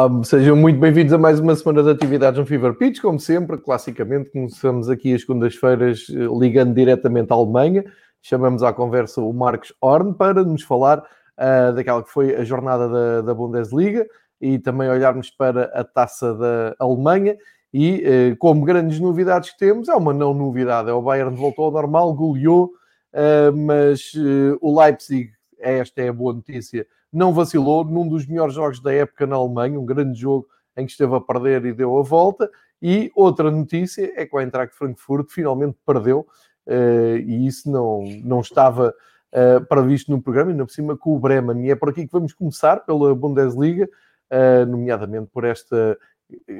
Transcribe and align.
Olá, 0.00 0.24
sejam 0.24 0.56
muito 0.56 0.80
bem-vindos 0.80 1.12
a 1.12 1.18
mais 1.18 1.40
uma 1.40 1.54
semana 1.54 1.82
de 1.82 1.90
atividades 1.90 2.40
no 2.40 2.46
Fever 2.46 2.72
Pitch. 2.72 3.02
Como 3.02 3.20
sempre, 3.20 3.58
classicamente, 3.58 4.30
começamos 4.30 4.88
aqui 4.88 5.12
as 5.12 5.20
segundas-feiras 5.20 6.06
eh, 6.08 6.38
ligando 6.38 6.72
diretamente 6.72 7.30
à 7.30 7.34
Alemanha. 7.34 7.84
Chamamos 8.22 8.62
à 8.62 8.72
conversa 8.72 9.20
o 9.20 9.30
Marcos 9.34 9.74
Horn 9.78 10.14
para 10.14 10.42
nos 10.42 10.62
falar 10.62 11.00
uh, 11.00 11.74
daquela 11.74 12.02
que 12.02 12.08
foi 12.08 12.34
a 12.34 12.42
jornada 12.44 12.88
da, 12.88 13.20
da, 13.20 13.34
Bundesliga 13.34 14.06
e 14.40 14.58
também 14.58 14.88
olharmos 14.88 15.28
para 15.28 15.64
a 15.78 15.84
taça 15.84 16.32
da 16.34 16.74
Alemanha. 16.78 17.36
E 17.70 18.02
uh, 18.32 18.36
como 18.38 18.64
grandes 18.64 18.98
novidades 18.98 19.50
que 19.50 19.58
temos, 19.58 19.86
é 19.86 19.94
uma 19.94 20.14
não 20.14 20.32
novidade: 20.32 20.88
é 20.88 20.94
o 20.94 21.02
Bayern 21.02 21.36
voltou 21.36 21.66
ao 21.66 21.72
normal, 21.72 22.14
goleou, 22.14 22.72
uh, 23.12 23.54
mas 23.54 24.14
o 24.62 24.80
Leipzig, 24.80 25.30
esta 25.58 26.00
é 26.00 26.08
a 26.08 26.12
boa 26.12 26.32
notícia 26.32 26.86
não 27.12 27.32
vacilou 27.32 27.84
num 27.84 28.08
dos 28.08 28.26
melhores 28.26 28.54
jogos 28.54 28.80
da 28.80 28.92
época 28.92 29.26
na 29.26 29.36
Alemanha, 29.36 29.78
um 29.78 29.84
grande 29.84 30.18
jogo 30.18 30.46
em 30.76 30.86
que 30.86 30.92
esteve 30.92 31.14
a 31.14 31.20
perder 31.20 31.64
e 31.64 31.72
deu 31.72 31.98
a 31.98 32.02
volta. 32.02 32.50
E 32.80 33.10
outra 33.14 33.50
notícia 33.50 34.12
é 34.16 34.24
que 34.24 34.34
o 34.34 34.40
Eintracht 34.40 34.74
Frankfurt 34.74 35.30
finalmente 35.30 35.76
perdeu, 35.84 36.26
uh, 36.66 37.16
e 37.16 37.46
isso 37.46 37.70
não, 37.70 38.02
não 38.24 38.40
estava 38.40 38.94
uh, 39.32 39.64
previsto 39.66 40.10
no 40.10 40.22
programa, 40.22 40.50
ainda 40.50 40.64
por 40.64 40.72
cima 40.72 40.96
com 40.96 41.14
o 41.14 41.18
Bremen. 41.18 41.66
E 41.66 41.70
é 41.70 41.74
por 41.74 41.90
aqui 41.90 42.06
que 42.06 42.12
vamos 42.12 42.32
começar, 42.32 42.78
pela 42.86 43.14
Bundesliga, 43.14 43.88
uh, 44.30 44.66
nomeadamente 44.66 45.28
por 45.32 45.44
esta 45.44 45.98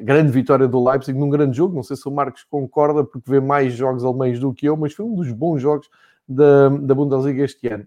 grande 0.03 0.33
vitória 0.33 0.67
do 0.67 0.83
Leipzig 0.85 1.19
num 1.19 1.31
grande 1.31 1.57
jogo. 1.57 1.75
Não 1.75 1.83
sei 1.83 1.97
se 1.97 2.07
o 2.09 2.11
Marcos 2.11 2.45
concorda, 2.45 3.05
porque 3.05 3.31
vê 3.31 3.41
mais 3.41 3.73
jogos 3.73 4.05
alemães 4.05 4.39
do 4.39 4.53
que 4.53 4.67
eu, 4.67 4.77
mas 4.77 4.92
foi 4.92 5.07
um 5.07 5.14
dos 5.14 5.31
bons 5.33 5.61
jogos 5.61 5.89
da, 6.29 6.69
da 6.69 6.95
Bundesliga 6.95 7.45
este 7.45 7.69
ano. 7.69 7.87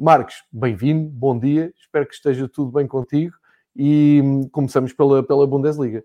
Marcos, 0.00 0.44
bem-vindo, 0.52 1.10
bom 1.10 1.36
dia, 1.36 1.74
espero 1.76 2.06
que 2.06 2.14
esteja 2.14 2.48
tudo 2.48 2.70
bem 2.70 2.86
contigo 2.86 3.34
e 3.74 4.20
hum, 4.22 4.48
começamos 4.48 4.92
pela, 4.92 5.24
pela 5.24 5.44
Bundesliga. 5.44 6.04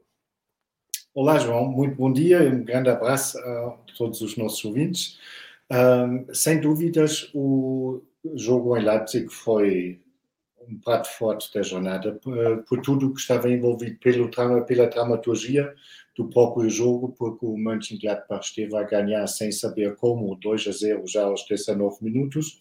Olá, 1.14 1.38
João, 1.38 1.68
muito 1.70 1.96
bom 1.96 2.12
dia 2.12 2.42
e 2.42 2.52
um 2.52 2.64
grande 2.64 2.90
abraço 2.90 3.38
a 3.38 3.78
todos 3.96 4.20
os 4.22 4.36
nossos 4.36 4.66
ouvintes. 4.66 5.20
Um, 5.72 6.26
sem 6.34 6.60
dúvidas, 6.60 7.30
o 7.36 8.02
jogo 8.34 8.76
em 8.76 8.84
Leipzig 8.84 9.30
foi 9.30 10.02
um 10.68 10.80
prato 10.80 11.08
forte 11.10 11.54
da 11.54 11.62
jornada, 11.62 12.20
por 12.68 12.82
tudo 12.82 13.10
o 13.10 13.14
que 13.14 13.20
estava 13.20 13.48
envolvido 13.48 14.00
pelo, 14.00 14.28
pela 14.66 14.88
dramaturgia 14.88 15.72
do 16.18 16.28
próprio 16.30 16.68
jogo, 16.68 17.14
porque 17.16 17.46
o 17.46 17.56
Mönchengladbach 17.56 18.44
esteve 18.44 18.76
a 18.76 18.82
ganhar 18.82 19.28
sem 19.28 19.52
saber 19.52 19.96
como, 19.98 20.34
2 20.38 20.68
a 20.68 20.72
0 20.72 21.04
já 21.06 21.26
aos 21.26 21.46
19 21.46 21.98
minutos 22.02 22.60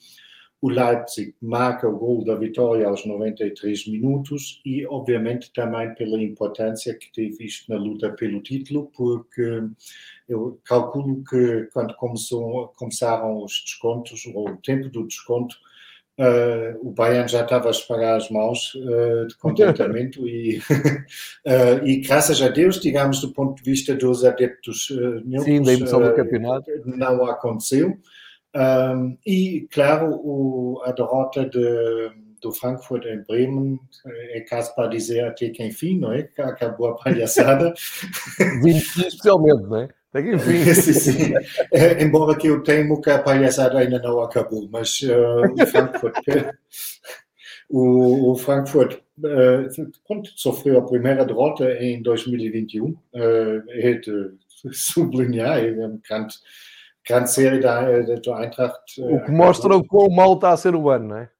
o 0.62 0.70
Leipzig 0.70 1.34
marca 1.42 1.88
o 1.88 1.98
gol 1.98 2.24
da 2.24 2.36
vitória 2.36 2.86
aos 2.86 3.04
93 3.04 3.88
minutos 3.88 4.62
e, 4.64 4.86
obviamente, 4.86 5.52
também 5.52 5.92
pela 5.96 6.22
importância 6.22 6.94
que 6.94 7.12
teve 7.12 7.44
isto 7.44 7.68
na 7.68 7.76
luta 7.76 8.10
pelo 8.10 8.40
título, 8.40 8.88
porque 8.96 9.60
eu 10.28 10.60
calculo 10.64 11.24
que 11.28 11.68
quando 11.72 11.94
começou, 11.96 12.68
começaram 12.76 13.42
os 13.42 13.60
descontos, 13.64 14.24
ou 14.32 14.50
o 14.50 14.56
tempo 14.58 14.88
do 14.88 15.04
desconto, 15.04 15.56
Uh, 16.18 16.76
o 16.86 16.92
Bayern 16.92 17.26
já 17.26 17.42
estava 17.42 17.68
a 17.68 17.70
esparrar 17.70 18.16
as 18.16 18.28
mãos 18.28 18.74
uh, 18.74 19.26
de 19.26 19.34
contentamento 19.38 20.28
e, 20.28 20.58
uh, 20.58 21.82
e 21.82 22.02
graças 22.02 22.40
a 22.42 22.48
Deus, 22.48 22.78
digamos, 22.78 23.22
do 23.22 23.32
ponto 23.32 23.56
de 23.56 23.68
vista 23.68 23.94
dos 23.94 24.22
adeptos 24.22 24.90
uh, 24.90 25.42
Sim, 25.42 25.62
da 25.62 25.72
emoção 25.72 26.02
do 26.02 26.14
campeonato. 26.14 26.70
não 26.84 27.24
aconteceu. 27.24 27.98
E, 29.26 29.66
claro, 29.70 30.20
o, 30.22 30.82
a 30.84 30.92
derrota 30.92 31.48
de, 31.48 32.10
do 32.42 32.52
Frankfurt 32.52 33.04
em 33.06 33.22
Bremen 33.22 33.78
é 34.32 34.40
caso 34.40 34.74
para 34.74 34.88
dizer 34.88 35.24
até 35.24 35.48
que 35.48 35.64
enfim, 35.64 35.98
não 35.98 36.12
é? 36.12 36.28
Acabou 36.38 36.88
a 36.88 36.96
palhaçada. 36.96 37.72
20 38.62 38.76
especialmente, 38.76 39.62
não 39.62 39.76
é? 39.78 39.88
Até 40.12 40.22
que 40.22 40.34
enfim. 40.34 40.74
sim, 40.74 40.92
sim. 40.92 41.34
É, 41.72 42.02
embora 42.02 42.36
que 42.36 42.46
eu 42.46 42.62
temo 42.62 43.00
que 43.00 43.08
a 43.08 43.22
palhaçada 43.22 43.78
ainda 43.78 43.98
não 43.98 44.20
acabou, 44.20 44.68
mas 44.70 45.00
uh, 45.02 45.62
o 45.62 45.66
Frankfurt. 45.66 46.14
o, 47.70 48.32
o, 48.32 48.36
Frankfurt 48.36 48.98
uh, 49.18 50.32
sofreu 50.36 50.78
a 50.78 50.86
primeira 50.86 51.24
derrota 51.24 51.72
em 51.82 52.02
2021. 52.02 52.84
Uh, 52.84 52.98
é 53.70 53.94
de 53.94 54.34
sublinhar, 54.72 55.58
é 55.58 55.70
um 55.86 55.98
grande 56.06 56.34
grande 57.08 57.30
série 57.30 57.60
da, 57.60 57.80
da 57.80 58.42
Eintracht. 58.42 59.00
O 59.00 59.24
que 59.24 59.30
mostra 59.30 59.76
o 59.76 59.84
quão 59.84 60.10
mal 60.10 60.34
está 60.34 60.50
a 60.50 60.56
ser 60.56 60.74
o 60.74 60.90
ano, 60.90 61.08
não 61.08 61.16
é? 61.16 61.30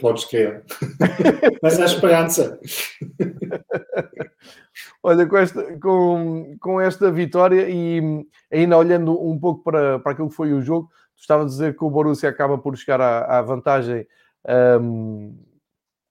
Podes 0.00 0.24
crer. 0.24 0.64
Mas 1.62 1.80
há 1.80 1.86
esperança. 1.86 2.58
Olha, 5.02 5.26
com 5.26 5.36
esta, 5.36 5.78
com, 5.78 6.56
com 6.60 6.80
esta 6.80 7.10
vitória 7.10 7.68
e 7.68 8.26
ainda 8.52 8.76
olhando 8.76 9.20
um 9.22 9.38
pouco 9.38 9.62
para, 9.62 9.98
para 9.98 10.12
aquilo 10.12 10.28
que 10.28 10.34
foi 10.34 10.52
o 10.52 10.62
jogo, 10.62 10.88
tu 11.16 11.20
estavas 11.20 11.46
a 11.46 11.48
dizer 11.48 11.76
que 11.76 11.84
o 11.84 11.90
Borussia 11.90 12.28
acaba 12.28 12.58
por 12.58 12.76
chegar 12.76 13.00
à, 13.00 13.38
à 13.38 13.42
vantagem 13.42 14.06
um, 14.80 15.36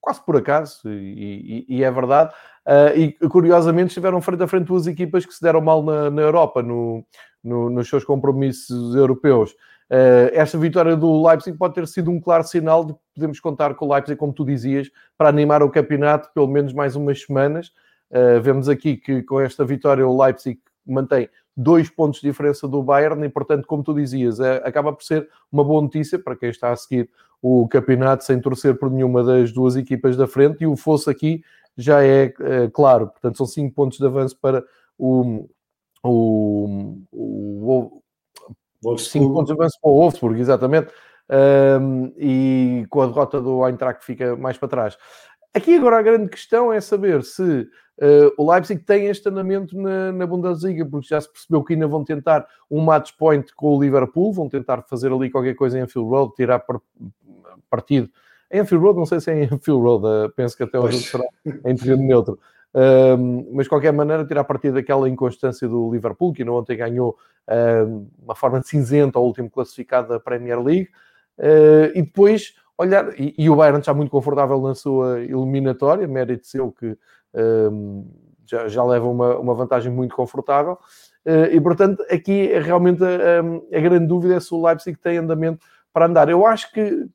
quase 0.01 0.24
por 0.25 0.35
acaso, 0.35 0.90
e, 0.90 1.66
e, 1.69 1.78
e 1.78 1.84
é 1.84 1.91
verdade. 1.91 2.34
Uh, 2.66 2.97
e 2.97 3.30
curiosamente 3.30 3.88
estiveram 3.88 4.22
frente 4.22 4.44
a 4.44 4.47
frente 4.47 4.68
duas 4.68 4.88
equipas 4.88 5.25
que 5.25 5.34
se 5.34 5.41
deram 5.41 5.62
mal 5.62 5.84
na, 5.84 6.09
na 6.09 6.22
Europa, 6.22 6.62
no, 6.62 7.06
no, 7.43 7.69
nos 7.69 7.89
seus 7.89 8.03
compromissos 8.03 8.95
europeus. 8.95 9.51
Uh, 9.91 10.31
esta 10.31 10.57
vitória 10.57 10.95
do 10.95 11.27
Leipzig 11.27 11.57
pode 11.57 11.75
ter 11.75 11.87
sido 11.87 12.09
um 12.09 12.19
claro 12.19 12.43
sinal 12.43 12.85
de 12.85 12.93
que 12.93 12.99
podemos 13.13 13.39
contar 13.39 13.75
com 13.75 13.85
o 13.85 13.93
Leipzig, 13.93 14.17
como 14.17 14.33
tu 14.33 14.45
dizias, 14.45 14.89
para 15.17 15.29
animar 15.29 15.61
o 15.61 15.69
campeonato 15.69 16.29
pelo 16.33 16.47
menos 16.47 16.73
mais 16.73 16.95
umas 16.95 17.21
semanas. 17.21 17.71
Uh, 18.09 18.41
vemos 18.41 18.69
aqui 18.69 18.97
que 18.97 19.21
com 19.23 19.39
esta 19.41 19.65
vitória 19.65 20.07
o 20.07 20.21
Leipzig 20.21 20.59
mantém 20.85 21.29
dois 21.55 21.89
pontos 21.89 22.19
de 22.21 22.27
diferença 22.27 22.67
do 22.67 22.81
Bayern 22.81 23.23
e, 23.25 23.29
portanto, 23.29 23.67
como 23.67 23.83
tu 23.83 23.93
dizias, 23.93 24.39
é, 24.39 24.57
acaba 24.65 24.91
por 24.91 25.03
ser 25.03 25.29
uma 25.51 25.63
boa 25.63 25.81
notícia 25.81 26.17
para 26.17 26.35
quem 26.35 26.49
está 26.49 26.71
a 26.71 26.75
seguir 26.75 27.09
o 27.41 27.67
campeonato 27.67 28.23
sem 28.23 28.39
torcer 28.39 28.77
por 28.79 28.89
nenhuma 28.89 29.23
das 29.23 29.51
duas 29.51 29.75
equipas 29.75 30.15
da 30.15 30.25
frente 30.25 30.63
e 30.63 30.67
o 30.67 30.75
fosse 30.75 31.09
aqui 31.09 31.43
já 31.77 32.03
é, 32.03 32.33
é 32.39 32.69
claro. 32.71 33.07
Portanto, 33.07 33.37
são 33.37 33.45
cinco 33.45 33.75
pontos 33.75 33.97
de 33.97 34.05
avanço 34.05 34.37
para 34.39 34.63
o, 34.97 35.47
o, 36.03 36.97
o, 37.11 38.01
o 38.83 38.97
cinco 38.97 39.33
pontos 39.33 39.47
de 39.47 39.53
avanço 39.53 39.77
para 39.81 39.91
o 39.91 40.00
Wolfsburg, 40.00 40.39
exatamente. 40.39 40.91
Um, 41.29 42.13
e 42.17 42.85
com 42.89 43.01
a 43.01 43.07
derrota 43.07 43.41
do 43.41 43.65
Eintracht 43.65 44.03
fica 44.05 44.35
mais 44.35 44.57
para 44.57 44.67
trás. 44.67 44.97
Aqui 45.53 45.75
agora 45.75 46.00
a 46.00 46.01
grande 46.01 46.29
questão 46.29 46.73
é 46.73 46.81
saber 46.81 47.23
se 47.23 47.44
uh, 47.44 48.33
o 48.38 48.51
Leipzig 48.51 48.83
tem 48.83 49.05
este 49.05 49.29
andamento 49.29 49.77
na, 49.77 50.11
na, 50.11 50.27
Bundesliga, 50.27 50.85
porque 50.85 51.07
já 51.07 51.21
se 51.21 51.31
percebeu 51.31 51.63
que 51.63 51.73
ainda 51.73 51.88
vão 51.88 52.03
tentar 52.03 52.45
um 52.69 52.81
match 52.81 53.11
point 53.17 53.53
com 53.56 53.77
o 53.77 53.81
Liverpool, 53.81 54.33
vão 54.33 54.49
tentar 54.49 54.81
fazer 54.83 55.11
ali 55.13 55.29
qualquer 55.29 55.53
coisa 55.53 55.77
em 55.77 55.81
Anfield 55.81 56.09
Road, 56.09 56.33
tirar 56.35 56.63
partido. 57.69 58.09
Em 58.51 58.59
Anfield 58.59 58.83
Road, 58.83 58.99
não 58.99 59.06
sei 59.06 59.19
se 59.19 59.31
é 59.31 59.44
em 59.44 59.45
Anfield 59.45 59.81
Road, 59.81 60.06
uh, 60.06 60.33
penso 60.35 60.57
que 60.57 60.63
até 60.63 60.77
jogo 60.77 60.91
será 60.91 61.23
em 61.45 61.75
terreno 61.75 62.03
neutro. 62.03 62.39
Uh, 62.73 63.47
mas 63.53 63.65
de 63.65 63.69
qualquer 63.69 63.93
maneira, 63.93 64.25
tirar 64.25 64.43
partido 64.43 64.75
daquela 64.75 65.07
inconstância 65.07 65.67
do 65.67 65.91
Liverpool, 65.91 66.33
que 66.33 66.41
ainda 66.41 66.51
ontem 66.51 66.77
ganhou 66.77 67.17
uma 68.23 68.35
forma 68.35 68.61
cinzenta 68.63 69.19
ao 69.19 69.25
último 69.25 69.49
classificado 69.49 70.07
da 70.07 70.19
Premier 70.19 70.61
League, 70.63 70.89
e 71.93 72.01
depois 72.01 72.55
olhar, 72.77 73.19
e, 73.19 73.33
e, 73.37 73.49
o 73.49 73.55
Bayern 73.55 73.79
está 73.79 73.93
muito 73.93 74.09
confortável 74.09 74.59
na 74.61 74.75
sua 74.75 75.21
eliminatória, 75.21 76.07
mérito 76.07 76.47
seu 76.47 76.71
que 76.71 76.97
um, 77.33 78.05
já, 78.45 78.67
já, 78.67 78.83
leva 78.83 79.07
uma, 79.07 79.37
uma 79.37 79.53
vantagem 79.53 79.91
muito 79.91 80.15
confortável. 80.15 80.77
Uh, 81.25 81.45
e 81.51 81.61
portanto, 81.61 82.03
aqui 82.09 82.51
é 82.51 82.59
realmente 82.59 83.01
a, 83.03 83.77
a, 83.77 83.79
grande 83.79 84.07
dúvida 84.07 84.35
é 84.35 84.39
se 84.39 84.53
o 84.53 84.65
Leipzig 84.65 84.97
tem 84.99 85.17
andamento 85.17 85.65
para 85.91 86.05
andar. 86.05 86.29
Eu 86.29 86.45
acho 86.45 86.71
que 86.71 87.07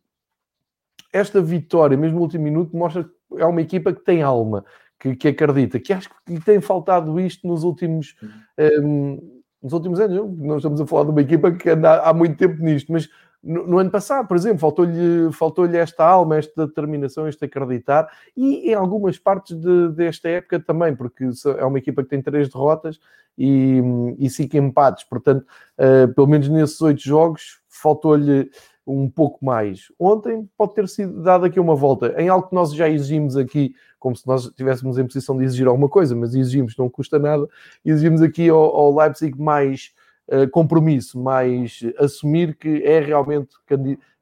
esta 1.13 1.41
vitória, 1.41 1.97
mesmo 1.97 2.17
no 2.17 2.23
último 2.23 2.45
minuto, 2.45 2.77
mostra 2.77 3.05
que 3.05 3.11
é 3.37 3.45
uma 3.45 3.61
equipa 3.61 3.93
que 3.93 4.01
tem 4.01 4.23
alma, 4.23 4.65
que, 4.99 5.15
que 5.15 5.29
acredita, 5.29 5.79
que 5.79 5.93
acho 5.93 6.09
que 6.09 6.35
lhe 6.35 6.41
tem 6.41 6.61
faltado 6.61 7.19
isto 7.21 7.47
nos 7.47 7.65
últimos. 7.65 8.17
Um, 8.59 9.39
nos 9.61 9.73
últimos 9.73 9.99
anos, 9.99 10.39
nós 10.39 10.59
estamos 10.59 10.81
a 10.81 10.87
falar 10.87 11.05
de 11.05 11.11
uma 11.11 11.21
equipa 11.21 11.51
que 11.51 11.71
anda 11.71 12.01
há 12.03 12.15
muito 12.15 12.37
tempo 12.37 12.63
nisto, 12.63 12.93
mas 12.93 13.09
no, 13.43 13.67
no, 13.67 13.79
ano 13.79 13.91
passado, 13.91 14.27
por 14.29 14.37
exemplo, 14.37 14.59
faltou-lhe 14.59 15.33
faltou 15.33 15.67
esta 15.67 16.05
alma, 16.05 16.37
esta 16.37 16.67
determinação, 16.67 17.29
este 17.29 17.45
acreditar, 17.45 18.09
e 18.37 18.71
em 18.71 18.75
algumas 18.75 19.19
partes 19.19 19.57
de, 19.57 19.89
desta 19.91 20.29
época 20.29 20.61
também, 20.61 20.95
porque 20.95 21.29
é 21.59 21.65
uma 21.65 21.79
equipa 21.79 22.03
que 22.05 22.09
tem 22.09 22.23
três 22.23 22.49
derrotas 22.49 23.01
e, 23.37 23.81
e 24.19 24.31
cinco 24.31 24.57
empates, 24.57 25.05
portanto, 25.05 25.45
uh, 25.79 26.13
pelo 26.15 26.27
menos 26.27 26.49
nesses 26.49 26.81
oito 26.81 27.01
jogos, 27.01 27.61
faltou-lhe 27.69 28.51
um 28.89 29.09
pouco 29.09 29.45
mais. 29.45 29.93
Ontem 29.99 30.49
pode 30.57 30.75
ter 30.75 30.89
sido 30.89 31.23
dado 31.23 31.45
aqui 31.45 31.61
uma 31.61 31.75
volta 31.75 32.15
em 32.21 32.29
algo 32.29 32.49
que 32.49 32.55
nós 32.55 32.73
já 32.75 32.89
exigimos 32.89 33.37
aqui, 33.37 33.75
como 33.99 34.17
se 34.17 34.27
nós 34.27 34.47
estivéssemos 34.47 34.99
em 34.99 35.07
posição 35.07 35.37
de 35.37 35.45
exigir 35.45 35.67
alguma 35.67 35.89
coisa, 35.89 36.17
mas 36.17 36.35
exigimos, 36.35 36.77
não 36.77 36.89
custa 36.89 37.19
nada, 37.19 37.47
exigimos 37.85 38.23
aqui 38.23 38.49
ao, 38.49 38.59
ao 38.59 38.97
Leipzig 38.97 39.39
mais 39.39 39.93
uh, 40.29 40.49
compromisso, 40.51 41.19
mais 41.21 41.81
assumir 41.99 42.57
que 42.57 42.83
é 42.83 43.01
realmente 43.01 43.55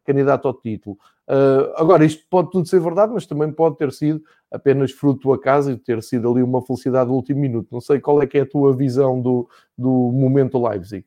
candidato 0.05 0.49
ao 0.49 0.55
título. 0.55 0.99
Uh, 1.29 1.75
agora, 1.77 2.05
isto 2.05 2.25
pode 2.31 2.51
tudo 2.51 2.69
ser 2.69 2.81
verdade, 2.81 3.13
mas 3.13 3.27
também 3.27 3.51
pode 3.51 3.77
ter 3.77 3.93
sido 3.93 4.23
apenas 4.51 4.93
fruto 4.93 5.23
do 5.23 5.33
acaso 5.33 5.73
e 5.73 5.77
ter 5.77 6.03
sido 6.03 6.31
ali 6.31 6.43
uma 6.43 6.63
felicidade 6.63 7.09
do 7.09 7.15
último 7.15 7.41
minuto. 7.41 7.69
Não 7.71 7.81
sei 7.81 8.01
qual 8.01 8.23
é 8.23 8.27
que 8.27 8.39
é 8.39 8.43
a 8.43 8.47
tua 8.47 8.75
visão 8.75 9.21
do, 9.21 9.49
do 9.77 9.91
momento 10.13 10.63
Leipzig. 10.65 11.05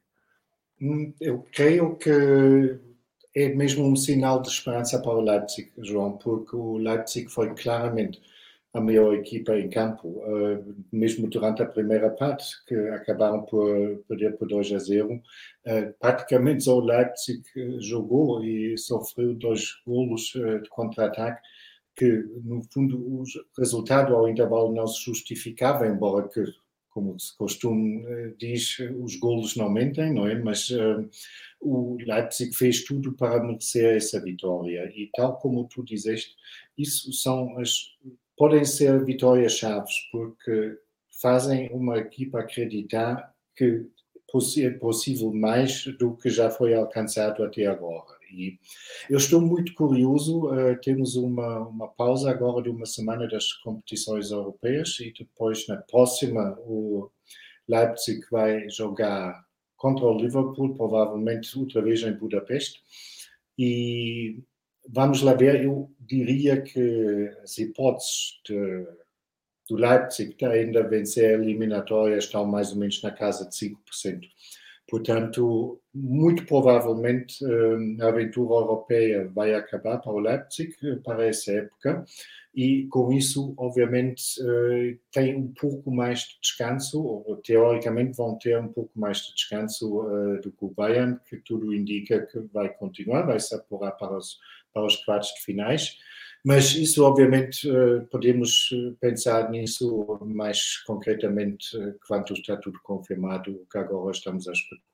Hum, 0.82 1.14
eu 1.20 1.46
creio 1.52 1.96
que 1.96 2.80
é 3.36 3.50
mesmo 3.50 3.86
um 3.86 3.96
sinal 3.96 4.42
de 4.42 4.50
esperança 4.50 5.02
para 5.02 5.12
o 5.12 5.22
Leipzig, 5.22 5.72
João, 5.80 6.18
porque 6.18 6.56
o 6.56 6.78
Leipzig 6.78 7.30
foi 7.30 7.54
claramente 7.56 8.22
a 8.74 8.80
melhor 8.82 9.16
equipa 9.16 9.58
em 9.58 9.70
campo, 9.70 10.22
eh, 10.26 10.64
mesmo 10.92 11.28
durante 11.28 11.62
a 11.64 11.66
primeira 11.66 12.10
parte, 12.12 12.46
que 12.68 12.76
acabaram 12.76 13.42
por 13.44 13.68
perder 14.08 14.38
por 14.38 14.48
2 14.48 14.72
a 14.74 14.78
0. 14.80 15.22
Eh, 15.66 15.94
praticamente 16.00 16.64
só 16.64 16.78
o 16.78 16.80
Leipzig 16.86 17.42
jogou 17.80 18.44
e 18.44 18.78
sofreu 18.78 19.34
dois 19.34 19.82
golos 19.86 20.34
eh, 20.36 20.60
de 20.60 20.70
contra-ataque, 20.70 21.42
que 21.96 22.08
no 22.44 22.62
fundo 22.72 22.98
o 22.98 23.24
resultado 23.58 24.16
ao 24.16 24.30
intervalo 24.30 24.74
não 24.74 24.88
se 24.88 25.04
justificava, 25.04 25.88
embora 25.88 26.28
que, 26.30 26.44
como 27.00 27.20
se 27.20 27.36
costuma 27.38 28.02
diz, 28.38 28.78
os 29.02 29.16
golos 29.16 29.56
não 29.56 29.70
mentem, 29.70 30.14
não 30.14 30.28
é? 30.28 30.38
Mas 30.38 30.70
o 31.62 31.98
Leipzig 32.00 32.54
fez 32.54 32.84
tudo 32.84 33.14
para 33.14 33.44
merecer 33.44 33.96
essa 33.96 34.22
vitória 34.22 34.92
e 34.94 35.10
tal 35.16 35.38
como 35.38 35.68
tu 35.68 35.84
dizeste, 35.84 36.36
isso 36.78 37.12
são 37.14 37.58
as 37.58 37.98
podem 38.38 38.64
ser 38.64 39.04
vitórias 39.04 39.54
chaves, 39.54 39.94
porque 40.12 40.78
fazem 41.22 41.70
uma 41.74 41.98
equipa 41.98 42.40
acreditar 42.40 43.36
que 43.56 43.86
é 44.60 44.70
possível 44.70 45.34
mais 45.34 45.86
do 45.98 46.16
que 46.16 46.30
já 46.30 46.50
foi 46.50 46.74
alcançado 46.74 47.44
até 47.44 47.66
agora. 47.66 48.19
E 48.32 48.58
eu 49.10 49.18
estou 49.18 49.42
muito 49.42 49.74
curioso, 49.74 50.48
uh, 50.48 50.80
temos 50.82 51.16
uma, 51.16 51.68
uma 51.68 51.88
pausa 51.88 52.30
agora 52.30 52.64
de 52.64 52.70
uma 52.70 52.86
semana 52.86 53.28
das 53.28 53.54
competições 53.54 54.32
europeias 54.32 55.00
e 55.00 55.14
depois 55.18 55.68
na 55.68 55.78
próxima 55.78 56.58
o 56.62 57.10
Leipzig 57.68 58.22
vai 58.32 58.70
jogar 58.70 59.44
contra 59.78 60.06
o 60.06 60.18
Liverpool, 60.18 60.76
provavelmente 60.76 61.58
outra 61.58 61.82
vez 61.82 62.04
em 62.04 62.14
Budapeste. 62.14 62.82
E 63.58 64.44
vamos 64.88 65.22
lá 65.22 65.34
ver, 65.34 65.64
eu 65.64 65.90
diria 66.00 66.62
que 66.62 67.32
as 67.44 67.58
hipóteses 67.58 68.40
de, 68.46 68.88
do 69.70 69.76
Leipzig 69.76 70.36
de 70.36 70.46
ainda 70.46 70.88
vencer 70.88 71.30
a 71.30 71.44
eliminatória 71.44 72.18
estão 72.18 72.46
mais 72.46 72.72
ou 72.72 72.78
menos 72.78 73.02
na 73.02 73.12
casa 73.12 73.48
de 73.48 73.56
5%. 73.56 74.22
Portanto, 74.90 75.80
muito 75.94 76.46
provavelmente 76.46 77.44
eh, 77.44 78.04
a 78.04 78.08
aventura 78.08 78.56
europeia 78.56 79.28
vai 79.30 79.54
acabar 79.54 79.98
para 80.00 80.12
o 80.12 80.20
Leipzig 80.20 80.76
para 81.04 81.28
essa 81.28 81.52
época 81.52 82.06
e 82.56 82.88
com 82.88 83.12
isso, 83.12 83.54
obviamente, 83.58 84.24
eh, 84.42 84.98
tem 85.12 85.36
um 85.36 85.54
pouco 85.54 85.92
mais 85.92 86.22
de 86.22 86.40
descanso, 86.42 87.02
ou 87.02 87.36
teoricamente 87.38 88.18
vão 88.18 88.38
ter 88.38 88.60
um 88.60 88.68
pouco 88.68 88.92
mais 89.00 89.18
de 89.20 89.34
descanso 89.36 90.02
eh, 90.10 90.42
do 90.42 90.52
que 90.52 90.66
o 90.66 90.70
Bayern, 90.70 91.20
que 91.28 91.38
tudo 91.38 91.74
indica 91.74 92.26
que 92.26 92.40
vai 92.54 92.70
continuar, 92.70 93.24
vai 93.24 93.40
se 93.40 93.56
apurar 93.56 93.92
para 93.92 94.18
os 94.18 94.38
para 94.74 94.86
os 94.86 94.96
quartos 94.98 95.34
de 95.36 95.42
finais. 95.42 95.98
Mas 96.44 96.74
isso, 96.74 97.04
obviamente, 97.04 97.70
eh, 97.70 98.00
podemos 98.10 98.70
eh, 98.72 98.94
pensar 99.02 99.50
nisso 99.52 100.20
mais 100.26 100.78
concretamente 100.84 101.78
eh, 101.78 101.96
quando 102.08 102.34
está 102.34 102.56
tudo 102.56 102.80
confirmado, 102.82 103.52
o 103.52 103.66
que 103.66 103.78
agora 103.78 104.12
estamos 104.12 104.48
a 104.48 104.54
especular. 104.54 104.89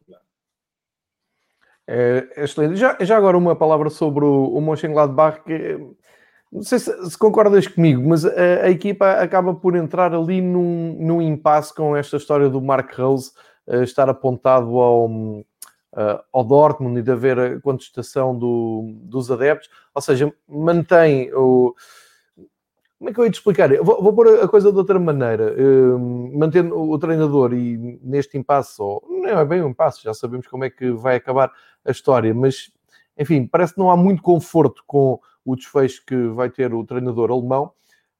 É, 1.87 2.27
excelente. 2.37 2.77
Já, 2.77 2.97
já 3.01 3.17
agora 3.17 3.37
uma 3.37 3.55
palavra 3.55 3.89
sobre 3.89 4.25
o, 4.25 4.47
o 4.47 4.61
Mönchengladbach, 4.61 5.41
que 5.43 5.79
não 6.51 6.63
sei 6.63 6.79
se, 6.79 7.09
se, 7.09 7.17
concordas 7.17 7.67
comigo, 7.67 8.07
mas 8.07 8.25
a, 8.25 8.31
a, 8.63 8.69
equipa 8.69 9.11
acaba 9.13 9.53
por 9.53 9.75
entrar 9.75 10.13
ali 10.13 10.41
num, 10.41 10.95
num 10.99 11.21
impasse 11.21 11.73
com 11.73 11.95
esta 11.95 12.17
história 12.17 12.49
do 12.49 12.61
Mark 12.61 12.93
Rose 12.97 13.31
estar 13.83 14.07
apontado 14.09 14.77
ao, 14.79 15.07
uh, 15.07 16.23
ao 16.31 16.43
Dortmund 16.43 16.99
e 16.99 17.03
de 17.03 17.11
haver 17.11 17.39
a 17.39 17.61
contestação 17.61 18.37
do, 18.37 18.91
dos 19.03 19.31
adeptos, 19.31 19.69
ou 19.93 20.01
seja, 20.01 20.31
mantém 20.47 21.33
o. 21.33 21.73
Como 22.97 23.09
é 23.09 23.13
que 23.13 23.19
eu 23.19 23.25
ia 23.25 23.31
te 23.31 23.35
explicar? 23.35 23.71
Eu 23.71 23.83
vou, 23.83 24.01
vou 24.01 24.13
pôr 24.13 24.27
a 24.41 24.47
coisa 24.47 24.71
de 24.71 24.77
outra 24.77 24.97
maneira. 24.97 25.53
Uh, 25.53 26.37
mantendo 26.37 26.79
o 26.79 26.97
treinador 26.97 27.53
e 27.53 27.99
neste 28.01 28.37
impasse, 28.37 28.81
ou 28.81 29.03
não 29.09 29.27
é 29.27 29.45
bem 29.45 29.61
um 29.61 29.69
impasse, 29.69 30.03
já 30.03 30.13
sabemos 30.13 30.47
como 30.47 30.63
é 30.63 30.69
que 30.69 30.91
vai 30.91 31.17
acabar 31.17 31.51
a 31.83 31.91
história, 31.91 32.33
mas 32.33 32.71
enfim, 33.17 33.47
parece 33.47 33.73
que 33.73 33.79
não 33.79 33.91
há 33.91 33.97
muito 33.97 34.21
conforto 34.21 34.83
com 34.87 35.19
o 35.43 35.55
desfecho 35.55 36.03
que 36.05 36.27
vai 36.29 36.49
ter 36.49 36.73
o 36.73 36.83
treinador 36.83 37.31
alemão. 37.31 37.71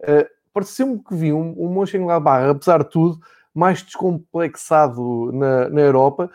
Uh, 0.02 0.36
Pareceu-me 0.56 1.00
que 1.04 1.14
vi 1.14 1.34
um, 1.34 1.54
um 1.58 1.68
Mönchengladbach, 1.68 2.50
apesar 2.50 2.82
de 2.82 2.90
tudo, 2.90 3.20
mais 3.54 3.84
descomplexado 3.84 5.30
na, 5.34 5.68
na 5.68 5.82
Europa, 5.82 6.32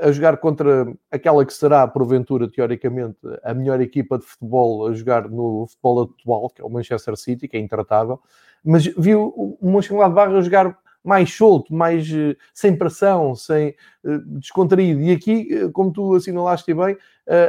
a 0.00 0.10
jogar 0.12 0.38
contra 0.38 0.90
aquela 1.10 1.44
que 1.44 1.52
será, 1.52 1.86
porventura, 1.86 2.48
teoricamente, 2.50 3.18
a 3.42 3.52
melhor 3.52 3.80
equipa 3.80 4.18
de 4.18 4.24
futebol 4.24 4.86
a 4.86 4.92
jogar 4.92 5.28
no 5.28 5.66
futebol 5.66 6.02
atual, 6.02 6.50
que 6.50 6.62
é 6.62 6.64
o 6.64 6.70
Manchester 6.70 7.16
City, 7.16 7.46
que 7.48 7.56
é 7.56 7.60
intratável, 7.60 8.18
mas 8.64 8.86
viu 8.86 9.32
o 9.36 9.70
Mönchengladbach 9.70 10.34
a 10.34 10.40
jogar 10.40 10.78
mais 11.04 11.36
solto, 11.36 11.72
mais 11.74 12.10
uh, 12.10 12.34
sem 12.54 12.74
pressão, 12.74 13.34
sem 13.34 13.74
uh, 14.02 14.18
descontraído. 14.38 15.02
E 15.02 15.12
aqui, 15.12 15.50
uh, 15.54 15.70
como 15.70 15.92
tu 15.92 16.14
assinalaste 16.14 16.72
bem, 16.72 16.96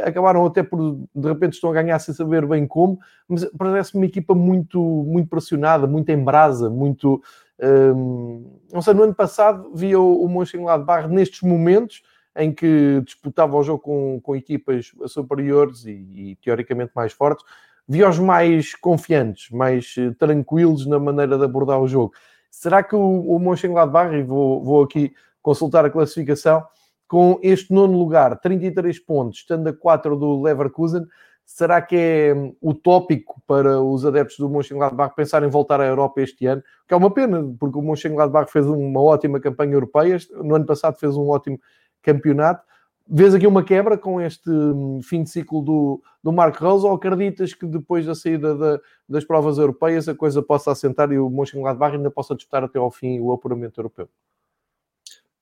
acabaram 0.06 0.46
até 0.46 0.64
por, 0.64 1.06
de 1.14 1.28
repente, 1.28 1.54
estão 1.54 1.70
a 1.70 1.74
ganhar 1.74 2.00
sem 2.00 2.14
saber 2.14 2.46
bem 2.46 2.66
como, 2.66 2.98
mas 3.28 3.44
parece 3.58 3.94
uma 3.96 4.06
equipa 4.06 4.34
muito, 4.34 4.80
muito 4.80 5.30
pressionada, 5.30 5.88
muito 5.88 6.10
em 6.10 6.22
brasa, 6.22 6.70
muito... 6.70 7.22
Um, 7.58 8.60
não 8.74 8.82
sei, 8.82 8.94
no 8.94 9.04
ano 9.04 9.16
passado 9.16 9.72
via 9.74 9.98
o, 9.98 10.24
o 10.24 10.30
Mönchengladbach 10.30 11.08
nestes 11.08 11.42
momentos 11.42 12.02
em 12.36 12.54
que 12.54 13.02
disputava 13.06 13.56
o 13.56 13.64
jogo 13.64 13.80
com, 13.80 14.20
com 14.22 14.36
equipas 14.36 14.92
superiores 15.08 15.86
e, 15.86 15.92
e 15.92 16.38
teoricamente 16.44 16.92
mais 16.96 17.14
fortes, 17.14 17.46
vi-os 17.88 18.20
mais 18.20 18.76
confiantes, 18.76 19.50
mais 19.52 19.96
eh, 19.98 20.12
tranquilos 20.18 20.86
na 20.86 21.00
maneira 21.00 21.38
de 21.38 21.46
abordar 21.46 21.80
o 21.80 21.88
jogo. 21.88 22.14
Será 22.50 22.84
que 22.84 22.96
o, 22.96 23.22
o 23.22 23.40
Mönchengladbach, 23.40 24.14
e 24.14 24.24
vou, 24.24 24.64
vou 24.64 24.84
aqui 24.84 25.14
consultar 25.42 25.86
a 25.86 25.90
classificação, 25.90 26.64
com 27.08 27.40
este 27.44 27.72
nono 27.72 27.98
lugar, 27.98 28.40
33 28.40 28.98
pontos, 29.00 29.40
estando 29.40 29.68
a 29.68 29.74
4 29.74 30.16
do 30.16 30.42
Leverkusen, 30.42 31.06
será 31.46 31.80
que 31.80 31.96
é 31.96 32.34
hum, 32.34 32.56
utópico 32.62 33.40
para 33.46 33.80
os 33.80 34.06
adeptos 34.06 34.38
do 34.40 34.50
Mönchengladbach 34.50 35.14
pensar 35.16 35.44
em 35.44 35.48
voltar 35.48 35.80
à 35.80 35.86
Europa 35.86 36.22
este 36.22 36.48
ano? 36.48 36.64
Que 36.88 36.94
é 36.94 36.98
uma 36.98 37.12
pena, 37.12 37.54
porque 37.60 37.78
o 37.78 37.82
Mönchengladbach 37.82 38.52
fez 38.52 38.66
uma 38.66 39.02
ótima 39.02 39.40
campanha 39.40 39.74
europeia, 39.74 40.18
no 40.44 40.56
ano 40.56 40.66
passado 40.66 40.98
fez 40.98 41.16
um 41.16 41.30
ótimo 41.30 41.60
campeonato. 42.06 42.64
Vês 43.08 43.36
aqui 43.36 43.46
uma 43.46 43.64
quebra 43.64 43.98
com 44.00 44.20
este 44.20 44.50
hum, 44.50 45.00
fim 45.04 45.22
de 45.22 45.30
ciclo 45.30 45.62
do, 45.62 46.02
do 46.24 46.32
Marco 46.32 46.64
Rose 46.64 46.86
ou 46.86 46.94
acreditas 46.94 47.54
que 47.54 47.68
depois 47.68 48.04
da 48.04 48.16
saída 48.16 48.56
da, 48.56 48.82
das 49.08 49.24
provas 49.24 49.60
europeias 49.60 50.10
a 50.10 50.16
coisa 50.16 50.42
possa 50.42 50.72
assentar 50.72 51.12
e 51.12 51.20
o 51.20 51.30
Mönchengladbach 51.30 51.96
ainda 51.96 52.10
possa 52.10 52.36
disputar 52.36 52.64
até 52.64 52.80
ao 52.80 52.90
fim 52.90 53.20
o 53.20 53.32
apuramento 53.32 53.80
europeu? 53.80 54.10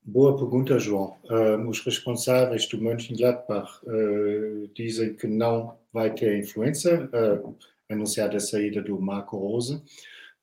Boa 0.02 0.36
pergunta, 0.36 0.78
João. 0.78 1.16
Uh, 1.24 1.66
os 1.66 1.80
responsáveis 1.80 2.68
do 2.68 2.78
Mönchengladbach 2.78 3.80
uh, 3.86 4.68
dizem 4.74 5.14
que 5.14 5.26
não 5.26 5.78
vai 5.90 6.12
ter 6.12 6.38
influência, 6.38 7.08
uh, 7.14 7.56
anunciada 7.90 8.36
a 8.36 8.40
saída 8.40 8.82
do 8.82 9.00
Marco 9.00 9.38
Rose 9.38 9.76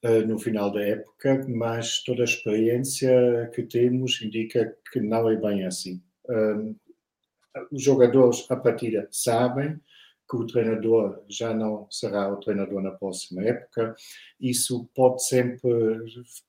uh, 0.04 0.28
no 0.28 0.40
final 0.40 0.72
da 0.72 0.82
época, 0.82 1.46
mas 1.48 2.02
toda 2.04 2.24
a 2.24 2.26
experiência 2.26 3.52
que 3.54 3.62
temos 3.62 4.20
indica 4.24 4.76
que 4.92 5.00
não 5.00 5.30
é 5.30 5.36
bem 5.36 5.68
assim 5.68 6.02
os 7.72 7.82
jogadores, 7.82 8.46
a 8.50 8.56
partida, 8.56 9.08
sabem 9.12 9.80
que 10.30 10.38
o 10.38 10.48
treinador 10.48 11.22
já 11.28 11.54
não 11.54 11.88
será 11.92 12.32
o 12.32 12.38
treinador 12.38 12.82
na 12.82 12.92
próxima 12.92 13.44
época. 13.44 13.94
Isso 14.40 14.90
pode 14.96 15.26
sempre 15.26 15.70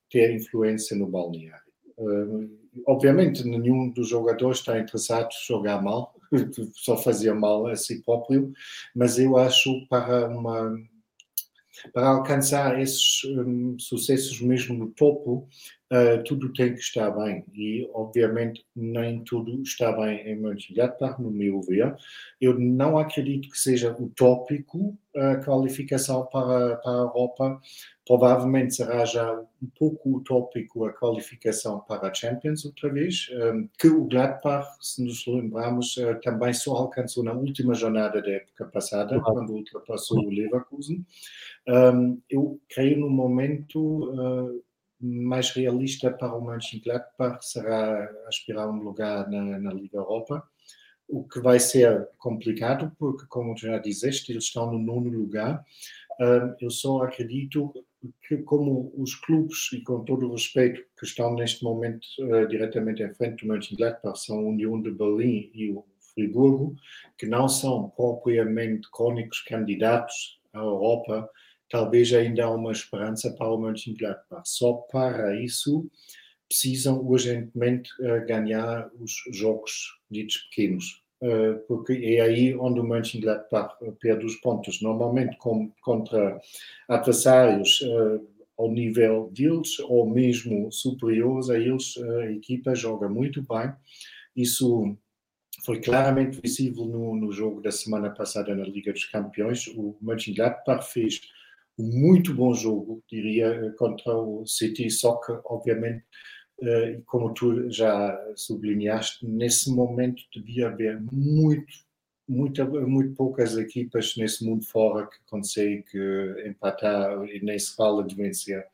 ter 0.08 0.32
influência 0.32 0.96
no 0.96 1.08
balneário. 1.08 1.72
Uh, 1.98 2.48
obviamente, 2.86 3.44
nenhum 3.44 3.90
dos 3.90 4.08
jogadores 4.08 4.58
está 4.58 4.78
interessado 4.78 5.28
em 5.30 5.46
jogar 5.46 5.82
mal, 5.82 6.14
só 6.74 6.96
fazia 6.96 7.34
mal 7.34 7.66
a 7.66 7.76
si 7.76 8.02
próprio, 8.02 8.52
mas 8.94 9.18
eu 9.18 9.36
acho 9.36 9.86
para 9.88 10.28
uma 10.28 10.78
para 11.92 12.08
alcançar 12.08 12.80
esses 12.80 13.24
um, 13.24 13.78
sucessos 13.78 14.40
mesmo 14.40 14.74
no 14.74 14.90
topo, 14.90 15.48
uh, 15.92 16.22
tudo 16.24 16.52
tem 16.52 16.74
que 16.74 16.80
estar 16.80 17.10
bem. 17.10 17.44
E, 17.54 17.88
obviamente, 17.92 18.64
nem 18.74 19.22
tudo 19.24 19.62
está 19.62 19.92
bem 19.92 20.20
em 20.26 20.36
Mönchengladbach, 20.36 21.20
no 21.20 21.30
meu 21.30 21.60
ver. 21.60 21.94
Eu 22.40 22.58
não 22.58 22.98
acredito 22.98 23.50
que 23.50 23.58
seja 23.58 23.94
utópico 23.98 24.96
a 25.14 25.36
qualificação 25.36 26.26
para, 26.26 26.76
para 26.76 26.92
a 26.92 27.02
Europa. 27.02 27.60
Provavelmente 28.06 28.74
será 28.74 29.04
já 29.04 29.32
um 29.32 29.68
pouco 29.78 30.16
utópico 30.16 30.84
a 30.84 30.92
qualificação 30.92 31.80
para 31.80 32.08
a 32.08 32.14
Champions 32.14 32.64
outra 32.64 32.92
vez, 32.92 33.28
um, 33.32 33.68
que 33.78 33.86
o 33.86 34.04
Gladbach, 34.06 34.68
se 34.80 35.04
nos 35.04 35.24
lembrarmos, 35.26 35.96
uh, 35.98 36.18
também 36.20 36.52
só 36.52 36.72
alcançou 36.72 37.22
na 37.22 37.32
última 37.32 37.74
jornada 37.74 38.20
da 38.20 38.30
época 38.30 38.64
passada, 38.66 39.20
quando 39.20 39.52
ultrapassou 39.52 40.18
o 40.18 40.30
Leverkusen. 40.30 41.04
Um, 41.68 42.20
eu 42.28 42.60
creio 42.68 42.98
no 42.98 43.08
momento 43.08 44.10
uh, 44.10 44.64
mais 45.00 45.50
realista 45.50 46.10
para 46.10 46.34
o 46.34 46.44
Mönchengladbach 46.44 47.44
será 47.44 48.10
aspirar 48.26 48.68
um 48.68 48.82
lugar 48.82 49.28
na, 49.30 49.58
na, 49.58 49.72
Liga 49.72 49.98
Europa, 49.98 50.42
o 51.08 51.24
que 51.24 51.40
vai 51.40 51.60
ser 51.60 52.08
complicado, 52.18 52.92
porque, 52.98 53.26
como 53.28 53.56
já 53.56 53.78
disseste, 53.78 54.32
eles 54.32 54.44
estão 54.44 54.72
no 54.72 54.78
nono 54.78 55.10
lugar. 55.10 55.64
Um, 56.20 56.54
eu 56.60 56.70
só 56.70 57.02
acredito 57.02 57.72
que, 58.26 58.38
como 58.38 58.92
os 58.96 59.14
clubes, 59.14 59.72
e 59.72 59.80
com 59.82 60.04
todo 60.04 60.28
o 60.28 60.32
respeito, 60.32 60.82
que 60.98 61.04
estão 61.04 61.34
neste 61.34 61.62
momento 61.62 62.06
uh, 62.20 62.46
diretamente 62.48 63.02
em 63.02 63.14
frente 63.14 63.44
do 63.44 63.52
Mönchengladbach 63.52 64.18
são 64.18 64.38
a 64.38 64.42
União 64.42 64.80
de 64.80 64.90
Berlim 64.90 65.50
e 65.54 65.70
o 65.70 65.84
Friburgo, 66.14 66.76
que 67.16 67.26
não 67.26 67.48
são 67.48 67.90
propriamente 67.90 68.90
crônicos 68.90 69.40
candidatos 69.42 70.40
à 70.52 70.58
Europa, 70.58 71.28
talvez 71.72 72.12
ainda 72.12 72.44
há 72.44 72.50
uma 72.50 72.70
esperança 72.70 73.32
para 73.32 73.50
o 73.50 73.58
Mönchengladbach. 73.58 74.42
Só 74.44 74.74
para 74.92 75.34
isso 75.40 75.90
precisam 76.46 77.00
urgentemente 77.00 77.90
uh, 78.02 78.26
ganhar 78.26 78.90
os 79.00 79.14
jogos 79.32 79.98
ditos 80.10 80.36
pequenos, 80.50 81.02
uh, 81.22 81.58
porque 81.66 81.94
é 81.94 82.20
aí 82.20 82.54
onde 82.54 82.78
o 82.78 82.84
Mönchengladbach 82.84 83.74
perde 84.00 84.26
os 84.26 84.36
pontos. 84.36 84.82
Normalmente 84.82 85.38
contra 85.80 86.38
adversários 86.86 87.80
uh, 87.80 88.28
ao 88.58 88.70
nível 88.70 89.30
deles 89.32 89.78
ou 89.80 90.08
mesmo 90.08 90.70
superiores 90.70 91.48
a 91.48 91.58
eles, 91.58 91.96
a 91.96 92.30
equipa 92.32 92.74
joga 92.74 93.08
muito 93.08 93.42
bem. 93.48 93.72
Isso 94.36 94.94
foi 95.64 95.80
claramente 95.80 96.38
visível 96.38 96.84
no, 96.84 97.16
no 97.16 97.32
jogo 97.32 97.62
da 97.62 97.72
semana 97.72 98.10
passada 98.10 98.54
na 98.54 98.64
Liga 98.64 98.92
dos 98.92 99.06
Campeões. 99.06 99.68
O 99.68 99.96
Mönchengladbach 100.02 100.92
fez 100.92 101.22
muito 101.78 102.34
bom 102.34 102.52
jogo, 102.54 103.02
diria, 103.08 103.46
eh, 103.46 103.70
contra 103.78 104.16
o 104.16 104.46
City, 104.46 104.90
só 104.90 105.16
que, 105.16 105.32
obviamente, 105.46 106.04
eh, 106.62 107.00
como 107.06 107.32
tu 107.34 107.70
já 107.70 108.18
sublinhaste, 108.36 109.26
nesse 109.26 109.70
momento 109.70 110.22
devia 110.34 110.68
haver 110.68 111.00
muito, 111.12 111.72
muita, 112.28 112.64
muito 112.64 113.14
poucas 113.14 113.56
equipas 113.56 114.14
nesse 114.16 114.44
mundo 114.44 114.64
fora 114.64 115.06
que 115.06 115.18
conseguem 115.26 115.84
empatar 116.46 117.24
e 117.24 117.40
nem 117.42 117.58
se 117.58 117.74
fala 117.74 118.04
de 118.04 118.14
vencer 118.14 118.64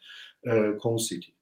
uh, 0.44 0.76
com 0.78 0.94
o 0.94 0.98
City. 0.98 1.34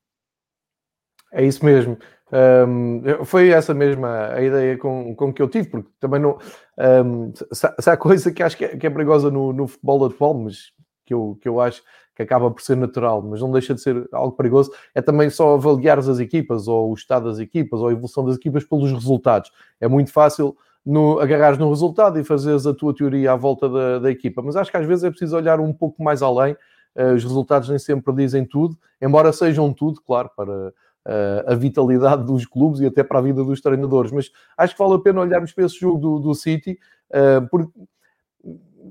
É 1.32 1.44
isso 1.44 1.64
mesmo. 1.64 1.98
Um, 2.32 3.24
foi 3.24 3.50
essa 3.50 3.72
mesma 3.72 4.32
a 4.32 4.42
ideia 4.42 4.76
com, 4.76 5.14
com 5.14 5.32
que 5.32 5.40
eu 5.40 5.48
tive, 5.48 5.68
porque 5.68 5.88
também 6.00 6.20
não. 6.20 6.38
Um, 6.78 7.32
se, 7.34 7.74
se 7.80 7.90
há 7.90 7.96
coisa 7.96 8.32
que 8.32 8.42
acho 8.42 8.56
que 8.56 8.64
é, 8.64 8.76
que 8.76 8.86
é 8.86 8.90
perigosa 8.90 9.30
no, 9.30 9.52
no 9.52 9.68
futebol 9.68 10.04
atual, 10.04 10.34
mas 10.34 10.72
que 11.06 11.14
eu, 11.14 11.38
que 11.40 11.48
eu 11.48 11.60
acho 11.60 11.82
que 12.14 12.22
acaba 12.22 12.50
por 12.50 12.62
ser 12.62 12.76
natural, 12.76 13.22
mas 13.22 13.40
não 13.40 13.52
deixa 13.52 13.74
de 13.74 13.80
ser 13.80 14.08
algo 14.10 14.34
perigoso, 14.34 14.72
é 14.94 15.02
também 15.02 15.28
só 15.28 15.54
avaliar 15.54 15.98
as 15.98 16.18
equipas, 16.18 16.66
ou 16.66 16.90
o 16.90 16.94
estado 16.94 17.28
das 17.28 17.38
equipas, 17.38 17.78
ou 17.78 17.88
a 17.88 17.92
evolução 17.92 18.24
das 18.24 18.36
equipas 18.36 18.64
pelos 18.64 18.90
resultados. 18.90 19.52
É 19.78 19.86
muito 19.86 20.10
fácil 20.10 20.56
no, 20.84 21.20
agarrares 21.20 21.58
no 21.58 21.68
resultado 21.68 22.18
e 22.18 22.24
fazeres 22.24 22.66
a 22.66 22.72
tua 22.72 22.94
teoria 22.94 23.32
à 23.32 23.36
volta 23.36 23.68
da, 23.68 23.98
da 23.98 24.10
equipa, 24.10 24.40
mas 24.40 24.56
acho 24.56 24.70
que 24.70 24.76
às 24.78 24.86
vezes 24.86 25.04
é 25.04 25.10
preciso 25.10 25.36
olhar 25.36 25.60
um 25.60 25.72
pouco 25.72 26.02
mais 26.02 26.22
além. 26.22 26.56
Uh, 26.94 27.12
os 27.14 27.22
resultados 27.22 27.68
nem 27.68 27.78
sempre 27.78 28.14
dizem 28.14 28.46
tudo, 28.46 28.78
embora 29.02 29.30
sejam 29.30 29.70
tudo, 29.70 30.00
claro, 30.00 30.30
para 30.34 30.68
uh, 31.06 31.52
a 31.52 31.54
vitalidade 31.54 32.24
dos 32.24 32.46
clubes 32.46 32.80
e 32.80 32.86
até 32.86 33.04
para 33.04 33.18
a 33.18 33.22
vida 33.22 33.44
dos 33.44 33.60
treinadores. 33.60 34.10
Mas 34.10 34.30
acho 34.56 34.74
que 34.74 34.82
vale 34.82 34.94
a 34.94 34.98
pena 34.98 35.20
olharmos 35.20 35.52
para 35.52 35.66
esse 35.66 35.78
jogo 35.78 35.98
do, 35.98 36.18
do 36.18 36.34
City, 36.34 36.78
uh, 37.10 37.46
porque 37.50 37.70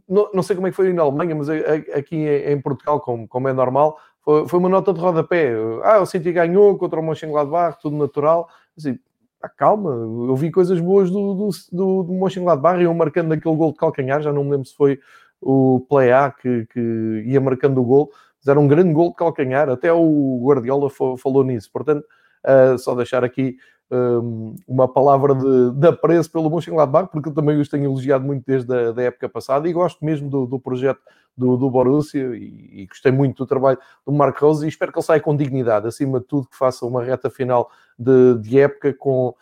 não, 0.08 0.30
não, 0.34 0.44
sei 0.44 0.56
como 0.56 0.68
é 0.68 0.70
que 0.70 0.76
foi 0.76 0.92
na 0.94 1.02
Alemanha, 1.02 1.36
mas 1.36 1.50
aqui 1.50 2.16
em 2.16 2.60
Portugal, 2.62 3.00
como, 3.00 3.28
como 3.28 3.48
é 3.48 3.54
normal, 3.54 3.98
foi, 4.24 4.60
uma 4.60 4.70
nota 4.70 4.94
de 4.94 5.00
rodapé. 5.00 5.54
Ah, 5.84 6.00
o 6.00 6.06
City 6.06 6.32
ganhou 6.32 6.78
contra 6.78 7.00
o 7.00 7.04
Mönchengladbach, 7.04 7.78
tudo 7.82 7.96
natural. 7.96 8.50
Assim, 8.76 8.98
ah, 9.42 9.50
calma, 9.50 9.92
eu 9.92 10.36
vi 10.36 10.52
coisas 10.52 10.80
boas 10.80 11.12
do, 11.12 11.34
do, 11.36 11.50
do, 11.72 12.04
do 12.04 12.14
Mönchengladbach, 12.14 12.82
iam 12.82 12.94
marcando 12.94 13.34
aquele 13.34 13.56
gol 13.56 13.72
de 13.72 13.78
calcanhar, 13.78 14.22
já 14.22 14.34
não 14.34 14.44
me 14.44 14.52
lembro 14.52 14.66
se 14.66 14.76
foi 14.76 15.00
o 15.40 15.86
Play 15.88 16.12
A 16.12 16.32
que, 16.32 16.66
que 16.74 17.24
ia 17.28 17.40
marcando 17.40 17.80
o 17.80 17.84
gol, 17.84 18.12
mas 18.40 18.48
era 18.48 18.60
um 18.60 18.68
grande 18.68 18.94
gol 18.94 19.10
de 19.10 19.16
calcanhar, 19.16 19.70
até 19.70 19.94
o 19.94 20.40
Guardiola 20.44 20.90
falou 20.90 21.44
nisso. 21.44 21.70
Portanto, 21.72 22.04
uh, 22.44 22.78
só 22.80 22.96
deixar 22.96 23.24
aqui 23.24 23.58
um, 23.92 24.56
uma 24.68 24.88
palavra 24.88 25.36
de, 25.36 25.72
de 25.72 25.88
apreço 25.88 26.32
pelo 26.32 26.50
Mönchengladbach, 26.50 27.10
porque 27.12 27.30
eu 27.30 27.34
também 27.34 27.60
os 27.60 27.70
tenho 27.70 27.86
elogiado 27.86 28.26
muito 28.26 28.44
desde 28.46 28.74
a 28.74 28.92
da 28.92 29.04
época 29.04 29.30
passada 29.30 29.68
e 29.68 29.74
gosto 29.74 30.04
mesmo 30.04 30.30
do, 30.30 30.46
do 30.46 30.60
projeto 30.60 31.00
do, 31.38 31.58
do 31.58 31.70
Borussia 31.70 32.36
e, 32.36 32.82
e, 32.82 32.86
gostei 32.88 33.12
muito 33.12 33.44
do 33.44 33.48
trabalho 33.48 33.78
do 34.06 34.12
Marco 34.12 34.46
Rose 34.46 34.66
e 34.66 34.70
espero 34.70 34.92
que 34.92 35.00
ele 35.00 35.06
saia 35.06 35.20
com 35.20 35.36
dignidade, 35.36 35.88
acima 35.88 36.20
de 36.20 36.26
tudo 36.26 36.48
que 36.48 36.58
faça 36.58 36.86
uma 36.86 37.04
reta 37.04 37.30
final 37.30 37.70
de, 38.00 38.40
de 38.40 38.60
época 38.60 38.94
com 38.94 39.30
uh, 39.30 39.36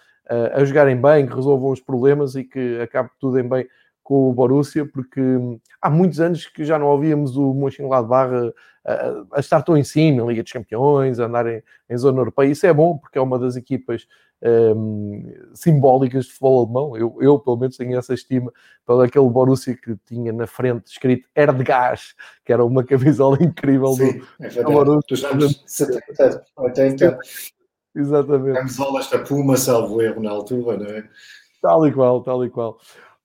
a 0.56 0.66
jogarem 0.66 1.00
bem, 1.00 1.28
que 1.28 1.36
resolvam 1.36 1.72
os 1.72 1.80
problemas 1.80 2.36
e 2.36 2.44
que 2.44 2.82
acabe 2.82 3.10
tudo 3.20 3.40
em 3.40 3.48
bem 3.48 3.68
com 4.04 4.30
o 4.30 4.34
Borussia, 4.34 4.86
porque 4.86 5.22
há 5.82 5.90
muitos 5.90 6.20
anos 6.20 6.46
que 6.46 6.66
já 6.66 6.78
não 6.78 6.88
ouvíamos 6.88 7.38
o 7.38 7.54
Mönchengladbach 7.54 8.54
a, 8.86 9.24
a 9.34 9.40
estar 9.40 9.62
tão 9.62 9.78
em 9.78 9.84
cima, 9.84 10.22
em 10.22 10.28
Liga 10.28 10.44
dos 10.44 10.52
Campeões, 10.52 11.20
a 11.20 11.26
andar 11.26 11.48
em, 11.48 11.64
em 11.90 11.98
zona 11.98 12.20
europeia. 12.20 12.52
Isso 12.52 12.66
é 12.66 12.74
bom, 12.74 12.98
porque 12.98 13.18
é 13.18 13.22
uma 13.22 13.40
das 13.40 13.56
equipas 13.56 14.06
um, 14.44 15.34
simbólicas 15.54 16.26
de 16.26 16.32
futebol 16.32 16.66
alemão. 16.66 16.98
Eu, 16.98 17.18
eu, 17.22 17.40
pelo 17.40 17.58
menos, 17.58 17.78
tenho 17.78 17.98
essa 17.98 18.14
estima 18.14 18.52
pelo 18.86 19.02
aquele 19.02 19.30
Borussia 19.30 19.76
que 19.76 19.96
tinha 20.06 20.34
na 20.34 20.46
frente 20.46 20.88
escrito 20.88 21.28
Erdgas, 21.36 22.14
que 22.44 22.52
era 22.52 22.64
uma 22.64 22.84
camisola 22.86 23.38
incrível 23.42 23.94
Sim, 23.94 24.20
do, 24.20 24.28
é 24.42 24.50
do 24.50 24.72
Borussia. 24.72 25.08
Dos 25.08 25.24
anos 25.24 25.64
70, 25.66 26.44
80. 26.58 27.20
Exatamente. 27.96 28.58
Camisolas 28.58 29.10
da 29.10 29.20
Puma, 29.20 29.56
salvo 29.56 30.02
erro 30.02 30.22
na 30.22 30.32
altura, 30.32 30.78
não 30.78 30.88
é? 30.88 31.08
Tal 31.62 31.88
e 31.88 31.94
qual, 31.94 32.22
tal 32.22 32.44
e 32.44 32.50
qual. 32.50 32.78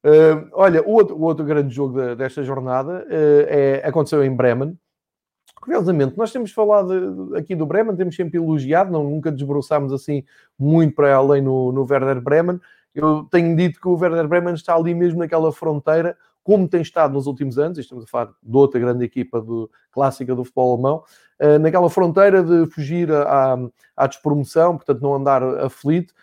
Uh, 0.05 0.49
olha, 0.52 0.83
o 0.83 0.93
outro, 0.93 1.17
o 1.17 1.23
outro, 1.23 1.45
grande 1.45 1.75
jogo 1.75 2.00
de, 2.00 2.14
desta 2.14 2.43
jornada 2.45 3.05
uh, 3.07 3.47
é, 3.49 3.83
aconteceu 3.85 4.23
em 4.25 4.35
Bremen. 4.35 4.78
Curiosamente, 5.61 6.17
nós 6.17 6.31
temos 6.31 6.52
falado 6.52 7.35
aqui 7.35 7.55
do 7.57 7.67
Bremen, 7.67 7.97
temos 7.97 8.14
sempre 8.14 8.38
elogiado, 8.38 8.93
não, 8.93 9.02
nunca 9.02 9.33
desbroçámos 9.33 9.93
assim 9.93 10.25
muito 10.59 10.95
para 10.95 11.14
além 11.17 11.43
no, 11.43 11.73
no 11.73 11.87
Werder 11.88 12.21
Bremen. 12.21 12.61
Eu 12.95 13.25
tenho 13.31 13.57
dito 13.57 13.81
que 13.81 13.88
o 13.88 13.97
Werder 13.97 14.28
Bremen 14.28 14.55
está 14.55 14.75
ali 14.75 14.95
mesmo 14.95 15.19
naquela 15.19 15.52
fronteira, 15.52 16.17
como 16.45 16.69
tem 16.69 16.81
estado 16.81 17.12
nos 17.12 17.26
últimos 17.26 17.59
anos, 17.59 17.76
estamos 17.76 18.05
a 18.05 18.07
falar 18.07 18.33
de 18.43 18.57
outra 18.57 18.81
grande 18.81 19.05
equipa 19.05 19.40
do, 19.40 19.69
clássica 19.90 20.35
do 20.35 20.45
futebol 20.45 20.75
alemão, 20.75 21.05
uh, 21.40 21.59
naquela 21.59 21.90
fronteira 21.90 22.43
de 22.43 22.67
fugir 22.71 23.12
à, 23.12 23.59
à 23.97 24.07
despromoção, 24.07 24.76
portanto 24.76 25.02
não 25.02 25.14
andar 25.14 25.43
aflito, 25.43 26.14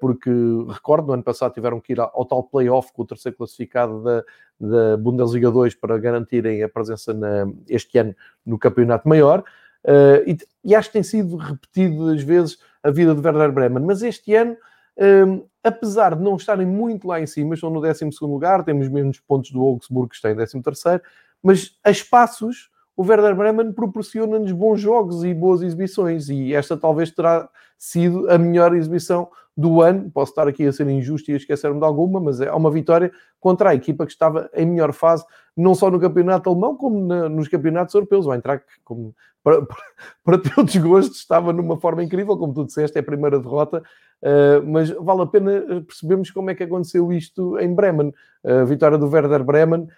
porque 0.00 0.30
recordo, 0.68 1.06
no 1.08 1.14
ano 1.14 1.22
passado 1.22 1.54
tiveram 1.54 1.80
que 1.80 1.92
ir 1.92 2.00
ao 2.00 2.24
tal 2.24 2.42
playoff 2.42 2.92
com 2.92 3.02
o 3.02 3.06
terceiro 3.06 3.36
classificado 3.36 4.02
da, 4.02 4.24
da 4.60 4.96
Bundesliga 4.96 5.50
2 5.50 5.74
para 5.76 5.96
garantirem 5.98 6.62
a 6.62 6.68
presença 6.68 7.14
na, 7.14 7.50
este 7.68 7.98
ano 7.98 8.14
no 8.44 8.58
campeonato 8.58 9.08
maior. 9.08 9.42
Uh, 9.84 10.24
e, 10.26 10.38
e, 10.64 10.74
acho 10.74 10.88
que 10.88 10.94
tem 10.94 11.02
sido 11.02 11.36
repetido 11.36 12.08
às 12.08 12.22
vezes 12.22 12.58
a 12.82 12.90
vida 12.90 13.14
de 13.14 13.20
Werder 13.20 13.52
Bremen, 13.52 13.84
mas 13.84 14.02
este 14.02 14.34
ano, 14.34 14.56
um, 14.98 15.04
ehm, 15.04 15.42
apesar 15.62 16.16
de 16.16 16.22
não 16.22 16.36
estarem 16.36 16.66
muito 16.66 17.06
lá 17.06 17.20
em 17.20 17.26
cima, 17.26 17.54
estão 17.54 17.68
no 17.68 17.82
12 17.82 18.04
lugar, 18.22 18.64
temos 18.64 18.88
menos 18.88 19.20
pontos 19.20 19.50
do 19.50 19.60
Augsburgo 19.60 20.08
que 20.08 20.16
está 20.16 20.30
em 20.30 20.36
13, 20.36 21.02
mas 21.42 21.78
a 21.84 21.90
espaços 21.90 22.70
o 22.96 23.02
Werder 23.02 23.34
Bremen 23.34 23.72
proporciona-nos 23.72 24.52
bons 24.52 24.80
jogos 24.80 25.24
e 25.24 25.34
boas 25.34 25.60
exibições, 25.60 26.28
e 26.28 26.54
esta 26.54 26.76
talvez 26.76 27.10
terá 27.10 27.48
sido 27.78 28.30
a 28.30 28.38
melhor 28.38 28.74
exibição 28.74 29.28
do 29.56 29.80
ano. 29.80 30.10
Posso 30.10 30.32
estar 30.32 30.48
aqui 30.48 30.66
a 30.66 30.72
ser 30.72 30.88
injusto 30.88 31.30
e 31.30 31.34
a 31.34 31.36
esquecer-me 31.36 31.78
de 31.78 31.84
alguma, 31.84 32.20
mas 32.20 32.40
é 32.40 32.52
uma 32.52 32.70
vitória 32.70 33.12
contra 33.38 33.70
a 33.70 33.74
equipa 33.74 34.04
que 34.06 34.12
estava 34.12 34.50
em 34.54 34.66
melhor 34.66 34.92
fase, 34.92 35.24
não 35.56 35.74
só 35.74 35.90
no 35.90 36.00
campeonato 36.00 36.48
alemão, 36.50 36.76
como 36.76 37.06
na, 37.06 37.28
nos 37.28 37.48
campeonatos 37.48 37.94
europeus. 37.94 38.26
O 38.26 38.34
Eintracht, 38.34 38.64
como, 38.82 39.14
para, 39.42 39.62
para, 39.66 39.76
para 40.24 40.38
teu 40.38 40.64
desgosto, 40.64 41.14
estava 41.14 41.52
numa 41.52 41.78
forma 41.78 42.02
incrível, 42.02 42.36
como 42.36 42.54
tu 42.54 42.64
disseste, 42.64 42.96
é 42.96 43.00
a 43.00 43.04
primeira 43.04 43.38
derrota, 43.38 43.82
uh, 44.22 44.66
mas 44.66 44.90
vale 44.90 45.22
a 45.22 45.26
pena 45.26 45.82
percebermos 45.86 46.30
como 46.30 46.50
é 46.50 46.54
que 46.54 46.64
aconteceu 46.64 47.12
isto 47.12 47.58
em 47.58 47.72
Bremen. 47.72 48.12
A 48.44 48.64
vitória 48.64 48.98
do 48.98 49.08
Werder 49.08 49.44
Bremen, 49.44 49.88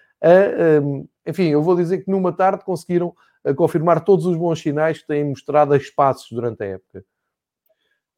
um, 0.83 1.07
enfim, 1.25 1.49
eu 1.49 1.61
vou 1.61 1.75
dizer 1.75 1.99
que 1.99 2.11
numa 2.11 2.31
tarde 2.31 2.63
conseguiram 2.63 3.13
uh, 3.43 3.55
confirmar 3.55 4.03
todos 4.03 4.25
os 4.25 4.35
bons 4.35 4.59
sinais 4.59 4.99
que 4.99 5.07
têm 5.07 5.23
mostrado 5.23 5.73
a 5.73 5.77
espaços 5.77 6.27
durante 6.31 6.63
a 6.63 6.67
época. 6.67 7.03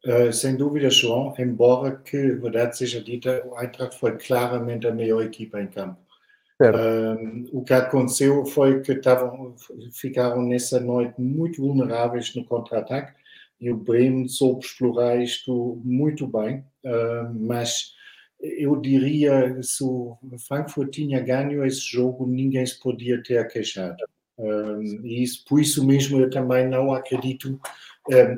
Uh, 0.06 0.32
sem 0.32 0.56
dúvida, 0.56 0.89
João, 0.89 1.34
embora 1.38 1.98
que, 1.98 2.32
verdade 2.32 2.77
seja 2.77 3.01
dita, 3.01 3.46
o 3.46 3.60
Eintracht 3.60 4.00
foi 4.00 4.18
claramente 4.18 4.88
a 4.88 4.94
melhor 4.94 5.22
equipa 5.22 5.62
em 5.62 5.68
campo. 5.68 6.00
Uh, 6.62 7.50
o 7.51 7.63
que 7.63 7.74
aconteceu 7.74 8.46
foi 8.46 8.82
que 8.82 8.96
tavam, 8.96 9.56
ficaram 9.94 10.41
nessa 10.41 10.79
noite 10.79 11.20
muito 11.20 11.62
vulneráveis 11.62 12.34
no 12.36 12.44
contra-ataque 12.46 13.13
e 13.60 13.72
o 13.72 13.77
Bremen 13.77 14.27
soube 14.27 14.65
explorar 14.65 15.22
isto 15.22 15.82
muito 15.84 16.25
bem, 16.27 16.63
uh, 16.86 17.34
mas 17.34 17.94
eu 18.41 18.77
diria 18.77 19.62
se 19.62 19.84
o 19.84 20.18
Frankfurt 20.48 20.91
tinha 20.91 21.20
ganho 21.20 21.65
esse 21.65 21.82
jogo, 21.82 22.25
ninguém 22.25 22.65
se 22.65 22.79
podia 22.79 23.22
ter 23.22 23.46
queixado. 23.50 23.98
e 25.03 25.24
isso, 25.24 25.44
por 25.46 25.60
isso 25.60 25.86
mesmo 25.86 26.22
eu 26.22 26.29
também 26.29 26.65
não 26.65 26.94
acredito 26.94 27.60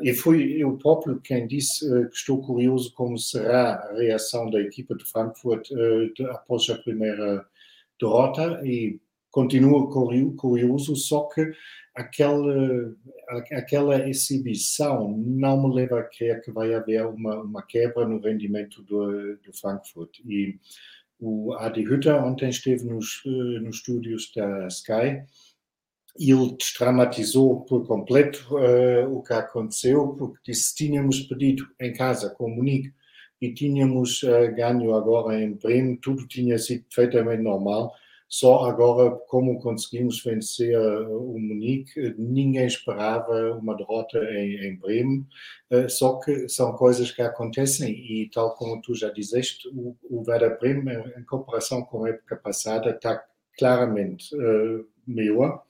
e 0.04 0.14
foi 0.14 0.54
eu 0.54 0.78
próprio 0.78 1.20
quem 1.22 1.48
disse 1.48 1.86
uh, 1.86 2.10
que 2.10 2.16
estou 2.16 2.42
curioso 2.42 2.94
como 2.94 3.18
será 3.18 3.76
a 3.76 3.94
reação 3.94 4.50
da 4.50 4.60
equipa 4.60 4.96
de 4.96 5.06
Frankfurt 5.06 5.68
de, 5.70 6.24
após 6.26 6.70
a 6.70 6.78
primeira 6.78 7.46
derrota 8.00 8.62
e 8.66 9.00
continuo 9.32 9.90
curioso, 10.36 10.96
só 10.96 11.24
que 11.30 11.52
aquela, 11.96 12.94
aquela 13.54 14.08
exibição 14.08 15.18
não 15.18 15.68
me 15.68 15.74
leva 15.74 16.00
a 16.00 16.04
crer 16.04 16.42
que 16.42 16.52
vai 16.52 16.74
haver 16.74 17.06
uma, 17.06 17.42
uma 17.42 17.62
quebra 17.62 18.08
no 18.08 18.20
rendimento 18.20 18.84
do, 18.84 19.38
do 19.38 19.54
Frankfurt. 19.54 20.20
E 20.26 20.60
o 21.20 21.54
Adi 21.54 21.82
Hütter 21.82 22.16
ontem 22.16 22.50
esteve 22.50 22.84
nos, 22.84 23.22
eh, 23.26 23.60
nos 23.60 23.78
estúdios 23.78 24.32
da 24.36 24.68
Sky 24.68 25.24
ele 26.20 26.56
desdramatizou 26.58 27.62
por 27.62 27.86
completo 27.88 28.46
uh, 28.56 29.12
o 29.16 29.24
que 29.24 29.34
aconteceu, 29.34 30.10
porque 30.10 30.52
disse 30.52 30.76
tínhamos 30.76 31.22
pedido 31.22 31.66
em 31.80 31.94
casa 31.94 32.30
com 32.30 32.46
o 32.46 32.56
Munique 32.56 32.94
e 33.42 33.54
tínhamos 33.54 34.22
uh, 34.24 34.54
ganho 34.56 34.94
agora 34.94 35.42
em 35.42 35.54
Bremen, 35.54 35.96
tudo 35.96 36.28
tinha 36.28 36.58
sido 36.58 36.84
perfeitamente 36.84 37.42
normal, 37.42 37.94
só 38.28 38.66
agora 38.66 39.12
como 39.28 39.60
conseguimos 39.60 40.24
vencer 40.24 40.78
uh, 40.78 41.18
o 41.18 41.40
Munique, 41.40 42.14
ninguém 42.18 42.66
esperava 42.66 43.54
uma 43.54 43.76
derrota 43.76 44.18
em, 44.20 44.68
em 44.68 44.76
Bremen, 44.76 45.26
só 45.88 46.20
que 46.20 46.50
são 46.50 46.74
coisas 46.74 47.12
que 47.12 47.22
acontecem 47.22 47.90
e 47.90 48.30
tal 48.30 48.54
como 48.56 48.82
tu 48.82 48.94
já 48.94 49.10
disseste, 49.10 49.70
o, 49.70 49.96
o 50.04 50.24
Werder 50.28 50.60
Bremen 50.60 51.02
em 51.18 51.24
comparação 51.24 51.82
com 51.84 52.04
a 52.04 52.10
época 52.10 52.36
passada 52.36 52.90
está 52.90 53.24
claramente 53.58 54.30
melhor, 55.08 55.64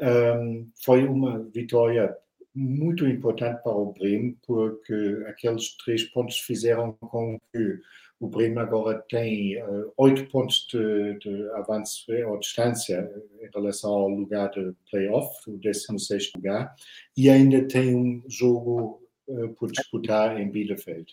um, 0.00 0.70
foi 0.84 1.04
uma 1.04 1.40
vitória 1.52 2.16
muito 2.54 3.06
importante 3.06 3.62
para 3.62 3.72
o 3.72 3.92
Bremen, 3.92 4.36
porque 4.46 5.24
aqueles 5.26 5.76
três 5.76 6.04
pontos 6.04 6.38
fizeram 6.38 6.92
com 6.92 7.38
que 7.52 7.78
o 8.20 8.28
Bremen 8.28 8.58
agora 8.58 9.04
tem 9.08 9.62
uh, 9.62 9.92
oito 9.96 10.26
pontos 10.26 10.66
de, 10.70 11.18
de 11.20 11.50
avanço 11.50 12.04
ou 12.26 12.38
distância 12.38 13.08
em 13.40 13.48
relação 13.54 13.90
ao 13.90 14.08
lugar 14.08 14.50
de 14.50 14.72
playoff, 14.90 15.28
o 15.48 15.56
16 15.56 16.32
lugar, 16.34 16.74
e 17.16 17.30
ainda 17.30 17.66
tem 17.68 17.94
um 17.94 18.22
jogo 18.28 19.00
uh, 19.28 19.48
por 19.54 19.70
disputar 19.70 20.40
em 20.40 20.50
Bielefeld. 20.50 21.06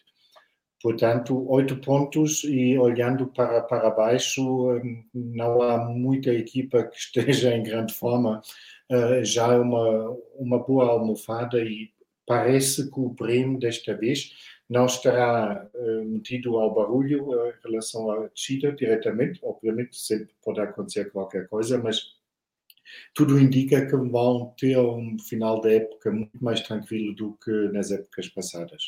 Portanto, 0.81 1.47
oito 1.49 1.77
pontos 1.77 2.43
e 2.43 2.77
olhando 2.77 3.27
para, 3.27 3.61
para 3.61 3.89
baixo, 3.89 4.79
não 5.13 5.61
há 5.61 5.77
muita 5.85 6.31
equipa 6.31 6.83
que 6.83 6.97
esteja 6.97 7.55
em 7.55 7.63
grande 7.63 7.93
forma 7.93 8.41
já 9.23 9.53
é 9.53 9.57
uma, 9.57 10.17
uma 10.35 10.59
boa 10.59 10.89
almofada 10.89 11.59
e 11.59 11.91
parece 12.25 12.89
que 12.89 12.99
o 12.99 13.09
Bremen 13.09 13.59
desta 13.59 13.95
vez 13.95 14.31
não 14.69 14.85
estará 14.85 15.67
uh, 15.73 16.05
metido 16.05 16.57
ao 16.57 16.73
barulho 16.73 17.29
uh, 17.29 17.49
em 17.49 17.53
relação 17.63 18.09
à 18.09 18.27
descida 18.27 18.71
diretamente. 18.71 19.39
Obviamente 19.43 19.95
sempre 19.97 20.33
pode 20.43 20.59
acontecer 20.59 21.11
qualquer 21.11 21.47
coisa, 21.47 21.77
mas 21.77 22.15
tudo 23.13 23.39
indica 23.39 23.85
que 23.85 23.95
vão 23.95 24.53
ter 24.57 24.77
um 24.77 25.17
final 25.19 25.61
da 25.61 25.71
época 25.71 26.11
muito 26.11 26.43
mais 26.43 26.61
tranquilo 26.61 27.13
do 27.15 27.37
que 27.43 27.51
nas 27.69 27.91
épocas 27.91 28.27
passadas. 28.29 28.83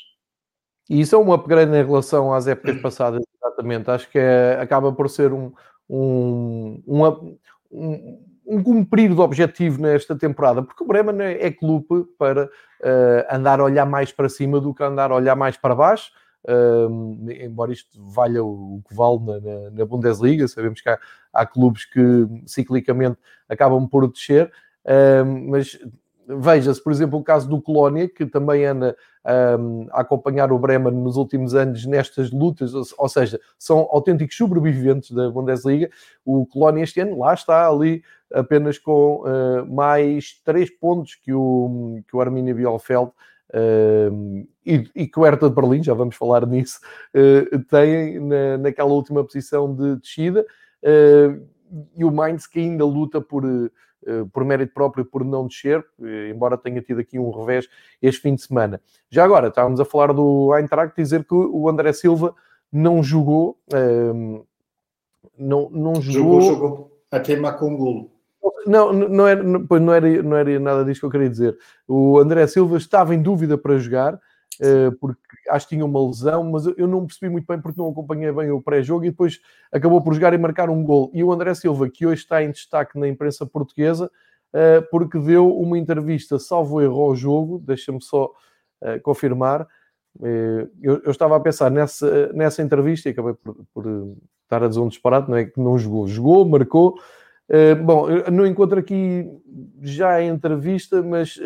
E 0.90 1.02
isso 1.02 1.16
é 1.16 1.18
um 1.18 1.34
upgrade 1.34 1.72
em 1.72 1.86
relação 1.86 2.34
às 2.34 2.48
épocas 2.48 2.80
passadas, 2.82 3.22
exatamente. 3.36 3.90
Acho 3.90 4.10
que 4.10 4.18
é, 4.18 4.58
acaba 4.60 4.92
por 4.94 5.10
ser 5.10 5.34
um, 5.34 5.52
um, 5.90 6.82
um, 6.88 7.38
um 7.72 8.24
um 8.48 8.64
cumprir 8.64 9.14
do 9.14 9.22
objetivo 9.22 9.82
nesta 9.82 10.16
temporada, 10.16 10.64
porque 10.64 10.84
o 10.84 10.88
Bremen 10.88 11.22
é 11.22 11.52
clube 11.52 12.06
para 12.18 12.46
uh, 12.46 13.36
andar 13.36 13.60
a 13.60 13.66
olhar 13.66 13.86
mais 13.86 14.12
para 14.12 14.30
cima 14.30 14.62
do 14.62 14.74
que 14.74 14.82
andar 14.82 15.12
a 15.12 15.16
olhar 15.16 15.36
mais 15.36 15.58
para 15.58 15.76
baixo. 15.76 16.12
Uh, 16.46 17.30
embora 17.30 17.74
isto 17.74 17.90
valha 18.02 18.42
o, 18.42 18.82
que 18.88 18.96
vale 18.96 19.20
na, 19.20 19.40
na, 19.40 19.70
na 19.72 19.86
Bundesliga, 19.86 20.48
sabemos 20.48 20.80
que 20.80 20.88
há, 20.88 20.98
há, 21.34 21.46
clubes 21.46 21.84
que 21.84 22.26
ciclicamente 22.46 23.18
acabam 23.50 23.86
por 23.86 24.10
descer, 24.10 24.50
uh, 24.86 25.26
mas 25.26 25.78
veja-se, 26.28 26.84
por 26.84 26.92
exemplo, 26.92 27.18
o 27.18 27.24
caso 27.24 27.48
do 27.48 27.62
Colónia, 27.62 28.08
que 28.10 28.26
também 28.26 28.66
anda 28.66 28.96
um, 29.60 29.88
a 29.92 30.02
acompanhar 30.02 30.52
o 30.52 30.60
Bremen 30.60 30.94
nos 30.94 31.16
últimos 31.16 31.56
anos 31.56 31.86
nestas 31.86 32.32
lutas, 32.32 32.74
ou 32.74 33.10
seja, 33.10 33.40
são 33.58 33.88
autênticos 33.92 34.36
sobreviventes 34.36 35.12
da 35.12 35.30
Bundesliga. 35.30 35.90
O 36.26 36.46
Colónia 36.46 36.84
este 36.84 37.00
ano 37.00 37.20
lá 37.20 37.34
está 37.34 37.70
ali 37.70 38.04
apenas 38.34 38.78
com 38.78 39.24
uh, 39.24 39.66
mais 39.74 40.42
três 40.44 40.70
pontos 40.70 41.16
que 41.16 41.32
o, 41.32 42.02
que 42.08 42.16
o 42.16 42.20
Arminia 42.22 42.54
Bielefeld 42.54 43.12
uh, 43.54 44.48
e, 44.66 44.90
e 44.96 45.08
que 45.08 45.20
o 45.20 45.24
Hertha 45.24 45.50
de 45.50 45.56
Berlim, 45.56 45.82
já 45.82 45.94
vamos 45.94 46.16
falar 46.16 46.46
nisso, 46.46 46.80
uh, 47.16 47.60
têm 47.66 48.20
na, 48.20 48.58
naquela 48.58 48.92
última 48.92 49.24
posição 49.24 49.74
de 49.74 49.96
descida. 49.96 50.46
Uh, 50.84 51.42
e 51.96 52.04
o 52.04 52.12
Mainz 52.12 52.48
que 52.48 52.60
ainda 52.60 52.86
luta 52.86 53.20
por 53.20 53.44
por 54.32 54.44
mérito 54.46 54.74
próprio, 54.74 55.06
por 55.06 55.24
não 55.24 55.48
descer, 55.48 55.86
eh, 56.02 56.30
embora 56.30 56.58
tenha 56.58 56.82
tido 56.82 57.00
aqui 57.00 57.20
um 57.20 57.32
revés 57.32 57.68
este 58.02 58.22
fim 58.22 58.36
de 58.36 58.42
semana. 58.42 58.82
Já 59.10 59.24
agora, 59.24 59.48
estávamos 59.48 59.80
a 59.80 59.86
falar 59.86 60.14
do 60.14 60.56
Eintracht, 60.56 60.96
dizer 60.96 61.24
que 61.24 61.36
o 61.36 61.70
André 61.70 61.94
Silva 61.94 62.34
não 62.72 63.02
jogou, 63.02 63.58
ehm, 63.74 64.42
não, 65.38 65.70
não 65.70 66.02
jogou... 66.02 66.42
Jogou, 66.42 66.42
jogou 66.42 66.98
até 67.12 67.36
Macongolo. 67.36 68.12
Não, 68.66 68.94
não 68.94 69.28
era, 69.28 69.44
não, 69.44 69.94
era, 69.94 70.24
não 70.24 70.38
era 70.38 70.60
nada 70.60 70.86
disso 70.86 71.02
que 71.02 71.06
eu 71.06 71.10
queria 71.10 71.30
dizer. 71.30 71.58
O 71.88 72.20
André 72.20 72.46
Silva 72.48 72.78
estava 72.78 73.16
em 73.16 73.22
dúvida 73.22 73.58
para 73.58 73.78
jogar, 73.78 74.14
eh, 74.14 74.20
porque 75.00 75.22
acho 75.50 75.68
que 75.68 75.76
tinha 75.76 75.86
uma 75.86 76.06
lesão, 76.06 76.44
mas 76.44 76.66
eu 76.66 76.88
não 76.88 77.06
percebi 77.06 77.32
muito 77.32 77.46
bem 77.46 77.60
porque 77.60 77.80
não 77.80 77.90
acompanhei 77.90 78.32
bem 78.32 78.52
o 78.52 78.62
pré-jogo 78.62 79.06
e 79.06 79.10
depois 79.10 79.40
acabou 79.72 80.02
por 80.02 80.14
jogar 80.14 80.34
e 80.34 80.38
marcar 80.38 80.70
um 80.70 80.84
gol. 80.84 81.12
E 81.14 81.24
o 81.24 81.32
André 81.32 81.54
Silva, 81.54 81.90
que 81.90 82.06
hoje 82.06 82.22
está 82.22 82.44
em 82.44 82.52
destaque 82.52 82.98
na 82.98 83.08
imprensa 83.08 83.46
portuguesa, 83.46 84.10
eh, 84.54 84.82
porque 84.90 85.20
deu 85.20 85.56
uma 85.56 85.78
entrevista, 85.78 86.40
salvo 86.40 86.82
erro, 86.82 87.02
ao 87.02 87.16
jogo, 87.16 87.60
deixa-me 87.60 88.02
só 88.02 88.32
eh, 88.82 89.00
confirmar. 89.00 89.68
Eu, 90.82 91.00
eu, 91.04 91.12
estava 91.12 91.36
a 91.36 91.40
pensar 91.40 91.70
nessa, 91.70 92.34
nessa 92.34 92.64
entrevista 92.64 93.08
e 93.08 93.12
acabei 93.12 93.36
por, 93.36 93.56
por 93.72 93.86
estar 94.44 94.64
a 94.64 94.68
dizer 94.68 94.80
um 94.80 94.88
disparate, 94.88 95.30
não 95.30 95.38
é 95.38 95.46
que 95.46 95.60
não 95.60 95.78
jogou, 95.78 96.08
jogou, 96.08 96.44
marcou. 96.44 97.00
bom, 97.86 98.08
não 98.32 98.48
encontro 98.48 98.80
aqui 98.80 99.30
já 99.80 100.14
a 100.16 100.24
entrevista, 100.24 101.04
mas 101.04 101.40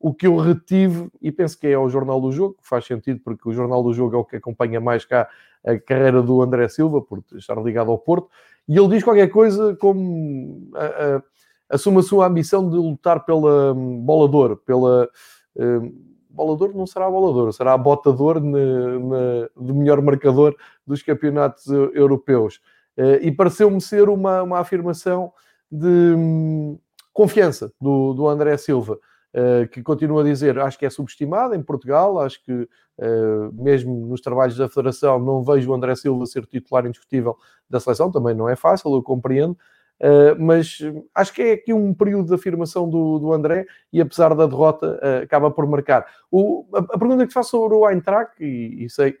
o 0.00 0.14
que 0.14 0.26
eu 0.26 0.36
retive, 0.38 1.10
e 1.20 1.30
penso 1.30 1.58
que 1.58 1.66
é 1.66 1.78
o 1.78 1.88
Jornal 1.90 2.18
do 2.22 2.32
Jogo, 2.32 2.56
faz 2.62 2.86
sentido, 2.86 3.20
porque 3.22 3.46
o 3.46 3.52
Jornal 3.52 3.82
do 3.82 3.92
Jogo 3.92 4.16
é 4.16 4.18
o 4.18 4.24
que 4.24 4.36
acompanha 4.36 4.80
mais 4.80 5.04
cá 5.04 5.28
a 5.62 5.78
carreira 5.78 6.22
do 6.22 6.40
André 6.40 6.66
Silva, 6.68 7.02
por 7.02 7.22
estar 7.34 7.62
ligado 7.62 7.90
ao 7.90 7.98
Porto, 7.98 8.30
e 8.66 8.78
ele 8.78 8.88
diz 8.88 9.04
qualquer 9.04 9.28
coisa 9.28 9.76
como 9.76 10.70
a, 10.74 10.84
a, 10.86 11.22
assume 11.68 11.98
a 11.98 12.02
sua 12.02 12.26
ambição 12.26 12.66
de 12.68 12.76
lutar 12.76 13.26
pela 13.26 13.74
um, 13.74 14.00
bolador, 14.00 14.56
pela. 14.56 15.06
Um, 15.54 16.10
bolador 16.30 16.72
não 16.74 16.86
será 16.86 17.10
bolador, 17.10 17.52
será 17.52 17.76
botador 17.76 18.40
de 18.40 19.72
melhor 19.72 20.00
marcador 20.00 20.56
dos 20.86 21.02
campeonatos 21.02 21.66
europeus. 21.66 22.60
Uh, 22.96 23.20
e 23.20 23.32
pareceu-me 23.32 23.80
ser 23.80 24.08
uma, 24.08 24.42
uma 24.42 24.60
afirmação 24.60 25.32
de 25.70 26.14
um, 26.16 26.78
confiança 27.12 27.72
do, 27.80 28.14
do 28.14 28.28
André 28.28 28.56
Silva. 28.56 28.98
Uh, 29.32 29.68
que 29.68 29.80
continua 29.80 30.22
a 30.22 30.24
dizer, 30.24 30.58
acho 30.58 30.76
que 30.76 30.84
é 30.84 30.90
subestimado 30.90 31.54
em 31.54 31.62
Portugal, 31.62 32.18
acho 32.18 32.42
que 32.42 32.52
uh, 32.52 33.52
mesmo 33.52 34.08
nos 34.08 34.20
trabalhos 34.20 34.56
da 34.56 34.68
Federação 34.68 35.20
não 35.20 35.44
vejo 35.44 35.70
o 35.70 35.74
André 35.74 35.94
Silva 35.94 36.26
ser 36.26 36.44
titular 36.46 36.84
indiscutível 36.84 37.36
da 37.68 37.78
seleção, 37.78 38.10
também 38.10 38.34
não 38.34 38.48
é 38.48 38.56
fácil, 38.56 38.92
eu 38.92 39.00
compreendo, 39.00 39.52
uh, 39.52 40.34
mas 40.36 40.78
acho 41.14 41.32
que 41.32 41.42
é 41.42 41.52
aqui 41.52 41.72
um 41.72 41.94
período 41.94 42.26
de 42.26 42.34
afirmação 42.34 42.90
do, 42.90 43.20
do 43.20 43.32
André 43.32 43.66
e 43.92 44.00
apesar 44.00 44.34
da 44.34 44.48
derrota 44.48 44.98
acaba 45.22 45.48
por 45.48 45.64
marcar. 45.64 46.06
O, 46.28 46.66
a, 46.74 46.80
a, 46.80 46.98
pergunta 46.98 47.24
que 47.24 47.32
faço 47.32 47.50
sobre 47.50 47.76
o 47.76 47.88
Eintracht, 47.88 48.34
e, 48.40 48.84
e 48.84 48.90
sei 48.90 49.16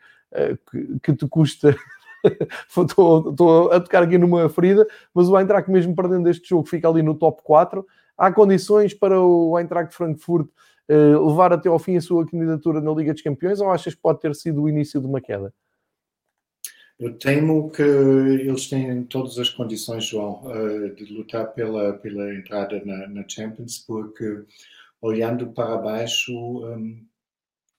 que, 0.72 0.98
que 1.00 1.14
te 1.14 1.28
custa 1.28 1.76
estou, 2.68 3.30
estou, 3.30 3.72
a 3.72 3.80
tocar 3.80 4.02
aqui 4.02 4.18
numa 4.18 4.48
ferida, 4.48 4.84
mas 5.14 5.28
o 5.28 5.38
Eintracht 5.38 5.70
mesmo 5.70 5.94
perdendo 5.94 6.28
este 6.28 6.48
jogo 6.48 6.66
fica 6.66 6.88
ali 6.88 7.00
no 7.00 7.14
top 7.14 7.42
4, 7.44 7.86
há 8.20 8.32
condições 8.32 8.94
para 8.94 9.20
o 9.20 9.58
Eintracht 9.58 9.94
Frankfurt 9.94 10.48
levar 10.88 11.52
até 11.52 11.68
ao 11.68 11.78
fim 11.78 11.96
a 11.96 12.00
sua 12.00 12.26
candidatura 12.26 12.80
na 12.80 12.92
Liga 12.92 13.12
dos 13.12 13.22
Campeões 13.22 13.60
ou 13.60 13.70
achas 13.70 13.94
que 13.94 14.00
pode 14.00 14.18
ter 14.20 14.34
sido 14.34 14.62
o 14.62 14.68
início 14.68 15.00
de 15.00 15.06
uma 15.06 15.20
queda? 15.20 15.54
Eu 16.98 17.16
temo 17.16 17.70
que 17.70 17.80
eles 17.80 18.68
têm 18.68 19.04
todas 19.04 19.38
as 19.38 19.48
condições, 19.48 20.04
João, 20.04 20.42
de 20.96 21.04
lutar 21.14 21.54
pela, 21.54 21.92
pela 21.94 22.34
entrada 22.34 22.82
na, 22.84 23.06
na 23.06 23.24
Champions, 23.26 23.78
porque 23.78 24.44
olhando 25.00 25.48
para 25.52 25.78
baixo, 25.78 26.32
um, 26.32 27.02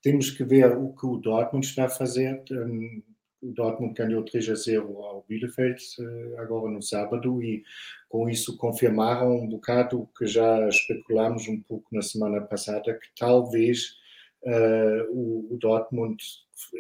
temos 0.02 0.32
que 0.32 0.44
ver 0.44 0.76
o 0.76 0.94
que 0.94 1.06
o 1.06 1.18
Dortmund 1.18 1.66
está 1.66 1.86
a 1.86 1.90
fazer. 1.90 2.42
Um, 2.52 3.04
o 3.42 3.52
Dortmund 3.52 3.94
ganhou 3.94 4.24
3 4.24 4.50
a 4.50 4.56
0 4.56 5.04
ao 5.04 5.26
Bielefeld 5.28 5.82
eh, 6.00 6.40
agora 6.40 6.70
no 6.70 6.82
sábado 6.82 7.42
e 7.44 7.64
com 8.08 8.30
isso 8.30 8.58
confirmaram 8.58 9.36
um 9.36 9.48
bocado 9.48 10.02
o 10.02 10.08
que 10.08 10.28
já 10.28 10.68
especulamos 10.68 11.48
um 11.48 11.60
pouco 11.62 11.88
na 11.92 12.02
semana 12.02 12.42
passada, 12.42 12.94
que 12.94 13.08
talvez 13.18 13.96
uh, 14.44 15.12
o, 15.12 15.54
o, 15.54 15.58
Dortmund 15.58 16.22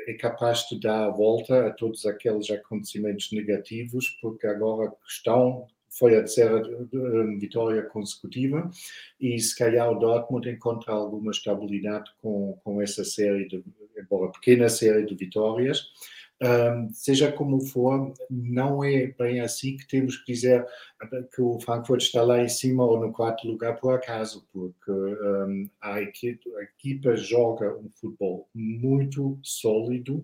é 0.07 0.13
capaz 0.13 0.67
de 0.69 0.79
dar 0.79 1.05
a 1.05 1.09
volta 1.09 1.67
a 1.67 1.71
todos 1.71 2.05
aqueles 2.05 2.49
acontecimentos 2.51 3.31
negativos, 3.31 4.09
porque 4.21 4.45
agora 4.45 4.91
estão 5.07 5.67
foi 5.91 6.15
a 6.15 6.19
terceira 6.19 6.61
vitória 7.37 7.83
consecutiva 7.83 8.69
e 9.19 9.37
se 9.39 9.55
calhar 9.57 9.91
o 9.91 9.99
Dortmund 9.99 10.49
encontra 10.49 10.93
alguma 10.93 11.31
estabilidade 11.31 12.09
com, 12.21 12.57
com 12.63 12.81
essa 12.81 13.03
série 13.03 13.45
de, 13.45 13.61
embora 13.97 14.31
pequena 14.31 14.69
série 14.69 15.05
de 15.05 15.13
vitórias 15.15 15.91
seja 16.91 17.31
como 17.31 17.61
for, 17.61 18.13
não 18.29 18.83
é 18.83 19.07
bem 19.07 19.41
assim 19.41 19.77
que 19.77 19.87
temos 19.87 20.17
que 20.17 20.33
dizer 20.33 20.65
que 21.33 21.41
o 21.41 21.59
Frankfurt 21.59 22.01
está 22.01 22.23
lá 22.23 22.41
em 22.41 22.49
cima 22.49 22.83
ou 22.83 22.99
no 22.99 23.11
quarto 23.11 23.47
lugar 23.47 23.79
por 23.79 23.93
acaso, 23.93 24.47
porque 24.51 24.91
um, 24.91 25.69
a, 25.79 25.95
a 25.95 26.01
equipa 26.01 27.15
joga 27.15 27.77
um 27.77 27.89
futebol 27.89 28.49
muito 28.53 29.37
sólido, 29.43 30.23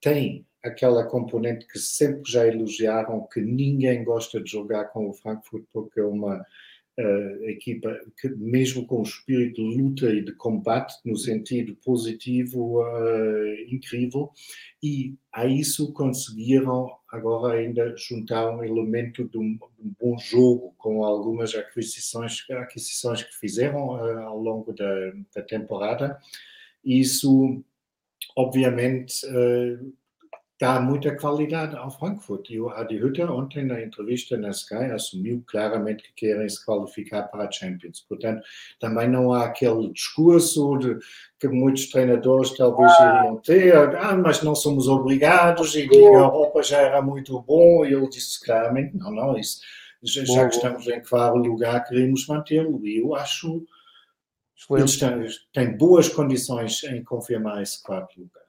tem 0.00 0.46
aquela 0.62 1.04
componente 1.06 1.66
que 1.66 1.78
sempre 1.78 2.30
já 2.30 2.46
elogiaram, 2.46 3.26
que 3.32 3.40
ninguém 3.40 4.04
gosta 4.04 4.40
de 4.40 4.50
jogar 4.50 4.86
com 4.86 5.08
o 5.08 5.14
Frankfurt 5.14 5.64
porque 5.72 6.00
é 6.00 6.04
uma 6.04 6.44
uh, 6.98 7.44
equipa 7.44 7.98
que, 8.20 8.28
mesmo 8.28 8.86
com 8.86 9.00
o 9.00 9.02
espírito 9.02 9.56
de 9.56 9.76
luta 9.76 10.12
e 10.12 10.22
de 10.22 10.32
combate, 10.32 10.94
no 11.04 11.16
sentido 11.16 11.76
positivo, 11.76 12.82
uh, 12.82 13.54
incrível, 13.68 14.30
e 14.82 15.14
a 15.32 15.46
isso 15.46 15.92
conseguiram 15.92 16.90
agora 17.10 17.58
ainda 17.58 17.94
juntar 17.96 18.50
um 18.50 18.64
elemento 18.64 19.28
de 19.28 19.38
um, 19.38 19.54
de 19.54 19.86
um 19.86 19.94
bom 20.00 20.18
jogo 20.18 20.74
com 20.78 21.04
algumas 21.04 21.54
aquisições, 21.54 22.44
aquisições 22.50 23.22
que 23.22 23.34
fizeram 23.36 23.88
uh, 23.88 24.20
ao 24.20 24.38
longo 24.38 24.72
da, 24.72 25.12
da 25.34 25.42
temporada. 25.42 26.18
Isso, 26.84 27.62
obviamente, 28.36 29.26
dá 30.58 30.80
muita 30.80 31.14
qualidade 31.16 31.76
ao 31.76 31.90
Frankfurt. 31.90 32.50
E 32.50 32.60
o 32.60 32.70
Adi 32.70 32.96
Hütter 32.96 33.30
ontem 33.30 33.64
na 33.64 33.80
entrevista 33.80 34.36
na 34.36 34.50
Sky 34.50 34.90
assumiu 34.92 35.42
claramente 35.46 36.04
que 36.04 36.26
querem 36.26 36.48
se 36.48 36.64
qualificar 36.64 37.24
para 37.24 37.44
a 37.44 37.50
Champions. 37.50 38.04
Portanto, 38.08 38.42
também 38.80 39.08
não 39.08 39.32
há 39.32 39.44
aquele 39.44 39.92
discurso 39.92 40.78
de, 40.78 40.96
que 41.38 41.48
muitos 41.48 41.90
treinadores 41.90 42.56
talvez 42.56 42.90
iriam 42.98 43.36
ter, 43.36 43.96
ah, 43.96 44.16
mas 44.16 44.42
não 44.42 44.54
somos 44.54 44.88
obrigados 44.88 45.74
e 45.74 45.86
que 45.88 45.96
a 45.96 46.12
Europa 46.12 46.62
já 46.62 46.78
era 46.78 47.02
muito 47.02 47.38
bom. 47.42 47.84
E 47.84 47.92
ele 47.92 48.08
disse 48.08 48.42
claramente, 48.42 48.96
não, 48.96 49.10
não, 49.10 49.36
isso, 49.36 49.60
já, 50.02 50.24
já 50.24 50.48
que 50.48 50.56
estamos 50.56 50.86
em 50.88 51.02
quarto 51.02 51.36
lugar, 51.36 51.84
queremos 51.84 52.26
mantê-lo. 52.26 52.86
E 52.86 52.98
eu 52.98 53.14
acho 53.14 53.60
que 54.66 54.74
eles 54.74 54.96
têm, 54.96 55.26
têm 55.52 55.76
boas 55.76 56.08
condições 56.08 56.82
em 56.84 57.04
confirmar 57.04 57.62
esse 57.62 57.82
quarto 57.82 58.18
lugar. 58.18 58.45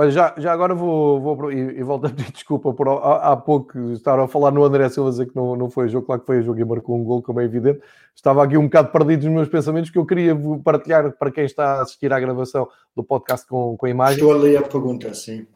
Olha, 0.00 0.12
já, 0.12 0.32
já 0.38 0.52
agora 0.52 0.76
vou, 0.76 1.20
vou 1.20 1.50
e, 1.50 1.56
e 1.58 1.82
volto 1.82 2.06
a 2.06 2.10
pedir 2.14 2.30
desculpa 2.30 2.72
por 2.72 2.88
há, 2.88 3.32
há 3.32 3.36
pouco 3.36 3.76
estar 3.90 4.16
a 4.16 4.28
falar 4.28 4.52
no 4.52 4.62
André 4.62 4.88
Silva 4.88 5.10
dizer 5.10 5.26
que 5.26 5.34
não, 5.34 5.56
não 5.56 5.68
foi 5.68 5.88
jogo, 5.88 6.06
claro 6.06 6.20
que 6.20 6.26
foi 6.28 6.40
jogo 6.40 6.60
e 6.60 6.64
marcou 6.64 6.96
um 6.96 7.02
gol, 7.02 7.20
como 7.20 7.40
é 7.40 7.44
evidente. 7.44 7.80
Estava 8.14 8.44
aqui 8.44 8.56
um 8.56 8.66
bocado 8.66 8.92
perdido 8.92 9.26
nos 9.26 9.34
meus 9.34 9.48
pensamentos 9.48 9.90
que 9.90 9.98
eu 9.98 10.06
queria 10.06 10.38
partilhar 10.62 11.10
para 11.18 11.32
quem 11.32 11.44
está 11.44 11.78
a 11.78 11.82
assistir 11.82 12.12
à 12.12 12.20
gravação 12.20 12.68
do 12.94 13.02
podcast 13.02 13.44
com, 13.48 13.76
com 13.76 13.86
a 13.86 13.90
imagem. 13.90 14.18
Estou 14.18 14.32
a 14.32 14.36
ler 14.36 14.58
a 14.58 14.62
pergunta, 14.62 15.12
sim. 15.14 15.48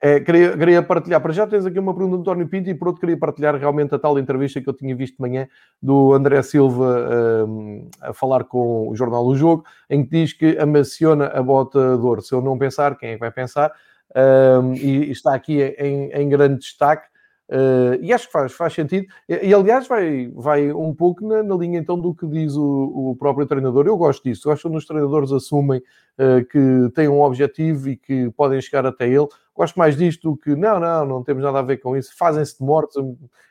É, 0.00 0.20
queria, 0.20 0.56
queria 0.56 0.80
partilhar, 0.80 1.20
para 1.20 1.32
já 1.32 1.44
tens 1.44 1.66
aqui 1.66 1.76
uma 1.76 1.92
pergunta 1.92 2.18
do 2.18 2.20
António 2.20 2.46
Pinto 2.46 2.70
e 2.70 2.74
por 2.74 2.86
outro 2.86 3.00
queria 3.00 3.18
partilhar 3.18 3.56
realmente 3.56 3.92
a 3.92 3.98
tal 3.98 4.16
entrevista 4.16 4.60
que 4.60 4.68
eu 4.68 4.72
tinha 4.72 4.94
visto 4.94 5.16
de 5.16 5.20
manhã 5.20 5.48
do 5.82 6.12
André 6.12 6.40
Silva 6.42 7.44
um, 7.48 7.90
a 8.00 8.12
falar 8.12 8.44
com 8.44 8.88
o 8.88 8.94
Jornal 8.94 9.24
do 9.24 9.34
Jogo, 9.34 9.64
em 9.90 10.04
que 10.04 10.10
diz 10.10 10.32
que 10.32 10.56
amaciona 10.56 11.26
a 11.26 11.42
bota 11.42 11.98
de 11.98 12.06
ouro. 12.06 12.22
Se 12.22 12.32
eu 12.32 12.40
não 12.40 12.56
pensar, 12.56 12.96
quem 12.96 13.10
é 13.10 13.14
que 13.14 13.18
vai 13.18 13.32
pensar? 13.32 13.72
Um, 14.14 14.74
e, 14.74 15.10
está 15.10 15.34
aqui 15.34 15.60
em, 15.62 16.10
em 16.12 16.28
grande 16.28 16.60
destaque. 16.60 17.06
Uh, 17.50 17.96
e 18.02 18.12
acho 18.12 18.26
que 18.26 18.32
faz, 18.32 18.52
faz 18.52 18.74
sentido. 18.74 19.06
E, 19.26 19.48
e 19.48 19.54
aliás, 19.54 19.88
vai, 19.88 20.30
vai 20.34 20.70
um 20.70 20.94
pouco 20.94 21.26
na, 21.26 21.42
na, 21.42 21.54
linha 21.56 21.78
então 21.78 21.98
do 21.98 22.14
que 22.14 22.26
diz 22.26 22.54
o, 22.54 23.10
o 23.12 23.16
próprio 23.16 23.46
treinador. 23.46 23.86
Eu 23.86 23.96
gosto 23.96 24.22
disso. 24.22 24.48
Gosto 24.48 24.68
quando 24.68 24.76
os 24.76 24.86
treinadores 24.86 25.32
assumem 25.32 25.80
uh, 26.18 26.44
que 26.44 26.92
têm 26.94 27.08
um 27.08 27.22
objetivo 27.22 27.88
e 27.88 27.96
que 27.96 28.30
podem 28.32 28.60
chegar 28.60 28.84
até 28.84 29.08
ele. 29.08 29.26
Gosto 29.54 29.78
mais 29.78 29.96
disto 29.96 30.30
do 30.30 30.36
que 30.36 30.54
não, 30.54 30.78
não, 30.78 31.06
não 31.06 31.24
temos 31.24 31.42
nada 31.42 31.58
a 31.58 31.62
ver 31.62 31.78
com 31.78 31.96
isso. 31.96 32.14
Fazem-se 32.16 32.58
de 32.58 32.64
mortos. 32.64 33.02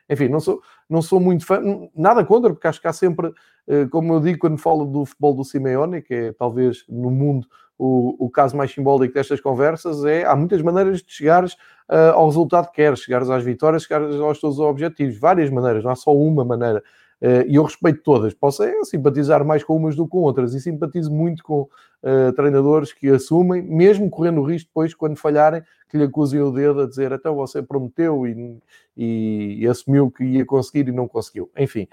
Enfim, 0.07 0.27
não 0.27 0.39
sou, 0.39 0.61
não 0.87 1.01
sou 1.01 1.19
muito 1.19 1.43
fã. 1.43 1.59
Nada 1.95 2.23
contra, 2.23 2.53
porque 2.53 2.67
acho 2.67 2.79
que 2.79 2.87
há 2.87 2.93
sempre, 2.93 3.27
uh, 3.29 3.89
como 3.89 4.13
eu 4.13 4.19
digo 4.19 4.37
quando 4.37 4.59
falo 4.59 4.85
do 4.85 5.05
futebol 5.05 5.33
do 5.33 5.43
Simeone, 5.43 6.03
que 6.03 6.13
é 6.13 6.33
talvez 6.33 6.85
no 6.87 7.09
mundo 7.09 7.47
o, 7.77 8.25
o 8.25 8.29
caso 8.29 8.57
mais 8.57 8.71
simbólico 8.71 9.13
destas 9.13 9.39
conversas 9.39 10.03
é 10.03 10.25
há 10.25 10.35
muitas 10.35 10.61
maneiras 10.61 11.01
de 11.01 11.11
chegares 11.11 11.53
uh, 11.89 12.13
ao 12.13 12.27
resultado 12.27 12.67
que 12.67 12.75
queres, 12.75 12.99
chegares 12.99 13.29
às 13.29 13.43
vitórias, 13.43 13.83
chegares 13.83 14.15
aos 14.15 14.39
teus 14.39 14.59
objetivos, 14.59 15.17
várias 15.17 15.49
maneiras, 15.49 15.83
não 15.83 15.91
há 15.91 15.95
só 15.95 16.13
uma 16.13 16.43
maneira. 16.43 16.83
Uh, 17.21 17.41
e 17.47 17.55
eu 17.55 17.63
respeito 17.63 18.01
todas. 18.03 18.33
Posso 18.33 18.63
é, 18.63 18.83
simpatizar 18.83 19.43
mais 19.43 19.63
com 19.63 19.75
umas 19.75 19.95
do 19.95 20.05
que 20.05 20.11
com 20.11 20.19
outras 20.19 20.53
e 20.53 20.61
simpatizo 20.61 21.11
muito 21.11 21.43
com 21.43 21.61
uh, 21.61 22.31
treinadores 22.35 22.93
que 22.93 23.09
assumem, 23.09 23.61
mesmo 23.61 24.09
correndo 24.09 24.41
o 24.41 24.43
risco 24.43 24.69
depois, 24.69 24.93
quando 24.93 25.17
falharem, 25.17 25.63
que 25.89 25.97
lhe 25.97 26.03
acusem 26.03 26.41
o 26.41 26.51
dedo 26.51 26.81
a 26.81 26.87
dizer 26.87 27.13
até 27.13 27.29
então 27.29 27.35
você 27.35 27.63
prometeu 27.63 28.27
e, 28.27 28.59
e, 28.95 29.57
e, 29.61 29.67
assumiu 29.67 30.11
que 30.11 30.23
ia 30.23 30.45
conseguir 30.45 30.89
e 30.89 30.91
não 30.91 31.07
conseguiu. 31.07 31.49
Enfim, 31.57 31.87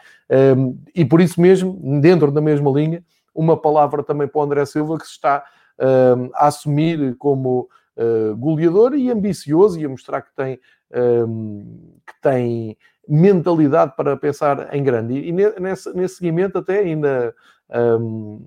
um, 0.57 0.77
e 0.95 1.05
por 1.05 1.21
isso 1.21 1.41
mesmo, 1.41 2.01
dentro 2.01 2.31
da 2.31 2.41
mesma 2.41 2.71
linha, 2.71 3.03
uma 3.35 3.57
palavra 3.57 4.03
também 4.03 4.29
para 4.29 4.41
o 4.41 4.43
André 4.43 4.65
Silva 4.67 4.99
que 4.99 5.07
se 5.07 5.13
está 5.13 5.45
a 6.35 6.47
assumir 6.47 7.17
como 7.17 7.69
uh, 7.97 8.37
goleador 8.37 8.95
e 8.95 9.11
ambicioso 9.11 9.79
e 9.79 9.85
a 9.85 9.89
mostrar 9.89 10.23
que 10.23 10.35
tem, 10.35 10.59
um, 11.27 11.99
que 12.07 12.15
tem 12.23 12.77
mentalidade 13.09 13.95
para 13.97 14.17
pensar 14.17 14.75
em 14.75 14.83
grande. 14.83 15.15
E, 15.15 15.29
e 15.29 15.33
nesse, 15.33 15.93
nesse 15.95 16.17
seguimento 16.17 16.59
até 16.59 16.79
ainda... 16.79 17.35
Um, 17.71 18.41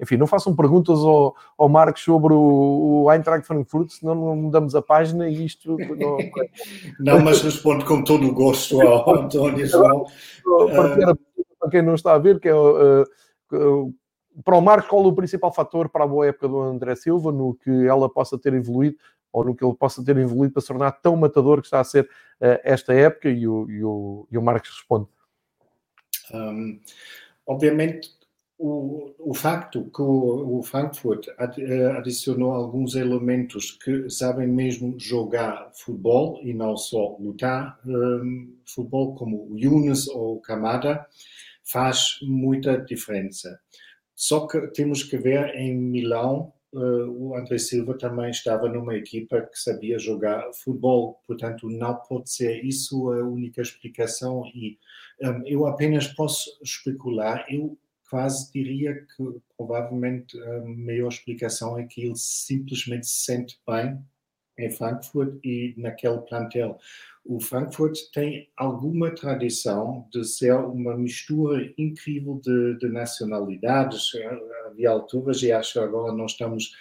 enfim, 0.00 0.16
não 0.16 0.26
façam 0.26 0.56
perguntas 0.56 0.98
ao, 0.98 1.36
ao 1.56 1.68
Marcos 1.68 2.02
sobre 2.02 2.34
o, 2.34 3.04
o 3.04 3.12
Eintracht 3.12 3.46
Frankfurt, 3.46 3.88
senão 3.90 4.16
não 4.16 4.34
mudamos 4.34 4.74
a 4.74 4.82
página 4.82 5.28
e 5.28 5.44
isto 5.44 5.76
não... 5.78 6.16
não, 6.98 7.20
mas 7.20 7.40
respondo 7.40 7.84
com 7.84 8.02
todo 8.02 8.26
o 8.26 8.34
gosto 8.34 8.80
ao 8.80 9.14
António 9.22 9.64
João. 9.64 10.04
Para, 11.60 11.70
quem 11.70 11.82
não 11.82 11.94
está 11.94 12.14
a 12.14 12.18
ver, 12.18 12.40
que 12.40 12.48
é 12.48 12.54
uh, 12.54 13.04
uh, 13.52 13.94
para 14.44 14.56
o 14.56 14.60
Marcos, 14.60 14.88
qual 14.88 15.04
o 15.04 15.14
principal 15.14 15.52
fator 15.52 15.88
para 15.88 16.04
a 16.04 16.06
boa 16.06 16.26
época 16.26 16.48
do 16.48 16.60
André 16.60 16.94
Silva, 16.94 17.30
no 17.32 17.54
que 17.54 17.86
ela 17.86 18.08
possa 18.08 18.38
ter 18.38 18.54
evoluído, 18.54 18.96
ou 19.32 19.44
no 19.44 19.54
que 19.54 19.64
ele 19.64 19.74
possa 19.74 20.04
ter 20.04 20.16
evoluído 20.16 20.52
para 20.52 20.62
se 20.62 20.68
tornar 20.68 20.92
tão 20.92 21.16
matador 21.16 21.60
que 21.60 21.66
está 21.66 21.80
a 21.80 21.84
ser 21.84 22.04
uh, 22.04 22.60
esta 22.64 22.92
época? 22.92 23.28
E 23.28 23.46
o, 23.46 23.70
e, 23.70 23.84
o, 23.84 24.26
e 24.30 24.38
o 24.38 24.42
Marcos 24.42 24.70
responde. 24.70 25.06
Um, 26.32 26.80
obviamente, 27.46 28.10
o, 28.58 29.12
o 29.18 29.34
facto 29.34 29.90
que 29.90 30.00
o, 30.00 30.58
o 30.58 30.62
Frankfurt 30.62 31.26
eh, 31.58 31.86
adicionou 31.96 32.52
alguns 32.52 32.94
elementos 32.94 33.72
que 33.72 34.08
sabem 34.08 34.46
mesmo 34.46 34.94
jogar 35.00 35.72
futebol 35.74 36.38
e 36.44 36.54
não 36.54 36.76
só 36.76 37.16
lutar 37.18 37.80
um, 37.84 38.54
futebol, 38.64 39.16
como 39.16 39.50
o 39.50 39.58
Yunus 39.58 40.06
ou 40.06 40.36
o 40.36 40.40
Kamada, 40.40 41.04
faz 41.64 42.18
muita 42.22 42.78
diferença. 42.78 43.58
Só 44.22 44.46
que 44.46 44.68
temos 44.68 45.02
que 45.02 45.18
ver 45.18 45.52
em 45.56 45.76
Milão, 45.76 46.52
uh, 46.72 47.10
o 47.10 47.36
André 47.36 47.58
Silva 47.58 47.98
também 47.98 48.30
estava 48.30 48.68
numa 48.68 48.94
equipa 48.94 49.42
que 49.42 49.58
sabia 49.58 49.98
jogar 49.98 50.52
futebol, 50.52 51.20
portanto, 51.26 51.68
não 51.68 51.96
pode 51.96 52.30
ser 52.30 52.64
isso 52.64 53.10
a 53.10 53.24
única 53.24 53.60
explicação. 53.60 54.44
E 54.54 54.78
um, 55.20 55.44
eu 55.44 55.66
apenas 55.66 56.06
posso 56.06 56.56
especular, 56.62 57.44
eu 57.50 57.76
quase 58.08 58.52
diria 58.52 58.94
que 58.94 59.40
provavelmente 59.56 60.40
a 60.40 60.60
maior 60.66 61.08
explicação 61.08 61.76
é 61.76 61.84
que 61.84 62.04
ele 62.04 62.14
simplesmente 62.14 63.08
se 63.08 63.24
sente 63.24 63.60
bem 63.66 63.98
em 64.62 64.70
Frankfurt 64.70 65.38
e 65.44 65.74
naquele 65.76 66.18
plantel. 66.18 66.78
O 67.24 67.38
Frankfurt 67.40 67.96
tem 68.12 68.48
alguma 68.56 69.14
tradição 69.14 70.06
de 70.10 70.24
ser 70.24 70.54
uma 70.54 70.96
mistura 70.96 71.72
incrível 71.78 72.40
de, 72.42 72.78
de 72.78 72.88
nacionalidades. 72.88 74.10
Havia 74.66 74.90
alturas, 74.90 75.42
e 75.42 75.52
acho 75.52 75.74
que 75.74 75.78
agora 75.78 76.12
nós 76.12 76.32
estamos 76.32 76.72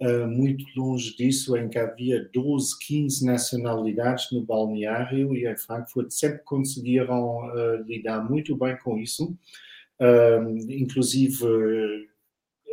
uh, 0.00 0.26
muito 0.26 0.64
longe 0.76 1.14
disso, 1.14 1.56
em 1.56 1.68
que 1.68 1.78
havia 1.78 2.28
12, 2.32 2.78
15 2.78 3.26
nacionalidades 3.26 4.30
no 4.32 4.42
balneário 4.42 5.36
e 5.36 5.46
em 5.46 5.56
Frankfurt 5.56 6.10
sempre 6.10 6.40
conseguiram 6.44 7.48
uh, 7.48 7.82
lidar 7.86 8.28
muito 8.28 8.56
bem 8.56 8.76
com 8.78 8.98
isso. 8.98 9.36
Uh, 10.00 10.56
inclusive 10.70 11.46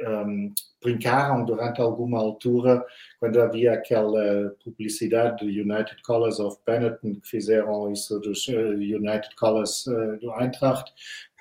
um, 0.07 0.53
brincaram 0.81 1.43
durante 1.45 1.81
alguma 1.81 2.19
altura, 2.19 2.83
quando 3.19 3.41
havia 3.41 3.73
aquela 3.73 4.55
publicidade 4.63 5.43
do 5.43 5.51
United 5.51 6.01
Colors 6.03 6.39
of 6.39 6.57
Benetton, 6.65 7.15
que 7.15 7.27
fizeram 7.27 7.91
isso 7.91 8.19
dos 8.19 8.47
uh, 8.47 8.71
United 8.73 9.35
Colors 9.35 9.85
uh, 9.87 10.17
do 10.19 10.31
Eintracht, 10.39 10.91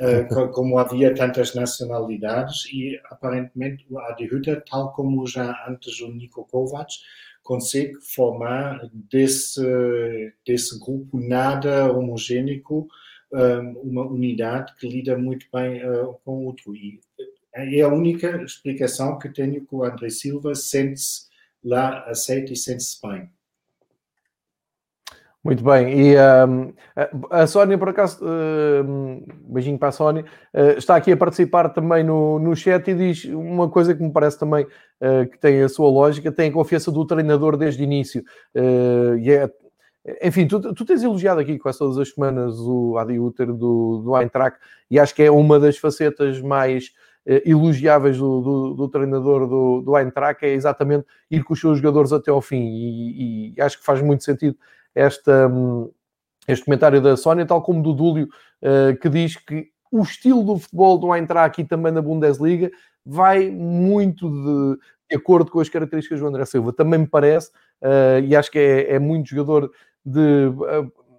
uh, 0.00 0.50
como 0.52 0.78
havia 0.78 1.14
tantas 1.14 1.54
nacionalidades, 1.54 2.66
e 2.72 3.00
aparentemente 3.10 3.86
o 3.90 3.98
Adi 3.98 4.24
Hütter, 4.24 4.62
tal 4.68 4.92
como 4.92 5.26
já 5.26 5.54
antes 5.68 6.00
o 6.00 6.08
Nico 6.08 6.44
Kovac, 6.50 6.92
consegue 7.44 7.94
formar 8.14 8.80
desse, 8.92 9.62
desse 10.46 10.78
grupo 10.78 11.18
nada 11.18 11.90
homogênico 11.90 12.86
uma 13.82 14.06
unidade 14.06 14.74
que 14.76 14.86
lida 14.86 15.16
muito 15.16 15.46
bem 15.50 15.80
com 16.24 16.40
o 16.40 16.44
outro. 16.44 16.76
E 16.76 17.00
é 17.54 17.80
a 17.82 17.88
única 17.88 18.42
explicação 18.42 19.18
que 19.18 19.28
tenho 19.28 19.64
que 19.64 19.74
o 19.74 19.84
André 19.84 20.10
Silva 20.10 20.54
sente-se 20.54 21.28
lá 21.64 22.04
aceito 22.04 22.52
e 22.52 22.56
sente-se 22.56 22.98
bem. 23.02 23.28
Muito 25.42 25.62
bem, 25.64 26.10
e 26.10 26.16
um, 26.16 26.74
a 27.30 27.46
Sónia, 27.46 27.78
por 27.78 27.88
acaso, 27.88 28.18
um, 28.22 29.24
beijinho 29.44 29.78
para 29.78 29.88
a 29.88 29.92
Sónia, 29.92 30.24
uh, 30.52 30.76
está 30.76 30.96
aqui 30.96 31.12
a 31.12 31.16
participar 31.16 31.68
também 31.70 32.02
no, 32.02 32.38
no 32.38 32.54
chat 32.56 32.90
e 32.90 32.94
diz 32.94 33.24
uma 33.24 33.68
coisa 33.68 33.94
que 33.94 34.02
me 34.02 34.12
parece 34.12 34.38
também 34.38 34.64
uh, 34.64 35.26
que 35.30 35.38
tem 35.38 35.62
a 35.62 35.68
sua 35.68 35.88
lógica, 35.88 36.32
tem 36.32 36.50
a 36.50 36.52
confiança 36.52 36.90
do 36.90 37.06
treinador 37.06 37.56
desde 37.56 37.82
o 37.82 37.84
início. 37.84 38.22
Uh, 38.54 39.16
e 39.18 39.30
é, 39.30 39.50
enfim, 40.22 40.46
tu, 40.46 40.60
tu, 40.74 40.84
tens 40.84 41.02
elogiado 41.02 41.40
aqui 41.40 41.58
quase 41.58 41.78
todas 41.78 41.98
as 41.98 42.10
semanas 42.10 42.58
o 42.58 42.98
Adi 42.98 43.18
Uter 43.18 43.46
do, 43.52 44.02
do 44.04 44.16
Eintracht 44.16 44.58
e 44.90 44.98
acho 44.98 45.14
que 45.14 45.22
é 45.22 45.30
uma 45.30 45.58
das 45.58 45.76
facetas 45.76 46.40
mais 46.40 46.86
eh, 46.86 47.07
elogiáveis 47.44 48.16
do, 48.16 48.40
do, 48.40 48.74
do, 48.74 48.88
treinador 48.88 49.46
do, 49.46 49.82
do 49.82 49.96
Eintracht 49.96 50.44
é 50.44 50.52
exatamente 50.52 51.06
ir 51.30 51.44
com 51.44 51.52
os 51.52 51.60
seus 51.60 51.78
jogadores 51.78 52.12
até 52.12 52.30
ao 52.30 52.40
fim 52.40 52.62
e, 52.62 53.54
e 53.54 53.60
acho 53.60 53.78
que 53.78 53.84
faz 53.84 54.00
muito 54.00 54.24
sentido 54.24 54.56
esta, 54.94 55.46
hum, 55.46 55.90
este 56.48 56.64
comentário 56.64 57.00
da 57.00 57.16
Sónia, 57.16 57.44
tal 57.44 57.62
como 57.62 57.82
do 57.82 57.92
Dúlio, 57.92 58.28
eh, 58.62 58.94
que 58.94 59.08
diz 59.08 59.36
que 59.36 59.68
o 59.92 60.02
estilo 60.02 60.42
do 60.42 60.58
futebol 60.58 60.98
do 60.98 61.14
Eintracht 61.14 61.60
e 61.60 61.64
também 61.64 61.92
na 61.92 62.02
Bundesliga 62.02 62.70
vai 63.04 63.50
muito 63.50 64.28
de, 64.28 64.80
de, 65.10 65.16
acordo 65.16 65.50
com 65.50 65.60
as 65.60 65.68
características 65.68 66.20
do 66.20 66.26
André 66.26 66.44
Silva. 66.44 66.72
Também 66.72 67.00
me 67.00 67.06
parece, 67.06 67.50
uh, 67.82 68.20
e 68.22 68.36
acho 68.36 68.50
que 68.50 68.58
é, 68.58 68.94
é 68.94 68.98
muito 68.98 69.30
jogador 69.30 69.70
de 70.04 70.50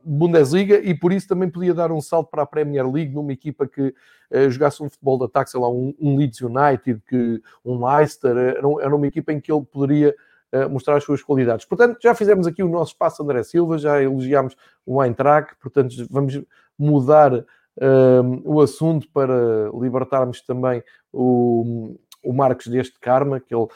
Bundesliga 0.03 0.77
e 0.77 0.93
por 0.93 1.11
isso 1.11 1.27
também 1.27 1.49
podia 1.49 1.73
dar 1.73 1.91
um 1.91 2.01
salto 2.01 2.29
para 2.29 2.43
a 2.43 2.45
Premier 2.45 2.87
League 2.87 3.13
numa 3.13 3.33
equipa 3.33 3.67
que 3.67 3.93
uh, 4.31 4.49
jogasse 4.49 4.81
um 4.83 4.89
futebol 4.89 5.17
de 5.17 5.25
ataque, 5.25 5.49
sei 5.49 5.59
lá, 5.59 5.69
um, 5.69 5.93
um 5.99 6.17
Leeds 6.17 6.41
United, 6.41 7.01
que, 7.07 7.41
um 7.63 7.85
Leicester, 7.85 8.35
eh, 8.35 8.57
era, 8.57 8.67
era, 8.81 8.95
uma 8.95 9.07
equipa 9.07 9.33
em 9.33 9.39
que 9.39 9.51
ele 9.51 9.65
poderia 9.65 10.15
uh, 10.53 10.69
mostrar 10.69 10.97
as 10.97 11.03
suas 11.03 11.21
qualidades. 11.21 11.65
Portanto, 11.65 11.97
já 12.01 12.13
fizemos 12.15 12.47
aqui 12.47 12.63
o 12.63 12.69
nosso 12.69 12.91
espaço 12.91 13.23
André 13.23 13.43
Silva, 13.43 13.77
já 13.77 14.01
elogiámos 14.01 14.55
o 14.85 15.03
Eintracht, 15.03 15.55
portanto 15.61 15.93
vamos 16.09 16.41
mudar 16.77 17.33
uh, 17.33 18.41
o 18.43 18.61
assunto 18.61 19.07
para 19.11 19.69
libertarmos 19.73 20.41
também 20.41 20.83
o, 21.11 21.95
o 22.23 22.33
Marcos 22.33 22.67
deste 22.67 22.99
karma, 22.99 23.39
que 23.39 23.53
ele 23.53 23.67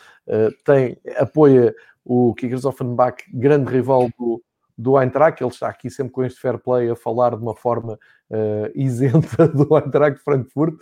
tem, 0.64 0.98
apoia 1.18 1.74
o 2.06 2.34
Kickers 2.36 2.66
Offenbach, 2.66 3.24
grande 3.34 3.72
rival 3.72 4.10
do 4.18 4.42
do 4.78 4.98
Eintracht, 4.98 5.42
ele 5.42 5.50
está 5.50 5.68
aqui 5.68 5.90
sempre 5.90 6.12
com 6.14 6.24
este 6.24 6.40
fair 6.40 6.58
play 6.58 6.90
a 6.90 6.96
falar 6.96 7.36
de 7.36 7.44
uma 7.44 7.56
forma 7.56 8.00
uh, 8.30 8.72
isenta 8.76 9.48
do 9.50 9.76
Eintracht 9.78 10.18
de 10.18 10.24
Frankfurt. 10.24 10.74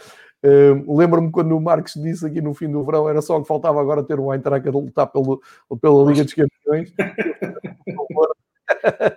Uh, 0.43 0.97
Lembro-me 0.97 1.29
quando 1.31 1.55
o 1.55 1.61
Marcos 1.61 1.93
disse 1.95 2.25
aqui 2.25 2.41
no 2.41 2.53
fim 2.53 2.71
do 2.71 2.83
verão, 2.83 3.07
era 3.07 3.21
só 3.21 3.39
que 3.39 3.47
faltava 3.47 3.79
agora 3.79 4.03
ter 4.03 4.19
um 4.19 4.33
Eintracht 4.33 4.67
a 4.67 4.71
lutar 4.71 5.07
pelo, 5.07 5.41
pela 5.81 6.09
Liga 6.09 6.23
dos 6.23 6.33
Campeões. 6.33 6.93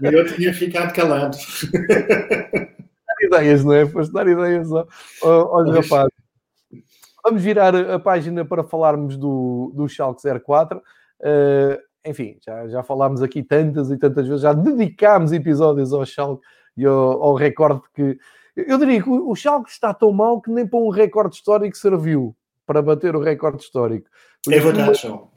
Eu 0.03 0.27
tinha 0.35 0.53
ficado 0.53 0.93
calado. 0.93 1.37
Dar 1.73 3.27
ideias, 3.27 3.65
não 3.65 3.73
é? 3.73 3.87
Foste 3.87 4.13
dar 4.13 4.27
ideias 4.27 4.71
ó, 4.71 4.87
aos 5.23 5.71
rapazes. 5.71 6.13
Vamos 7.25 7.43
virar 7.43 7.75
a 7.75 7.99
página 7.99 8.45
para 8.45 8.63
falarmos 8.63 9.17
do, 9.17 9.73
do 9.75 9.89
Schalke 9.89 10.21
04. 10.45 10.79
Uh, 10.79 11.79
enfim, 12.07 12.38
já, 12.45 12.69
já 12.69 12.83
falámos 12.83 13.23
aqui 13.23 13.43
tantas 13.43 13.90
e 13.90 13.97
tantas 13.97 14.27
vezes, 14.27 14.43
já 14.43 14.53
dedicámos 14.53 15.33
episódios 15.33 15.93
ao 15.93 16.05
Schalke 16.05 16.47
e 16.77 16.85
ao, 16.85 17.23
ao 17.23 17.35
recorde 17.35 17.83
que... 17.95 18.19
Eu 18.57 18.79
diria 18.79 19.03
que 19.03 19.11
o 19.11 19.35
Schalke 19.35 19.71
está 19.71 19.93
tão 19.93 20.12
mal 20.12 20.40
que 20.40 20.51
nem 20.51 20.67
para 20.67 20.79
um 20.79 20.88
recorde 20.88 21.35
histórico 21.35 21.77
serviu 21.77 22.37
para 22.67 22.81
bater 22.81 23.17
o 23.17 23.21
recorde 23.21 23.62
histórico. 23.62 24.09
É 24.49 24.61
verdade, 24.61 25.01
João. 25.01 25.29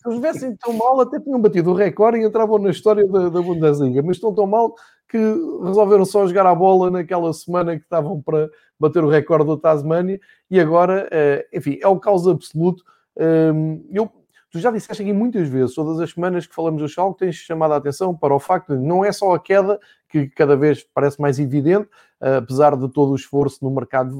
Se 0.00 0.08
eles 0.08 0.18
estivessem 0.18 0.56
tão 0.56 0.72
mal, 0.72 1.00
até 1.00 1.20
tinham 1.20 1.40
batido 1.40 1.70
o 1.72 1.74
recorde 1.74 2.18
e 2.18 2.24
entravam 2.24 2.58
na 2.58 2.70
história 2.70 3.06
da, 3.06 3.28
da 3.28 3.42
Bundesliga, 3.42 4.02
mas 4.02 4.16
estão 4.16 4.34
tão 4.34 4.46
mal 4.46 4.74
que 5.06 5.18
resolveram 5.62 6.04
só 6.04 6.26
jogar 6.26 6.46
a 6.46 6.54
bola 6.54 6.90
naquela 6.90 7.32
semana 7.32 7.76
que 7.76 7.82
estavam 7.82 8.22
para 8.22 8.48
bater 8.78 9.04
o 9.04 9.08
recorde 9.08 9.46
do 9.46 9.58
Tasmania 9.58 10.18
e 10.50 10.58
agora, 10.58 11.06
eh, 11.10 11.46
enfim, 11.52 11.78
é 11.82 11.88
o 11.88 11.98
caos 11.98 12.26
absoluto. 12.26 12.82
Ehm, 13.18 13.82
eu 13.90 14.10
Tu 14.50 14.58
já 14.58 14.72
disseste 14.72 15.02
aqui 15.02 15.12
muitas 15.12 15.48
vezes, 15.48 15.76
todas 15.76 16.00
as 16.00 16.10
semanas 16.10 16.44
que 16.44 16.54
falamos 16.54 16.82
do 16.82 16.88
Schalke, 16.88 17.20
tens 17.20 17.36
chamado 17.36 17.72
a 17.72 17.76
atenção 17.76 18.16
para 18.16 18.34
o 18.34 18.40
facto 18.40 18.76
de 18.76 18.84
não 18.84 19.04
é 19.04 19.12
só 19.12 19.32
a 19.32 19.38
queda, 19.38 19.78
que 20.08 20.26
cada 20.26 20.56
vez 20.56 20.82
parece 20.92 21.20
mais 21.20 21.38
evidente, 21.38 21.88
apesar 22.20 22.76
de 22.76 22.88
todo 22.88 23.12
o 23.12 23.14
esforço 23.14 23.64
no 23.64 23.70
mercado 23.70 24.12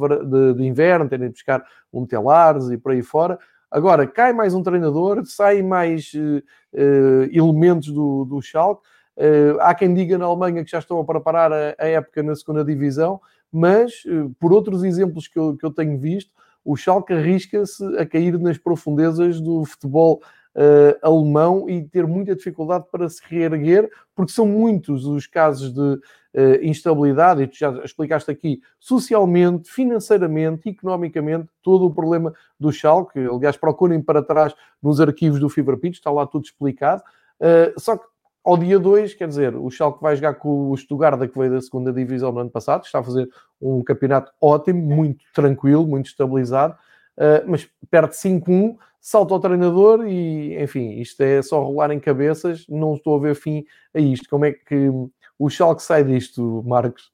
de, 0.54 0.64
inverno, 0.64 1.08
terem 1.08 1.26
de 1.26 1.32
buscar 1.32 1.64
um 1.92 2.06
Telares 2.06 2.70
e 2.70 2.78
por 2.78 2.92
aí 2.92 3.02
fora. 3.02 3.40
Agora, 3.68 4.06
cai 4.06 4.32
mais 4.32 4.54
um 4.54 4.62
treinador, 4.62 5.24
saem 5.26 5.64
mais 5.64 6.12
uh, 6.14 7.28
elementos 7.32 7.88
do, 7.88 8.24
do 8.24 8.40
Schalke. 8.40 8.82
Uh, 9.16 9.58
há 9.60 9.74
quem 9.74 9.92
diga 9.92 10.16
na 10.16 10.26
Alemanha 10.26 10.64
que 10.64 10.70
já 10.70 10.78
estão 10.78 11.00
a 11.00 11.04
preparar 11.04 11.52
a, 11.52 11.74
a 11.76 11.86
época 11.88 12.22
na 12.22 12.36
segunda 12.36 12.64
divisão, 12.64 13.20
mas 13.52 14.04
por 14.38 14.52
outros 14.52 14.84
exemplos 14.84 15.26
que 15.26 15.38
eu, 15.38 15.56
que 15.56 15.66
eu 15.66 15.72
tenho 15.72 15.98
visto, 15.98 16.30
o 16.64 16.76
Schalke 16.76 17.12
arrisca-se 17.12 17.84
a 17.96 18.06
cair 18.06 18.38
nas 18.38 18.58
profundezas 18.58 19.40
do 19.40 19.64
futebol 19.64 20.20
uh, 20.54 20.98
alemão 21.02 21.68
e 21.68 21.82
ter 21.82 22.06
muita 22.06 22.34
dificuldade 22.34 22.84
para 22.90 23.08
se 23.08 23.20
reerguer, 23.24 23.90
porque 24.14 24.32
são 24.32 24.46
muitos 24.46 25.06
os 25.06 25.26
casos 25.26 25.72
de 25.72 25.80
uh, 25.80 26.62
instabilidade, 26.62 27.42
e 27.42 27.46
tu 27.46 27.56
já 27.56 27.70
explicaste 27.84 28.30
aqui, 28.30 28.60
socialmente, 28.78 29.70
financeiramente, 29.70 30.68
economicamente, 30.68 31.48
todo 31.62 31.86
o 31.86 31.94
problema 31.94 32.32
do 32.58 32.72
Schalke. 32.72 33.18
Aliás, 33.18 33.56
procurem 33.56 34.02
para 34.02 34.22
trás 34.22 34.54
nos 34.82 35.00
arquivos 35.00 35.40
do 35.40 35.48
Fever 35.48 35.76
Pitch, 35.78 35.94
está 35.94 36.10
lá 36.10 36.26
tudo 36.26 36.44
explicado. 36.44 37.02
Uh, 37.40 37.78
só 37.80 37.96
que 37.96 38.04
ao 38.44 38.57
dia 38.57 38.79
2, 38.79 39.14
quer 39.14 39.29
dizer, 39.29 39.55
o 39.55 39.70
Schalke 39.70 40.03
vai 40.03 40.16
jogar 40.16 40.35
com 40.35 40.70
o 40.70 40.76
Stuttgart, 40.76 41.20
que 41.31 41.38
veio 41.38 41.53
da 41.53 41.61
segunda 41.61 41.92
divisão 41.92 42.33
no 42.33 42.40
ano 42.40 42.50
passado, 42.50 42.85
está 42.85 42.98
a 42.98 43.05
fazer 43.05 43.29
um 43.61 43.83
campeonato 43.83 44.33
ótimo, 44.40 44.81
muito 44.81 45.24
tranquilo, 45.35 45.87
muito 45.87 46.07
estabilizado, 46.07 46.74
uh, 47.18 47.44
mas 47.46 47.68
perde 47.90 48.14
5-1, 48.14 48.76
salta 49.00 49.35
ao 49.35 49.40
treinador 49.40 50.07
e, 50.07 50.62
enfim, 50.62 51.00
isto 51.00 51.20
é 51.22 51.42
só 51.42 51.62
rolar 51.62 51.90
em 51.90 52.00
cabeças, 52.00 52.66
não 52.68 52.94
estou 52.94 53.16
a 53.16 53.20
ver 53.20 53.35
fim 53.35 53.64
a 53.94 54.00
isto. 54.00 54.29
Como 54.29 54.44
é 54.44 54.53
que 54.53 54.90
o 55.38 55.48
Schalke 55.48 55.83
sai 55.83 56.05
disto, 56.05 56.62
Marcos? 56.66 57.11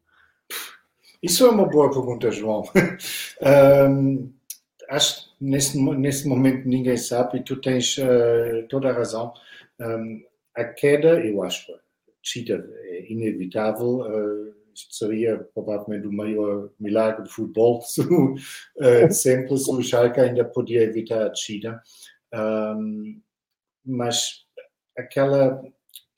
Isso 1.22 1.46
é 1.46 1.50
uma 1.50 1.66
boa 1.66 1.90
pergunta, 1.90 2.30
João. 2.30 2.62
um, 3.90 4.30
acho 4.88 5.24
que 5.24 5.44
nesse, 5.44 5.80
nesse 5.80 6.28
momento 6.28 6.68
ninguém 6.68 6.96
sabe 6.96 7.38
e 7.38 7.42
tu 7.42 7.56
tens 7.60 7.96
uh, 7.98 8.66
toda 8.68 8.90
a 8.90 8.92
razão. 8.92 9.32
Um, 9.80 10.22
a 10.56 10.64
queda, 10.64 11.24
eu 11.24 11.42
acho, 11.42 11.72
descida 12.22 12.68
é 12.84 13.12
inevitável. 13.12 14.00
Uh, 14.00 14.56
isto 14.74 14.94
seria 14.94 15.38
provavelmente 15.54 16.06
o 16.06 16.12
maior 16.12 16.70
milagre 16.78 17.24
de 17.24 17.30
futebol 17.30 17.80
se, 17.82 18.00
uh, 18.00 19.12
sempre 19.12 19.56
se 19.56 19.70
o 19.70 19.82
Schalke 19.82 20.20
ainda 20.20 20.44
podia 20.44 20.82
evitar 20.82 21.22
a 21.22 21.28
descida. 21.28 21.80
Um, 22.34 23.20
mas 23.84 24.44
aquela, 24.98 25.62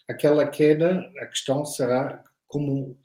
aquela 0.09 0.47
queda, 0.49 1.01
a 1.21 1.27
questão 1.27 1.65
será 1.65 2.23
como, 2.47 2.99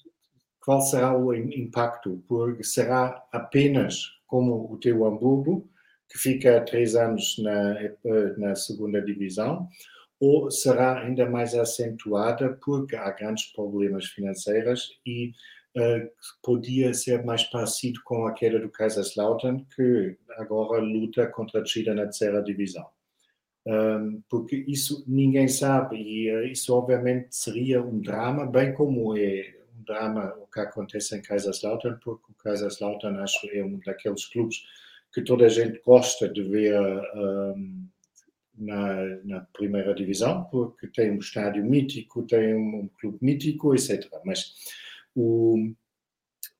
qual 0.63 0.81
será 0.81 1.17
o 1.17 1.33
impacto, 1.35 2.23
porque 2.27 2.63
será 2.63 3.23
apenas 3.31 4.05
como 4.25 4.71
o 4.71 4.77
teu 4.77 5.05
Hamburgo, 5.05 5.69
que 6.09 6.17
fica 6.17 6.57
há 6.57 6.61
três 6.61 6.95
anos 6.95 7.35
na, 7.39 7.75
na 8.37 8.55
segunda 8.55 9.01
divisão, 9.01 9.67
ou 10.19 10.49
será 10.49 10.99
ainda 10.99 11.29
mais 11.29 11.53
acentuada 11.53 12.57
porque 12.63 12.95
há 12.95 13.11
grandes 13.11 13.51
problemas 13.51 14.05
financeiros 14.05 14.99
e 15.05 15.31
uh, 15.77 16.09
podia 16.41 16.93
ser 16.93 17.23
mais 17.23 17.43
parecido 17.43 18.01
com 18.03 18.25
a 18.25 18.33
queda 18.33 18.59
do 18.59 18.69
Kaiserslautern, 18.69 19.65
que 19.75 20.17
agora 20.37 20.81
luta 20.81 21.27
contra 21.27 21.59
a 21.59 21.63
descida 21.63 21.93
na 21.93 22.03
terceira 22.03 22.41
divisão. 22.41 22.87
Um, 23.65 24.21
porque 24.29 24.57
isso 24.67 25.05
ninguém 25.07 25.47
sabe 25.47 25.95
e 25.95 26.35
uh, 26.35 26.43
isso 26.45 26.73
obviamente 26.73 27.27
seria 27.31 27.81
um 27.81 27.99
drama, 27.99 28.45
bem 28.45 28.73
como 28.73 29.17
é 29.17 29.55
um 29.77 29.83
drama 29.83 30.35
o 30.37 30.47
que 30.47 30.59
acontece 30.59 31.15
em 31.15 31.21
Kaiserslautern, 31.21 31.97
porque 32.03 32.31
o 32.31 32.35
Kaiserslautern 32.43 33.17
acho 33.19 33.47
é 33.51 33.63
um 33.63 33.79
daqueles 33.85 34.25
clubes 34.25 34.63
que 35.13 35.21
toda 35.21 35.45
a 35.45 35.49
gente 35.49 35.79
gosta 35.85 36.27
de 36.27 36.41
ver 36.43 36.77
um, 37.15 37.87
na, 38.57 39.17
na, 39.23 39.41
primeira 39.53 39.93
divisão, 39.93 40.43
porque 40.45 40.87
tem 40.87 41.11
um 41.11 41.19
estádio 41.19 41.63
mítico, 41.63 42.23
tem 42.23 42.53
um, 42.53 42.89
clube 42.99 43.17
mítico, 43.21 43.73
etc. 43.73 44.09
Mas 44.23 44.53
o, 45.15 45.73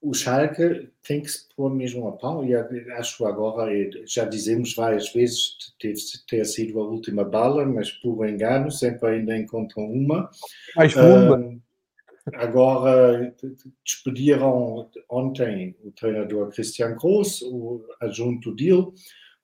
o 0.01 0.13
Schalke 0.13 0.89
tem 1.01 1.21
que 1.21 1.29
se 1.29 1.47
pôr 1.55 1.73
mesmo 1.73 2.07
a 2.07 2.11
pau, 2.13 2.43
e 2.43 2.53
acho 2.93 3.25
agora, 3.25 3.71
já 4.05 4.25
dizemos 4.25 4.75
várias 4.75 5.11
vezes, 5.13 5.55
deve 5.81 5.99
ter 6.27 6.45
sido 6.45 6.79
a 6.79 6.87
última 6.87 7.23
bala, 7.23 7.65
mas 7.65 7.91
por 7.91 8.27
engano, 8.27 8.71
sempre 8.71 9.09
ainda 9.09 9.37
encontram 9.37 9.85
uma. 9.85 10.29
Mais 10.75 10.93
funda. 10.93 11.39
Uh, 11.39 11.61
agora, 12.35 13.33
despediram 13.85 14.89
ontem 15.09 15.75
o 15.83 15.91
treinador 15.91 16.49
Christian 16.51 16.95
Gross, 16.95 17.41
o 17.41 17.85
adjunto 18.01 18.53
dele, 18.53 18.91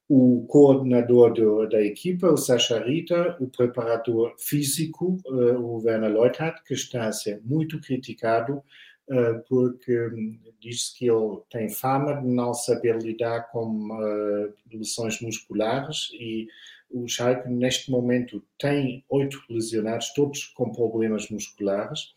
o 0.09 0.43
coordenador 0.47 1.31
do, 1.33 1.69
da 1.69 1.79
equipa, 1.79 2.31
o 2.31 2.35
Sasha 2.35 2.83
Rita, 2.83 3.37
o 3.39 3.47
preparador 3.47 4.33
físico, 4.39 5.17
uh, 5.27 5.59
o 5.59 5.83
Werner 5.83 6.11
Leuthardt, 6.11 6.63
que 6.65 6.73
está 6.73 7.05
a 7.05 7.11
ser 7.11 7.39
muito 7.45 7.79
criticado 7.79 8.63
uh, 9.07 9.43
porque 9.47 10.07
um, 10.07 10.39
diz 10.59 10.91
que 10.97 11.05
ele 11.05 11.39
tem 11.51 11.69
fama 11.69 12.19
de 12.19 12.27
não 12.27 12.55
saber 12.55 12.97
lidar 12.97 13.51
com 13.51 13.67
uh, 13.67 14.51
lesões 14.73 15.21
musculares 15.21 16.09
e 16.13 16.47
o 16.89 17.07
Schalke 17.07 17.47
neste 17.47 17.91
momento 17.91 18.43
tem 18.57 19.05
oito 19.09 19.39
lesionados, 19.47 20.11
todos 20.15 20.45
com 20.45 20.71
problemas 20.71 21.29
musculares. 21.29 22.15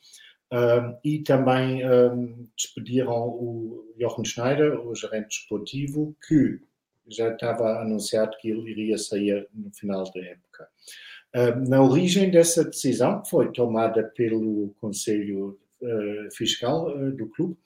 Um, 0.51 0.99
e 1.03 1.19
também 1.21 1.83
um, 1.87 2.47
despediram 2.57 3.29
o 3.29 3.95
Jochen 3.99 4.25
Schneider, 4.25 4.81
o 4.87 4.95
gerente 4.95 5.29
desportivo, 5.29 6.15
que 6.27 6.59
já 7.09 7.33
estava 7.33 7.81
anunciado 7.81 8.37
que 8.41 8.51
ele 8.51 8.71
iria 8.71 8.99
sair 8.99 9.49
no 9.55 9.71
final 9.73 10.05
da 10.05 10.21
época. 10.21 10.69
Na 11.67 11.83
origem 11.83 12.31
dessa 12.31 12.63
decisão, 12.63 13.23
que 13.23 13.31
foi 13.31 13.51
tomada 13.53 14.05
pelo 14.15 14.75
Conselho 14.81 15.59
eh, 15.83 16.29
Fiscal 16.37 16.91
eh, 16.91 17.11
do 17.13 17.27
clube, 17.29 17.57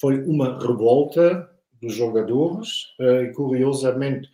foi 0.00 0.20
uma 0.24 0.58
revolta 0.58 1.48
dos 1.80 1.94
jogadores 1.94 2.94
e, 2.98 3.32
curiosamente, 3.32 4.28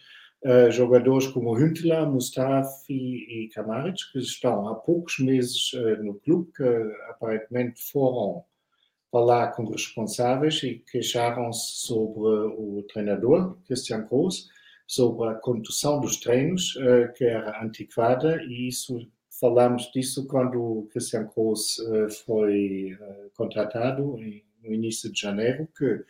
jogadores 0.70 1.26
como 1.28 1.54
Huntela, 1.54 2.06
Mustafi 2.06 2.94
e 2.94 3.50
Kamaric, 3.52 3.98
que 4.12 4.18
estão 4.20 4.68
há 4.68 4.74
poucos 4.74 5.18
meses 5.18 5.70
no 6.02 6.14
clube, 6.14 6.50
que 6.56 6.64
aparentemente 7.10 7.82
foram 7.90 8.44
falar 9.10 9.48
com 9.52 9.64
responsáveis 9.64 10.62
e 10.62 10.82
queixaram-se 10.90 11.86
sobre 11.86 12.20
o 12.20 12.84
treinador, 12.92 13.56
Christian 13.66 14.06
Groß, 14.06 14.48
sobre 14.86 15.28
a 15.28 15.34
condução 15.34 16.00
dos 16.00 16.16
treinos, 16.18 16.74
uh, 16.76 17.12
que 17.14 17.24
era 17.24 17.62
antiquada, 17.62 18.42
e 18.42 18.68
isso 18.68 19.08
falamos 19.40 19.90
disso 19.92 20.26
quando 20.26 20.60
o 20.60 20.88
Christian 20.92 21.26
Groß 21.26 21.78
uh, 21.78 22.10
foi 22.24 22.96
contratado 23.34 24.16
no 24.62 24.72
início 24.72 25.10
de 25.10 25.20
janeiro, 25.20 25.68
que 25.76 26.04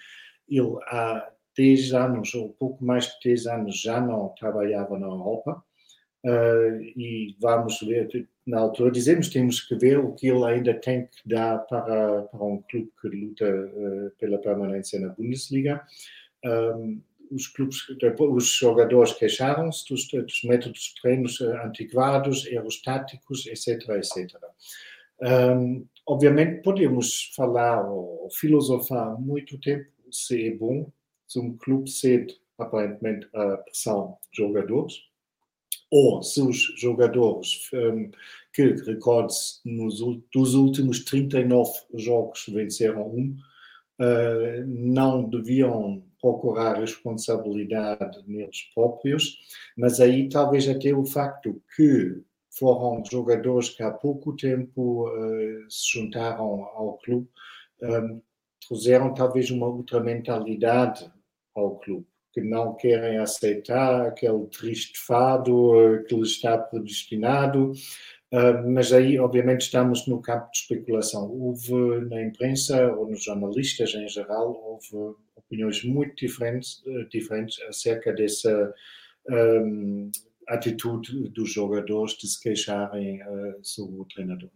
ele 0.48 0.76
há 0.86 1.30
10 1.56 1.92
anos, 1.94 2.34
ou 2.34 2.50
pouco 2.54 2.84
mais 2.84 3.06
de 3.06 3.30
10 3.30 3.46
anos, 3.46 3.80
já 3.80 4.00
não 4.00 4.28
trabalhava 4.30 4.98
na 4.98 5.06
Europa, 5.06 5.62
Uh, 6.24 6.83
e 6.96 7.35
vamos 7.40 7.80
ver, 7.80 8.28
na 8.46 8.61
altura 8.61 8.90
dizemos 8.90 9.28
temos 9.28 9.61
que 9.61 9.74
ver 9.74 9.98
o 9.98 10.12
que 10.12 10.28
ele 10.28 10.44
ainda 10.44 10.74
tem 10.74 11.06
que 11.06 11.26
dar 11.26 11.59
para, 11.61 12.22
para 12.22 12.44
um 12.44 12.62
clube 12.62 12.92
que 13.00 13.09
luta 13.09 13.46
uh, 13.46 14.11
pela 14.18 14.38
permanência 14.38 15.00
na 15.00 15.09
Bundesliga. 15.09 15.83
Um, 16.44 17.00
os, 17.30 17.46
clubes, 17.46 17.78
os 18.18 18.52
jogadores 18.54 19.12
queixaram-se 19.14 19.88
dos, 19.88 20.09
dos, 20.09 20.44
métodos 20.44 20.92
de 20.94 21.00
treinos 21.00 21.40
antiquados, 21.40 22.46
aerostáticos, 22.46 23.46
etc, 23.46 23.88
etc. 23.90 24.37
Um, 25.22 25.87
obviamente 26.06 26.62
podemos 26.62 27.33
falar 27.37 27.88
ou 27.90 28.28
filosofar 28.30 29.18
muito 29.20 29.59
tempo 29.61 29.87
se 30.11 30.48
é 30.48 30.54
bom 30.54 30.90
se 31.28 31.38
um 31.38 31.56
clube 31.56 31.88
cede 31.88 32.40
aparentemente 32.59 33.28
a 33.35 33.56
pressão 33.59 34.18
de 34.33 34.42
jogadores, 34.42 34.94
ou 35.90 36.22
se 36.22 36.40
os 36.40 36.72
jogadores 36.76 37.68
um, 37.74 38.11
que, 38.53 38.62
recorde-se, 38.85 39.61
dos 40.33 40.55
últimos 40.55 41.05
39 41.05 41.72
jogos 41.94 42.46
venceram 42.48 43.09
um, 43.09 43.37
uh, 44.00 44.66
não 44.66 45.29
deviam 45.29 46.03
procurar 46.20 46.79
responsabilidade 46.79 48.22
neles 48.26 48.70
próprios, 48.74 49.38
mas 49.76 50.00
aí 50.00 50.29
talvez 50.29 50.68
até 50.68 50.92
o 50.94 51.05
facto 51.05 51.61
que 51.74 52.22
foram 52.50 53.03
jogadores 53.05 53.70
que 53.70 53.83
há 53.83 53.90
pouco 53.90 54.37
tempo 54.37 55.09
uh, 55.09 55.70
se 55.70 55.98
juntaram 55.98 56.64
ao 56.74 56.98
clube, 56.98 57.29
um, 57.83 58.20
trouxeram 58.66 59.14
talvez 59.14 59.50
uma 59.50 59.66
outra 59.66 60.00
mentalidade 60.00 61.11
ao 61.55 61.79
clube 61.79 62.10
que 62.33 62.40
não 62.40 62.75
querem 62.75 63.19
aceitar 63.19 64.07
aquele 64.07 64.47
triste 64.47 64.99
fado 64.99 65.75
eh, 65.81 66.03
que 66.05 66.14
lhes 66.14 66.31
está 66.31 66.57
predestinado. 66.59 67.73
Uh, 68.33 68.71
mas 68.71 68.93
aí, 68.93 69.19
obviamente, 69.19 69.62
estamos 69.62 70.07
no 70.07 70.23
campo 70.23 70.49
de 70.53 70.59
especulação. 70.59 71.29
Houve 71.29 72.05
na 72.09 72.23
imprensa 72.23 72.87
ou 72.93 73.11
nos 73.11 73.25
jornalistas 73.25 73.93
em 73.93 74.09
geral, 74.09 74.53
houve 74.64 75.16
opiniões 75.35 75.83
muito 75.83 76.14
diferentes, 76.14 76.81
uh, 76.87 77.09
diferentes 77.09 77.61
acerca 77.62 78.12
dessa 78.12 78.73
um, 79.29 80.11
atitude 80.47 81.29
dos 81.31 81.53
jogadores 81.53 82.16
de 82.16 82.29
se 82.29 82.40
queixarem 82.40 83.21
uh, 83.23 83.59
sobre 83.62 84.01
o 84.01 84.05
treinador. 84.05 84.51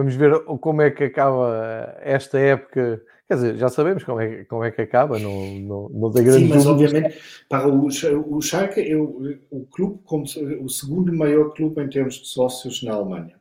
Vamos 0.00 0.14
ver 0.14 0.40
como 0.44 0.80
é 0.80 0.90
que 0.90 1.04
acaba 1.04 1.94
esta 2.00 2.38
época. 2.38 3.04
Quer 3.28 3.34
dizer, 3.34 3.56
já 3.58 3.68
sabemos 3.68 4.02
como 4.02 4.18
é, 4.18 4.44
como 4.46 4.64
é 4.64 4.70
que 4.70 4.80
acaba, 4.80 5.18
não, 5.18 5.58
não, 5.60 5.88
não 5.90 6.10
tem 6.10 6.24
grande 6.24 6.44
Sim, 6.44 6.48
mas 6.48 6.66
obviamente 6.66 7.20
para 7.50 7.68
o, 7.68 7.86
o 7.86 8.40
Schalke 8.40 8.80
é 8.80 8.96
o, 8.96 9.38
o 9.50 9.66
clube 9.66 10.00
como 10.04 10.24
o 10.24 10.68
segundo 10.70 11.12
maior 11.12 11.52
clube 11.52 11.82
em 11.82 11.90
termos 11.90 12.14
de 12.14 12.28
sócios 12.28 12.82
na 12.82 12.94
Alemanha. 12.94 13.38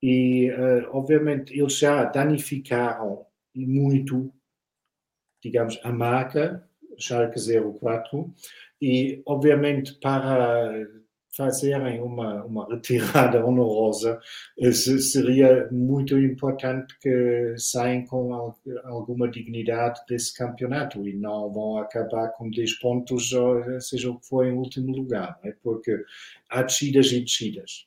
E 0.00 0.52
uh, 0.52 0.88
obviamente 0.92 1.52
eles 1.58 1.76
já 1.76 2.04
danificaram 2.04 3.26
muito, 3.56 4.32
digamos, 5.42 5.80
a 5.82 5.90
marca 5.90 6.64
Schalke 6.96 7.40
04 7.80 8.32
e 8.80 9.20
obviamente 9.26 9.98
para 10.00 10.86
fazerem 11.38 12.02
uma, 12.02 12.44
uma 12.44 12.68
retirada 12.68 13.42
honorosa, 13.46 14.20
seria 14.72 15.68
muito 15.70 16.18
importante 16.18 16.98
que 17.00 17.54
saiam 17.56 18.04
com 18.04 18.52
alguma 18.84 19.30
dignidade 19.30 20.00
desse 20.08 20.36
campeonato 20.36 21.06
e 21.08 21.14
não 21.14 21.52
vão 21.52 21.78
acabar 21.78 22.32
com 22.32 22.50
10 22.50 22.80
pontos, 22.80 23.30
seja 23.80 24.10
o 24.10 24.18
que 24.18 24.26
for, 24.26 24.44
em 24.44 24.52
último 24.52 24.90
lugar, 24.90 25.38
é? 25.44 25.54
porque 25.62 26.02
há 26.50 26.62
descidas 26.62 27.12
e 27.12 27.20
descidas. 27.20 27.86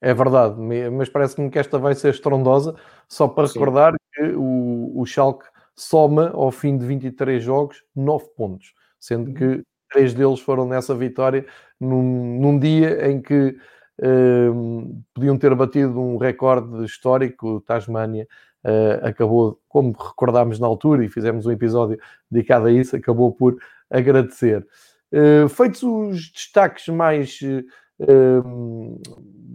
É 0.00 0.14
verdade, 0.14 0.60
mas 0.92 1.08
parece-me 1.08 1.50
que 1.50 1.58
esta 1.58 1.78
vai 1.78 1.94
ser 1.94 2.10
estrondosa, 2.10 2.76
só 3.08 3.26
para 3.26 3.48
Sim. 3.48 3.54
recordar 3.54 3.94
que 4.14 4.22
o, 4.22 4.92
o 4.94 5.04
Schalke 5.04 5.46
soma 5.74 6.30
ao 6.30 6.52
fim 6.52 6.78
de 6.78 6.86
23 6.86 7.42
jogos 7.42 7.82
9 7.96 8.28
pontos, 8.36 8.74
sendo 9.00 9.28
uhum. 9.28 9.34
que 9.34 9.62
três 9.96 10.12
deles 10.12 10.40
foram 10.40 10.68
nessa 10.68 10.94
vitória 10.94 11.46
num, 11.80 12.38
num 12.38 12.58
dia 12.58 13.10
em 13.10 13.20
que 13.20 13.56
uh, 13.98 15.02
podiam 15.14 15.38
ter 15.38 15.54
batido 15.54 15.98
um 15.98 16.18
recorde 16.18 16.84
histórico. 16.84 17.62
Tasmania 17.62 18.28
uh, 18.62 19.06
acabou, 19.06 19.58
como 19.66 19.92
recordámos 19.92 20.60
na 20.60 20.66
altura 20.66 21.02
e 21.02 21.08
fizemos 21.08 21.46
um 21.46 21.50
episódio 21.50 21.98
dedicado 22.30 22.66
a 22.66 22.72
isso, 22.72 22.94
acabou 22.94 23.32
por 23.32 23.56
agradecer. 23.90 24.66
Uh, 25.10 25.48
feitos 25.48 25.82
os 25.82 26.30
destaques 26.30 26.88
mais, 26.88 27.40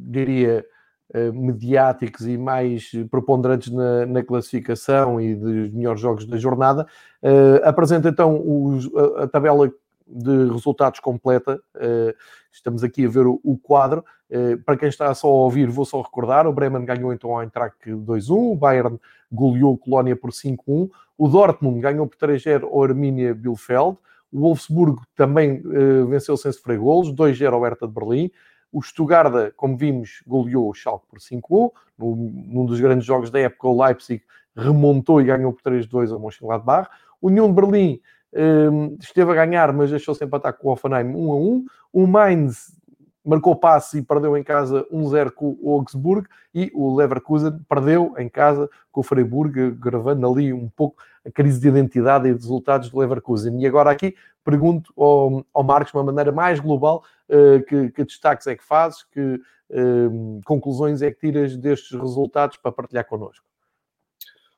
diria, 0.09 0.65
mediáticos 1.33 2.25
e 2.25 2.37
mais 2.37 2.89
preponderantes 3.11 3.69
na, 3.71 4.05
na, 4.05 4.23
classificação 4.23 5.19
e 5.19 5.35
dos 5.35 5.71
melhores 5.71 6.01
jogos 6.01 6.25
da 6.25 6.37
jornada. 6.37 6.87
Uh, 7.21 7.61
apresenta 7.63 8.09
então 8.09 8.41
os, 8.43 8.89
a, 8.95 9.23
a, 9.23 9.27
tabela 9.27 9.69
de 10.11 10.51
resultados 10.51 10.99
completa. 10.99 11.61
estamos 12.51 12.83
aqui 12.83 13.05
a 13.05 13.09
ver 13.09 13.25
o, 13.25 13.39
o 13.43 13.57
quadro. 13.57 14.03
para 14.65 14.77
quem 14.77 14.89
está 14.89 15.13
só 15.13 15.27
a 15.27 15.31
ouvir, 15.31 15.69
vou 15.69 15.85
só 15.85 16.01
recordar: 16.01 16.45
o 16.47 16.53
Bremen 16.53 16.85
ganhou 16.85 17.13
então 17.13 17.31
ao 17.31 17.41
Eintracht 17.41 17.77
2-1, 17.85 18.51
o 18.51 18.55
Bayern 18.55 18.99
goleou 19.31 19.77
Colónia 19.77 20.15
por 20.15 20.31
5-1, 20.31 20.89
o 21.17 21.27
Dortmund 21.27 21.79
ganhou 21.79 22.07
por 22.07 22.17
3-0 22.17 22.63
ao 22.63 22.83
Arminia 22.83 23.33
Bielefeld, 23.33 23.97
o 24.31 24.39
Wolfsburgo 24.39 25.01
também 25.15 25.61
venceu 26.07 26.37
sem 26.37 26.51
sofrer 26.51 26.79
golos, 26.79 27.13
2-0 27.13 27.53
ao 27.53 27.61
Hertha 27.61 27.87
de 27.87 27.93
Berlim. 27.93 28.31
O 28.71 28.81
Stuttgart, 28.81 29.53
como 29.57 29.75
vimos, 29.75 30.23
goleou 30.25 30.69
o 30.69 30.73
Schalke 30.73 31.05
por 31.07 31.19
5-1. 31.19 31.71
Num 31.99 32.65
dos 32.65 32.79
grandes 32.79 33.05
jogos 33.05 33.29
da 33.29 33.39
época, 33.39 33.67
o 33.67 33.83
Leipzig 33.83 34.23
remontou 34.55 35.21
e 35.21 35.25
ganhou 35.25 35.51
por 35.51 35.61
3-2 35.61 36.13
ao 36.13 36.19
Mönchengladbach. 36.19 36.89
O 37.19 37.27
União 37.27 37.47
de 37.49 37.53
Berlim 37.53 38.01
esteve 38.99 39.31
a 39.31 39.35
ganhar, 39.35 39.73
mas 39.73 39.89
deixou-se 39.89 40.23
empatar 40.23 40.53
com 40.53 40.69
o 40.69 40.71
Offenheim 40.71 41.13
1 41.13 41.31
a 41.31 41.35
1. 41.35 41.65
O 41.93 42.07
Mainz 42.07 42.81
marcou 43.23 43.55
passe 43.55 43.99
e 43.99 44.01
perdeu 44.01 44.35
em 44.35 44.43
casa 44.43 44.85
1-0 44.91 45.31
com 45.31 45.57
o 45.61 45.73
Augsburg 45.73 46.27
e 46.53 46.71
o 46.73 46.95
Leverkusen 46.95 47.59
perdeu 47.69 48.13
em 48.17 48.27
casa 48.27 48.69
com 48.91 49.01
o 49.01 49.03
Freiburg, 49.03 49.71
gravando 49.71 50.27
ali 50.27 50.51
um 50.51 50.67
pouco 50.67 51.01
a 51.25 51.31
crise 51.31 51.59
de 51.59 51.67
identidade 51.67 52.27
e 52.27 52.31
resultados 52.31 52.89
do 52.89 52.99
Leverkusen. 52.99 53.61
E 53.61 53.67
agora 53.67 53.91
aqui 53.91 54.15
pergunto 54.43 54.91
ao, 54.97 55.45
ao 55.53 55.63
Marcos, 55.63 55.91
de 55.91 55.97
uma 55.97 56.03
maneira 56.03 56.31
mais 56.31 56.59
global, 56.59 57.03
uh, 57.29 57.63
que, 57.65 57.91
que, 57.91 58.03
destaques 58.03 58.47
é 58.47 58.55
que 58.55 58.63
fazes, 58.63 59.03
que 59.03 59.39
uh, 59.69 60.41
conclusões 60.43 61.01
é 61.03 61.11
que 61.11 61.19
tiras 61.19 61.55
destes 61.55 61.99
resultados 61.99 62.57
para 62.57 62.71
partilhar 62.71 63.05
connosco? 63.05 63.45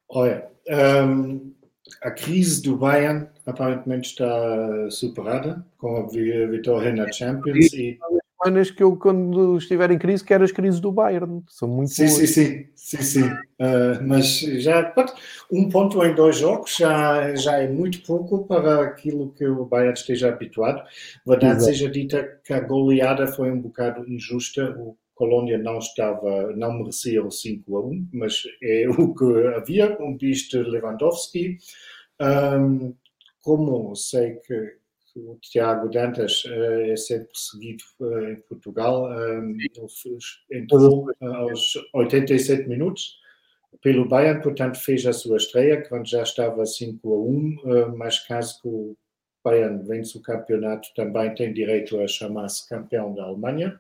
Olha, 0.08 0.48
um, 1.06 1.54
a 2.02 2.12
crise 2.12 2.62
do 2.62 2.78
Bayern 2.78 3.28
aparentemente 3.46 4.10
está 4.10 4.90
superada 4.90 5.66
com 5.78 5.98
a 5.98 6.08
vitória 6.08 6.94
na 6.94 7.12
Champions 7.12 7.74
e, 7.74 8.00
semanas 8.44 8.72
que 8.72 8.84
eu, 8.84 8.96
quando 8.98 9.58
estiver 9.58 9.90
em 9.92 9.98
crise, 9.98 10.24
quero 10.24 10.44
as 10.44 10.52
crises 10.52 10.80
do 10.80 10.92
Bayern. 10.92 11.44
São 11.48 11.68
muito 11.68 11.92
sim, 11.92 12.06
boas. 12.06 12.18
Sim, 12.18 12.28
sim, 12.28 12.66
sim, 12.76 13.02
sim. 13.02 13.24
Uh, 13.24 14.04
mas 14.06 14.40
já 14.40 14.94
um 15.52 15.70
ponto 15.70 16.04
em 16.04 16.14
dois 16.14 16.38
jogos 16.38 16.76
já, 16.76 17.34
já 17.36 17.58
é 17.60 17.68
muito 17.68 18.02
pouco 18.04 18.46
para 18.46 18.84
aquilo 18.84 19.32
que 19.32 19.46
o 19.46 19.66
Bayern 19.66 19.94
esteja 19.94 20.30
habituado. 20.30 20.84
Verdade 21.26 21.58
Exato. 21.58 21.66
seja 21.66 21.90
dita 21.90 22.40
que 22.44 22.54
a 22.54 22.60
goleada 22.60 23.28
foi 23.28 23.52
um 23.52 23.60
bocado 23.60 24.08
injusta. 24.10 24.76
O 24.78 24.98
Colônia 25.16 25.58
não 25.58 25.78
estava, 25.78 26.54
não 26.56 26.74
merecia 26.74 27.24
o 27.24 27.32
5 27.32 27.78
a 27.78 27.86
1, 27.86 28.10
mas 28.14 28.44
é 28.62 28.88
o 28.90 29.14
que 29.14 29.48
havia, 29.56 29.98
um 30.02 30.18
bicho 30.18 30.60
Lewandowski. 30.62 31.58
Um, 32.20 32.96
como 33.42 33.96
sei 33.96 34.36
que 34.38 34.78
o 35.16 35.38
Tiago 35.42 35.90
Dantas 35.90 36.44
uh, 36.46 36.92
é 36.92 36.96
sempre 36.96 37.30
seguido 37.34 37.84
uh, 38.00 38.30
em 38.30 38.36
Portugal. 38.42 39.10
Um, 39.12 39.58
entrou 40.52 41.10
uh, 41.22 41.26
aos 41.26 41.74
87 41.94 42.68
minutos 42.68 43.18
pelo 43.82 44.08
Bayern, 44.08 44.42
portanto 44.42 44.78
fez 44.78 45.06
a 45.06 45.14
sua 45.14 45.38
estreia 45.38 45.84
quando 45.88 46.08
já 46.08 46.24
estava 46.24 46.66
5 46.66 47.14
a 47.14 47.18
1, 47.18 47.98
mas 47.98 48.20
caso 48.20 48.62
que 48.62 48.68
o 48.68 48.96
Bayern 49.44 49.84
vence 49.84 50.18
o 50.18 50.22
campeonato 50.22 50.88
também 50.96 51.34
tem 51.34 51.52
direito 51.52 52.00
a 52.00 52.08
chamar-se 52.08 52.70
campeão 52.70 53.14
da 53.14 53.24
Alemanha. 53.24 53.80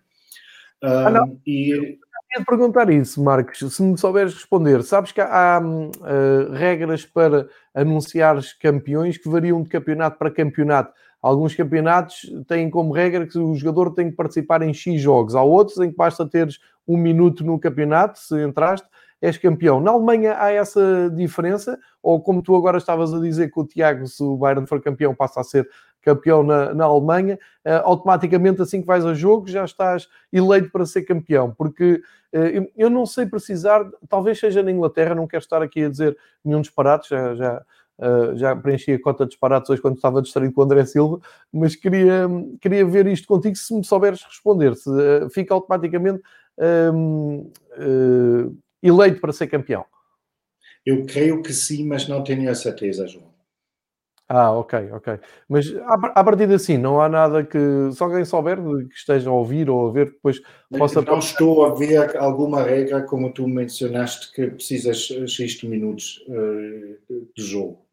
Um, 0.83 0.87
ah, 0.87 1.09
não. 1.09 1.39
E 1.47 1.97
ia 2.35 2.45
perguntar 2.45 2.89
isso, 2.89 3.23
Marcos, 3.23 3.59
se 3.75 3.83
me 3.83 3.97
souberes 3.97 4.33
responder. 4.33 4.83
Sabes 4.83 5.11
que 5.11 5.21
há 5.21 5.61
uh, 5.61 6.51
regras 6.51 7.05
para 7.05 7.47
anunciar 7.73 8.37
campeões 8.59 9.17
que 9.17 9.29
variam 9.29 9.61
de 9.61 9.69
campeonato 9.69 10.17
para 10.17 10.31
campeonato. 10.31 10.93
Alguns 11.21 11.55
campeonatos 11.55 12.29
têm 12.47 12.69
como 12.69 12.91
regra 12.91 13.25
que 13.25 13.37
o 13.37 13.55
jogador 13.55 13.93
tem 13.93 14.09
que 14.09 14.15
participar 14.15 14.61
em 14.61 14.73
X 14.73 14.99
jogos. 14.99 15.35
Há 15.35 15.41
outros 15.41 15.77
em 15.77 15.89
que 15.89 15.95
basta 15.95 16.27
teres 16.27 16.59
um 16.85 16.97
minuto 16.97 17.45
no 17.45 17.57
campeonato, 17.57 18.19
se 18.19 18.41
entraste, 18.43 18.87
és 19.23 19.37
campeão. 19.37 19.79
Na 19.79 19.91
Alemanha 19.91 20.35
há 20.37 20.51
essa 20.51 21.09
diferença? 21.09 21.79
Ou 22.01 22.21
como 22.21 22.41
tu 22.41 22.53
agora 22.57 22.77
estavas 22.77 23.13
a 23.13 23.19
dizer 23.21 23.49
que 23.49 23.57
o 23.57 23.65
Tiago, 23.65 24.05
se 24.05 24.21
o 24.21 24.35
Bayern 24.35 24.67
for 24.67 24.81
campeão, 24.81 25.15
passa 25.15 25.39
a 25.39 25.43
ser 25.45 25.65
campeão 26.01 26.43
na, 26.43 26.73
na 26.73 26.83
Alemanha, 26.83 27.39
uh, 27.65 27.79
automaticamente 27.85 28.61
assim 28.61 28.81
que 28.81 28.87
vais 28.87 29.05
a 29.05 29.13
jogo 29.13 29.47
já 29.47 29.63
estás 29.63 30.09
eleito 30.33 30.69
para 30.69 30.85
ser 30.85 31.03
campeão, 31.03 31.49
porque 31.49 32.03
uh, 32.33 32.69
eu, 32.75 32.89
não 32.89 33.05
sei 33.05 33.25
precisar, 33.25 33.89
talvez 34.09 34.37
seja 34.37 34.61
na 34.61 34.69
Inglaterra, 34.69 35.15
não 35.15 35.25
quero 35.25 35.41
estar 35.41 35.61
aqui 35.61 35.85
a 35.85 35.89
dizer 35.89 36.17
nenhum 36.43 36.59
disparate, 36.59 37.09
já, 37.09 37.33
já, 37.33 37.63
Uh, 37.95 38.35
já 38.35 38.55
preenchi 38.55 38.91
a 38.91 38.99
cota 38.99 39.23
de 39.23 39.29
disparates 39.29 39.69
hoje 39.69 39.79
quando 39.79 39.97
estava 39.97 40.19
distraído 40.19 40.51
com 40.51 40.61
o 40.61 40.63
André 40.63 40.83
Silva, 40.83 41.19
mas 41.53 41.75
queria, 41.75 42.27
queria 42.59 42.83
ver 42.83 43.05
isto 43.05 43.27
contigo 43.27 43.55
se 43.55 43.71
me 43.71 43.85
souberes 43.85 44.23
responder. 44.23 44.75
Se 44.75 44.89
fica 45.29 45.53
automaticamente 45.53 46.19
uh, 46.57 47.51
eleito 48.83 49.21
para 49.21 49.33
ser 49.33 49.47
campeão. 49.47 49.85
Eu 50.85 51.05
creio 51.05 51.41
que 51.41 51.53
sim, 51.53 51.87
mas 51.87 52.07
não 52.07 52.23
tenho 52.23 52.49
a 52.49 52.55
certeza, 52.55 53.07
João. 53.07 53.33
Ah, 54.27 54.51
ok, 54.51 54.91
ok. 54.93 55.19
Mas 55.49 55.65
a 55.85 56.23
partir 56.23 56.47
de 56.47 56.55
assim, 56.55 56.77
não 56.77 57.01
há 57.01 57.09
nada 57.09 57.43
que, 57.43 57.57
se 57.91 58.01
alguém 58.01 58.23
souber 58.23 58.57
que 58.57 58.95
esteja 58.95 59.29
a 59.29 59.33
ouvir 59.33 59.69
ou 59.69 59.87
a 59.87 59.91
ver, 59.91 60.05
depois 60.07 60.41
possa. 60.75 61.01
Não 61.01 61.19
estou 61.19 61.65
a 61.65 61.75
ver 61.75 62.17
alguma 62.17 62.63
regra, 62.63 63.03
como 63.03 63.31
tu 63.31 63.47
mencionaste, 63.47 64.31
que 64.33 64.47
precisas 64.47 65.09
X 65.27 65.61
minutos 65.63 66.25
uh, 66.27 67.27
de 67.35 67.43
jogo. 67.43 67.85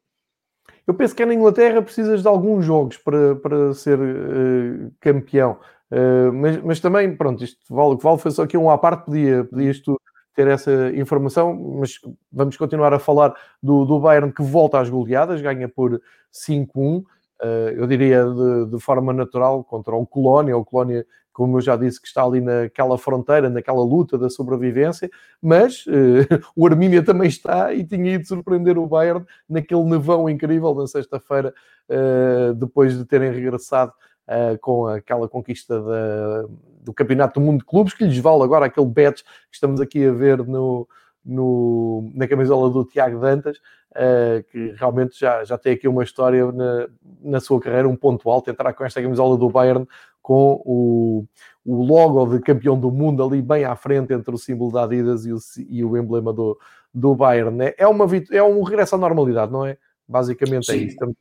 Eu 0.86 0.94
penso 0.94 1.14
que 1.14 1.22
é 1.22 1.26
na 1.26 1.34
Inglaterra 1.34 1.82
precisas 1.82 2.22
de 2.22 2.28
alguns 2.28 2.64
jogos 2.64 2.96
para, 2.96 3.36
para 3.36 3.74
ser 3.74 3.98
uh, 3.98 4.90
campeão. 5.00 5.58
Uh, 5.90 6.32
mas, 6.32 6.62
mas 6.62 6.80
também, 6.80 7.14
pronto, 7.16 7.42
isto 7.44 7.58
vale 7.68 7.94
o 7.94 7.98
que 7.98 8.04
vale, 8.04 8.18
foi 8.18 8.30
só 8.30 8.44
aqui 8.44 8.56
um 8.56 8.70
à 8.70 8.78
parte, 8.78 9.06
podia, 9.06 9.44
podias 9.44 9.80
tu 9.80 10.00
ter 10.34 10.46
essa 10.46 10.90
informação, 10.94 11.54
mas 11.78 11.98
vamos 12.32 12.56
continuar 12.56 12.92
a 12.92 12.98
falar 12.98 13.34
do, 13.62 13.84
do 13.84 13.98
Bayern 13.98 14.32
que 14.32 14.42
volta 14.42 14.78
às 14.78 14.88
goleadas, 14.88 15.40
ganha 15.40 15.68
por 15.68 16.00
5-1, 16.32 16.68
uh, 16.76 17.04
eh, 17.42 17.74
eu 17.76 17.86
diria 17.86 18.24
de, 18.24 18.70
de, 18.70 18.80
forma 18.80 19.12
natural 19.12 19.64
contra 19.64 19.94
o 19.94 20.06
Colónia, 20.06 20.56
o 20.56 20.64
Colónia, 20.64 21.04
como 21.32 21.56
eu 21.56 21.60
já 21.60 21.76
disse, 21.76 22.00
que 22.00 22.06
está 22.06 22.22
ali 22.22 22.40
naquela 22.40 22.96
fronteira, 22.98 23.48
naquela 23.48 23.82
luta 23.82 24.18
da 24.18 24.28
sobrevivência, 24.28 25.10
mas 25.42 25.84
uh, 25.86 25.90
o 26.54 26.66
Armínia 26.66 27.02
também 27.02 27.28
está 27.28 27.72
e 27.72 27.84
tinha 27.84 28.14
ido 28.14 28.26
surpreender 28.26 28.78
o 28.78 28.86
Bayern 28.86 29.24
naquele 29.48 29.84
nevão 29.84 30.28
incrível 30.28 30.74
na 30.74 30.86
sexta-feira, 30.86 31.52
uh, 31.88 32.54
depois 32.54 32.96
de 32.96 33.04
terem 33.04 33.32
regressado 33.32 33.92
uh, 34.28 34.58
com 34.60 34.86
aquela 34.86 35.28
conquista 35.28 35.80
da, 35.80 36.46
do 36.80 36.92
Campeonato 36.92 37.38
do 37.38 37.44
Mundo 37.44 37.58
de 37.60 37.64
Clubes, 37.64 37.94
que 37.94 38.04
lhes 38.04 38.18
vale 38.18 38.42
agora 38.42 38.66
aquele 38.66 38.86
bet 38.86 39.22
que 39.22 39.54
estamos 39.54 39.80
aqui 39.80 40.06
a 40.06 40.12
ver 40.12 40.38
no, 40.38 40.88
no, 41.24 42.10
na 42.14 42.26
camisola 42.26 42.70
do 42.70 42.84
Tiago 42.84 43.20
Dantas, 43.20 43.58
uh, 43.92 44.42
que 44.50 44.72
realmente 44.76 45.18
já, 45.18 45.44
já 45.44 45.58
tem 45.58 45.74
aqui 45.74 45.86
uma 45.86 46.02
história 46.02 46.50
na, 46.50 46.88
na 47.22 47.40
sua 47.40 47.60
carreira, 47.60 47.88
um 47.88 47.96
ponto 47.96 48.28
alto, 48.30 48.50
entrar 48.50 48.72
com 48.72 48.84
esta 48.84 49.02
camisola 49.02 49.36
do 49.36 49.50
Bayern 49.50 49.86
com 50.22 50.62
o, 50.64 51.24
o 51.64 51.82
logo 51.82 52.26
de 52.26 52.40
campeão 52.40 52.78
do 52.78 52.90
mundo 52.90 53.24
ali 53.24 53.40
bem 53.40 53.64
à 53.64 53.74
frente 53.74 54.12
entre 54.12 54.34
o 54.34 54.38
símbolo 54.38 54.72
da 54.72 54.84
Adidas 54.84 55.24
e 55.24 55.32
o, 55.32 55.38
e 55.68 55.84
o 55.84 55.96
emblema 55.96 56.32
do, 56.32 56.58
do 56.92 57.14
Bayern. 57.14 57.56
Né? 57.56 57.74
É, 57.78 57.86
uma, 57.86 58.06
é 58.30 58.42
um 58.42 58.62
regresso 58.62 58.94
à 58.94 58.98
normalidade, 58.98 59.52
não 59.52 59.64
é? 59.64 59.76
Basicamente 60.06 60.70
é 60.70 60.74
Sim. 60.74 60.80
é 60.80 60.84
isso. 60.84 61.16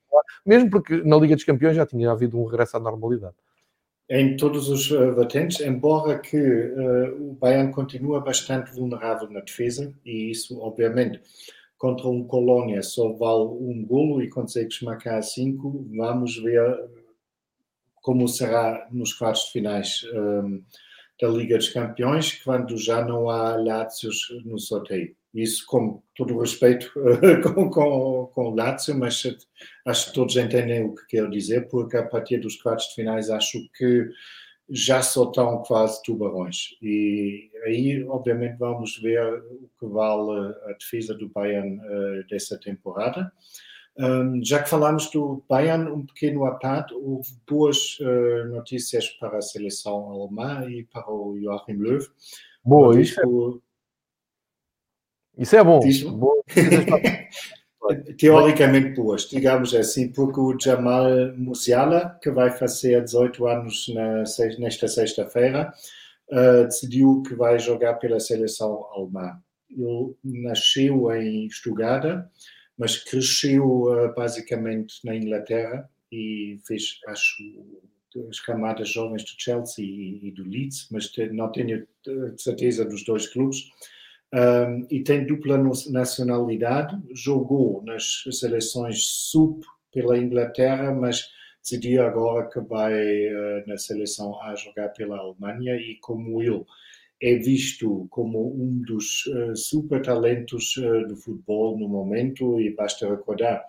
Mesmo 0.46 0.70
porque 0.70 1.02
na 1.04 1.18
Liga 1.18 1.36
dos 1.36 1.44
Campeões 1.44 1.76
já 1.76 1.86
tinha 1.86 2.12
havido 2.12 2.40
um 2.40 2.46
regresso 2.46 2.78
à 2.78 2.80
normalidade. 2.80 3.36
Em 4.12 4.36
todos 4.36 4.70
os 4.70 4.90
uh, 4.90 5.14
vertentes, 5.14 5.60
embora 5.60 6.18
que 6.18 6.36
uh, 6.36 7.30
o 7.30 7.34
Bayern 7.36 7.72
continua 7.72 8.20
bastante 8.20 8.72
vulnerável 8.72 9.30
na 9.30 9.42
defesa, 9.42 9.94
e 10.04 10.32
isso, 10.32 10.60
obviamente, 10.60 11.22
contra 11.78 12.08
um 12.08 12.24
Colônia 12.24 12.82
só 12.82 13.14
vale 13.14 13.44
um 13.44 13.86
golo 13.86 14.22
e 14.22 14.28
consegues 14.28 14.82
marcar 14.82 15.22
cinco, 15.22 15.88
vamos 15.96 16.38
ver 16.38 16.90
como 18.02 18.28
será 18.28 18.88
nos 18.92 19.14
quartos 19.14 19.46
de 19.46 19.52
finais 19.52 20.04
um, 20.14 20.56
eh, 20.56 20.62
da 21.22 21.28
Liga 21.28 21.58
dos 21.58 21.70
Campeões, 21.70 22.42
quando 22.44 22.78
já 22.78 23.04
não 23.06 23.30
há 23.30 23.56
Lácios 23.58 24.28
no 24.44 24.58
sorteio. 24.58 25.16
Isso 25.34 25.64
com 25.68 26.02
todo 26.16 26.36
o 26.36 26.40
respeito 26.40 26.92
com, 27.44 27.70
com, 27.70 28.32
com 28.34 28.46
o 28.48 28.56
Lazio, 28.56 28.98
mas 28.98 29.24
acho 29.86 30.08
que 30.08 30.14
todos 30.14 30.36
entendem 30.36 30.86
o 30.86 30.96
que 30.96 31.06
quero 31.08 31.30
dizer, 31.30 31.68
porque 31.70 31.98
a 31.98 32.06
partir 32.06 32.40
dos 32.40 32.60
quartos 32.62 32.88
de 32.90 32.96
finais 32.96 33.30
acho 33.30 33.60
que 33.78 34.10
já 34.70 35.02
só 35.02 35.24
estão 35.24 35.64
quase 35.64 36.02
tubarões. 36.04 36.78
E 36.82 37.50
aí, 37.66 38.04
obviamente, 38.08 38.58
vamos 38.58 38.98
ver 39.02 39.22
o 39.34 39.70
que 39.80 39.86
vale 39.88 40.56
a 40.66 40.74
defesa 40.74 41.16
do 41.16 41.28
Bayern 41.30 41.80
uh, 41.80 42.28
dessa 42.30 42.58
temporada. 42.58 43.32
Um, 43.98 44.44
já 44.44 44.64
que 44.64 44.70
falamos 44.70 45.10
do 45.12 45.44
Bayern, 45.50 45.92
um 45.92 46.06
pequeno 46.06 46.46
aparte, 46.46 46.94
houve 46.94 47.30
boas 47.48 47.98
uh, 48.00 48.48
notícias 48.50 49.10
para 49.10 49.40
a 49.40 49.42
seleção 49.42 50.12
alemã 50.12 50.66
e 50.70 50.86
para 50.86 51.12
o 51.12 51.38
Joachim 51.42 51.74
Löw. 51.74 52.00
Boa, 52.64 53.02
isso. 53.02 53.20
É 53.20 53.26
isso 55.40 55.56
é 55.56 55.64
bom. 55.64 55.80
bom. 56.12 56.34
Teoricamente 58.18 58.96
boas, 58.96 59.24
digamos 59.28 59.74
assim, 59.74 60.12
porque 60.12 60.40
o 60.40 60.60
Jamal 60.60 61.34
Musiala, 61.38 62.20
que 62.22 62.30
vai 62.30 62.52
fazer 62.52 63.04
18 63.04 63.48
anos 63.48 63.88
na, 63.88 64.24
nesta 64.60 64.88
sexta-feira, 64.88 65.74
uh, 66.30 66.66
decidiu 66.66 67.24
que 67.24 67.34
vai 67.34 67.58
jogar 67.58 67.96
pela 67.96 68.20
seleção 68.20 68.86
alemã. 68.94 69.40
Ele 69.72 70.14
nasceu 70.24 71.12
em 71.16 71.50
Stuttgart, 71.50 72.26
mas 72.78 72.98
cresceu 72.98 73.84
uh, 73.84 74.14
basicamente 74.16 74.96
na 75.04 75.16
Inglaterra 75.16 75.90
e 76.12 76.60
fez, 76.68 77.00
acho, 77.08 77.44
as 78.30 78.40
camadas 78.40 78.90
jovens 78.90 79.24
do 79.24 79.32
Chelsea 79.38 79.86
e, 79.86 80.28
e 80.28 80.32
do 80.32 80.44
Leeds, 80.44 80.88
mas 80.92 81.08
te, 81.08 81.30
não 81.30 81.52
tenho 81.52 81.88
certeza 82.38 82.84
dos 82.84 83.04
dois 83.04 83.28
clubes. 83.28 83.70
Um, 84.32 84.86
e 84.92 85.02
tem 85.04 85.26
dupla 85.26 85.58
nacionalidade, 85.90 86.96
jogou 87.14 87.84
nas 87.84 88.24
seleções 88.32 89.04
sub 89.04 89.66
pela 89.92 90.18
Inglaterra, 90.18 90.94
mas 90.94 91.30
decidiu 91.64 92.04
agora 92.04 92.48
que 92.48 92.60
vai 92.60 92.94
uh, 92.94 93.68
na 93.68 93.78
seleção 93.78 94.40
A 94.42 94.56
jogar 94.56 94.90
pela 94.90 95.18
Alemanha 95.18 95.76
e 95.76 95.96
como 96.00 96.42
ele 96.42 96.64
é 97.22 97.36
visto 97.36 98.08
como 98.10 98.54
um 98.54 98.82
dos 98.84 99.26
uh, 99.26 99.56
super 99.56 100.02
talentos 100.02 100.78
uh, 100.78 101.08
do 101.08 101.18
futebol 101.18 101.78
no 101.78 101.90
momento 101.90 102.62
e 102.62 102.74
basta 102.74 103.10
recordar 103.10 103.66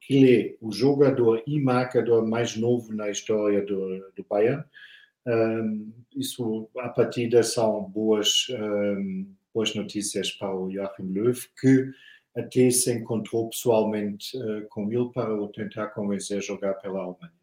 que 0.00 0.16
ele 0.16 0.36
é 0.36 0.56
o 0.60 0.72
jogador 0.72 1.42
e 1.46 1.60
marcador 1.60 2.26
mais 2.26 2.56
novo 2.56 2.92
na 2.92 3.08
história 3.08 3.64
do, 3.64 4.10
do 4.16 4.26
Bayern. 4.28 4.64
Um, 5.24 5.92
isso, 6.16 6.68
a 6.78 6.88
partida 6.88 7.42
são 7.44 7.84
boas 7.84 8.48
um, 8.50 9.26
boas 9.54 9.74
notícias 9.74 10.30
para 10.32 10.54
o 10.54 10.70
Joachim 10.70 11.12
Löw, 11.12 11.32
que 11.60 11.90
até 12.36 12.70
se 12.70 12.92
encontrou 12.92 13.50
pessoalmente 13.50 14.36
uh, 14.36 14.66
com 14.70 14.90
ele 14.90 15.10
para 15.12 15.34
o 15.34 15.48
tentar 15.48 15.88
convencer 15.88 16.38
a 16.38 16.40
jogar 16.40 16.74
pela 16.74 17.00
Alemanha. 17.00 17.42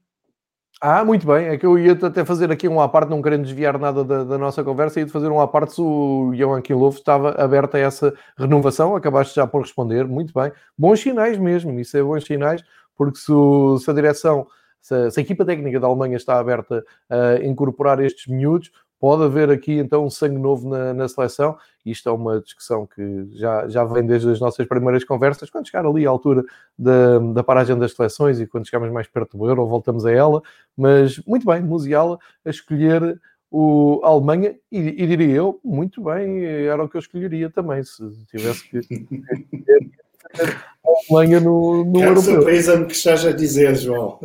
Ah, 0.81 1.03
muito 1.03 1.27
bem. 1.27 1.47
É 1.47 1.57
que 1.57 1.65
eu 1.65 1.77
ia 1.77 1.91
até 1.91 2.23
fazer 2.23 2.51
aqui 2.51 2.67
um 2.67 2.79
à 2.79 2.87
parte, 2.87 3.09
não 3.09 3.21
querendo 3.21 3.43
desviar 3.43 3.77
nada 3.77 4.03
da, 4.03 4.23
da 4.23 4.37
nossa 4.37 4.63
conversa, 4.63 5.01
ia 5.01 5.07
fazer 5.07 5.27
um 5.27 5.41
à 5.41 5.47
parte 5.47 5.73
se 5.73 5.81
o 5.81 6.31
Joachim 6.33 6.73
Löw 6.73 6.89
estava 6.89 7.31
aberto 7.31 7.75
a 7.75 7.79
essa 7.79 8.13
renovação. 8.37 8.95
Acabaste 8.95 9.35
já 9.35 9.45
por 9.45 9.61
responder. 9.61 10.07
Muito 10.07 10.33
bem. 10.33 10.51
Bons 10.77 11.01
sinais 11.01 11.37
mesmo. 11.37 11.77
Isso 11.79 11.97
é 11.97 12.01
bons 12.01 12.25
sinais, 12.25 12.63
porque 12.95 13.19
se, 13.19 13.31
o, 13.31 13.77
se 13.77 13.91
a 13.91 13.93
direção, 13.93 14.47
se 14.79 14.95
a 14.95 15.21
equipa 15.21 15.43
técnica 15.43 15.81
da 15.81 15.87
Alemanha 15.87 16.15
está 16.15 16.39
aberta 16.39 16.83
a 17.09 17.43
incorporar 17.43 17.99
estes 17.99 18.27
miúdos, 18.27 18.71
pode 18.99 19.23
haver 19.23 19.49
aqui 19.49 19.73
então 19.73 20.05
um 20.05 20.09
sangue 20.09 20.37
novo 20.37 20.69
na, 20.69 20.93
na, 20.93 21.07
seleção. 21.07 21.57
Isto 21.85 22.09
é 22.09 22.11
uma 22.11 22.41
discussão 22.41 22.85
que 22.85 23.27
já, 23.31 23.67
já 23.67 23.83
vem 23.83 24.05
desde 24.05 24.29
as 24.29 24.39
nossas 24.39 24.67
primeiras 24.67 25.03
conversas. 25.03 25.49
Quando 25.49 25.67
chegar 25.67 25.85
ali 25.85 26.05
à 26.05 26.09
altura 26.09 26.43
da, 26.77 27.19
da 27.19 27.43
paragem 27.43 27.77
das 27.77 27.93
seleções 27.93 28.39
e 28.39 28.45
quando 28.45 28.65
chegarmos 28.65 28.91
mais 28.91 29.07
perto 29.07 29.37
do 29.37 29.47
Euro, 29.47 29.65
voltamos 29.65 30.05
a 30.05 30.11
ela. 30.11 30.41
Mas 30.77 31.17
muito 31.25 31.45
bem, 31.45 31.61
Musiala 31.61 32.19
a 32.45 32.49
escolher 32.49 33.19
o, 33.49 34.01
a 34.03 34.09
Alemanha 34.09 34.55
e, 34.71 34.79
e, 34.79 35.07
diria 35.07 35.35
eu, 35.35 35.59
muito 35.63 36.03
bem, 36.03 36.45
era 36.45 36.83
o 36.83 36.89
que 36.89 36.97
eu 36.97 36.99
escolheria 36.99 37.49
também, 37.49 37.83
se 37.83 38.03
tivesse 38.25 38.69
que. 38.69 38.79
a 40.37 41.13
Alemanha 41.13 41.39
no, 41.39 41.83
no 41.85 41.99
Europeu. 41.99 42.21
surpresa-me 42.21 42.85
que 42.85 42.93
estás 42.93 43.25
a 43.25 43.31
dizer, 43.31 43.75
João. 43.75 44.19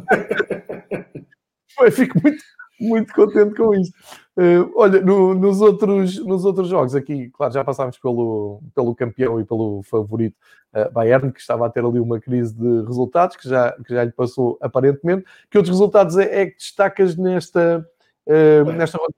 Eu 1.80 1.90
fico 1.90 2.20
muito, 2.22 2.42
muito 2.80 3.12
contente 3.12 3.54
com 3.54 3.74
isto. 3.74 3.94
Uh, 4.36 4.70
olha, 4.74 5.00
no, 5.00 5.32
nos, 5.32 5.60
outros, 5.60 6.18
nos 6.24 6.44
outros 6.44 6.68
jogos 6.68 6.94
aqui, 6.94 7.30
claro, 7.30 7.52
já 7.52 7.62
passámos 7.62 7.98
pelo, 7.98 8.60
pelo 8.74 8.94
campeão 8.94 9.40
e 9.40 9.44
pelo 9.44 9.82
favorito 9.84 10.36
uh, 10.74 10.90
Bayern, 10.92 11.32
que 11.32 11.40
estava 11.40 11.66
a 11.66 11.70
ter 11.70 11.84
ali 11.84 12.00
uma 12.00 12.20
crise 12.20 12.52
de 12.52 12.84
resultados, 12.84 13.36
que 13.36 13.48
já, 13.48 13.72
que 13.72 13.94
já 13.94 14.02
lhe 14.02 14.12
passou 14.12 14.58
aparentemente. 14.60 15.24
Que 15.48 15.56
outros 15.56 15.74
resultados 15.74 16.16
é, 16.18 16.42
é 16.42 16.46
que 16.46 16.56
destacas 16.56 17.16
nesta, 17.16 17.86
uh, 18.26 18.72
nesta 18.72 18.98
roda 18.98 19.14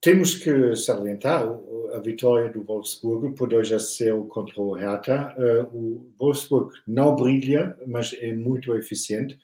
Temos 0.00 0.36
que 0.36 0.76
salientar 0.76 1.42
a 1.92 1.98
vitória 1.98 2.48
do 2.48 2.62
Wolfsburg 2.62 3.34
por 3.34 3.48
2 3.48 3.72
a 3.72 3.78
0 3.78 4.24
contra 4.26 4.60
o 4.60 4.74
Hertha. 4.74 5.34
o 5.72 6.06
Wolfsburg 6.18 6.70
não 6.86 7.16
brilha, 7.16 7.76
mas 7.86 8.14
é 8.20 8.32
muito 8.32 8.72
eficiente 8.76 9.36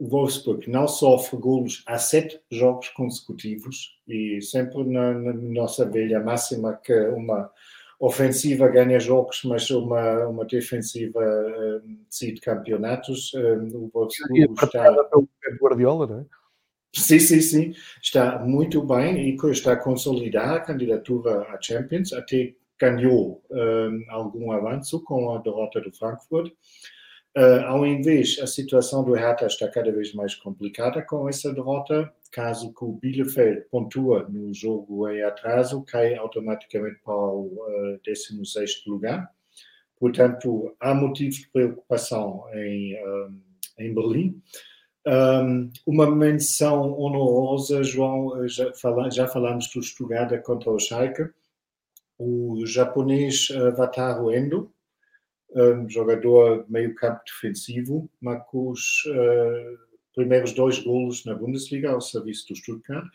o 0.00 0.08
Wolfsburg 0.08 0.68
não 0.68 0.88
sofre 0.88 1.38
golos 1.38 1.82
há 1.86 1.98
sete 1.98 2.40
jogos 2.50 2.88
consecutivos 2.88 3.98
e 4.08 4.40
sempre 4.40 4.82
na, 4.84 5.12
na, 5.12 5.32
nossa 5.34 5.84
velha 5.84 6.18
máxima 6.18 6.80
que 6.82 6.98
uma 7.10 7.50
ofensiva 8.00 8.66
ganha 8.68 8.98
jogos, 8.98 9.42
mas 9.44 9.68
uma, 9.68 10.26
uma 10.26 10.46
defensiva 10.46 11.20
um, 11.20 11.98
decide 12.08 12.40
campeonatos. 12.40 13.30
Um, 13.34 13.76
o 13.76 13.90
Wolfsburg 13.92 14.54
está... 14.62 15.04
pelo 15.04 15.28
Guardiola, 15.60 16.06
não 16.06 16.20
é? 16.20 16.24
Sim, 16.94 17.18
sim, 17.18 17.40
sim. 17.42 17.74
Está 18.02 18.38
muito 18.38 18.82
bem 18.82 19.28
e 19.28 19.50
está 19.50 19.74
a 19.74 19.76
consolidar 19.76 20.54
a 20.54 20.60
candidatura 20.60 21.42
à 21.42 21.60
Champions. 21.60 22.14
Até 22.14 22.54
ganhou 22.78 23.44
um, 23.50 24.04
algum 24.08 24.50
avanço 24.50 25.04
com 25.04 25.34
a 25.34 25.38
derrota 25.38 25.78
do 25.82 25.92
Frankfurt. 25.92 26.50
Uh, 27.36 27.64
ao 27.66 27.86
invés, 27.86 28.38
a 28.42 28.46
situação 28.46 29.04
do 29.04 29.12
Hertha 29.12 29.46
está 29.46 29.68
cada 29.68 29.92
vez 29.92 30.12
mais 30.12 30.34
complicada 30.34 31.00
com 31.02 31.28
essa 31.28 31.52
derrota. 31.52 32.12
Caso 32.32 32.72
que 32.74 32.84
o 32.84 32.92
Bielefeld 32.92 33.62
pontua 33.70 34.28
no 34.28 34.52
jogo 34.52 35.08
em 35.08 35.22
atraso, 35.22 35.82
cai 35.82 36.16
automaticamente 36.16 37.00
para 37.04 37.14
o 37.14 37.46
uh, 37.46 37.94
ah, 37.94 38.00
16 38.04 38.84
lugar. 38.86 39.30
Portanto, 39.98 40.74
há 40.80 40.92
motivos 40.92 41.36
de 41.36 41.48
preocupação 41.48 42.44
em, 42.52 42.96
um, 43.04 43.40
em 43.78 43.94
Berlim. 43.94 44.42
Um, 45.06 45.70
uma 45.86 46.10
menção 46.10 46.98
honorosa, 46.98 47.82
João, 47.82 48.46
já, 48.48 48.72
fala, 48.74 49.10
já 49.10 49.28
falamos 49.28 49.68
do 49.72 49.82
Stuttgart 49.82 50.42
contra 50.42 50.70
o 50.70 50.78
Schalke. 50.78 51.28
O 52.18 52.66
japonês 52.66 53.50
uh, 53.50 53.74
Wataru 53.76 54.32
Endo, 54.32 54.72
um 55.54 55.88
jogador 55.88 56.64
meio 56.68 56.94
campo 56.94 57.20
defensivo, 57.26 58.08
marcou 58.20 58.70
os 58.70 59.04
uh, 59.06 59.78
primeiros 60.14 60.52
dois 60.52 60.78
golos 60.78 61.24
na 61.24 61.34
Bundesliga 61.34 61.90
ao 61.90 62.00
serviço 62.00 62.48
do 62.48 62.56
Stuttgart. 62.56 63.06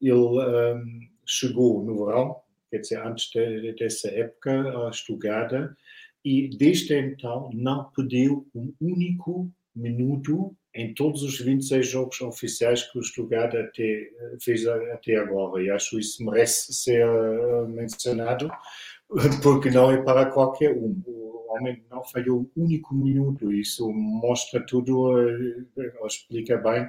Ele 0.00 0.14
um, 0.14 1.00
chegou 1.26 1.82
no 1.84 2.04
verão, 2.04 2.36
quer 2.70 2.78
dizer, 2.78 3.00
antes 3.04 3.30
de, 3.30 3.72
dessa 3.74 4.08
época, 4.08 4.88
a 4.88 4.92
Stuttgart, 4.92 5.72
e 6.24 6.48
desde 6.48 6.94
então 6.94 7.50
não 7.52 7.90
perdeu 7.90 8.46
um 8.54 8.72
único 8.80 9.50
minuto 9.74 10.54
em 10.74 10.94
todos 10.94 11.22
os 11.22 11.40
26 11.40 11.88
jogos 11.88 12.20
oficiais 12.20 12.82
que 12.84 12.98
o 12.98 13.02
Stuttgart 13.02 13.54
até, 13.54 14.08
fez 14.40 14.66
até 14.66 15.16
agora. 15.16 15.62
E 15.62 15.70
acho 15.70 15.98
isso 15.98 16.24
merece 16.24 16.72
ser 16.72 17.06
uh, 17.06 17.66
mencionado, 17.68 18.50
porque 19.42 19.70
não 19.70 19.90
é 19.90 20.02
para 20.02 20.26
qualquer 20.26 20.76
um 20.76 21.29
homem 21.52 21.82
não 21.90 22.02
falhou 22.04 22.40
um 22.40 22.64
único 22.64 22.94
minuto. 22.94 23.52
Isso 23.52 23.90
mostra 23.92 24.60
tudo, 24.64 25.18
eh, 25.18 25.64
explica 26.06 26.56
bem 26.56 26.88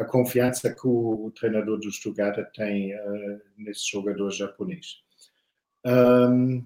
a 0.00 0.04
confiança 0.04 0.74
que 0.74 0.86
o 0.86 1.30
treinador 1.38 1.78
do 1.78 1.92
Stuttgart 1.92 2.38
tem 2.54 2.94
uh, 2.94 3.40
nesse 3.58 3.90
jogador 3.90 4.30
japonês. 4.30 5.02
Um, 5.84 6.64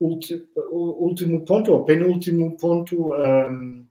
último 0.00 1.44
ponto, 1.44 1.72
ou 1.72 1.84
penúltimo 1.84 2.56
ponto, 2.56 3.14
um, 3.14 3.86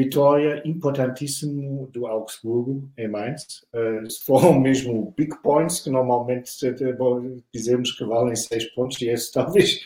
vitória 0.00 0.62
importantíssimo 0.64 1.86
do 1.92 2.06
Augsburgo 2.06 2.90
em 2.96 3.06
Mainz. 3.06 3.62
Uh, 3.74 4.24
foram 4.24 4.56
mesmo 4.58 5.12
big 5.14 5.36
points, 5.42 5.80
que 5.80 5.90
normalmente 5.90 6.50
dizemos 7.52 7.92
que 7.92 8.04
valem 8.04 8.34
seis 8.34 8.64
pontos, 8.72 9.00
e 9.02 9.08
esse, 9.08 9.30
talvez, 9.32 9.80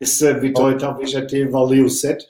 essa 0.00 0.32
vitória 0.40 0.78
talvez 0.78 1.14
até 1.14 1.44
valeu 1.44 1.90
sete, 1.90 2.26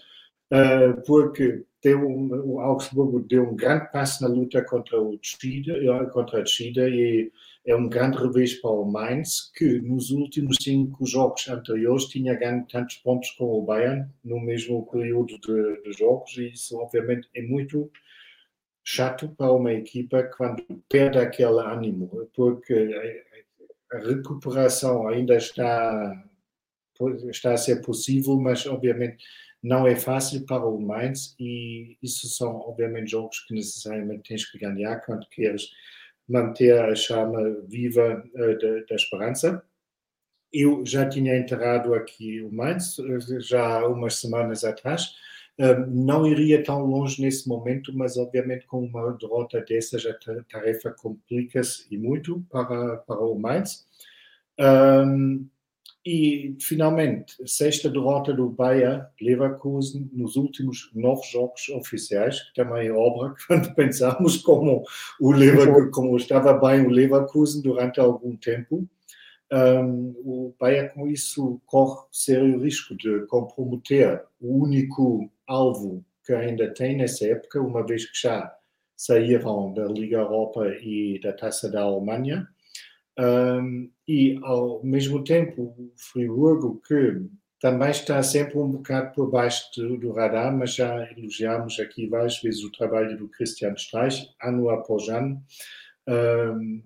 uh, 0.53 1.01
porque 1.07 1.63
deu 1.81 2.05
o 2.05 2.61
Augsburgo 2.61 3.21
deu 3.21 3.45
um 3.51 3.55
grande 3.55 3.91
passo 3.93 4.23
na 4.23 4.29
luta 4.29 4.61
contra, 4.65 5.01
o 5.01 5.17
descida, 5.19 5.75
contra 6.07 6.41
a 6.41 6.43
descida 6.43 6.89
e 6.89 7.31
é 7.65 7.77
um 7.77 7.89
grande 7.89 8.19
revés 8.19 8.55
para 8.55 8.71
o 8.71 8.85
Mainz, 8.85 9.51
que 9.55 9.81
nos 9.81 10.11
últimos 10.11 10.57
cinco 10.61 11.07
jogos 11.07 11.49
anteriores 11.49 12.07
tinha 12.07 12.35
ganho 12.35 12.67
tantos 12.67 12.97
pontos 12.97 13.31
com 13.33 13.45
o 13.45 13.63
Bayern 13.63 14.09
no 14.25 14.41
mesmo 14.41 14.85
período 14.91 15.39
de, 15.39 15.83
de 15.83 15.93
jogos, 15.93 16.37
e 16.37 16.51
isso 16.51 16.77
obviamente 16.79 17.29
é 17.35 17.43
muito 17.43 17.91
chato 18.85 19.29
para 19.29 19.53
uma 19.53 19.73
equipa 19.73 20.25
quando 20.37 20.65
perde 20.89 21.19
aquele 21.19 21.61
ânimo, 21.61 22.29
porque 22.35 22.91
a 23.93 23.99
recuperação 23.99 25.07
ainda 25.07 25.37
está, 25.37 26.25
está 27.31 27.53
a 27.53 27.57
ser 27.57 27.81
possível, 27.83 28.37
mas 28.41 28.67
obviamente 28.67 29.25
não 29.63 29.87
é 29.87 29.95
fácil 29.95 30.45
para 30.45 30.67
o 30.67 30.81
Mainz 30.81 31.37
e 31.39 31.97
isso 32.03 32.27
são 32.29 32.57
obviamente 32.57 33.13
jogos 33.13 33.39
que 33.47 33.55
necessariamente 33.55 34.29
tens 34.29 34.51
que 34.51 34.59
ganhar 34.59 34.97
quando 35.07 35.29
queres 35.29 35.71
manter 36.29 36.79
a 36.79 36.95
chama 36.95 37.61
viva 37.67 38.25
uh, 38.35 38.59
da, 38.59 38.85
da, 38.89 38.95
esperança. 38.95 39.63
eu 40.53 40.85
já 40.85 41.09
tinha 41.09 41.37
enterrado 41.37 41.95
aqui 41.95 42.43
o 42.43 42.53
Mainz, 42.53 42.97
já 43.41 43.81
há 43.81 43.89
umas 43.89 44.17
semanas 44.17 44.65
atrás. 44.65 45.15
Não 45.89 46.27
iria 46.27 46.65
tão 46.65 46.85
longe 46.87 47.21
nesse 47.21 47.47
momento, 47.47 47.93
mas 47.95 48.17
obviamente 48.17 48.67
com 48.67 48.85
uma 48.85 49.13
derrota 49.13 49.61
dessa 49.61 49.99
já 49.99 50.11
a 50.11 50.43
tarefa 50.51 50.91
complica-se 50.91 51.87
e 51.91 51.99
muito 51.99 52.43
para, 52.51 52.97
para 52.97 53.21
o 53.21 53.39
Mainz. 53.39 53.87
Um, 54.59 55.47
e, 56.05 56.57
finalmente, 56.61 57.37
sexta 57.47 57.89
derrota 57.89 58.33
do 58.33 58.49
Bayer 58.49 59.07
Leverkusen 59.21 60.11
nos 60.13 60.35
últimos 60.35 60.91
nove 60.95 61.23
jogos 61.31 61.69
oficiais, 61.69 62.41
que 62.41 62.55
também 62.55 62.89
é 62.89 62.93
obra 62.93 63.35
quando 63.47 63.73
pensamos 63.75 64.39
como, 64.39 64.83
o 65.21 65.31
Leverkusen, 65.31 65.91
como 65.93 66.17
estava 66.17 66.55
bem 66.55 66.85
o 66.85 66.91
Leverkusen 66.91 67.63
durante 67.63 68.01
algum 68.01 68.37
tempo. 68.37 68.89
Um, 69.53 70.15
o 70.25 70.55
Bayer, 70.59 70.93
com 70.93 71.07
isso, 71.07 71.61
corre 71.67 72.01
sério 72.11 72.59
risco 72.59 72.97
de 72.97 73.27
comprometer 73.27 74.25
o 74.41 74.63
único 74.63 75.31
alvo 75.47 76.05
que 76.25 76.33
ainda 76.33 76.73
tem 76.73 76.97
nessa 76.97 77.27
época, 77.27 77.61
uma 77.61 77.85
vez 77.85 78.07
que 78.07 78.21
já 78.21 78.53
saíram 78.97 79.73
da 79.75 79.85
Liga 79.87 80.19
Europa 80.19 80.67
e 80.81 81.21
da 81.21 81.33
Taça 81.33 81.71
da 81.71 81.83
Alemanha. 81.83 82.49
Um, 83.19 83.91
e 84.09 84.39
ao 84.43 84.83
mesmo 84.83 85.23
tempo 85.23 85.63
o 85.63 85.93
Friburgo 85.97 86.81
que 86.87 87.21
também 87.61 87.91
está 87.91 88.23
sempre 88.23 88.59
um 88.59 88.71
bocado 88.71 89.13
por 89.13 89.31
baixo 89.31 89.65
do, 89.77 89.97
do 89.97 90.13
radar, 90.13 90.57
mas 90.57 90.75
já 90.75 91.09
elogiamos 91.13 91.79
aqui 91.79 92.09
várias 92.09 92.41
vezes 92.41 92.65
o 92.65 92.73
trabalho 92.73 93.17
do 93.17 93.29
Christian 93.29 93.75
Streich, 93.75 94.29
ano 94.43 94.69
após 94.71 95.09
ano, 95.09 95.41
um, 96.09 96.83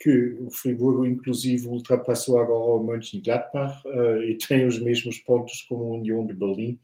que 0.00 0.36
o 0.40 0.50
Friburgo 0.50 1.04
inclusive 1.04 1.66
ultrapassou 1.66 2.38
agora 2.38 2.80
o 2.80 2.84
Mönchengladbach 2.84 3.82
uh, 3.86 4.22
e 4.22 4.36
tem 4.36 4.64
os 4.64 4.78
mesmos 4.78 5.18
pontos 5.18 5.62
como 5.62 5.84
a 5.84 5.96
União 5.96 6.24
de 6.24 6.34
Berlim. 6.34 6.78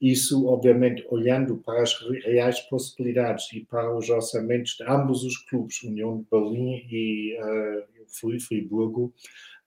Isso, 0.00 0.46
obviamente, 0.46 1.06
olhando 1.08 1.56
para 1.58 1.82
as 1.82 1.94
reais 2.24 2.60
possibilidades 2.62 3.50
e 3.52 3.60
para 3.60 3.96
os 3.96 4.10
orçamentos 4.10 4.72
de 4.72 4.84
ambos 4.84 5.24
os 5.24 5.38
clubes, 5.38 5.82
União 5.82 6.18
de 6.18 6.26
Berlim 6.30 6.86
e 6.90 7.38
uh, 7.40 8.40
Friburgo, 8.40 9.14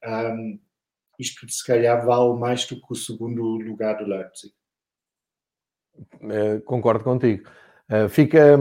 um, 0.06 0.60
isto 1.18 1.50
se 1.50 1.66
calhar 1.66 2.06
vale 2.06 2.38
mais 2.38 2.66
do 2.66 2.80
que 2.80 2.92
o 2.92 2.96
segundo 2.96 3.44
lugar 3.44 3.98
do 3.98 4.06
Leipzig. 4.06 4.54
Uh, 6.16 6.62
concordo 6.66 7.04
contigo. 7.04 7.48
Uh, 7.90 8.10
fica. 8.10 8.58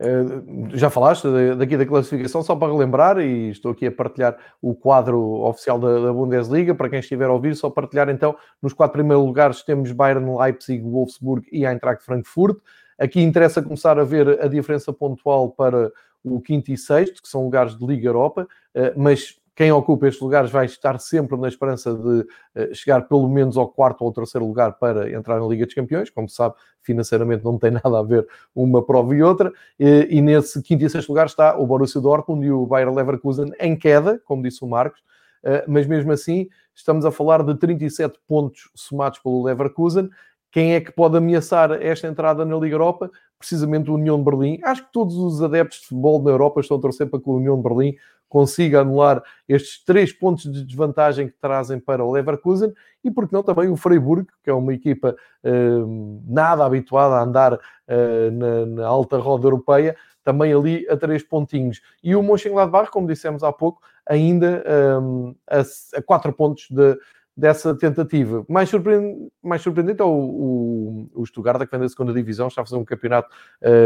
Uh, 0.00 0.76
já 0.76 0.90
falaste 0.90 1.28
daqui 1.56 1.76
da 1.76 1.86
classificação, 1.86 2.42
só 2.42 2.56
para 2.56 2.72
relembrar, 2.72 3.18
e 3.18 3.50
estou 3.50 3.70
aqui 3.70 3.86
a 3.86 3.92
partilhar 3.92 4.36
o 4.60 4.74
quadro 4.74 5.20
oficial 5.42 5.78
da, 5.78 6.00
da, 6.00 6.12
Bundesliga, 6.12 6.74
para 6.74 6.88
quem 6.88 6.98
estiver 6.98 7.26
a 7.26 7.32
ouvir, 7.32 7.54
só 7.54 7.70
partilhar 7.70 8.08
então, 8.08 8.36
nos 8.60 8.72
quatro 8.72 8.94
primeiros 8.94 9.24
lugares 9.24 9.62
temos 9.62 9.92
Bayern, 9.92 10.36
Leipzig, 10.36 10.82
Wolfsburg 10.82 11.46
e 11.52 11.64
Eintracht 11.64 12.04
Frankfurt. 12.04 12.58
Aqui 12.98 13.20
interessa 13.22 13.62
começar 13.62 13.98
a 13.98 14.04
ver 14.04 14.40
a 14.42 14.48
diferença 14.48 14.92
pontual 14.92 15.50
para 15.50 15.92
o 16.24 16.40
quinto 16.40 16.72
e 16.72 16.76
sexto, 16.76 17.22
que 17.22 17.28
são 17.28 17.44
lugares 17.44 17.76
de 17.76 17.86
Liga 17.86 18.08
Europa, 18.08 18.48
eh, 18.74 18.94
mas 18.96 19.38
quem 19.54 19.70
ocupa 19.70 20.08
estes 20.08 20.22
lugares 20.22 20.50
vai 20.50 20.66
estar 20.66 20.98
sempre 20.98 21.36
na 21.36 21.48
esperança 21.48 21.94
de 21.94 22.26
eh, 22.54 22.74
chegar 22.74 23.02
pelo 23.02 23.28
menos 23.28 23.56
ao 23.56 23.68
quarto 23.68 24.02
ou 24.02 24.08
ao 24.08 24.12
terceiro 24.12 24.46
lugar 24.46 24.72
para 24.78 25.12
entrar 25.12 25.38
na 25.38 25.46
Liga 25.46 25.64
dos 25.64 25.74
Campeões. 25.74 26.10
Como 26.10 26.28
se 26.28 26.34
sabe, 26.34 26.56
financeiramente 26.82 27.44
não 27.44 27.56
tem 27.58 27.70
nada 27.84 27.98
a 27.98 28.02
ver 28.02 28.26
uma 28.54 28.84
prova 28.84 29.14
e 29.14 29.22
outra. 29.22 29.52
E 29.78 30.20
nesse 30.20 30.60
quinto 30.60 30.84
e 30.84 30.90
sexto 30.90 31.08
lugar 31.08 31.26
está 31.26 31.56
o 31.56 31.66
Borussia 31.66 32.00
Dortmund 32.00 32.44
e 32.44 32.50
o 32.50 32.66
Bayer 32.66 32.92
Leverkusen 32.92 33.52
em 33.60 33.76
queda, 33.76 34.20
como 34.24 34.42
disse 34.42 34.64
o 34.64 34.68
Marcos. 34.68 35.00
Eh, 35.44 35.64
mas 35.68 35.86
mesmo 35.86 36.10
assim, 36.10 36.48
estamos 36.74 37.04
a 37.04 37.12
falar 37.12 37.44
de 37.44 37.54
37 37.54 38.18
pontos 38.26 38.70
somados 38.74 39.20
pelo 39.20 39.44
Leverkusen. 39.44 40.10
Quem 40.50 40.74
é 40.74 40.80
que 40.80 40.92
pode 40.92 41.16
ameaçar 41.16 41.70
esta 41.72 42.08
entrada 42.08 42.44
na 42.44 42.56
Liga 42.56 42.74
Europa? 42.74 43.10
precisamente 43.44 43.90
o 43.90 43.94
União 43.94 44.18
de 44.18 44.24
Berlim. 44.24 44.58
Acho 44.64 44.84
que 44.86 44.92
todos 44.92 45.16
os 45.16 45.42
adeptos 45.42 45.80
de 45.80 45.86
futebol 45.86 46.22
na 46.22 46.30
Europa 46.30 46.60
estão 46.60 46.78
a 46.78 46.80
torcer 46.80 47.08
para 47.08 47.20
que 47.20 47.28
o 47.28 47.34
União 47.36 47.56
de 47.56 47.62
Berlim 47.62 47.94
consiga 48.34 48.80
anular 48.80 49.22
estes 49.48 49.84
três 49.84 50.12
pontos 50.12 50.52
de 50.52 50.64
desvantagem 50.64 51.28
que 51.28 51.36
trazem 51.40 51.78
para 51.78 52.04
o 52.04 52.10
Leverkusen 52.10 52.74
e, 53.04 53.08
porque 53.08 53.32
não, 53.32 53.44
também 53.44 53.68
o 53.68 53.76
Freiburg, 53.76 54.26
que 54.42 54.50
é 54.50 54.52
uma 54.52 54.74
equipa 54.74 55.14
uh, 55.44 56.20
nada 56.26 56.64
habituada 56.64 57.14
a 57.14 57.22
andar 57.22 57.52
uh, 57.54 58.30
na, 58.32 58.66
na, 58.66 58.86
alta 58.88 59.18
roda 59.18 59.46
europeia, 59.46 59.94
também 60.24 60.52
ali 60.52 60.84
a 60.88 60.96
três 60.96 61.22
pontinhos. 61.22 61.80
E 62.02 62.16
o 62.16 62.24
Mönchengladbach, 62.24 62.90
como 62.90 63.06
dissemos 63.06 63.44
há 63.44 63.52
pouco, 63.52 63.80
ainda 64.04 64.64
um, 65.00 65.36
a, 65.48 65.60
a 65.96 66.02
quatro 66.02 66.32
pontos 66.32 66.66
de, 66.68 66.98
dessa 67.36 67.74
tentativa. 67.74 68.44
Mais 68.48 68.68
surpreendente, 68.68 69.32
mais 69.42 69.60
surpreendente 69.60 70.00
é 70.00 70.04
o, 70.04 70.08
o, 70.08 71.10
o 71.14 71.26
Stuttgart, 71.26 71.60
que 71.60 71.70
vem 71.70 71.80
da 71.80 71.88
segunda 71.88 72.12
divisão, 72.12 72.48
está 72.48 72.62
a 72.62 72.64
fazer 72.64 72.76
um 72.76 72.84
campeonato, 72.84 73.28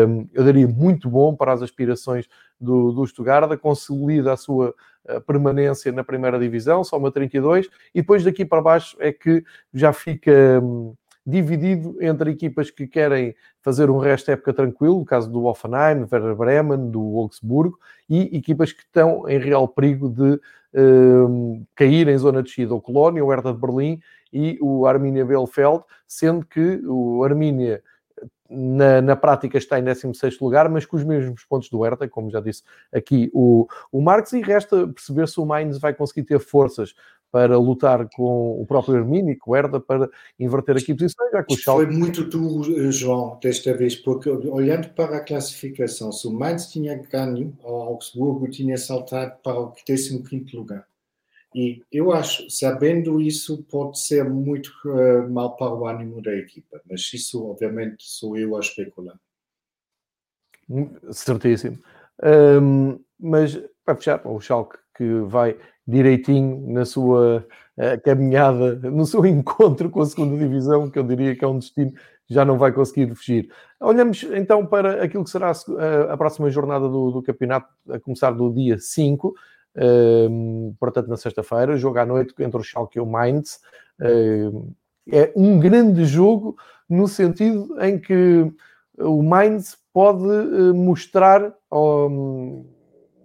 um, 0.09 0.29
eu 0.33 0.45
diria, 0.45 0.69
muito 0.69 1.09
bom 1.09 1.35
para 1.35 1.53
as 1.53 1.63
aspirações 1.63 2.29
do, 2.61 2.93
do 2.93 3.07
Stuttgart, 3.07 3.59
consolida 3.59 4.33
a 4.33 4.37
sua 4.37 4.75
uh, 5.09 5.21
permanência 5.23 5.91
na 5.93 6.05
primeira 6.05 6.39
divisão, 6.39 6.85
soma 6.85 7.11
32, 7.11 7.69
e 7.95 8.01
depois 8.01 8.23
daqui 8.23 8.45
para 8.45 8.61
baixo 8.61 8.97
é 9.01 9.13
que 9.13 9.43
já 9.73 9.93
fica... 9.93 10.61
Um, 10.63 10.95
dividido 11.29 11.95
entre 12.01 12.31
equipas 12.31 12.71
que 12.71 12.87
querem 12.87 13.35
fazer 13.61 13.91
um 13.91 13.99
resto 13.99 14.27
de 14.27 14.33
época 14.33 14.55
tranquilo, 14.55 15.01
no 15.01 15.05
caso 15.05 15.31
do 15.31 15.45
Offenheim, 15.45 16.07
Werder 16.11 16.35
Bremen, 16.35 16.91
do 16.91 17.03
Wolfsburgo, 17.03 17.79
e 18.09 18.35
equipas 18.35 18.73
que 18.73 18.81
estão 18.81 19.29
em 19.29 19.39
real 19.39 19.69
perigo 19.69 20.09
de 20.09 20.41
uh, 20.81 21.67
cair 21.75 22.09
em 22.09 22.17
zona 22.17 22.43
de 22.43 22.49
descida, 22.49 22.75
o 22.75 22.81
Colónia, 22.81 23.23
o 23.23 23.29
Hertha 23.29 23.53
de 23.53 23.59
Berlim 23.59 24.01
e 24.33 24.59
o 24.63 24.87
Arminia 24.87 25.23
Bielefeld, 25.23 25.85
sendo 26.07 26.47
que 26.47 26.81
o 26.87 27.23
Arminia 27.23 27.83
na, 28.49 29.03
na, 29.03 29.15
prática 29.15 29.59
está 29.59 29.79
em 29.79 29.85
16 29.85 30.41
lugar, 30.41 30.71
mas 30.71 30.87
com 30.87 30.97
os 30.97 31.05
mesmos 31.05 31.45
pontos 31.45 31.69
do 31.69 31.83
Hertha, 31.83 32.09
como 32.09 32.31
já 32.31 32.41
disse 32.41 32.63
aqui 32.91 33.31
o, 33.35 33.69
o 33.93 34.01
Marx, 34.01 34.33
e 34.33 34.41
resta 34.41 34.89
perceber 34.89 35.29
se 35.29 35.39
o 35.39 35.45
Mainz 35.45 35.79
vai 35.79 35.93
conseguir 35.93 36.23
ter 36.23 36.39
forças 36.39 36.95
para 37.31 37.59
lutar 37.59 38.09
com 38.11 38.61
o 38.61 38.67
próprio 38.67 38.97
Hermínio 38.97 39.33
e 39.33 39.37
com 39.37 39.51
o 39.51 39.57
Herda 39.57 39.79
para 39.79 40.09
inverter 40.39 40.77
aqui 40.77 40.95
posições, 40.95 41.31
já 41.31 41.43
que 41.43 41.55
o 41.55 41.57
Schalke... 41.57 41.85
Foi 41.85 41.95
muito 41.95 42.25
duro, 42.25 42.91
João, 42.91 43.39
desta 43.43 43.75
vez, 43.75 43.95
porque 43.97 44.31
olhando 44.31 44.89
para 44.91 45.19
a 45.19 45.25
classificação, 45.25 46.11
se 46.11 46.27
o 46.27 46.33
Mainz 46.33 46.67
tinha 46.67 46.97
ganho, 46.97 47.57
o 47.63 47.69
Augsburgo 47.69 48.49
tinha 48.49 48.79
saltado 48.79 49.37
para 49.43 49.59
o 49.59 49.73
15º 49.73 50.55
lugar. 50.55 50.87
E 51.55 51.83
eu 51.91 52.13
acho, 52.13 52.49
sabendo 52.51 53.21
isso, 53.21 53.63
pode 53.71 53.99
ser 53.99 54.25
muito 54.29 54.71
uh, 54.85 55.29
mal 55.31 55.57
para 55.57 55.73
o 55.73 55.87
ânimo 55.87 56.23
da 56.23 56.35
equipa, 56.35 56.81
mas 56.89 57.11
isso, 57.13 57.47
obviamente, 57.47 58.05
sou 58.05 58.37
eu 58.37 58.57
a 58.57 58.61
especular. 58.61 59.19
Certíssimo. 61.11 61.79
Um, 62.23 63.01
mas, 63.19 63.59
para 63.85 63.97
fechar, 63.97 64.27
o 64.27 64.41
Schalke 64.41 64.79
que 64.99 65.21
vai 65.21 65.57
direitinho 65.87 66.71
na 66.71 66.85
sua 66.85 67.47
uh, 67.79 68.03
caminhada, 68.05 68.75
no 68.91 69.07
seu 69.07 69.25
encontro 69.27 69.89
com 69.89 70.03
a 70.03 70.07
segunda 70.07 70.37
divisão, 70.37 70.91
que 70.91 70.99
eu 70.99 71.05
diria 71.05 71.35
que 71.37 71.45
é 71.45 71.49
um 71.49 71.59
destino 71.59 71.93
já 72.31 72.45
não 72.45 72.59
vai 72.59 72.71
conseguir 72.73 73.15
fugir. 73.15 73.49
Olhamos 73.81 74.23
então 74.35 74.67
para 74.67 75.03
aquilo 75.03 75.25
que 75.25 75.31
será 75.31 75.51
a, 75.51 76.13
a 76.13 76.17
próxima 76.17 76.51
jornada 76.51 76.87
do, 76.87 77.11
do, 77.11 77.23
campeonato, 77.23 77.69
a 77.89 77.99
começar 77.99 78.33
do 78.33 78.53
dia 78.53 78.77
5, 78.79 79.29
uh, 79.29 79.35
ehm, 79.77 80.75
portanto 80.79 81.09
na 81.09 81.17
sexta-feira, 81.17 81.79
jogo 81.79 81.99
à 81.99 82.05
noite 82.05 82.35
entre 82.41 82.61
o 82.61 82.63
Schalke 82.63 82.99
e 82.99 83.01
o 83.01 83.07
Mainz. 83.07 83.61
Uh, 83.99 84.75
é 85.11 85.33
um 85.35 85.59
grande 85.59 86.05
jogo 86.05 86.55
no 86.87 87.09
sentido 87.09 87.75
em 87.81 87.99
que 87.99 88.53
o 88.99 89.23
Mainz 89.23 89.79
pode 89.93 90.29
eh, 90.29 90.73
mostrar, 90.73 91.55
um, 91.73 92.65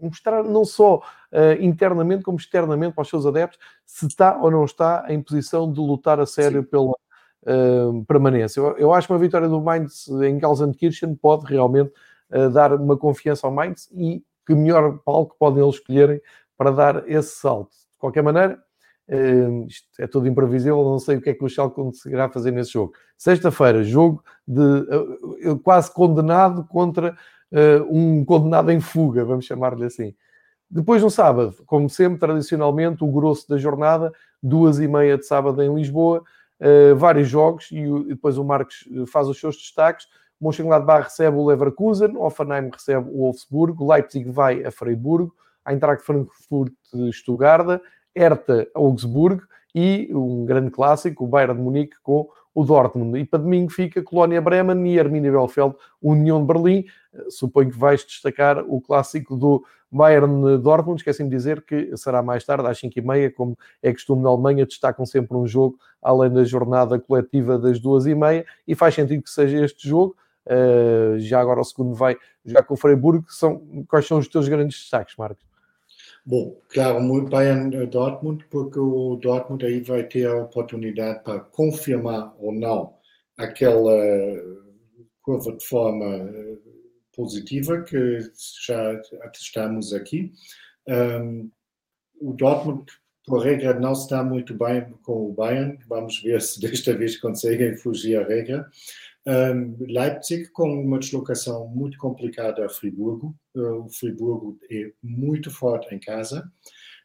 mostrar 0.03 0.43
não 0.43 0.65
só 0.65 0.97
uh, 0.97 1.61
internamente 1.61 2.23
como 2.23 2.37
externamente 2.37 2.93
para 2.93 3.01
os 3.01 3.09
seus 3.09 3.25
adeptos, 3.25 3.59
se 3.85 4.07
está 4.07 4.37
ou 4.37 4.51
não 4.51 4.65
está 4.65 5.05
em 5.09 5.21
posição 5.21 5.71
de 5.71 5.79
lutar 5.79 6.19
a 6.19 6.25
sério 6.25 6.61
Sim. 6.61 6.67
pela 6.69 6.91
uh, 6.91 8.05
permanência. 8.05 8.59
Eu, 8.59 8.77
eu, 8.77 8.93
acho 8.93 9.07
que 9.07 9.13
uma 9.13 9.19
vitória 9.19 9.47
do 9.47 9.61
Mainz 9.61 10.07
em 10.07 10.39
Gelsenkirchen 10.39 11.15
pode 11.15 11.45
realmente 11.45 11.91
uh, 12.31 12.49
dar 12.49 12.73
uma 12.73 12.97
confiança 12.97 13.47
ao 13.47 13.53
Mainz 13.53 13.89
e 13.91 14.23
que 14.45 14.53
melhor 14.53 14.99
palco 14.99 15.35
podem 15.39 15.63
eles 15.63 15.75
escolherem 15.75 16.21
para 16.57 16.71
dar 16.71 17.09
esse 17.09 17.35
salto. 17.35 17.71
De 17.71 17.97
qualquer 17.99 18.23
maneira, 18.23 18.61
Uh, 19.05 19.67
isto 19.67 19.85
é 19.99 20.07
tudo 20.07 20.29
imprevisível, 20.29 20.81
não 20.83 20.97
sei 20.97 21.17
o 21.17 21.21
que 21.21 21.29
é 21.29 21.33
que 21.33 21.43
o 21.43 21.49
Schalke 21.49 21.75
conseguirá 21.75 22.29
fazer 22.29 22.51
nesse 22.51 22.71
jogo. 22.71 22.93
Sexta-feira, 23.17 23.83
jogo 23.83 24.23
de 24.47 24.61
uh, 24.61 25.59
quase 25.59 25.91
condenado 25.93 26.65
contra 26.67 27.15
uh, 27.53 27.87
um 27.89 28.25
condenado 28.25 28.71
em 28.71 28.79
fuga, 28.79 29.23
vamos 29.23 29.45
chamar-lhe 29.45 29.85
assim. 29.85 30.13
Depois, 30.69 31.03
no 31.03 31.09
sábado, 31.09 31.55
como 31.67 31.87
sempre, 31.87 32.19
tradicionalmente, 32.19 33.03
o 33.03 33.11
grosso 33.11 33.47
da 33.47 33.57
jornada, 33.57 34.11
duas 34.41 34.79
e 34.79 34.87
meia 34.87 35.17
de 35.17 35.25
sábado 35.25 35.61
em 35.61 35.73
Lisboa, 35.73 36.23
uh, 36.59 36.95
vários 36.95 37.27
jogos, 37.27 37.69
e, 37.71 37.77
e, 37.77 38.03
depois 38.05 38.37
o 38.37 38.43
Marcos 38.43 38.89
eh, 38.91 39.05
faz 39.05 39.27
os 39.27 39.39
seus 39.39 39.55
destaques. 39.55 40.07
Mönchengladbach 40.41 41.03
recebe 41.03 41.37
o 41.37 41.45
Leverkusen, 41.45 42.17
Offenheim 42.17 42.69
recebe 42.71 43.07
o 43.09 43.19
Wolfsburgo, 43.19 43.89
Leipzig 43.89 44.29
vai 44.29 44.65
a 44.65 44.71
Freiburgo, 44.71 45.33
Eintracht 45.65 46.03
Frankfurt 46.03 46.73
Stuttgart, 47.11 47.79
Hertha 48.15 48.67
Augsburg 48.73 49.41
e 49.73 50.09
um 50.13 50.45
grande 50.45 50.71
clássico, 50.71 51.23
o 51.23 51.27
Bayern 51.27 51.55
de 51.55 51.61
Munique 51.61 51.95
com 52.03 52.27
o 52.53 52.63
Dortmund. 52.63 53.19
E 53.19 53.25
para 53.25 53.39
domingo 53.39 53.71
fica 53.71 54.01
Colónia 54.01 54.41
Bremen 54.41 54.93
e 54.93 54.99
Arminia 54.99 55.31
Belfeld, 55.31 55.75
União 56.01 56.39
de 56.41 56.47
Berlim. 56.47 56.85
Suponho 57.29 57.71
que 57.71 57.77
vais 57.77 58.03
destacar 58.05 58.63
o 58.67 58.79
clássico 58.81 59.35
do 59.35 59.63
Bayern 59.91 60.57
Dortmund. 60.57 60.99
Esqueci-me 60.99 61.29
de 61.29 61.35
dizer 61.35 61.61
que 61.61 61.95
será 61.95 62.21
mais 62.21 62.43
tarde, 62.43 62.67
às 62.67 62.79
5h30, 62.79 63.33
como 63.33 63.57
é 63.81 63.91
costume 63.91 64.23
na 64.23 64.29
Alemanha, 64.29 64.65
destacam 64.65 65.05
sempre 65.05 65.37
um 65.37 65.47
jogo 65.47 65.77
além 66.01 66.31
da 66.31 66.43
jornada 66.43 66.99
coletiva 66.99 67.57
das 67.57 67.79
2h30 67.79 68.45
e 68.67 68.75
faz 68.75 68.95
sentido 68.95 69.23
que 69.23 69.29
seja 69.29 69.63
este 69.63 69.87
jogo. 69.87 70.15
Uh, 70.45 71.17
já 71.19 71.39
agora 71.39 71.61
o 71.61 71.63
segundo 71.63 71.93
vai 71.93 72.17
já 72.45 72.61
com 72.61 72.73
o 72.73 72.77
Freiburg. 72.77 73.23
São, 73.29 73.61
quais 73.87 74.05
são 74.05 74.17
os 74.17 74.27
teus 74.27 74.47
grandes 74.47 74.77
destaques, 74.77 75.15
Marcos? 75.15 75.52
Bom, 76.25 76.61
claro, 76.69 77.01
muito 77.01 77.29
Bayern 77.29 77.75
eh, 77.75 77.85
Dortmund, 77.85 78.45
porque 78.49 78.79
o 78.79 79.17
Dortmund 79.17 79.65
aí 79.65 79.81
vai 79.81 80.07
ter 80.07 80.27
a 80.27 80.37
oportunidade 80.37 81.21
para 81.23 81.41
confirmar 81.41 82.33
ou 82.39 82.53
não 82.53 82.95
aquela 83.37 83.93
curva 85.21 85.53
de 85.53 85.65
forma 85.65 86.05
eh, 86.05 86.57
positiva 87.15 87.81
que 87.81 88.19
já 88.65 88.93
atestamos 89.23 89.93
aqui. 89.93 90.31
Um, 90.87 91.49
o 92.19 92.33
Dortmund, 92.33 92.85
por 93.25 93.39
regra, 93.39 93.79
não 93.79 93.93
está 93.93 94.23
muito 94.23 94.53
bem 94.53 94.93
com 95.01 95.29
o 95.29 95.33
Bayern. 95.33 95.77
Vamos 95.87 96.21
ver 96.21 96.41
se 96.41 96.59
desta 96.59 96.93
vez 96.95 97.17
conseguem 97.17 97.75
fugir 97.77 98.17
à 98.17 98.23
regra. 98.25 98.69
Leipzig 99.25 100.49
com 100.51 100.69
uma 100.81 100.99
deslocação 100.99 101.67
muito 101.67 101.97
complicada 101.97 102.65
a 102.65 102.69
Friburgo. 102.69 103.35
Uh, 103.55 103.85
o 103.85 103.89
Friburgo 103.89 104.59
é 104.69 104.91
muito 105.01 105.49
forte 105.49 105.93
em 105.95 105.99
casa. 105.99 106.51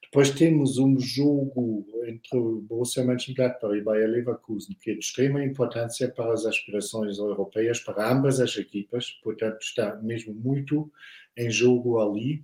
Depois 0.02 0.30
temos 0.30 0.78
um 0.78 0.98
jogo 0.98 1.86
entre 2.06 2.40
Borussia 2.62 3.04
Mönchengladbach 3.04 3.76
e 3.76 3.82
Bayer 3.82 4.08
Leverkusen 4.08 4.74
que 4.80 4.90
é 4.90 4.94
de 4.94 5.00
extrema 5.00 5.44
importância 5.44 6.08
para 6.08 6.32
as 6.32 6.46
aspirações 6.46 7.18
europeias 7.18 7.80
para 7.80 8.10
ambas 8.10 8.40
as 8.40 8.56
equipas. 8.56 9.10
Portanto, 9.22 9.58
está 9.60 9.96
mesmo 9.96 10.34
muito 10.34 10.90
em 11.36 11.50
jogo 11.50 12.00
ali. 12.00 12.42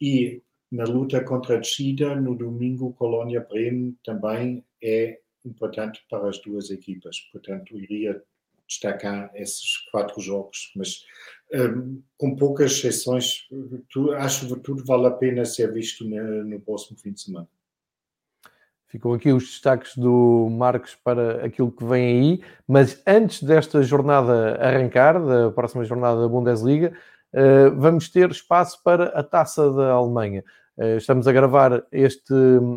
E 0.00 0.42
na 0.70 0.84
luta 0.84 1.22
contra 1.22 1.54
a 1.54 1.60
descida, 1.60 2.16
no 2.16 2.34
domingo, 2.34 2.92
Colônia-Bremen 2.94 3.96
também 4.04 4.64
é 4.82 5.20
importante 5.44 6.04
para 6.10 6.28
as 6.28 6.38
duas 6.42 6.70
equipas. 6.70 7.20
Portanto, 7.32 7.78
iria 7.78 8.20
destacar 8.66 9.30
esses 9.34 9.78
quatro 9.90 10.20
jogos, 10.20 10.72
mas 10.76 11.04
um, 11.52 12.02
com 12.16 12.34
poucas 12.34 12.72
exceções, 12.72 13.46
tu, 13.90 14.12
acho 14.12 14.48
que 14.48 14.60
tudo 14.60 14.84
vale 14.84 15.06
a 15.06 15.10
pena 15.10 15.44
ser 15.44 15.72
visto 15.72 16.04
no, 16.04 16.44
no 16.44 16.60
próximo 16.60 16.98
fim 16.98 17.12
de 17.12 17.20
semana. 17.20 17.48
Ficam 18.94 19.12
aqui 19.12 19.32
os 19.32 19.44
destaques 19.44 19.96
do 19.96 20.48
Marcos 20.50 20.96
para 21.02 21.44
aquilo 21.44 21.72
que 21.72 21.84
vem 21.84 22.06
aí, 22.06 22.44
mas 22.66 23.02
antes 23.04 23.42
desta 23.42 23.82
jornada 23.82 24.54
arrancar, 24.60 25.14
da 25.20 25.50
próxima 25.50 25.84
jornada 25.84 26.20
da 26.20 26.28
Bundesliga, 26.28 26.92
uh, 27.32 27.74
vamos 27.76 28.08
ter 28.08 28.30
espaço 28.30 28.80
para 28.84 29.06
a 29.06 29.22
taça 29.24 29.68
da 29.72 29.90
Alemanha. 29.90 30.44
Uh, 30.78 30.96
estamos 30.96 31.26
a 31.26 31.32
gravar 31.32 31.84
este 31.90 32.32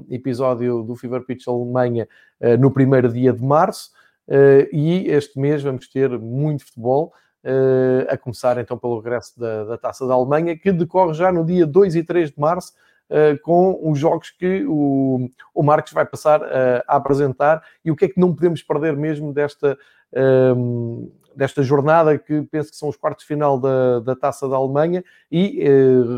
episódio 0.09 0.81
do 0.81 0.95
Fever 0.95 1.23
Pitch 1.23 1.47
Alemanha 1.47 2.07
uh, 2.41 2.57
no 2.57 2.71
primeiro 2.71 3.13
dia 3.13 3.31
de 3.31 3.43
março. 3.43 3.91
Uh, 4.27 4.67
e 4.73 5.07
este 5.07 5.39
mês 5.39 5.63
vamos 5.63 5.87
ter 5.87 6.09
muito 6.19 6.65
futebol, 6.65 7.13
uh, 7.45 8.11
a 8.11 8.17
começar 8.17 8.57
então 8.57 8.77
pelo 8.77 8.99
regresso 8.99 9.39
da, 9.39 9.63
da, 9.63 9.77
Taça 9.77 10.05
da 10.05 10.13
Alemanha, 10.13 10.57
que 10.57 10.71
decorre 10.71 11.13
já 11.13 11.31
no 11.31 11.45
dia 11.45 11.65
2 11.65 11.95
e 11.95 12.03
3 12.03 12.31
de 12.31 12.39
março, 12.39 12.73
uh, 13.09 13.41
com 13.41 13.79
os 13.89 13.97
jogos 13.97 14.29
que 14.31 14.65
o, 14.67 15.29
o 15.55 15.63
Marcos 15.63 15.93
vai 15.93 16.05
passar 16.05 16.41
a 16.43 16.97
apresentar 16.97 17.63
e 17.85 17.91
o 17.91 17.95
que 17.95 18.05
é 18.05 18.09
que 18.09 18.19
não 18.19 18.35
podemos 18.35 18.61
perder 18.61 18.95
mesmo 18.95 19.33
desta. 19.33 19.77
Um, 20.13 21.11
desta 21.35 21.61
jornada 21.61 22.17
que 22.17 22.41
penso 22.43 22.71
que 22.71 22.77
são 22.77 22.89
os 22.89 22.95
quartos 22.95 23.21
de 23.23 23.27
final 23.27 23.59
da, 23.59 23.99
da 23.99 24.15
Taça 24.15 24.49
da 24.49 24.55
Alemanha 24.55 25.03
e 25.31 25.63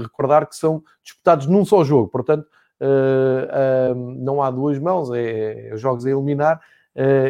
recordar 0.01 0.47
que 0.47 0.55
são 0.55 0.81
disputados 1.03 1.45
num 1.45 1.65
só 1.65 1.83
jogo, 1.83 2.07
portanto 2.07 2.47
não 4.15 4.41
há 4.41 4.49
duas 4.49 4.79
mãos, 4.79 5.11
é, 5.11 5.71
é 5.71 5.75
jogos 5.75 6.05
a 6.05 6.09
eliminar 6.09 6.61
Uh, 6.61 6.78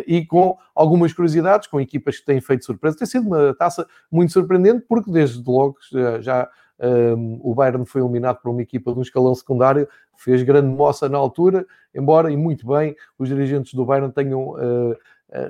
e 0.08 0.26
com 0.26 0.58
algumas 0.74 1.14
curiosidades, 1.14 1.68
com 1.68 1.80
equipas 1.80 2.18
que 2.20 2.26
têm 2.26 2.42
feito 2.42 2.66
surpresa. 2.66 2.98
Tem 2.98 3.08
sido 3.08 3.28
uma 3.28 3.54
taça 3.54 3.86
muito 4.12 4.34
surpreendente, 4.34 4.86
porque 4.88 5.12
desde 5.12 5.44
logo 5.46 5.78
já, 5.92 6.22
já 6.22 6.50
um, 6.80 6.86
ehm, 6.86 7.40
o 7.42 7.54
Bayern 7.54 7.86
foi 7.86 8.02
eliminado 8.02 8.38
por 8.42 8.50
uma 8.50 8.62
equipa 8.62 8.92
de 8.92 9.00
um 9.00 9.02
escalão 9.02 9.36
secundário, 9.36 9.88
fez 10.18 10.42
grande 10.44 10.68
moça 10.68 11.08
na 11.08 11.18
altura, 11.18 11.66
embora, 11.94 12.32
e 12.32 12.38
muito 12.38 12.68
bem, 12.68 12.96
os 13.18 13.28
dirigentes 13.30 13.74
do 13.74 13.86
Bayern 13.86 14.12
tenham 14.12 14.52
uh, 14.52 14.98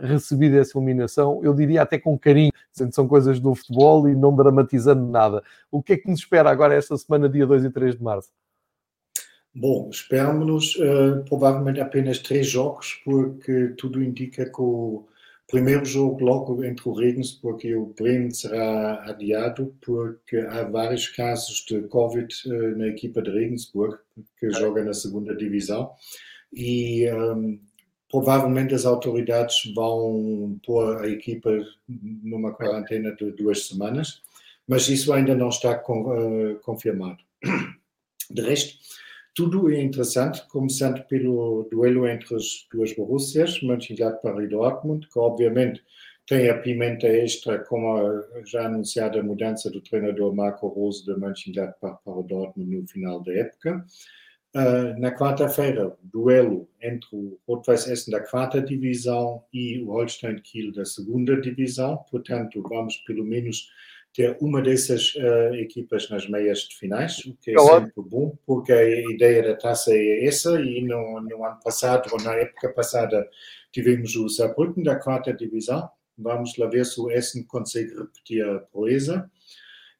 recebido 0.02 0.58
essa 0.58 0.78
eliminação, 0.78 1.40
eu 1.44 1.54
diria 1.54 1.82
até 1.82 1.98
com 1.98 2.18
carinho, 2.18 2.52
dizendo 2.72 2.90
que 2.90 2.96
são 2.96 3.08
coisas 3.08 3.40
do 3.40 3.56
futebol 3.56 4.10
e 4.10 4.16
não 4.16 4.36
dramatizando 4.36 5.06
nada. 5.06 5.44
O 5.72 5.82
que 5.82 5.94
é 5.94 5.98
que 5.98 6.10
nos 6.10 6.20
espera 6.20 6.50
agora 6.50 6.76
esta 6.76 6.98
semana, 6.98 7.30
dia 7.30 7.48
2 7.48 7.66
e 7.66 7.70
3 7.70 7.96
de 7.96 8.04
março? 8.04 8.30
Bom, 9.60 9.90
esperamos 9.92 10.78
uh, 10.78 11.22
provavelmente 11.28 11.82
apenas 11.82 12.20
três 12.20 12.48
jogos, 12.48 13.02
porque 13.04 13.74
tudo 13.78 14.02
indica 14.02 14.46
que 14.46 14.62
o 14.62 15.06
primeiro 15.50 15.84
jogo 15.84 16.24
logo 16.24 16.64
entre 16.64 16.88
o 16.88 16.94
Regensburg 16.94 17.68
e 17.68 17.76
o 17.76 17.88
Bremen 17.88 18.32
será 18.32 19.04
adiado, 19.04 19.76
porque 19.82 20.38
há 20.38 20.64
vários 20.64 21.10
casos 21.10 21.66
de 21.68 21.82
Covid 21.90 22.34
uh, 22.46 22.78
na 22.78 22.88
equipa 22.88 23.22
de 23.22 23.32
Regensburg, 23.32 23.98
que 24.40 24.50
joga 24.50 24.82
na 24.82 24.94
segunda 24.94 25.36
divisão, 25.36 25.92
e 26.54 27.12
um, 27.12 27.50
ehm, 27.50 27.60
provavelmente 28.10 28.74
as 28.74 28.86
autoridades 28.86 29.74
vão 29.76 30.58
pôr 30.66 31.04
a 31.04 31.10
equipa 31.10 31.52
numa 31.86 32.54
quarentena 32.54 33.14
de 33.14 33.34
duas 33.34 33.68
semanas, 33.68 34.22
mas 34.66 34.88
isso 34.88 35.12
ainda 35.12 35.36
não 35.36 35.50
está 35.50 35.76
com, 35.76 36.04
uh, 36.04 36.56
confirmado. 36.62 37.22
De 38.32 38.42
resto, 38.42 38.78
tudo 39.40 39.72
é 39.72 39.82
interessante, 39.82 40.46
começando 40.50 41.02
pelo 41.06 41.66
duelo 41.72 42.06
entre 42.06 42.36
as 42.36 42.68
duas 42.70 42.94
Borussias, 42.94 43.62
Mönchengladbach 43.62 44.38
e 44.38 44.48
Dortmund, 44.48 45.08
que 45.08 45.18
obviamente 45.18 45.82
tem 46.28 46.50
a 46.50 46.58
pimenta 46.58 47.08
extra 47.08 47.58
com 47.60 47.96
a 47.96 48.44
já 48.46 48.66
anunciada 48.66 49.24
mudança 49.24 49.72
do 49.72 49.80
treinador 49.80 50.36
Marco 50.36 50.68
Rose 50.68 51.06
de 51.06 51.18
Mönchengladbach 51.18 52.04
para 52.04 52.20
o 52.20 52.24
Dortmund 52.24 52.82
no 52.82 52.86
final 52.86 53.24
da 53.24 53.34
época. 53.34 53.86
Uh, 54.54 55.00
na 55.00 55.16
quarta-feira, 55.16 55.96
duelo 56.04 56.68
entre 56.82 57.08
o 57.14 57.40
Rot-Weiß 57.48 57.88
Essen 57.88 58.12
da 58.12 58.20
quarta 58.20 58.62
divisão 58.62 59.42
e 59.54 59.82
o 59.82 59.92
Holstein 59.92 60.36
Kiel 60.42 60.74
da 60.74 60.84
segunda 60.84 61.40
divisão. 61.40 61.98
Portanto, 62.12 62.62
vamos 62.68 62.98
pelo 63.08 63.24
menos 63.24 63.70
ter 64.14 64.38
uma 64.42 64.62
dessas 64.62 65.14
uh, 65.16 65.54
equipas 65.56 66.10
nas 66.10 66.28
meias 66.28 66.60
de 66.60 66.78
finais, 66.78 67.20
o 67.26 67.36
que 67.36 67.52
é 67.52 67.60
sempre 67.60 68.04
bom, 68.04 68.36
porque 68.46 68.72
a 68.74 69.12
ideia 69.12 69.44
da 69.44 69.56
taça 69.56 69.94
é 69.94 70.26
essa, 70.26 70.60
e 70.60 70.82
no, 70.82 71.22
no 71.22 71.46
ano 71.46 71.60
passado, 71.64 72.10
ou 72.12 72.22
na 72.22 72.34
época 72.34 72.70
passada, 72.70 73.28
tivemos 73.72 74.16
o 74.16 74.28
Saarbrücken 74.28 74.84
da 74.84 74.96
quarta 74.96 75.34
divisão, 75.34 75.90
vamos 76.18 76.58
lá 76.58 76.68
ver 76.68 76.86
se 76.86 77.00
o 77.00 77.10
Essen 77.10 77.44
consegue 77.44 77.96
repetir 77.96 78.44
a 78.44 78.60
proeza, 78.60 79.30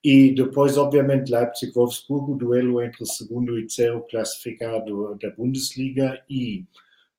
e 0.04 0.34
depois, 0.34 0.78
obviamente, 0.78 1.32
Leipzig-Wolfsburg, 1.32 2.32
o 2.32 2.36
duelo 2.36 2.82
entre 2.82 3.04
o 3.04 3.06
segundo 3.06 3.60
e 3.60 3.64
terceiro 3.64 4.02
classificado 4.10 5.16
da 5.22 5.30
Bundesliga, 5.32 6.24
e 6.30 6.66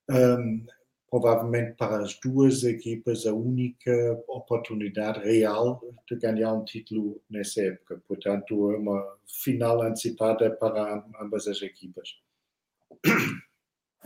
um, 0.09 0.16
ehm, 0.16 0.66
provavelmente 1.11 1.75
para 1.77 1.99
as 2.03 2.19
duas 2.21 2.63
equipas 2.63 3.27
a 3.27 3.35
única 3.35 3.93
oportunidade 4.29 5.19
real 5.21 5.83
de 6.09 6.17
ganhar 6.17 6.53
um 6.53 6.65
título 6.65 7.21
nessa 7.29 7.63
época. 7.63 8.01
Portanto, 8.07 8.71
é 8.71 8.77
uma 8.77 9.17
final 9.27 9.83
antecipada 9.83 10.51
para 10.53 11.05
ambas 11.21 11.49
as 11.49 11.61
equipas. 11.63 12.09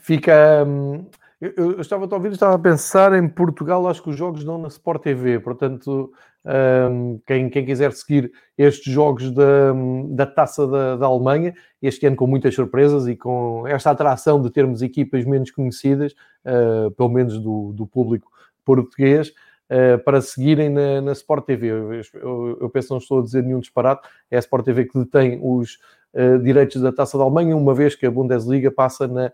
Fica. 0.01 0.65
Hum, 0.67 1.07
eu, 1.41 1.53
eu, 1.57 1.81
estava 1.81 2.07
a 2.07 2.15
ouvir, 2.15 2.33
estava 2.33 2.55
a 2.55 2.59
pensar 2.59 3.13
em 3.13 3.29
Portugal, 3.29 3.87
acho 3.87 4.03
que 4.03 4.09
os 4.09 4.17
jogos 4.17 4.45
dão 4.45 4.57
na 4.57 4.69
Sport 4.69 5.03
TV, 5.03 5.39
portanto, 5.41 6.13
um, 6.45 7.19
quem, 7.27 7.49
quem, 7.49 7.65
quiser 7.65 7.93
seguir 7.93 8.31
estes 8.57 8.93
jogos 8.93 9.31
da, 9.31 9.73
da 10.11 10.27
taça 10.27 10.67
da, 10.67 10.97
da, 10.97 11.07
Alemanha, 11.07 11.55
este 11.81 12.07
ano 12.07 12.17
com 12.17 12.27
muitas 12.27 12.55
surpresas 12.55 13.07
e 13.09 13.17
com 13.17 13.67
esta 13.67 13.91
atração 13.91 14.41
de 14.43 14.51
termos 14.51 14.83
equipas 14.83 15.25
menos 15.25 15.51
conhecidas, 15.51 16.13
uh, 16.45 16.91
pelo 16.93 17.09
menos 17.09 17.39
do, 17.39 17.73
do 17.73 17.87
público 17.87 18.31
português, 18.65 19.31
uh, 19.71 19.99
para 20.05 20.21
seguirem 20.21 20.69
na, 20.69 21.01
na 21.01 21.13
Sport 21.13 21.47
TV. 21.47 21.69
Eu, 21.69 21.93
eu, 21.95 22.59
eu, 22.61 22.71
penso, 22.71 22.93
não 22.93 22.99
estou 22.99 23.21
a 23.21 23.23
dizer 23.23 23.43
nenhum 23.43 23.61
disparate, 23.61 24.07
é 24.31 24.37
a 24.37 24.41
Sport 24.41 24.67
TV 24.67 24.85
que 24.85 24.99
detém 24.99 25.41
os 25.43 25.79
uh, 26.13 26.39
direitos 26.41 26.81
da 26.83 26.93
taça 26.93 27.17
da 27.17 27.25
Alemanha, 27.25 27.57
uma 27.57 27.75
vez 27.75 27.95
que 27.95 28.05
a 28.05 28.11
Bundesliga 28.11 28.71
passa 28.71 29.09
na 29.09 29.33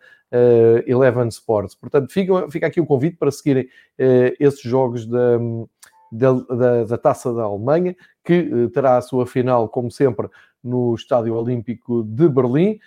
Eleven 0.87 1.27
Sports. 1.27 1.75
Portanto, 1.75 2.13
fica, 2.13 2.49
fica 2.49 2.69
aqui 2.69 2.81
o 2.81 2.87
convite 2.87 3.17
para 3.17 3.33
seguirem 3.33 3.69
esses 4.39 4.63
jogos 4.63 5.05
da 5.05 5.41
da, 6.11 6.33
da, 6.33 6.85
da 6.85 6.99
Taça 6.99 7.33
da 7.33 7.45
Alemanha, 7.45 7.97
que 8.25 8.41
uh, 8.41 8.71
terá 8.71 8.97
a 8.97 9.03
sua 9.03 9.27
final, 9.27 9.69
como 9.69 9.91
sempre, 9.91 10.29
no 10.63 10.95
Estádio 10.95 11.35
Olímpico 11.35 12.03
de 12.05 12.29
Berlim. 12.29 12.79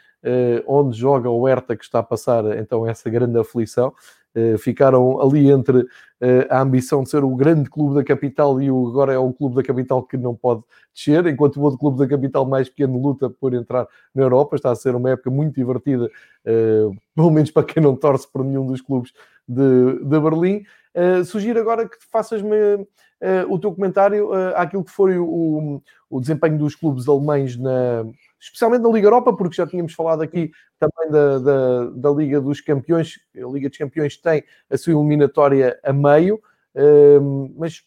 onde 0.68 0.98
joga 0.98 1.30
o 1.30 1.48
Herta, 1.48 1.76
que 1.76 1.84
está 1.84 2.00
a 2.00 2.04
passar 2.04 2.46
então 2.58 2.88
essa 2.88 3.10
grande 3.10 3.38
aflição. 3.38 3.94
Eh, 4.36 4.58
ficaram 4.58 5.22
ali 5.22 5.52
entre 5.52 5.86
eh, 6.20 6.48
a 6.50 6.60
ambição 6.62 7.04
de 7.04 7.10
ser 7.10 7.24
o 7.24 7.36
grande 7.36 7.70
clube 7.70 7.94
da 7.94 8.04
capital 8.04 8.60
e 8.60 8.72
o, 8.72 8.88
agora 8.88 9.14
é 9.14 9.18
o 9.18 9.32
clube 9.32 9.56
da 9.56 9.62
capital 9.62 10.02
que 10.02 10.18
não 10.18 10.34
pode 10.36 10.64
descer, 10.94 11.28
enquanto 11.28 11.58
o 11.58 11.62
outro 11.62 11.78
clube 11.78 12.00
da 12.00 12.08
capital 12.08 12.44
mais 12.44 12.68
pequeno 12.68 13.00
luta 13.00 13.30
por 13.30 13.54
entrar 13.54 13.88
na 14.14 14.24
Europa. 14.24 14.56
Está 14.56 14.72
a 14.72 14.76
ser 14.76 14.96
uma 14.96 15.12
época 15.12 15.30
muito 15.30 15.54
divertida, 15.54 16.10
eh, 16.46 16.90
pelo 17.16 17.30
menos 17.30 17.52
para 17.52 17.64
quem 17.64 17.84
não 17.84 17.96
torce 17.96 18.28
por 18.32 18.44
nenhum 18.44 18.66
dos 18.66 18.82
clubes 18.82 19.14
de, 19.48 20.00
de 20.04 20.20
Berlim. 20.20 20.64
sugiro 21.26 21.60
agora 21.60 21.88
que 21.88 21.98
faças-me 22.12 22.88
o 23.48 23.58
teu 23.58 23.72
comentário 23.74 24.34
àquilo 24.56 24.84
que 24.84 24.92
foi 24.92 25.18
o, 25.18 25.82
o 26.10 26.20
desempenho 26.20 26.58
dos 26.58 26.76
clubes 26.76 27.08
alemães 27.08 27.58
na, 27.58 28.06
especialmente 28.44 28.82
na 28.82 28.90
Liga 28.90 29.08
Europa, 29.08 29.32
porque 29.34 29.56
já 29.56 29.66
tínhamos 29.66 29.94
falado 29.94 30.22
aqui 30.22 30.52
também 30.78 31.10
da, 31.10 31.40
da, 31.40 31.86
da, 31.92 32.12
Liga 32.12 32.42
dos 32.42 32.60
Campeões. 32.60 33.20
A 33.36 33.48
Liga 33.48 33.70
dos 33.70 33.78
Campeões 33.78 34.18
tem 34.18 34.44
a 34.70 34.78
sua 34.78 34.94
eliminatória 34.94 35.80
a 35.82 35.94
meio, 35.94 36.36
uh, 36.76 37.54
mas 37.58 37.84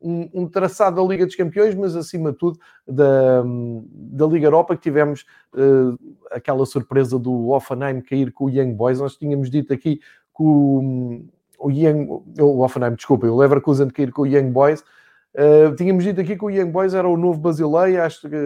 um, 0.00 0.30
um, 0.32 0.48
traçado 0.48 1.02
da 1.02 1.08
Liga 1.08 1.26
dos 1.26 1.34
Campeões, 1.34 1.74
mas 1.74 1.96
acima 1.96 2.30
de 2.30 2.38
tudo 2.38 2.58
da, 2.86 3.42
da 3.82 4.26
Liga 4.26 4.46
Europa, 4.46 4.76
que 4.76 4.82
tivemos 4.82 5.26
uh, 5.54 5.98
aquela 6.30 6.64
surpresa 6.64 7.18
do 7.18 7.48
Offenheim 7.48 8.00
cair 8.00 8.32
com 8.32 8.44
o 8.44 8.50
Young 8.50 8.72
Boys. 8.72 9.00
Nós 9.00 9.16
tínhamos 9.16 9.50
dito 9.50 9.72
aqui 9.72 9.96
que 9.96 10.42
o, 10.42 11.24
o 11.60 11.70
Young, 11.70 12.08
o 12.40 12.60
Offenheim, 12.60 12.94
desculpa, 12.94 13.26
o 13.26 13.36
Leverkusen 13.36 13.90
cair 13.90 14.10
com 14.10 14.22
o 14.22 14.26
Young 14.26 14.50
Boys. 14.50 14.82
Uh, 15.34 15.74
tínhamos 15.76 16.02
dito 16.02 16.20
aqui 16.20 16.36
que 16.36 16.44
o 16.44 16.50
Young 16.50 16.70
Boys 16.70 16.94
era 16.94 17.06
o 17.06 17.16
novo 17.16 17.38
Basileia, 17.38 18.04
acho 18.04 18.28
que 18.28 18.36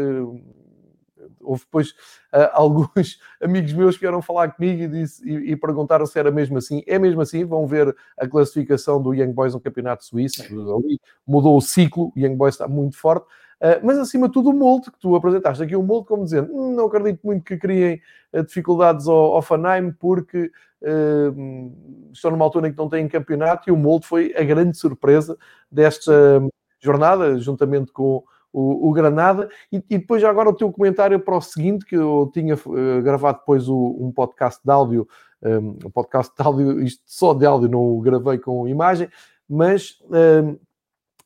houve 1.40 1.62
depois 1.62 1.90
uh, 2.32 2.50
alguns 2.52 3.18
amigos 3.40 3.72
meus 3.72 3.94
que 3.94 4.00
vieram 4.00 4.20
falar 4.20 4.52
comigo 4.52 4.82
e, 4.82 4.88
disse, 4.88 5.26
e, 5.26 5.52
e, 5.52 5.56
perguntaram 5.56 6.04
se 6.06 6.18
era 6.18 6.30
mesmo 6.30 6.58
assim. 6.58 6.82
É 6.86 6.98
mesmo 6.98 7.20
assim, 7.20 7.44
vão 7.44 7.66
ver 7.66 7.94
a 8.18 8.26
classificação 8.26 9.00
do 9.00 9.14
Young 9.14 9.32
Boys 9.32 9.54
no 9.54 9.60
Campeonato 9.60 10.04
Suíço. 10.04 10.42
Ali 10.42 11.00
mudou 11.26 11.56
o 11.56 11.60
ciclo, 11.60 12.12
o 12.14 12.18
Young 12.18 12.36
Boys 12.36 12.54
está 12.54 12.66
muito 12.66 12.96
forte. 12.96 13.26
Uh, 13.64 13.80
mas 13.82 13.98
acima 13.98 14.26
de 14.26 14.34
tudo 14.34 14.50
o 14.50 14.52
molde 14.52 14.90
que 14.90 14.98
tu 14.98 15.16
apresentaste 15.16 15.62
aqui, 15.62 15.74
o 15.74 15.82
molde 15.82 16.06
como 16.06 16.22
dizendo, 16.22 16.54
hum, 16.54 16.74
não 16.74 16.84
acredito 16.84 17.20
muito 17.24 17.44
que 17.44 17.56
criem 17.56 17.98
uh, 18.34 18.44
dificuldades 18.44 19.08
ao, 19.08 19.40
Fanheim 19.40 19.90
porque 19.90 20.50
uh, 20.82 22.10
estão 22.12 22.30
numa 22.30 22.44
altura 22.44 22.68
em 22.68 22.72
que 22.72 22.76
não 22.76 22.90
têm 22.90 23.08
campeonato 23.08 23.70
e 23.70 23.72
o 23.72 23.76
molde 23.76 24.06
foi 24.06 24.34
a 24.36 24.44
grande 24.44 24.76
surpresa 24.76 25.38
desta 25.72 26.12
jornada, 26.78 27.38
juntamente 27.38 27.90
com 27.90 28.22
o, 28.52 28.90
o 28.90 28.92
Granada. 28.92 29.48
E, 29.72 29.76
e, 29.88 29.96
depois, 29.96 30.20
já 30.20 30.28
agora, 30.28 30.50
o 30.50 30.54
teu 30.54 30.70
comentário 30.70 31.18
para 31.18 31.34
o 31.34 31.40
seguinte, 31.40 31.86
que 31.86 31.96
eu 31.96 32.30
tinha 32.34 32.56
uh, 32.56 33.02
gravado 33.02 33.38
depois 33.38 33.66
o, 33.66 33.96
um 33.98 34.12
podcast 34.12 34.60
de 34.62 34.70
áudio, 34.70 35.08
um, 35.42 35.78
um, 35.86 35.90
podcast 35.90 36.34
de 36.36 36.46
áudio, 36.46 36.82
isto 36.82 37.02
só 37.06 37.32
de 37.32 37.46
áudio, 37.46 37.70
não 37.70 37.80
o 37.80 38.00
gravei 38.02 38.36
com 38.36 38.68
imagem, 38.68 39.08
mas 39.48 39.98
um, 40.10 40.58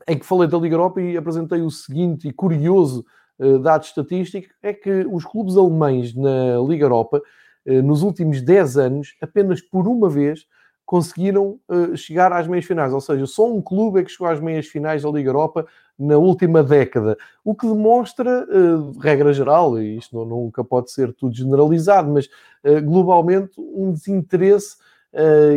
em 0.08 0.18
que 0.18 0.24
falei 0.24 0.48
da 0.48 0.58
Liga 0.58 0.74
Europa 0.74 1.00
e 1.00 1.16
apresentei 1.16 1.60
o 1.60 1.70
seguinte 1.70 2.26
e 2.26 2.32
curioso 2.32 3.04
uh, 3.38 3.58
dado 3.58 3.84
estatístico, 3.84 4.48
é 4.62 4.72
que 4.72 5.06
os 5.10 5.24
clubes 5.24 5.56
alemães 5.56 6.14
na 6.14 6.58
Liga 6.66 6.86
Europa, 6.86 7.20
uh, 7.66 7.82
nos 7.82 8.02
últimos 8.02 8.40
10 8.40 8.78
anos, 8.78 9.14
apenas 9.20 9.60
por 9.60 9.86
uma 9.86 10.08
vez, 10.08 10.46
conseguiram 10.86 11.60
uh, 11.68 11.94
chegar 11.94 12.32
às 12.32 12.46
meias 12.48 12.64
finais, 12.64 12.92
ou 12.94 13.00
seja, 13.02 13.26
só 13.26 13.46
um 13.46 13.60
clube 13.60 14.00
é 14.00 14.04
que 14.04 14.10
chegou 14.10 14.26
às 14.26 14.40
meias 14.40 14.66
finais 14.66 15.02
da 15.02 15.10
Liga 15.10 15.28
Europa 15.28 15.66
na 15.98 16.16
última 16.16 16.62
década, 16.62 17.18
o 17.44 17.54
que 17.54 17.66
demonstra, 17.66 18.46
regra 19.00 19.32
geral, 19.32 19.82
e 19.82 19.98
isto 19.98 20.24
nunca 20.24 20.62
pode 20.62 20.92
ser 20.92 21.12
tudo 21.12 21.34
generalizado, 21.34 22.08
mas 22.08 22.28
globalmente 22.84 23.60
um 23.60 23.90
desinteresse 23.90 24.76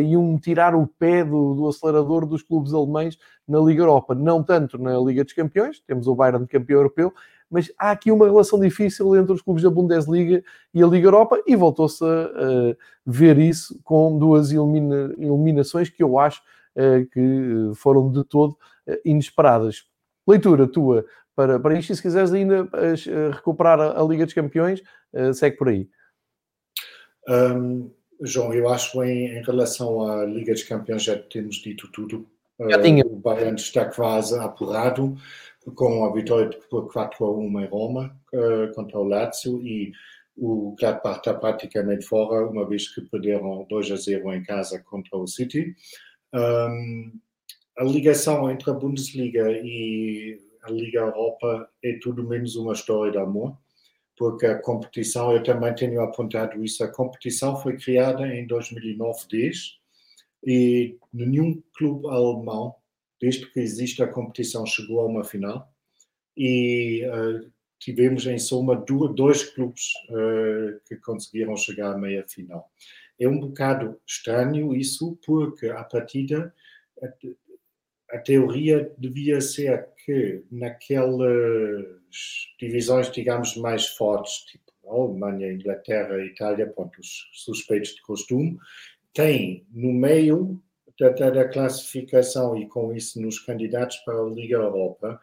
e 0.02 0.16
um 0.16 0.38
tirar 0.38 0.74
o 0.74 0.86
pé 0.86 1.24
do, 1.24 1.54
do, 1.54 1.68
acelerador 1.68 2.26
dos 2.26 2.42
clubes 2.42 2.72
alemães 2.72 3.18
na 3.46 3.60
Liga 3.60 3.82
Europa, 3.82 4.14
não 4.14 4.42
tanto 4.42 4.78
na 4.78 4.98
Liga 4.98 5.24
dos 5.24 5.32
Campeões, 5.32 5.80
temos 5.86 6.06
o 6.06 6.14
Bayern 6.14 6.46
campeão 6.46 6.78
europeu, 6.78 7.12
mas 7.52 7.70
há 7.78 7.90
aqui 7.90 8.10
uma 8.10 8.24
relação 8.24 8.58
difícil 8.58 9.14
entre 9.14 9.34
os 9.34 9.42
clubes 9.42 9.62
da 9.62 9.68
Bundesliga 9.68 10.42
e 10.72 10.82
a 10.82 10.86
Liga 10.86 11.06
Europa 11.06 11.38
e 11.46 11.54
voltou-se 11.54 12.02
a, 12.02 12.08
a, 12.08 12.76
ver 13.04 13.38
isso 13.38 13.78
com 13.84 14.18
duas 14.18 14.50
elimina, 14.50 15.14
eliminações 15.18 15.90
que 15.90 16.02
eu 16.02 16.18
acho 16.18 16.40
uh, 16.76 17.06
que 17.10 17.72
foram 17.74 18.10
de 18.10 18.24
todo 18.24 18.56
inesperadas. 19.04 19.84
Leitura 20.26 20.66
tua 20.66 21.04
para, 21.36 21.60
para 21.60 21.78
isto 21.78 21.92
e 21.92 21.96
se 21.96 22.02
quiseres 22.02 22.32
ainda 22.32 22.68
recuperar 23.32 23.78
a, 23.80 24.00
a, 24.00 24.04
Liga 24.04 24.24
dos 24.24 24.34
Campeões, 24.34 24.82
segue 25.34 25.56
por 25.56 25.68
aí. 25.68 25.88
Um, 27.28 27.90
João, 28.22 28.52
eu 28.54 28.68
acho 28.68 29.02
em, 29.02 29.38
em 29.38 29.42
relação 29.42 30.06
à 30.06 30.24
Liga 30.24 30.52
dos 30.52 30.62
Campeões 30.62 31.02
já 31.02 31.18
temos 31.18 31.56
dito 31.56 31.90
tudo. 31.90 32.26
Já 32.70 32.80
tinha. 32.80 33.04
O 33.04 33.16
Bayern 33.16 33.56
está 33.56 33.84
quase 33.84 34.38
apurado 34.38 35.16
com 35.74 36.04
a 36.04 36.12
vitória 36.12 36.50
por 36.70 36.90
4 36.92 37.24
a 37.24 37.30
1 37.30 37.60
em 37.60 37.66
Roma 37.66 38.16
uh, 38.32 38.74
contra 38.74 38.98
o 38.98 39.04
Lazio 39.04 39.60
e 39.62 39.92
o 40.36 40.74
Gladbach 40.78 41.18
está 41.18 41.34
praticamente 41.34 42.06
fora, 42.06 42.46
uma 42.46 42.66
vez 42.66 42.92
que 42.92 43.02
perderam 43.02 43.66
2 43.68 43.92
a 43.92 43.96
0 43.96 44.32
em 44.32 44.42
casa 44.42 44.82
contra 44.82 45.16
o 45.16 45.26
City. 45.26 45.74
Um, 46.32 47.12
a 47.76 47.84
ligação 47.84 48.50
entre 48.50 48.70
a 48.70 48.74
Bundesliga 48.74 49.50
e 49.50 50.38
a 50.62 50.70
Liga 50.70 51.00
Europa 51.00 51.68
é 51.84 51.98
tudo 52.00 52.26
menos 52.26 52.56
uma 52.56 52.72
história 52.72 53.12
de 53.12 53.18
amor, 53.18 53.56
porque 54.22 54.46
a 54.46 54.56
competição, 54.56 55.32
eu 55.32 55.42
também 55.42 55.74
tenho 55.74 56.00
apontado 56.00 56.64
isso, 56.64 56.84
a 56.84 56.88
competição 56.88 57.60
foi 57.60 57.76
criada 57.76 58.24
em 58.24 58.46
2009-10 58.46 59.72
e 60.46 60.96
nenhum 61.12 61.60
clube 61.76 62.06
alemão 62.06 62.72
desde 63.20 63.50
que 63.50 63.58
existe 63.58 64.00
a 64.00 64.06
competição, 64.06 64.64
chegou 64.64 65.00
a 65.00 65.06
uma 65.06 65.24
final 65.24 65.68
e 66.36 67.04
uh, 67.04 67.50
tivemos 67.80 68.24
em 68.24 68.38
soma 68.38 68.76
duas, 68.76 69.12
dois 69.16 69.42
clubes 69.42 69.88
uh, 70.10 70.80
que 70.86 70.94
conseguiram 70.98 71.56
chegar 71.56 71.92
à 71.92 71.98
meia 71.98 72.24
final. 72.28 72.70
É 73.18 73.26
um 73.26 73.40
bocado 73.40 74.00
estranho 74.06 74.72
isso, 74.72 75.18
porque 75.26 75.66
a 75.66 75.82
partida, 75.82 76.54
a, 78.12 78.18
teoria 78.18 78.92
devia 78.98 79.40
ser 79.40 79.88
que 80.04 80.44
naquelas 80.50 81.84
divisões, 82.58 83.10
digamos, 83.10 83.56
mais 83.56 83.86
fortes, 83.88 84.44
tipo 84.44 84.72
Alemanha, 84.86 85.52
Inglaterra, 85.52 86.22
Itália, 86.24 86.66
pronto, 86.66 87.00
os 87.00 87.30
suspeitos 87.32 87.94
de 87.94 88.02
costume, 88.02 88.58
tem 89.14 89.66
no 89.70 89.92
meio 89.92 90.60
da, 90.98 91.30
da 91.30 91.48
classificação 91.48 92.56
e 92.56 92.68
com 92.68 92.92
isso 92.92 93.20
nos 93.20 93.38
candidatos 93.38 93.96
para 93.98 94.20
a 94.20 94.28
Liga 94.28 94.56
Europa, 94.56 95.20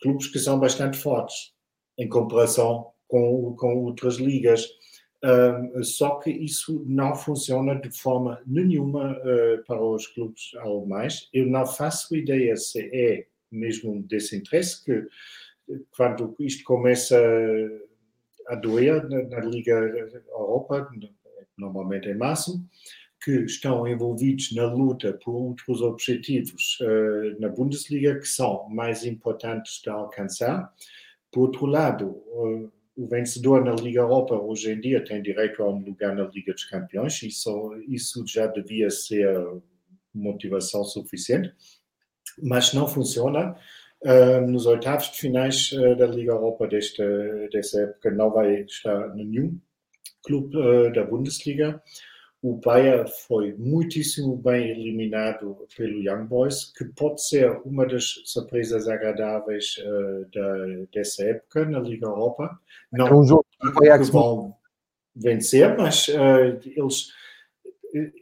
clubes 0.00 0.26
que 0.26 0.38
são 0.38 0.58
bastante 0.58 0.98
fortes 0.98 1.54
em 1.96 2.08
comparação 2.08 2.92
com, 3.06 3.54
com 3.56 3.84
outras 3.84 4.16
ligas. 4.16 4.68
Só 5.82 6.16
que 6.16 6.30
isso 6.30 6.84
não 6.86 7.14
funciona 7.14 7.74
de 7.74 7.90
forma 7.90 8.42
nenhuma 8.46 9.12
uh, 9.12 9.64
para 9.66 9.82
os 9.82 10.06
clubes 10.06 10.52
alemães. 10.56 11.28
Eu 11.32 11.46
não 11.46 11.66
faço 11.66 12.14
ideia 12.14 12.56
se 12.56 12.80
é 12.92 13.26
mesmo 13.50 14.02
desse 14.02 14.36
interesse 14.36 14.84
que 14.84 15.06
quando 15.96 16.34
isto 16.40 16.64
começa 16.64 17.16
a 18.48 18.54
doer 18.54 19.08
na, 19.08 19.22
na 19.22 19.40
Liga 19.40 19.74
Europa, 20.28 20.90
normalmente 21.56 22.08
em 22.08 22.16
março, 22.16 22.62
que 23.24 23.30
estão 23.44 23.88
envolvidos 23.88 24.52
na 24.54 24.66
luta 24.66 25.18
por 25.24 25.34
outros 25.34 25.80
objetivos 25.80 26.78
uh, 26.82 27.40
na 27.40 27.48
Bundesliga 27.48 28.18
que 28.18 28.28
são 28.28 28.68
mais 28.68 29.04
importantes 29.06 29.80
de 29.82 29.88
alcançar. 29.88 30.70
Por 31.32 31.42
outro 31.42 31.64
lado, 31.64 32.08
uh, 32.08 32.70
o 32.96 33.06
vencedor 33.08 33.64
na 33.64 33.72
Liga 33.72 34.00
Europa 34.00 34.34
hoje 34.34 34.72
em 34.72 34.80
dia 34.80 35.04
tem 35.04 35.20
direito 35.20 35.62
a 35.62 35.68
um 35.68 35.78
lugar 35.78 36.14
na 36.14 36.24
Liga 36.24 36.52
dos 36.52 36.64
Campeões, 36.64 37.22
isso, 37.22 37.74
isso 37.88 38.24
já 38.26 38.46
devia 38.46 38.90
ser 38.90 39.28
motivação 40.14 40.84
suficiente, 40.84 41.52
mas 42.42 42.72
não 42.72 42.86
funciona. 42.86 43.56
Uh, 44.02 44.46
nos 44.46 44.66
oitavos 44.66 45.10
de 45.10 45.18
finais 45.18 45.70
da 45.98 46.06
Liga 46.06 46.32
Europa 46.32 46.66
desta, 46.68 47.04
desta 47.50 47.80
época 47.80 48.10
não 48.10 48.30
vai 48.30 48.62
estar 48.62 49.14
nenhum 49.14 49.58
clube 50.22 50.56
da 50.92 51.04
Bundesliga. 51.04 51.82
O 52.44 52.58
Bahia 52.58 53.06
foi 53.06 53.54
muitíssimo 53.54 54.36
bem 54.36 54.68
eliminado 54.68 55.66
pelo 55.74 56.02
Young 56.02 56.26
Boys, 56.26 56.70
que 56.76 56.84
pode 56.84 57.26
ser 57.26 57.50
uma 57.64 57.86
das 57.86 58.04
surpresas 58.26 58.86
agradáveis 58.86 59.76
uh, 59.78 60.26
da, 60.30 60.84
dessa 60.92 61.24
época 61.24 61.64
na 61.64 61.80
Liga 61.80 62.04
Europa. 62.04 62.60
Não 62.92 63.06
é 63.06 63.14
um 63.14 63.24
jogo 63.24 63.46
que 63.58 64.12
vão 64.12 64.54
vencer, 65.16 65.74
mas 65.74 66.06
uh, 66.08 66.60
eles 66.66 67.08
eh, 67.94 68.12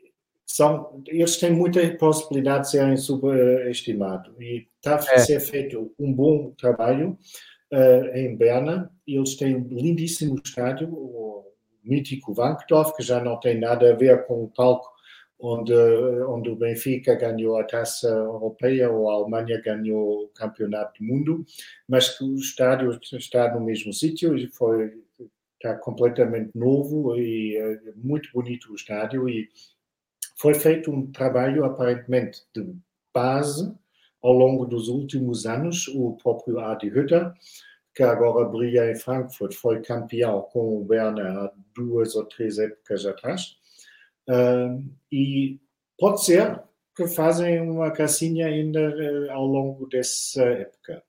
são, 0.46 1.02
eles 1.08 1.36
têm 1.38 1.50
muita 1.50 1.80
possibilidade 1.96 2.66
de 2.66 2.70
serem 2.70 2.96
subestimados 2.96 4.32
e 4.38 4.68
está 4.76 5.00
a 5.00 5.14
é. 5.14 5.18
ser 5.18 5.40
feito 5.40 5.92
um 5.98 6.12
bom 6.12 6.52
trabalho 6.52 7.18
uh, 7.72 8.16
em 8.16 8.36
Berna. 8.36 8.88
Eles 9.04 9.34
têm 9.34 9.56
um 9.56 9.66
lindíssimo 9.66 10.40
estádio, 10.44 10.96
mítico 11.82 12.34
Wankdorf, 12.34 12.94
que 12.96 13.02
já 13.02 13.22
não 13.22 13.38
tem 13.38 13.58
nada 13.58 13.92
a 13.92 13.96
ver 13.96 14.26
com 14.26 14.44
o 14.44 14.48
palco 14.48 14.90
onde, 15.38 15.74
onde 16.28 16.50
o 16.50 16.56
Benfica 16.56 17.16
ganhou 17.16 17.58
a 17.58 17.64
taça 17.64 18.08
europeia 18.08 18.90
ou 18.90 19.10
a 19.10 19.14
Alemanha 19.14 19.60
ganhou 19.60 20.24
o 20.24 20.28
campeonato 20.28 21.02
do 21.02 21.06
mundo, 21.06 21.44
mas 21.88 22.16
que 22.16 22.24
o 22.24 22.36
estádio 22.36 22.98
está 23.12 23.52
no 23.52 23.60
mesmo 23.60 23.92
sítio 23.92 24.36
e 24.36 24.46
foi 24.46 24.92
está 25.62 25.76
completamente 25.76 26.50
novo 26.56 27.16
e 27.16 27.56
é 27.56 27.92
muito 27.94 28.28
bonito 28.34 28.72
o 28.72 28.74
estádio 28.74 29.28
e 29.28 29.48
foi 30.36 30.54
feito 30.54 30.90
um 30.90 31.10
trabalho 31.12 31.64
aparentemente 31.64 32.40
de 32.52 32.74
base 33.14 33.72
ao 34.20 34.32
longo 34.32 34.66
dos 34.66 34.88
últimos 34.88 35.46
anos. 35.46 35.86
O 35.88 36.16
próprio 36.16 36.58
Adi 36.58 36.88
Hütter, 36.88 37.32
que 37.94 38.02
agora 38.02 38.48
brilha 38.48 38.90
em 38.90 38.96
Frankfurt, 38.96 39.54
foi 39.54 39.82
campeão 39.82 40.42
com 40.52 40.60
o 40.60 40.86
Werner 40.88 41.26
há 41.26 41.52
duas 41.74 42.14
ou 42.16 42.24
três 42.24 42.58
épocas 42.58 43.04
atrás. 43.04 43.56
Uh, 44.28 44.82
e 45.10 45.60
pode 45.98 46.24
ser 46.24 46.62
que 46.94 47.06
fazem 47.06 47.60
uma 47.60 47.90
casinha 47.90 48.46
ainda 48.46 48.80
uh, 48.80 49.32
ao 49.32 49.46
longo 49.46 49.86
dessa 49.88 50.42
época. 50.42 51.02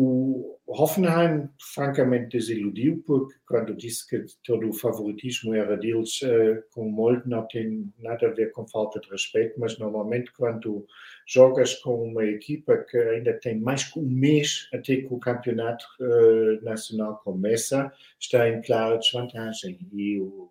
O 0.00 0.56
Hoffenheim, 0.68 1.48
francamente, 1.74 2.38
desiludiu, 2.38 3.02
porque 3.04 3.34
quando 3.44 3.74
disse 3.74 4.08
que 4.08 4.24
todo 4.44 4.68
o 4.68 4.72
favoritismo 4.72 5.52
era 5.52 5.76
deles, 5.76 6.22
uh, 6.22 6.62
com 6.72 6.88
molde 6.88 7.28
não 7.28 7.44
tem 7.48 7.92
nada 7.98 8.28
a 8.28 8.30
ver 8.30 8.52
com 8.52 8.64
falta 8.68 9.00
de 9.00 9.10
respeito, 9.10 9.58
mas 9.58 9.76
normalmente 9.76 10.30
quando 10.34 10.86
jogas 11.26 11.74
com 11.74 12.10
uma 12.10 12.24
equipa 12.24 12.76
que 12.88 12.96
ainda 12.96 13.32
tem 13.40 13.58
mais 13.58 13.92
que 13.92 13.98
um 13.98 14.08
mês 14.08 14.68
até 14.72 14.98
que 14.98 15.08
o 15.10 15.18
campeonato 15.18 15.84
uh, 15.98 16.64
nacional 16.64 17.20
começa, 17.24 17.92
está 18.20 18.48
em 18.48 18.62
clara 18.62 18.98
desvantagem. 18.98 19.80
E 19.92 20.20
o 20.20 20.48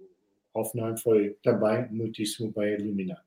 Hoffenheim 0.54 0.98
foi 0.98 1.38
também 1.42 1.88
muitíssimo 1.90 2.52
bem 2.54 2.74
eliminado. 2.74 3.22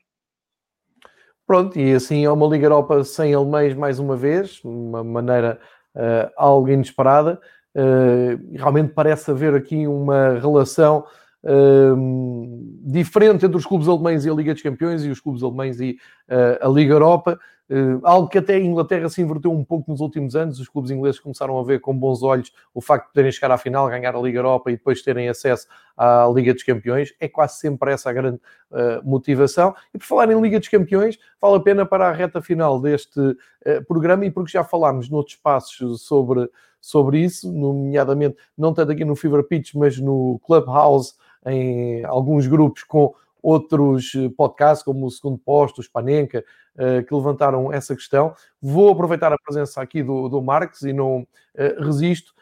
Pronto, 1.47 1.79
e 1.79 1.95
assim 1.95 2.27
é 2.27 2.31
uma 2.31 2.47
Liga 2.47 2.67
Europa 2.67 3.03
sem 3.05 3.33
alemães 3.33 3.75
mais 3.75 3.99
uma 3.99 4.19
vez, 4.19 4.63
uma 4.63 5.03
maneira 5.03 5.59
uh, 5.95 6.31
algo 6.37 6.69
inesperada. 6.69 7.41
Uh, 7.75 8.57
realmente 8.57 8.93
parece 8.93 9.31
haver 9.31 9.55
aqui 9.55 9.87
uma 9.87 10.39
relação 10.41 11.05
uh, 11.45 12.81
diferente 12.83 13.47
entre 13.47 13.57
os 13.57 13.65
clubes 13.65 13.89
alemães 13.89 14.25
e 14.25 14.31
a 14.31 14.35
Liga 14.35 14.53
dos 14.53 14.63
Campeões 14.63 15.05
e 15.05 15.11
os 15.11 15.21
clubes 15.21 15.43
alemães 15.43 15.81
e 15.81 15.97
uh, 16.29 16.67
a 16.67 16.69
Liga 16.69 16.95
Europa. 16.95 17.39
Uh, 17.71 18.01
algo 18.03 18.29
que 18.29 18.37
até 18.37 18.55
a 18.55 18.59
Inglaterra 18.61 19.09
se 19.09 19.23
inverteu 19.23 19.53
um 19.53 19.65
pouco 19.65 19.89
nos 19.89 20.01
últimos 20.01 20.35
anos. 20.35 20.59
Os 20.59 20.69
clubes 20.69 20.91
ingleses 20.91 21.21
começaram 21.21 21.57
a 21.57 21.63
ver 21.63 21.81
com 21.81 21.97
bons 21.97 22.21
olhos 22.21 22.53
o 22.75 22.81
facto 22.81 23.07
de 23.07 23.13
poderem 23.13 23.31
chegar 23.31 23.53
à 23.53 23.57
final, 23.57 23.89
ganhar 23.89 24.17
a 24.17 24.21
Liga 24.21 24.41
Europa 24.41 24.73
e 24.73 24.77
depois 24.77 25.03
terem 25.03 25.29
acesso 25.29 25.69
à 25.97 26.29
Liga 26.35 26.53
dos 26.53 26.65
Campeões. 26.65 27.15
É 27.21 27.29
quase 27.29 27.59
sempre 27.59 27.93
essa 27.93 28.11
a 28.11 28.13
grande 28.13 28.41
uh, 28.73 29.09
motivação. 29.09 29.73
E 29.95 29.99
por 29.99 30.05
falar 30.05 30.33
em 30.33 30.41
Liga 30.41 30.59
dos 30.59 30.69
Campeões, 30.69 31.17
vale 31.41 31.57
a 31.59 31.61
pena 31.61 31.87
para 31.87 32.09
a 32.09 32.13
reta 32.13 32.43
final 32.43 32.81
deste 32.81 33.21
uh, 33.21 33.85
programa 33.87 34.25
e 34.25 34.33
porque 34.33 34.51
já 34.51 34.65
falámos 34.65 35.09
noutros 35.09 35.37
espaços 35.37 36.03
sobre, 36.03 36.51
sobre 36.81 37.21
isso, 37.21 37.53
nomeadamente 37.53 38.37
não 38.59 38.75
tanto 38.75 38.91
aqui 38.91 39.05
no 39.05 39.15
Fever 39.15 39.45
Pitch, 39.45 39.75
mas 39.75 39.97
no 39.97 40.41
Clubhouse, 40.45 41.15
em 41.47 42.05
alguns 42.05 42.49
grupos 42.49 42.83
com 42.83 43.15
outros 43.43 44.13
eh, 44.15 44.29
podcasts, 44.37 44.85
como 44.85 45.07
o 45.07 45.11
Segundo 45.11 45.39
Posto, 45.39 45.79
o 45.79 45.83
Spanenka, 45.83 46.45
eh, 46.77 47.03
que 47.03 47.15
levantaram 47.15 47.73
essa 47.73 47.95
questão. 47.95 48.35
Vou 48.61 48.91
aproveitar 48.91 49.33
a 49.33 49.39
presença 49.39 49.83
aqui 49.83 50.03
do, 50.03 50.29
do 50.29 50.41
Marx 50.41 50.83
e 50.83 50.93
não 50.93 51.27
eh, 51.55 51.77
resisto 51.79 52.33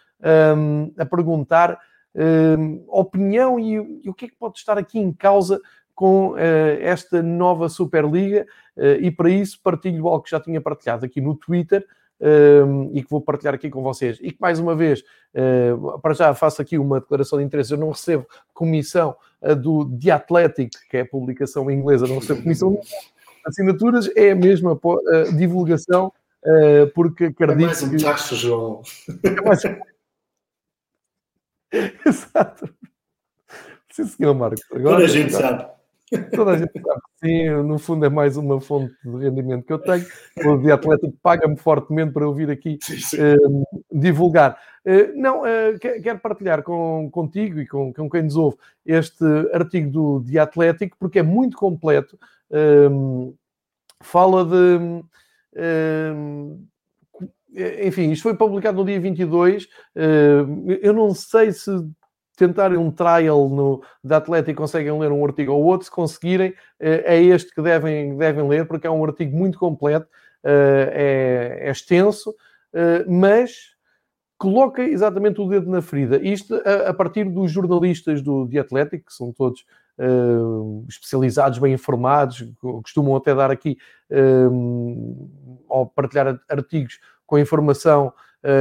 um, 0.56 0.92
a 0.98 1.06
perguntar 1.06 1.78
um, 2.58 2.84
opinião 2.88 3.58
e, 3.58 3.74
e, 4.04 4.10
o 4.10 4.14
que 4.14 4.26
é 4.26 4.28
que 4.28 4.34
pode 4.34 4.58
estar 4.58 4.76
aqui 4.76 4.98
em 4.98 5.12
causa 5.12 5.60
com 5.94 6.32
uh, 6.32 6.36
esta 6.80 7.22
nova 7.22 7.68
Superliga 7.68 8.46
uh, 8.76 9.00
e 9.00 9.10
para 9.10 9.30
isso 9.30 9.60
partilho 9.62 10.06
algo 10.08 10.22
que 10.22 10.30
já 10.30 10.40
tinha 10.40 10.60
partilhado 10.60 11.04
aqui 11.04 11.20
no 11.20 11.34
Twitter 11.34 11.86
um, 12.20 12.90
e 12.94 13.02
que 13.02 13.10
vou 13.10 13.20
partilhar 13.20 13.54
aqui 13.54 13.70
com 13.70 13.82
vocês. 13.82 14.18
E 14.20 14.32
que, 14.32 14.40
mais 14.40 14.58
uma 14.58 14.74
vez, 14.74 15.04
uh, 15.34 15.98
para 16.00 16.14
já 16.14 16.34
faço 16.34 16.60
aqui 16.60 16.78
uma 16.78 17.00
declaração 17.00 17.38
de 17.38 17.44
interesse. 17.44 17.72
Eu 17.72 17.78
não 17.78 17.90
recebo 17.90 18.26
comissão 18.52 19.16
uh, 19.42 19.54
do 19.54 19.84
The 19.98 20.10
Athletic, 20.10 20.72
que 20.90 20.96
é 20.96 21.00
a 21.02 21.06
publicação 21.06 21.70
inglesa, 21.70 22.06
não 22.06 22.18
recebo 22.18 22.42
comissão 22.42 22.72
de 22.72 22.80
assinaturas, 23.46 24.10
é 24.16 24.32
a 24.32 24.36
mesma 24.36 24.72
uh, 24.72 25.36
divulgação, 25.36 26.12
porque 26.94 27.24
acredito 27.24 27.62
é 27.62 27.66
mais 27.66 27.82
um 27.82 27.96
taxa, 27.96 28.34
João. 28.34 28.82
É 29.24 29.40
mais... 29.42 29.62
Exato. 32.06 32.74
Sim, 33.90 34.06
senhor 34.06 34.34
Marcos. 34.34 34.62
Agora, 34.72 34.96
Toda 34.96 35.04
a 35.04 35.08
gente 35.08 35.32
sabe. 35.32 35.77
Toda 36.34 36.52
a 36.52 36.56
gente 36.56 36.72
sabe 36.72 37.00
que 37.20 37.28
sim, 37.28 37.50
no 37.50 37.78
fundo 37.78 38.06
é 38.06 38.08
mais 38.08 38.36
uma 38.36 38.60
fonte 38.60 38.94
de 39.04 39.10
rendimento 39.18 39.64
que 39.64 39.72
eu 39.72 39.78
tenho. 39.78 40.06
O 40.44 40.72
Atlético 40.72 41.16
paga-me 41.22 41.56
fortemente 41.56 42.12
para 42.12 42.24
eu 42.24 42.32
vir 42.32 42.50
aqui 42.50 42.78
sim, 42.82 42.98
sim. 42.98 43.16
Uh, 43.16 43.64
divulgar. 43.92 44.58
Uh, 44.86 45.12
não, 45.20 45.42
uh, 45.42 45.78
quero 45.78 46.18
partilhar 46.18 46.62
com, 46.62 47.10
contigo 47.10 47.60
e 47.60 47.66
com, 47.66 47.92
com 47.92 48.08
quem 48.08 48.22
nos 48.22 48.36
ouve 48.36 48.56
este 48.86 49.24
artigo 49.52 49.90
do 49.90 50.20
Dia 50.20 50.44
Atlético, 50.44 50.96
porque 50.98 51.18
é 51.18 51.22
muito 51.22 51.56
completo. 51.56 52.18
fala 54.00 54.44
de. 54.44 55.04
enfim, 57.84 58.10
isto 58.12 58.22
foi 58.22 58.34
publicado 58.34 58.78
no 58.78 58.84
dia 58.84 59.00
22. 59.00 59.68
eu 60.80 60.92
não 60.94 61.14
sei 61.14 61.52
se 61.52 61.70
tentarem 62.38 62.78
um 62.78 62.90
trial 62.90 63.48
no, 63.48 63.82
da 64.02 64.18
Atlético 64.18 64.50
e 64.50 64.54
conseguem 64.54 64.98
ler 64.98 65.10
um 65.10 65.24
artigo 65.24 65.52
ou 65.52 65.64
outro, 65.64 65.84
se 65.84 65.90
conseguirem, 65.90 66.54
eh, 66.78 67.16
é 67.16 67.22
este 67.22 67.52
que 67.52 67.60
devem, 67.60 68.16
devem 68.16 68.48
ler, 68.48 68.66
porque 68.66 68.86
é 68.86 68.90
um 68.90 69.04
artigo 69.04 69.36
muito 69.36 69.58
completo, 69.58 70.06
eh, 70.44 71.58
é, 71.62 71.68
é 71.68 71.70
extenso, 71.70 72.34
eh, 72.72 73.04
mas 73.08 73.76
coloca 74.38 74.82
exatamente 74.82 75.40
o 75.40 75.48
dedo 75.48 75.68
na 75.68 75.82
ferida. 75.82 76.16
Isto 76.18 76.54
a, 76.86 76.94
partir 76.94 77.24
dos 77.24 77.50
jornalistas 77.50 78.22
do 78.22 78.48
The 78.48 78.60
Athletic, 78.60 79.06
que 79.06 79.12
são 79.12 79.32
todos 79.32 79.64
uh, 79.98 80.84
especializados, 80.88 81.58
bem 81.58 81.72
informados, 81.72 82.48
costumam 82.60 83.16
até 83.16 83.34
dar 83.34 83.50
aqui, 83.50 83.76
ou 85.68 85.86
partilhar 85.86 86.38
artigos 86.48 87.00
com 87.26 87.36
informação 87.36 88.12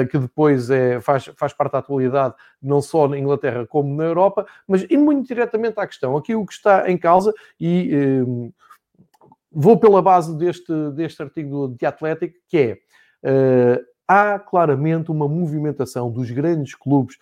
que 0.09 0.17
depois 0.17 0.69
é, 0.69 0.99
faz, 0.99 1.25
faz 1.35 1.53
parte 1.53 1.73
da 1.73 1.79
atualidade, 1.79 2.33
não 2.61 2.81
só 2.81 3.07
na 3.07 3.17
Inglaterra 3.17 3.65
como 3.67 3.95
na 3.95 4.05
Europa, 4.05 4.45
mas 4.67 4.83
indo 4.83 5.05
muito 5.05 5.27
diretamente 5.27 5.79
à 5.79 5.85
questão, 5.85 6.17
aqui 6.17 6.35
o 6.35 6.45
que 6.45 6.53
está 6.53 6.89
em 6.89 6.97
causa, 6.97 7.33
e 7.59 7.91
eh, 7.93 8.51
vou 9.51 9.79
pela 9.79 10.01
base 10.01 10.35
deste, 10.35 10.73
deste 10.91 11.21
artigo 11.21 11.67
do 11.67 11.77
The 11.77 11.87
Athletic, 11.87 12.35
que 12.47 12.57
é. 12.57 12.77
Uh, 13.23 13.83
há 14.07 14.37
claramente 14.37 15.11
uma 15.11 15.27
movimentação 15.27 16.09
dos 16.09 16.29
grandes 16.31 16.75
clubes 16.75 17.17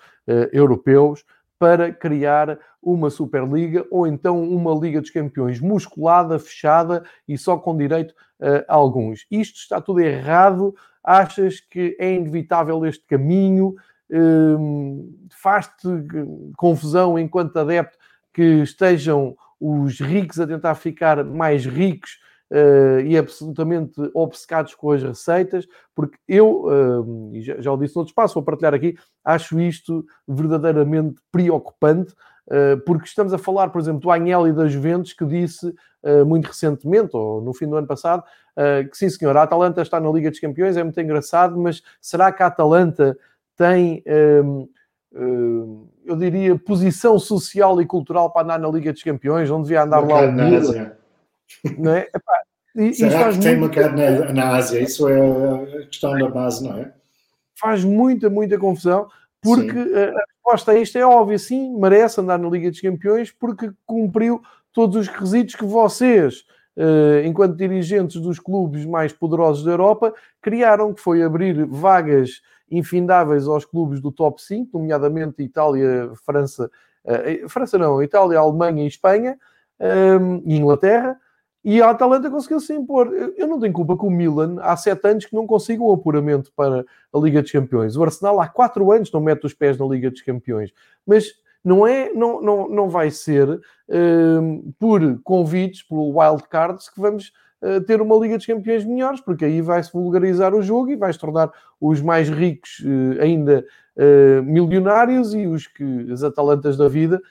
europeus 0.52 1.24
para 1.58 1.92
criar 1.92 2.60
uma 2.80 3.10
Superliga 3.10 3.88
ou 3.90 4.06
então 4.06 4.44
uma 4.44 4.72
Liga 4.74 5.02
dos 5.02 5.10
Campeões 5.10 5.60
musculada, 5.60 6.38
fechada 6.38 7.04
e 7.28 7.40
só 7.40 7.58
com 7.58 7.76
direito 7.76 8.14
a 8.68 8.76
alguns. 8.76 9.26
Isto 9.32 9.58
está 9.58 9.82
tudo 9.82 10.02
errado 10.02 10.76
Achas 11.06 11.60
que 11.60 11.96
é 12.00 12.14
inevitável 12.14 12.84
este 12.86 13.06
caminho? 13.06 13.76
Hum, 14.12 15.14
faz-te 15.32 15.88
confusão 16.58 17.18
enquanto 17.18 17.58
adepto 17.58 17.98
que 18.34 18.62
estejam 18.62 19.36
os 19.60 20.00
ricos 20.00 20.40
a 20.40 20.48
tentar 20.48 20.76
ficar 20.76 21.24
mais 21.24 21.66
ricos 21.66 22.20
uh, 22.52 23.00
e 23.02 23.18
absolutamente 23.18 23.94
obcecados 24.14 24.76
com 24.76 24.92
as 24.92 25.02
receitas, 25.02 25.66
porque 25.94 26.18
eu, 26.28 26.66
uh, 26.66 27.32
já, 27.42 27.62
já 27.62 27.72
o 27.72 27.78
disse 27.78 27.96
no 27.96 28.02
outro 28.02 28.12
espaço, 28.12 28.34
vou 28.34 28.44
partilhar 28.44 28.74
aqui, 28.74 28.98
acho 29.24 29.60
isto 29.60 30.06
verdadeiramente 30.28 31.22
preocupante, 31.32 32.14
porque 32.86 33.06
estamos 33.06 33.34
a 33.34 33.38
falar, 33.38 33.70
por 33.70 33.80
exemplo, 33.80 34.02
do 34.02 34.12
Agnelli 34.12 34.54
da 34.54 34.68
Juventus, 34.68 35.14
que 35.14 35.26
disse 35.26 35.74
muito 36.28 36.46
recentemente, 36.46 37.16
ou 37.16 37.42
no 37.42 37.54
fim 37.54 37.68
do 37.68 37.76
ano 37.76 37.88
passado, 37.88 38.24
que 38.92 38.98
sim 38.98 39.10
senhor, 39.10 39.36
a 39.36 39.44
Atalanta 39.44 39.82
está 39.82 40.00
na 40.00 40.10
Liga 40.10 40.30
dos 40.30 40.40
Campeões, 40.40 40.78
é 40.78 40.84
muito 40.84 41.00
engraçado, 41.02 41.58
mas 41.58 41.82
será 42.00 42.32
que 42.32 42.44
a 42.44 42.48
Atalanta 42.48 43.18
tem... 43.58 44.04
Um, 44.08 44.68
eu 46.06 46.16
diria, 46.16 46.58
posição 46.58 47.18
social 47.18 47.82
e 47.82 47.86
cultural 47.86 48.32
para 48.32 48.44
andar 48.44 48.60
na 48.60 48.68
Liga 48.68 48.92
dos 48.92 49.02
Campeões, 49.02 49.50
não 49.50 49.62
devia 49.62 49.84
andar 49.84 50.00
lá 50.00 50.22
o 50.22 50.32
não 51.78 51.96
é? 51.96 52.08
Epá, 52.14 52.42
Será 52.94 53.32
que 53.32 53.40
tem 53.40 53.58
mercado 53.58 53.96
na, 53.96 54.34
na 54.34 54.56
Ásia? 54.58 54.82
Isso 54.82 55.08
é 55.08 55.20
a 55.20 55.86
questão 55.88 56.18
da 56.18 56.30
base, 56.30 56.64
não 56.64 56.78
é? 56.78 56.94
Faz 57.58 57.86
muita, 57.86 58.30
muita 58.30 58.58
confusão, 58.58 59.08
porque 59.42 59.72
sim. 59.72 59.96
a 59.96 60.14
resposta 60.46 60.72
a 60.72 60.80
isto 60.80 60.98
é 60.98 61.06
óbvia, 61.06 61.40
sim, 61.40 61.76
merece 61.78 62.22
andar 62.22 62.38
na 62.38 62.50
Liga 62.50 62.70
dos 62.70 62.82
Campeões, 62.82 63.32
porque 63.32 63.72
cumpriu 63.86 64.42
todos 64.72 64.96
os 64.96 65.08
requisitos 65.08 65.56
que 65.56 65.66
vocês, 65.66 66.44
enquanto 67.26 67.56
dirigentes 67.56 68.22
dos 68.22 68.40
clubes 68.40 68.86
mais 68.86 69.12
poderosos 69.12 69.64
da 69.64 69.72
Europa, 69.72 70.14
criaram, 70.42 70.94
que 70.94 71.02
foi 71.02 71.24
abrir 71.24 71.66
vagas 71.66 72.42
infindáveis 72.70 73.48
aos 73.48 73.66
clubes 73.66 74.02
do 74.02 74.12
top 74.12 74.42
5, 74.42 74.78
nomeadamente 74.78 75.42
Itália, 75.42 76.12
França 76.26 76.70
Uh, 77.06 77.48
França 77.48 77.78
não, 77.78 78.02
Itália, 78.02 78.40
Alemanha 78.40 78.84
e 78.84 78.88
Espanha 78.88 79.38
e 80.44 80.56
Inglaterra. 80.56 81.20
E 81.66 81.82
a 81.82 81.90
Atalanta 81.90 82.30
conseguiu 82.30 82.60
se 82.60 82.76
impor. 82.76 83.12
Eu 83.36 83.48
não 83.48 83.60
tenho 83.60 83.74
culpa 83.74 83.98
que 83.98 84.06
o 84.06 84.10
Milan 84.12 84.58
há 84.62 84.78
sete 84.78 85.08
anos 85.08 85.26
que 85.26 85.34
não 85.34 85.48
consiga 85.48 85.82
o 85.82 85.92
apuramento 85.92 86.52
para 86.56 86.86
a 87.12 87.18
Liga 87.18 87.42
dos 87.42 87.52
Campeões. 87.52 87.98
O 87.98 88.04
Arsenal 88.04 88.40
há 88.40 88.48
quatro 88.48 88.92
anos 88.92 89.12
não 89.12 89.20
mete 89.20 89.48
os 89.48 89.54
pés 89.56 89.76
na 89.76 89.86
Liga 89.88 90.12
dos 90.12 90.22
Campeões. 90.22 90.72
Mas 91.08 91.34
não 91.64 91.88
é, 91.88 92.14
não, 92.14 92.40
não, 92.40 92.70
não 92.70 92.88
vai 92.88 93.10
ser 93.10 93.50
uh, 93.50 94.74
por 94.78 95.20
convites, 95.24 95.82
por 95.82 96.16
wildcards, 96.16 96.88
que 96.88 97.02
vamos 97.02 97.34
uh, 97.64 97.82
ter 97.82 98.00
uma 98.00 98.16
Liga 98.16 98.38
dos 98.38 98.46
Campeões 98.46 98.86
melhores, 98.86 99.20
porque 99.20 99.46
aí 99.46 99.60
vai-se 99.60 99.92
vulgarizar 99.92 100.54
o 100.54 100.62
jogo 100.62 100.92
e 100.92 100.96
vai-se 100.96 101.18
tornar 101.18 101.52
os 101.82 102.00
mais 102.00 102.30
ricos 102.30 102.80
uh, 102.82 103.22
ainda 103.22 103.66
milionários 104.44 105.34
e 105.34 105.48
os 105.48 105.68
que 105.68 106.12
as 106.12 106.22
Atalantas 106.22 106.76
da 106.76 106.90
vida 106.90 107.22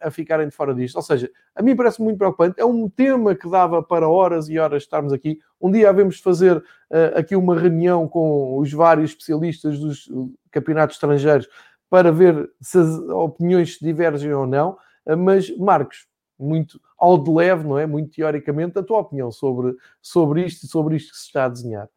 a 0.00 0.10
ficarem 0.10 0.48
de 0.48 0.54
fora 0.54 0.74
disto. 0.74 0.96
Ou 0.96 1.02
seja, 1.02 1.30
a 1.54 1.62
mim 1.62 1.74
parece 1.74 2.00
muito 2.00 2.18
preocupante. 2.18 2.60
É 2.60 2.64
um 2.64 2.88
tema 2.88 3.34
que 3.34 3.48
dava 3.48 3.82
para 3.82 4.08
horas 4.08 4.48
e 4.48 4.58
horas 4.58 4.82
estarmos 4.82 5.12
aqui. 5.12 5.38
Um 5.60 5.70
dia 5.70 5.88
havemos 5.88 6.16
de 6.16 6.22
fazer 6.22 6.56
uh, 6.56 7.18
aqui 7.18 7.34
uma 7.34 7.58
reunião 7.58 8.06
com 8.08 8.58
os 8.58 8.72
vários 8.72 9.10
especialistas 9.10 9.78
dos 9.78 10.08
campeonatos 10.50 10.96
estrangeiros 10.96 11.48
para 11.90 12.12
ver 12.12 12.50
se 12.60 12.78
as 12.78 12.88
opiniões 13.08 13.78
divergem 13.80 14.32
ou 14.32 14.46
não. 14.46 14.76
Uh, 15.04 15.16
mas, 15.16 15.54
Marcos, 15.56 16.06
muito 16.38 16.80
ao 16.98 17.18
de 17.18 17.30
leve, 17.30 17.66
não 17.66 17.78
é? 17.78 17.86
Muito 17.86 18.14
teoricamente, 18.14 18.78
a 18.78 18.82
tua 18.82 19.00
opinião 19.00 19.30
sobre, 19.32 19.74
sobre 20.00 20.44
isto 20.44 20.64
e 20.64 20.68
sobre 20.68 20.96
isto 20.96 21.10
que 21.10 21.18
se 21.18 21.26
está 21.26 21.46
a 21.46 21.48
desenhar. 21.48 21.88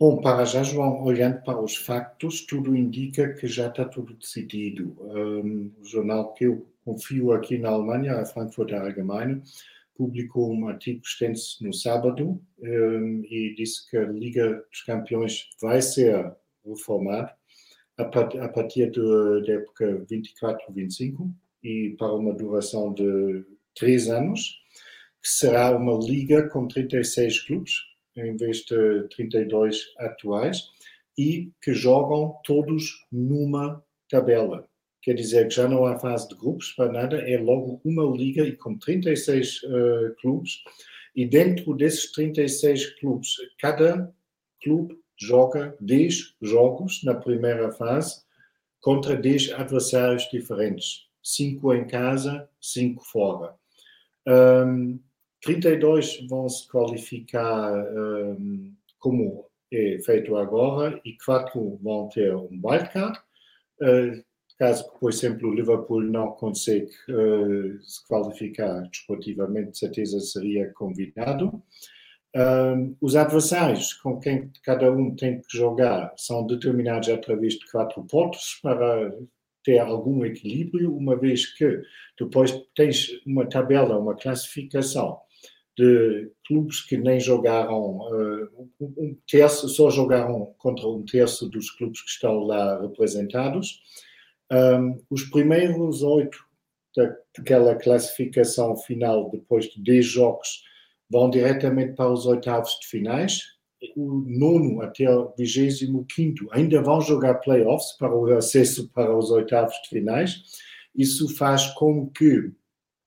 Bom, 0.00 0.18
para 0.18 0.46
já, 0.46 0.62
João, 0.62 1.04
olhando 1.04 1.42
para 1.42 1.60
os 1.60 1.76
factos, 1.76 2.46
tudo 2.46 2.74
indica 2.74 3.34
que 3.34 3.46
já 3.46 3.68
está 3.68 3.84
tudo 3.84 4.14
decidido. 4.14 4.96
Um, 4.98 5.70
o 5.78 5.84
jornal 5.84 6.32
que 6.32 6.44
eu 6.46 6.66
confio 6.82 7.32
aqui 7.32 7.58
na 7.58 7.68
Alemanha, 7.68 8.14
a 8.14 8.24
Frankfurter 8.24 8.80
Allgemeine, 8.80 9.42
publicou 9.94 10.54
um 10.54 10.68
artigo 10.68 11.02
extenso 11.04 11.62
no 11.62 11.74
sábado 11.74 12.40
um, 12.62 13.22
e 13.26 13.54
disse 13.54 13.90
que 13.90 13.98
a 13.98 14.06
Liga 14.06 14.64
dos 14.70 14.80
Campeões 14.84 15.50
vai 15.60 15.82
ser 15.82 16.34
reformada 16.64 17.34
a, 17.98 18.04
a 18.04 18.48
partir 18.48 18.90
da 18.90 19.52
época 19.52 20.06
24-25 20.10 21.30
e 21.62 21.94
para 21.98 22.14
uma 22.14 22.32
duração 22.32 22.94
de 22.94 23.44
três 23.74 24.08
anos, 24.08 24.62
que 25.22 25.28
será 25.28 25.76
uma 25.76 26.02
liga 26.02 26.48
com 26.48 26.66
36 26.66 27.40
clubes, 27.40 27.89
em 28.26 28.36
vez 28.36 28.58
de 28.58 29.08
32 29.08 29.94
atuais, 29.98 30.70
e 31.18 31.50
que 31.62 31.74
jogam 31.74 32.36
todos 32.44 33.06
numa 33.10 33.82
tabela. 34.08 34.68
Quer 35.02 35.14
dizer 35.14 35.48
que 35.48 35.54
já 35.54 35.68
não 35.68 35.86
há 35.86 35.98
fase 35.98 36.28
de 36.28 36.34
grupos 36.34 36.72
para 36.72 36.92
nada, 36.92 37.16
é 37.18 37.38
logo 37.38 37.80
uma 37.84 38.04
liga 38.04 38.42
e 38.42 38.56
com 38.56 38.76
36 38.76 39.62
uh, 39.62 40.14
clubes. 40.20 40.62
E 41.16 41.26
dentro 41.26 41.74
desses 41.74 42.12
36 42.12 42.98
clubes, 43.00 43.34
cada 43.58 44.12
clube 44.62 44.98
joga 45.18 45.76
10 45.80 46.36
jogos 46.40 47.02
na 47.02 47.14
primeira 47.14 47.72
fase 47.72 48.22
contra 48.80 49.16
10 49.16 49.52
adversários 49.52 50.28
diferentes. 50.30 51.08
5 51.22 51.74
em 51.74 51.86
casa, 51.86 52.48
5 52.60 53.04
fora. 53.04 53.54
Um, 54.26 54.98
32 55.42 56.26
vão 56.28 56.48
se 56.48 56.68
qualificar 56.68 57.72
um, 57.72 58.74
como 58.98 59.46
é 59.72 59.98
feito 60.04 60.36
agora 60.36 61.00
e 61.04 61.16
4 61.24 61.78
vão 61.82 62.08
ter 62.08 62.34
um 62.34 62.60
wildcard. 62.62 63.18
Uh, 63.80 64.22
caso 64.58 64.84
por 64.98 65.10
exemplo, 65.10 65.48
o 65.48 65.54
Liverpool 65.54 66.02
não 66.02 66.32
consiga 66.32 66.90
uh, 67.08 67.82
se 67.82 68.06
qualificar 68.06 68.82
desportivamente, 68.90 69.70
de 69.70 69.78
certeza 69.78 70.20
seria 70.20 70.70
convidado. 70.74 71.62
Um, 72.36 72.94
os 73.00 73.16
adversários 73.16 73.92
com 73.94 74.20
quem 74.20 74.52
cada 74.62 74.92
um 74.92 75.16
tem 75.16 75.40
que 75.40 75.56
jogar 75.56 76.12
são 76.16 76.46
determinados 76.46 77.08
através 77.08 77.54
de 77.54 77.68
quatro 77.70 78.04
pontos 78.04 78.60
para 78.62 79.12
ter 79.64 79.78
algum 79.78 80.24
equilíbrio, 80.24 80.96
uma 80.96 81.16
vez 81.16 81.46
que 81.54 81.82
depois 82.18 82.52
tens 82.74 83.10
uma 83.26 83.46
tabela, 83.46 83.98
uma 83.98 84.14
classificação 84.14 85.18
de 85.80 86.30
clubes 86.46 86.82
que 86.82 86.98
nem 86.98 87.18
jogaram, 87.18 87.98
uh, 87.98 88.68
um 88.80 89.16
terço, 89.26 89.66
só 89.68 89.88
jogaram 89.88 90.54
contra 90.58 90.86
um 90.86 91.02
terço 91.02 91.48
dos 91.48 91.70
clubes 91.70 92.02
que 92.02 92.10
estão 92.10 92.40
lá 92.40 92.82
representados. 92.82 93.80
Um, 94.52 95.00
os 95.08 95.24
primeiros 95.24 96.02
oito 96.02 96.38
daquela 97.34 97.74
classificação 97.76 98.76
final, 98.76 99.30
depois 99.30 99.66
de 99.66 99.82
10 99.82 100.04
jogos, 100.04 100.62
vão 101.08 101.30
diretamente 101.30 101.94
para 101.94 102.12
os 102.12 102.26
oitavos 102.26 102.78
de 102.80 102.86
finais. 102.86 103.40
O 103.96 104.22
nono 104.26 104.82
até 104.82 105.08
o 105.08 105.32
vigésimo 105.38 106.04
quinto 106.04 106.46
ainda 106.50 106.82
vão 106.82 107.00
jogar 107.00 107.34
playoffs 107.36 107.96
para 107.96 108.14
o 108.14 108.26
acesso 108.36 108.90
para 108.90 109.16
os 109.16 109.30
oitavos 109.30 109.74
de 109.84 109.88
finais. 109.88 110.42
Isso 110.94 111.34
faz 111.36 111.68
com 111.74 112.08
que 112.10 112.52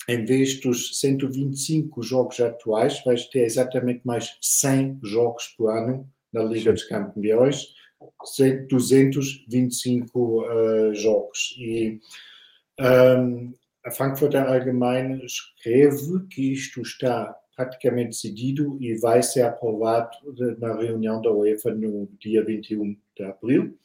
em 0.07 0.25
vez 0.25 0.59
dos 0.59 0.99
125 0.99 2.01
jogos 2.03 2.39
atuais, 2.39 3.01
vais 3.03 3.25
ter 3.27 3.45
exatamente 3.45 4.01
mais 4.03 4.37
100 4.41 4.99
jogos 5.03 5.47
por 5.57 5.69
ano 5.69 6.09
na 6.31 6.43
Liga 6.43 6.71
Sim. 6.71 6.73
dos 6.73 6.83
Campeões, 6.85 7.67
225 8.69 10.19
uh, 10.19 10.93
jogos. 10.93 11.55
E 11.57 11.99
um, 12.79 13.53
a 13.85 13.91
Frankfurter 13.91 14.43
Allgemeine 14.43 15.23
escreve 15.25 16.25
que 16.29 16.53
isto 16.53 16.81
está 16.81 17.33
praticamente 17.55 18.09
decidido 18.09 18.77
e 18.81 18.95
vai 18.95 19.21
ser 19.21 19.43
aprovado 19.43 20.17
na 20.57 20.75
reunião 20.75 21.21
da 21.21 21.31
UEFA 21.31 21.73
no 21.73 22.09
dia 22.19 22.43
21 22.43 22.97
de 23.15 23.23
abril. 23.23 23.77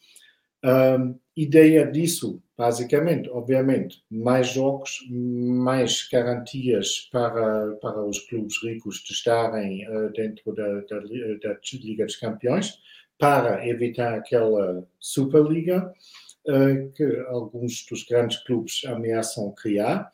Um, 0.65 1.19
ideia 1.37 1.87
disso, 1.87 2.43
basicamente, 2.59 3.31
obviamente, 3.31 4.03
mais 4.11 4.49
jogos, 4.49 5.07
mais 5.09 6.09
garantias 6.11 7.09
para, 7.13 7.77
para 7.77 8.05
os 8.05 8.19
clubes 8.29 8.61
ricos 8.61 8.97
de 9.05 9.13
estarem 9.13 9.89
uh, 9.89 10.11
dentro 10.13 10.53
da, 10.53 10.81
da, 10.81 10.99
da, 10.99 11.57
Liga 11.75 12.05
dos 12.05 12.17
Campeões, 12.17 12.81
para 13.17 13.65
evitar 13.67 14.15
aquela 14.15 14.85
Superliga 14.99 15.95
uh, 16.49 16.93
que 16.93 17.05
alguns 17.29 17.87
dos 17.89 18.03
grandes 18.03 18.43
clubes 18.43 18.85
ameaçam 18.87 19.53
criar. 19.53 20.11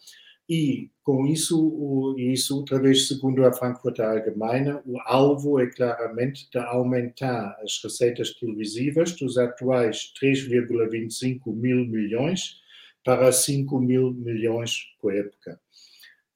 E 0.48 0.90
com 1.02 1.26
isso, 1.26 2.14
isso 2.18 2.58
outra 2.58 2.78
vez 2.78 3.08
segundo 3.08 3.46
a 3.46 3.52
Frankfurter 3.52 4.04
Allgemeine, 4.04 4.78
o 4.84 5.00
alvo 5.06 5.58
é 5.58 5.66
claramente 5.66 6.48
de 6.50 6.58
aumentar 6.58 7.56
as 7.62 7.80
receitas 7.82 8.34
televisivas 8.34 9.12
dos 9.12 9.38
atuais 9.38 10.12
3,25 10.20 11.54
mil 11.54 11.86
milhões 11.86 12.60
para 13.02 13.32
5 13.32 13.78
mil 13.80 14.12
milhões 14.12 14.78
por 15.00 15.14
época. 15.14 15.58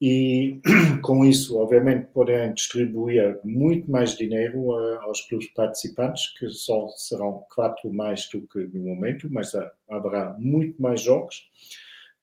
E 0.01 0.61
com 1.03 1.25
isso, 1.25 1.59
obviamente, 1.59 2.07
podem 2.13 2.55
distribuir 2.55 3.41
muito 3.45 3.91
mais 3.91 4.17
dinheiro 4.17 4.69
uh, 4.69 5.01
aos 5.01 5.23
clubes 5.23 5.49
participantes, 5.55 6.33
que 6.39 6.49
só 6.51 6.89
serão 6.91 7.45
quatro 7.55 7.93
mais 7.93 8.29
do 8.29 8.47
que 8.47 8.61
no 8.73 8.85
momento, 8.85 9.29
mas 9.31 9.53
uh, 9.55 9.69
haverá 9.91 10.37
muito 10.39 10.81
mais 10.81 11.01
jogos. 11.01 11.51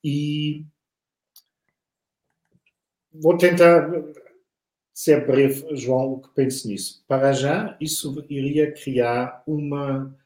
E 0.04 0.64
vou 3.22 3.38
tentar 3.38 3.90
ser 4.96 5.28
breve, 5.28 5.76
João, 5.76 6.14
o 6.14 6.22
que 6.22 6.30
penso 6.34 6.70
nisso. 6.70 7.04
Para 7.06 7.34
já, 7.34 7.78
isso 7.82 8.26
iria 8.30 8.72
criar 8.72 9.44
uma, 9.46 10.18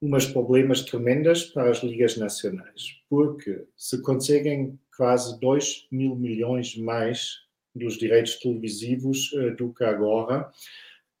umas 0.00 0.26
problemas 0.26 0.82
tremendas 0.82 1.44
para 1.44 1.70
as 1.70 1.82
ligas 1.82 2.18
nacionais, 2.18 3.00
porque 3.08 3.64
se 3.74 4.02
conseguem 4.02 4.78
quase 4.94 5.40
2 5.40 5.88
mil 5.90 6.14
milhões 6.14 6.76
mais 6.76 7.42
dos 7.74 7.96
direitos 7.96 8.38
televisivos 8.38 9.32
uh, 9.32 9.56
do 9.56 9.72
que 9.72 9.82
agora, 9.82 10.48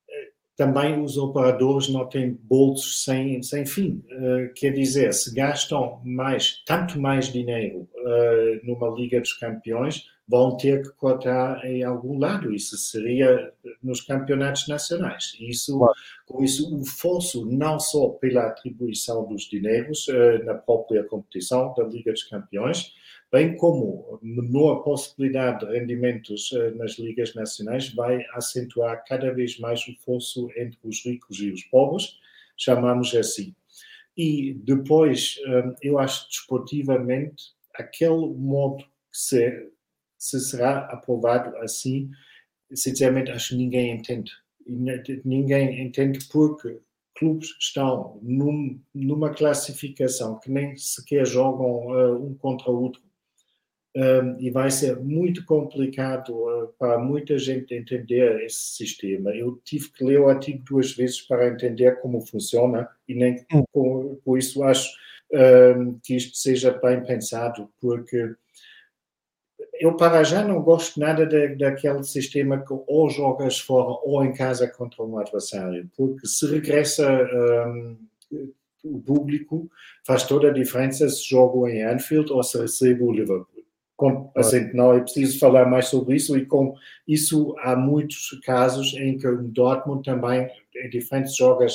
eh, 0.08 0.30
também 0.54 1.02
os 1.02 1.16
operadores 1.16 1.88
não 1.88 2.06
têm 2.08 2.38
bolsos 2.42 3.02
sem, 3.02 3.42
sem 3.42 3.66
fim. 3.66 4.04
Uh, 4.12 4.52
quer 4.54 4.70
dizer, 4.70 5.12
se 5.14 5.34
gastam 5.34 6.00
mais, 6.04 6.62
tanto 6.64 7.00
mais 7.00 7.32
dinheiro 7.32 7.88
numa 8.62 8.90
Liga 8.90 9.18
dos 9.18 9.32
Campeões, 9.32 10.04
vão 10.26 10.56
ter 10.56 10.82
que 10.82 10.90
cortar 10.96 11.64
em 11.64 11.82
algum 11.82 12.18
lado. 12.18 12.54
Isso 12.54 12.76
seria 12.76 13.52
nos 13.82 14.00
campeonatos 14.00 14.66
nacionais. 14.68 15.36
Isso, 15.38 15.78
claro. 15.78 15.94
Com 16.26 16.42
isso, 16.42 16.74
o 16.74 16.84
fosso, 16.84 17.44
não 17.46 17.78
só 17.78 18.08
pela 18.08 18.46
atribuição 18.46 19.26
dos 19.26 19.42
dinheiros 19.42 20.08
uh, 20.08 20.42
na 20.44 20.54
própria 20.54 21.04
competição 21.04 21.74
da 21.74 21.84
Liga 21.84 22.12
dos 22.12 22.24
Campeões, 22.24 22.94
bem 23.30 23.56
como 23.56 24.18
menor 24.22 24.76
possibilidade 24.76 25.66
de 25.66 25.78
rendimentos 25.78 26.50
uh, 26.52 26.74
nas 26.76 26.98
ligas 26.98 27.34
nacionais, 27.34 27.92
vai 27.92 28.24
acentuar 28.32 29.04
cada 29.06 29.32
vez 29.32 29.58
mais 29.58 29.86
o 29.86 29.94
fosso 30.04 30.48
entre 30.56 30.78
os 30.82 31.04
ricos 31.04 31.38
e 31.40 31.50
os 31.50 31.62
pobres, 31.64 32.18
chamamos 32.56 33.14
assim. 33.14 33.54
E 34.16 34.54
depois, 34.54 35.36
hum, 35.46 35.74
eu 35.82 35.98
acho 35.98 36.28
desportivamente, 36.28 37.52
aquele 37.74 38.28
modo 38.36 38.84
que 38.84 39.18
se, 39.18 39.72
se 40.24 40.40
será 40.40 40.78
aprovado 40.86 41.54
assim, 41.58 42.10
sinceramente, 42.72 43.30
acho 43.30 43.50
que 43.50 43.56
ninguém 43.56 43.94
entende. 43.94 44.32
Ninguém 45.22 45.82
entende 45.82 46.18
porque 46.32 46.80
clubes 47.14 47.54
estão 47.60 48.18
num, 48.22 48.80
numa 48.94 49.34
classificação 49.34 50.40
que 50.40 50.50
nem 50.50 50.74
sequer 50.78 51.26
jogam 51.26 51.88
uh, 51.88 52.26
um 52.26 52.34
contra 52.34 52.70
o 52.70 52.82
outro. 52.82 53.02
Um, 53.96 54.40
e 54.40 54.50
vai 54.50 54.70
ser 54.70 54.98
muito 54.98 55.44
complicado 55.44 56.30
uh, 56.30 56.68
para 56.78 56.98
muita 56.98 57.38
gente 57.38 57.74
entender 57.74 58.42
esse 58.42 58.76
sistema. 58.76 59.30
Eu 59.30 59.60
tive 59.62 59.90
que 59.90 60.02
ler 60.02 60.20
o 60.20 60.28
artigo 60.28 60.64
duas 60.64 60.92
vezes 60.92 61.20
para 61.20 61.48
entender 61.48 62.00
como 62.00 62.26
funciona 62.26 62.88
e 63.06 63.14
nem 63.14 63.44
hum. 63.52 63.62
por, 63.70 64.16
por 64.24 64.38
isso 64.38 64.64
acho 64.64 64.90
um, 65.78 65.98
que 66.02 66.16
isto 66.16 66.34
seja 66.34 66.72
bem 66.72 67.04
pensado, 67.04 67.68
porque 67.78 68.34
eu 69.80 69.96
para 69.96 70.22
já 70.22 70.44
não 70.44 70.62
gosto 70.62 70.98
nada 71.00 71.26
de, 71.26 71.56
daquele 71.56 72.02
sistema 72.04 72.58
que 72.58 72.72
ou 72.86 73.10
jogas 73.10 73.58
fora 73.58 73.98
ou 74.04 74.24
em 74.24 74.32
casa 74.32 74.68
contra 74.68 75.02
um 75.02 75.18
adversário, 75.18 75.90
porque 75.96 76.26
se 76.26 76.46
regressa 76.46 77.06
um, 77.68 77.96
o 78.84 79.00
público, 79.00 79.68
faz 80.06 80.24
toda 80.24 80.48
a 80.48 80.52
diferença 80.52 81.08
se 81.08 81.28
jogo 81.28 81.66
em 81.66 81.82
Anfield 81.82 82.32
ou 82.32 82.42
se 82.42 82.58
recebo 82.58 83.06
o 83.06 83.12
Liverpool. 83.12 83.64
Com, 83.96 84.30
assim, 84.36 84.72
não 84.74 84.92
é 84.92 85.00
preciso 85.00 85.38
falar 85.38 85.66
mais 85.66 85.86
sobre 85.86 86.16
isso, 86.16 86.36
e 86.36 86.44
com 86.44 86.74
isso 87.06 87.54
há 87.60 87.76
muitos 87.76 88.38
casos 88.44 88.92
em 88.94 89.16
que 89.16 89.26
o 89.26 89.42
Dortmund 89.42 90.02
também 90.02 90.48
é 90.76 90.88
diferente 90.88 91.30
se 91.30 91.38
jogas 91.38 91.74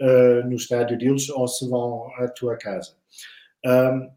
uh, 0.00 0.46
no 0.46 0.56
estádio 0.56 0.98
deles 0.98 1.30
ou 1.30 1.46
se 1.46 1.68
vão 1.68 2.10
à 2.16 2.26
tua 2.28 2.56
casa. 2.56 2.94
Um, 3.64 4.10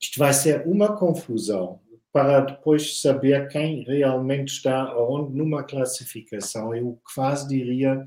isto 0.00 0.18
vai 0.18 0.32
ser 0.32 0.66
uma 0.66 0.96
confusão 0.96 1.78
para 2.12 2.40
depois 2.40 3.00
saber 3.00 3.48
quem 3.48 3.84
realmente 3.84 4.48
está 4.48 4.96
onde 4.98 5.36
numa 5.36 5.62
classificação. 5.62 6.74
Eu 6.74 7.00
quase 7.14 7.48
diria 7.48 8.04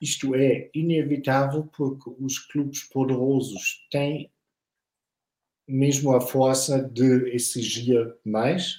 isto 0.00 0.34
é 0.34 0.68
inevitável 0.74 1.66
porque 1.74 2.10
os 2.20 2.38
clubes 2.38 2.82
poderosos 2.84 3.86
têm 3.90 4.30
mesmo 5.66 6.14
a 6.14 6.20
força 6.20 6.82
de 6.82 7.34
exigir 7.34 8.14
mais, 8.22 8.78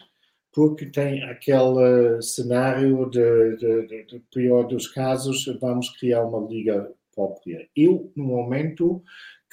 porque 0.53 0.85
tem 0.85 1.23
aquele 1.23 2.21
cenário 2.21 3.09
de, 3.09 3.57
de, 3.57 4.03
de, 4.05 4.19
pior 4.31 4.67
dos 4.67 4.87
casos, 4.87 5.45
vamos 5.59 5.89
criar 5.97 6.23
uma 6.23 6.47
liga 6.47 6.93
própria. 7.13 7.67
Eu, 7.75 8.11
no 8.15 8.25
momento, 8.25 9.03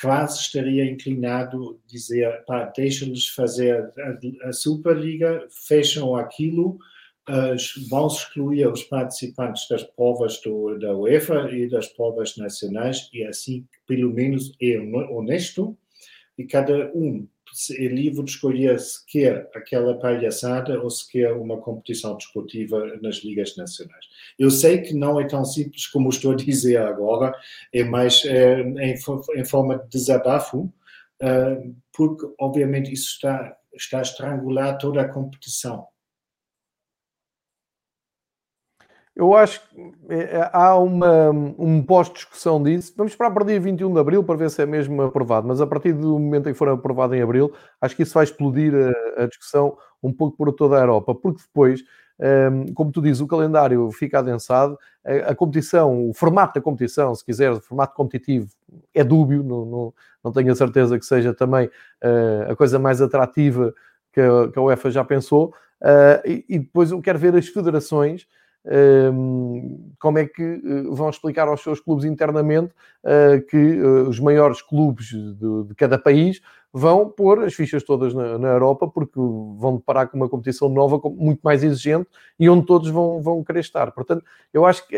quase 0.03 0.41
estaria 0.41 0.85
inclinado 0.85 1.79
a 1.85 1.89
dizer, 1.89 2.45
pá, 2.45 2.65
deixa-lhes 2.77 3.29
fazer 3.29 3.89
a, 3.97 4.49
a, 4.49 4.53
Superliga, 4.53 5.47
fecham 5.69 6.17
aquilo, 6.17 6.77
uh, 7.29 7.89
vão 7.89 8.09
excluir 8.09 8.67
os 8.67 8.83
participantes 8.83 9.69
das 9.69 9.85
provas 9.85 10.41
do, 10.41 10.77
da 10.77 10.93
UEFA 10.97 11.49
e 11.53 11.71
das 11.71 11.87
provas 11.87 12.37
nacionais, 12.37 13.09
e 13.13 13.23
assim, 13.23 13.65
pelo 13.87 14.13
menos, 14.13 14.53
é 14.61 14.77
honesto, 14.77 15.79
e 16.37 16.45
cada 16.45 16.91
um 16.93 17.29
é 17.79 17.87
livre 17.87 18.25
de 18.25 18.31
escolher 18.31 18.79
se 18.81 19.05
quer 19.07 19.49
aquela 19.55 19.99
palhaçada 19.99 20.81
ou 20.81 20.91
se 20.91 21.11
quer 21.11 21.33
uma 21.33 21.61
competição 21.61 22.17
desportiva 22.17 22.99
nas 23.01 23.17
ligas 23.17 23.57
nacionais. 23.57 24.05
Eu 24.39 24.51
sei 24.51 24.81
que 24.83 24.95
não 24.95 25.21
é 25.21 25.27
tão 25.27 25.45
simples 25.45 25.87
como 25.87 26.09
estou 26.09 26.33
a 26.33 26.37
dizer 26.37 26.79
agora, 26.79 27.35
é 27.73 27.85
mais 27.85 28.25
é, 28.25 28.61
em, 28.61 28.95
em, 29.37 29.45
forma 29.45 29.79
de 29.79 29.89
desabafo, 29.91 30.73
uh, 31.23 31.77
porque 31.93 32.27
obviamente 32.41 32.93
isso 32.93 33.11
está, 33.15 33.57
está 33.75 33.99
a 33.99 34.03
estrangular 34.03 34.79
toda 34.79 35.01
a 35.01 35.09
competição. 35.09 35.87
Eu 39.15 39.35
acho 39.35 39.61
que 39.69 39.77
é, 40.09 40.39
é, 40.39 40.51
há 40.53 40.75
uma, 40.77 41.31
um 41.59 41.83
pós-discussão 41.83 42.63
disso. 42.63 42.95
Vamos 42.97 43.13
esperar 43.13 43.31
para 43.31 43.43
o 43.43 43.47
dia 43.47 43.61
21 43.61 43.93
de 43.93 44.01
abril 44.01 44.25
para 44.25 44.37
ver 44.37 44.51
se 44.51 44.63
é 44.63 44.67
mesmo 44.67 45.03
aprovado, 45.03 45.47
mas 45.47 45.61
a 45.61 45.67
partir 45.67 45.93
do 45.93 46.19
momento 46.19 46.49
em 46.49 46.53
que 46.53 46.59
for 46.59 46.69
aprovado 46.71 47.15
em 47.15 47.21
abril, 47.21 47.53
acho 47.81 47.95
que 47.95 48.03
isso 48.03 48.15
vai 48.15 48.25
explodir 48.25 48.73
a, 48.75 49.25
a 49.25 49.27
discussão 49.27 49.77
um 50.03 50.13
pouco 50.13 50.37
por 50.37 50.51
toda 50.53 50.79
a 50.79 50.81
Europa, 50.81 51.15
porque 51.15 51.43
depois, 51.43 51.83
um, 52.51 52.73
como 52.73 52.91
tu 52.91 53.03
dizes, 53.03 53.21
o 53.21 53.27
calendário 53.27 53.91
fica 53.93 54.19
adensado, 54.19 54.79
a, 55.05 55.33
a, 55.33 55.35
competição, 55.35 56.09
o 56.09 56.15
formato 56.15 56.55
da 56.55 56.63
competição, 56.63 57.15
se 57.15 57.23
quiser, 57.23 57.53
o 57.53 57.61
formato 57.61 57.95
competitivo 57.95 58.49
é 58.95 59.05
dúbio, 59.05 59.43
não, 59.43 59.93
não, 60.25 60.33
tenho 60.33 60.51
a 60.51 60.57
certeza 60.57 60.99
que 60.99 61.05
seja 61.05 61.35
também 61.35 61.67
uh, 61.67 62.51
a 62.51 62.57
coisa 62.57 62.79
mais 62.79 63.03
atrativa 63.03 63.75
que 64.11 64.21
a, 64.21 64.49
que 64.51 64.59
a 64.59 64.63
UEFA 64.63 64.91
já 64.91 65.05
pensou, 65.05 65.55
uh, 65.83 66.27
e, 66.27 66.45
e 66.49 66.59
depois 66.59 66.91
eu 66.91 67.01
quero 67.03 67.19
ver 67.19 67.37
as 67.37 67.47
federações 67.47 68.27
como 69.99 70.19
é 70.19 70.27
que 70.27 70.43
eh, 70.43 70.83
vão 70.91 71.11
explicar 71.11 71.49
aos 71.49 71.63
seus 71.63 71.81
clubes 71.81 72.05
internamente 72.05 72.73
ah, 73.05 73.41
que 73.49 73.57
eh, 73.57 74.09
os 74.09 74.21
maiores 74.21 74.63
clubes 74.63 75.09
de, 75.09 75.75
cada 75.77 75.99
país 75.99 76.41
vão 76.73 77.09
pôr 77.11 77.45
as 77.45 77.55
fichas 77.55 77.83
todas 77.83 78.15
na, 78.15 78.49
Europa 78.49 78.89
porque 78.89 79.19
vão 79.19 79.77
deparar 79.77 80.09
com 80.09 80.17
uma 80.17 80.29
competição 80.29 80.69
nova 80.69 81.01
muito 81.11 81.41
mais 81.43 81.63
exigente 81.65 82.09
e 82.39 82.49
onde 82.49 82.65
todos 82.65 82.89
vão, 82.89 83.21
vão 83.21 83.43
querer 83.45 83.61
estar. 83.61 83.91
Portanto, 83.91 84.25
eu 84.55 84.65
acho 84.65 84.87
que 84.87 84.97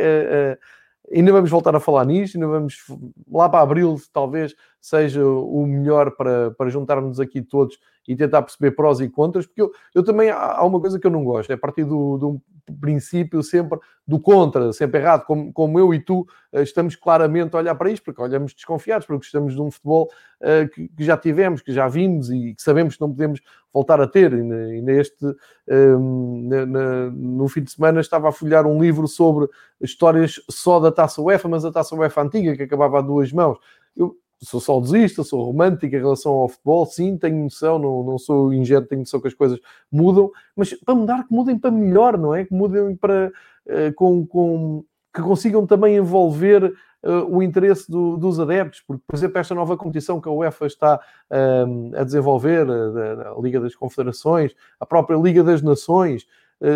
ainda 1.12 1.32
vamos 1.32 1.51
voltar 1.51 1.74
a 1.74 1.81
falar 1.81 2.05
nisto, 2.05 2.36
ainda 2.36 2.47
vamos 2.47 2.85
lá 3.31 3.49
para 3.49 3.61
abril, 3.61 3.97
talvez 4.12 4.55
seja 4.81 5.27
o 5.27 5.66
melhor 5.66 6.12
para, 6.12 6.53
para 6.53 6.70
juntarmos 6.70 7.19
aqui 7.19 7.43
todos 7.43 7.78
e 8.07 8.15
tentar 8.15 8.43
perceber 8.43 8.73
prós 8.73 9.01
e 9.01 9.09
contras, 9.09 9.47
porque 9.47 9.62
eu, 9.62 9.73
eu 9.95 10.05
também 10.05 10.31
há 10.31 10.62
uma 10.62 10.81
coisa 10.81 10.99
que 10.99 11.07
eu 11.07 11.11
não 11.11 11.24
gosto, 11.24 11.51
é 11.51 11.55
a 11.55 11.59
partir 11.59 11.85
do, 11.85 12.19
do 12.19 12.43
princípio 12.73 13.43
sempre 13.43 13.78
do 14.07 14.20
contra, 14.20 14.73
sempre 14.73 15.01
errado, 15.01 15.24
como, 15.24 15.53
como 15.53 15.78
eu 15.78 15.95
e 15.95 15.99
tu 15.99 16.27
eh, 16.53 16.62
estamos 16.62 16.95
claramente 16.95 17.55
a 17.55 17.59
olhar 17.59 17.74
para 17.74 17.91
isto, 17.91 18.05
porque 18.05 18.20
olhamos 18.20 18.53
desconfiados, 18.53 19.07
porque 19.07 19.24
estamos 19.24 19.55
de 19.55 19.61
um 19.61 19.70
futebol 19.70 20.11
uh, 20.41 20.69
que, 20.69 20.89
que, 20.89 21.05
já 21.05 21.16
tivemos, 21.16 21.62
que 21.62 21.73
já 21.73 21.89
vimos 21.89 22.31
e 22.31 22.55
que 22.55 22.62
sabemos 22.62 22.97
que 22.97 23.01
não 23.01 23.11
podemos 23.11 23.41
voltar 23.73 24.01
a 24.01 24.07
ter. 24.07 24.32
E, 24.32 24.82
neste, 24.82 25.24
um, 25.69 26.49
na, 26.49 26.66
na, 26.66 27.11
no 27.11 27.49
fim 27.49 27.62
de 27.62 27.70
semana 27.70 28.01
estava 28.01 28.28
a 28.28 28.32
folhear 28.32 28.66
um 28.66 28.81
livro 28.81 29.09
sobre 29.09 29.49
histórias 29.81 30.41
só 30.51 30.78
da 30.78 30.93
Taça 30.93 31.23
UEFA, 31.23 31.49
mas 31.49 31.65
a 31.65 31.73
Taça 31.73 31.95
UEFA 31.95 32.23
antiga, 32.23 32.57
que 32.57 32.62
acabava 32.62 32.99
a 32.99 33.03
duas 33.03 33.32
mãos. 33.32 33.59
Eu, 33.97 34.16
sou 34.45 34.61
saudosista, 34.61 35.25
sou 35.25 35.45
romântico 35.45 35.95
em 35.95 35.99
relação 35.99 36.33
ao 36.33 36.49
futebol, 36.49 36.87
sim, 36.87 37.16
tenho 37.16 37.43
noção, 37.43 37.79
não, 37.79 38.03
não 38.03 38.19
sou 38.19 38.53
ingênuo, 38.53 38.87
tenho 38.87 39.01
noção 39.01 39.21
que 39.21 39.29
as 39.29 39.35
coisas 39.35 39.59
mudam, 39.91 40.31
mas 40.55 40.73
para 40.75 40.95
mudar, 40.95 41.27
que 41.27 41.33
mudem 41.33 41.59
para 41.59 41.71
melhor, 41.71 42.19
não 42.19 42.35
é? 42.35 42.45
Que 42.45 42.55
mudem 42.55 42.95
para. 42.97 43.33
Uh, 43.66 43.95
com, 43.95 44.27
com, 44.27 44.85
que 45.15 45.23
consigam 45.23 45.66
também 45.66 45.97
envolver 45.97 46.65
uh, 46.65 47.09
o 47.29 47.43
interesse 47.43 47.91
do, 47.91 48.16
dos 48.19 48.39
adeptos, 48.39 48.83
porque, 48.87 49.03
por 49.07 49.16
exemplo, 49.16 49.39
esta 49.39 49.55
nova 49.55 49.75
competição 49.77 50.21
que 50.21 50.29
a 50.29 50.33
UEFA 50.33 50.66
está 50.66 51.01
uh, 51.31 51.97
a 51.97 52.05
desenvolver, 52.05 52.66
a, 52.71 53.31
a, 53.31 53.41
Liga 53.41 53.59
das 53.59 53.75
Confederações, 53.75 54.55
a 54.79 54.85
própria 54.85 55.16
Liga 55.16 55.43
das 55.43 55.62
Nações, 55.62 56.27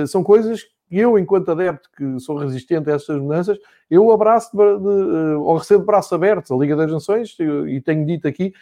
são 0.06 0.22
coisas 0.22 0.66
eu, 0.90 1.18
enquanto 1.18 1.50
adepto 1.50 1.90
que 1.96 2.18
sou 2.20 2.36
resistente 2.36 2.90
a 2.90 2.94
essas 2.94 3.20
mudanças, 3.20 3.58
eu 3.90 4.10
abraço 4.10 4.56
de, 4.56 4.78
de, 4.78 5.16
eh, 5.16 5.36
ou 5.36 5.56
recebo 5.56 5.84
braços 5.84 6.12
abertos 6.12 6.50
a 6.50 6.56
Liga 6.56 6.76
das 6.76 6.90
Nações 6.92 7.36
e 7.66 7.80
tenho 7.80 8.04
dito 8.04 8.28
aqui 8.28 8.52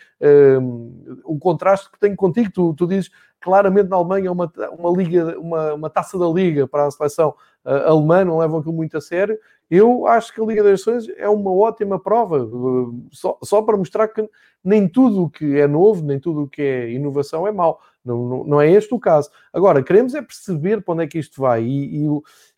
um, 0.61 1.21
o 1.25 1.39
contraste 1.39 1.91
que 1.91 1.99
tenho 1.99 2.15
contigo. 2.17 2.51
Tu, 2.53 2.75
tu 2.75 2.87
dizes 2.87 3.11
claramente 3.41 3.89
na 3.89 3.97
Alemanha 3.97 4.33
uma, 4.33 4.53
uma, 4.77 4.91
liga, 4.91 5.39
uma, 5.39 5.75
uma 5.75 5.91
taça 5.91 6.19
da 6.19 6.27
Liga 6.27 6.67
para 6.67 6.87
a 6.87 6.91
seleção 6.91 7.35
uh, 7.65 7.89
alemã, 7.89 8.25
não 8.25 8.39
levam 8.39 8.59
aquilo 8.59 8.75
muito 8.75 8.97
a 8.97 9.01
sério. 9.01 9.39
Eu 9.71 10.07
acho 10.07 10.33
que 10.33 10.41
a 10.41 10.45
Liga 10.45 10.63
das 10.63 10.73
Nações 10.73 11.09
é 11.17 11.29
uma 11.29 11.53
ótima 11.53 11.99
prova, 11.99 12.43
uh, 12.45 13.07
só, 13.13 13.39
só 13.43 13.63
para 13.63 13.77
mostrar 13.77 14.09
que 14.09 14.29
nem 14.65 14.89
tudo 14.89 15.23
o 15.23 15.31
que 15.31 15.59
é 15.59 15.67
novo, 15.67 16.05
nem 16.05 16.19
tudo 16.19 16.43
o 16.43 16.49
que 16.49 16.63
é 16.63 16.91
inovação 16.91 17.47
é 17.47 17.53
mau. 17.53 17.81
Não, 18.07 18.29
não, 18.29 18.45
não, 18.45 18.61
é 18.61 18.71
este 18.71 18.95
o 18.95 18.99
caso. 18.99 19.31
Agora, 19.53 19.83
queremos 19.83 20.15
é 20.15 20.23
perceber 20.23 20.83
para 20.83 20.95
onde 20.95 21.05
é 21.05 21.07
que 21.07 21.19
isto 21.19 21.41
vai 21.41 21.65
e, 21.65 22.05
e, 22.05 22.07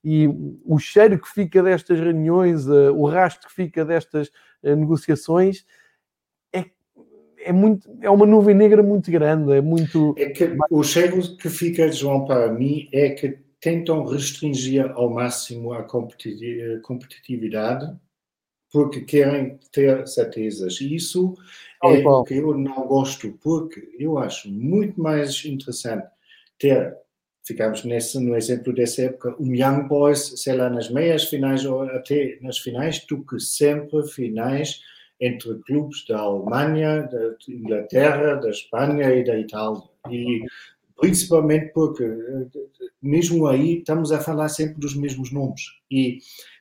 e 0.05 0.29
o 0.65 0.79
cheiro 0.79 1.19
que 1.19 1.29
fica 1.29 1.63
destas 1.63 1.99
reuniões, 1.99 2.67
uh, 2.67 2.93
o 2.95 3.09
rastro 3.09 3.49
que 3.49 3.55
fica 3.55 3.85
destas 3.85 4.29
uh, 4.63 4.77
negociações 4.77 5.65
é, 6.53 6.65
é, 7.39 7.53
muito, 7.53 7.89
é 8.03 8.11
uma 8.11 8.27
nuvem 8.27 8.55
negra 8.55 8.83
muito 8.83 9.11
grande. 9.11 9.53
É 9.53 9.61
muito. 9.61 10.15
É 10.19 10.27
que 10.27 10.57
o 10.71 10.83
cheiro 10.83 11.21
que 11.37 11.49
fica, 11.49 11.91
João, 11.91 12.25
para 12.25 12.53
mim 12.53 12.89
é 12.93 13.11
que 13.11 13.39
tentam 13.61 14.05
restringir 14.05 14.91
ao 14.93 15.11
máximo 15.11 15.73
a 15.73 15.83
competitividade 15.83 17.93
porque 18.73 19.01
querem 19.01 19.59
ter 19.73 20.07
certezas. 20.07 20.81
E 20.81 20.95
isso 20.95 21.35
é 21.83 22.07
o 22.07 22.25
que 22.25 22.35
eu 22.35 22.57
não 22.57 22.87
gosto, 22.87 23.33
porque 23.43 23.89
eu 23.99 24.19
acho 24.19 24.51
muito 24.51 25.01
mais 25.01 25.45
interessante 25.45 26.07
ter, 26.59 26.97
ficamos 27.47 27.85
nesse, 27.85 28.19
no 28.19 28.37
exemplo 28.37 28.75
dessa 28.75 29.03
época, 29.03 29.37
um 29.39 29.55
Young 29.55 29.87
Boys, 29.89 30.43
sei 30.43 30.55
lá, 30.57 30.69
nas 30.69 30.91
meias 30.91 31.25
finais 31.25 31.65
ou 31.65 31.83
até 31.83 32.39
nas 32.43 32.59
finais, 32.59 33.05
do 33.07 33.25
que 33.25 33.39
sempre 33.41 34.07
finais 34.09 34.81
entre 35.21 35.59
clubes 35.61 36.05
da 36.07 36.19
Alemanha, 36.19 37.03
da 37.03 37.35
Inglaterra, 37.49 38.35
da 38.37 38.51
Espanha 38.51 39.13
e 39.15 39.25
da 39.25 39.39
Itália. 39.39 39.83
E 40.11 40.45
principalmente 40.99 41.73
porque, 41.73 42.05
mesmo 43.01 43.47
aí, 43.47 43.79
estamos 43.79 44.11
a 44.11 44.21
falar 44.21 44.49
sempre 44.49 44.75
dos 44.75 44.97
mesmos 44.97 45.33
nomes. 45.33 45.63
E 45.91 46.19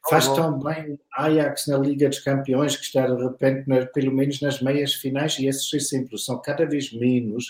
faz 0.09 0.27
tão 0.27 0.59
bem 0.59 0.99
Ajax 1.13 1.67
na 1.67 1.77
Liga 1.77 2.07
dos 2.07 2.19
Campeões, 2.19 2.75
que 2.75 2.83
está 2.83 3.07
de 3.07 3.21
repente, 3.21 3.65
pelo 3.93 4.13
menos 4.13 4.39
nas 4.39 4.61
meias 4.61 4.93
finais, 4.93 5.37
e 5.39 5.47
esses 5.47 5.73
exemplos 5.73 6.23
são 6.23 6.39
cada 6.41 6.65
vez 6.65 6.93
menos. 6.93 7.45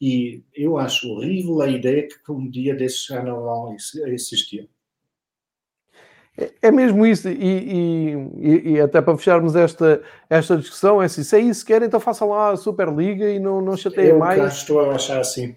E 0.00 0.42
eu 0.54 0.78
acho 0.78 1.08
horrível 1.08 1.60
a 1.60 1.68
ideia 1.68 2.06
que 2.06 2.32
um 2.32 2.48
dia 2.48 2.74
desses 2.74 3.04
já 3.06 3.20
não 3.22 3.42
vão 3.42 3.76
existir. 4.06 4.70
É, 6.38 6.52
é 6.62 6.70
mesmo 6.70 7.04
isso, 7.04 7.28
e, 7.28 8.14
e, 8.36 8.70
e, 8.70 8.80
até 8.80 9.02
para 9.02 9.18
fecharmos 9.18 9.56
esta, 9.56 10.00
esta 10.30 10.56
discussão, 10.56 11.02
é 11.02 11.06
assim, 11.06 11.24
se 11.24 11.36
é 11.36 11.40
isso 11.40 11.66
que 11.66 11.72
querem, 11.72 11.88
então 11.88 11.98
façam 11.98 12.28
lá 12.28 12.52
a 12.52 12.56
Superliga 12.56 13.28
e 13.28 13.40
não, 13.40 13.60
não 13.60 13.76
chateiem 13.76 14.16
mais. 14.16 14.38
Eu 14.38 14.46
estou 14.46 14.80
a 14.88 14.94
achar 14.94 15.18
assim. 15.18 15.56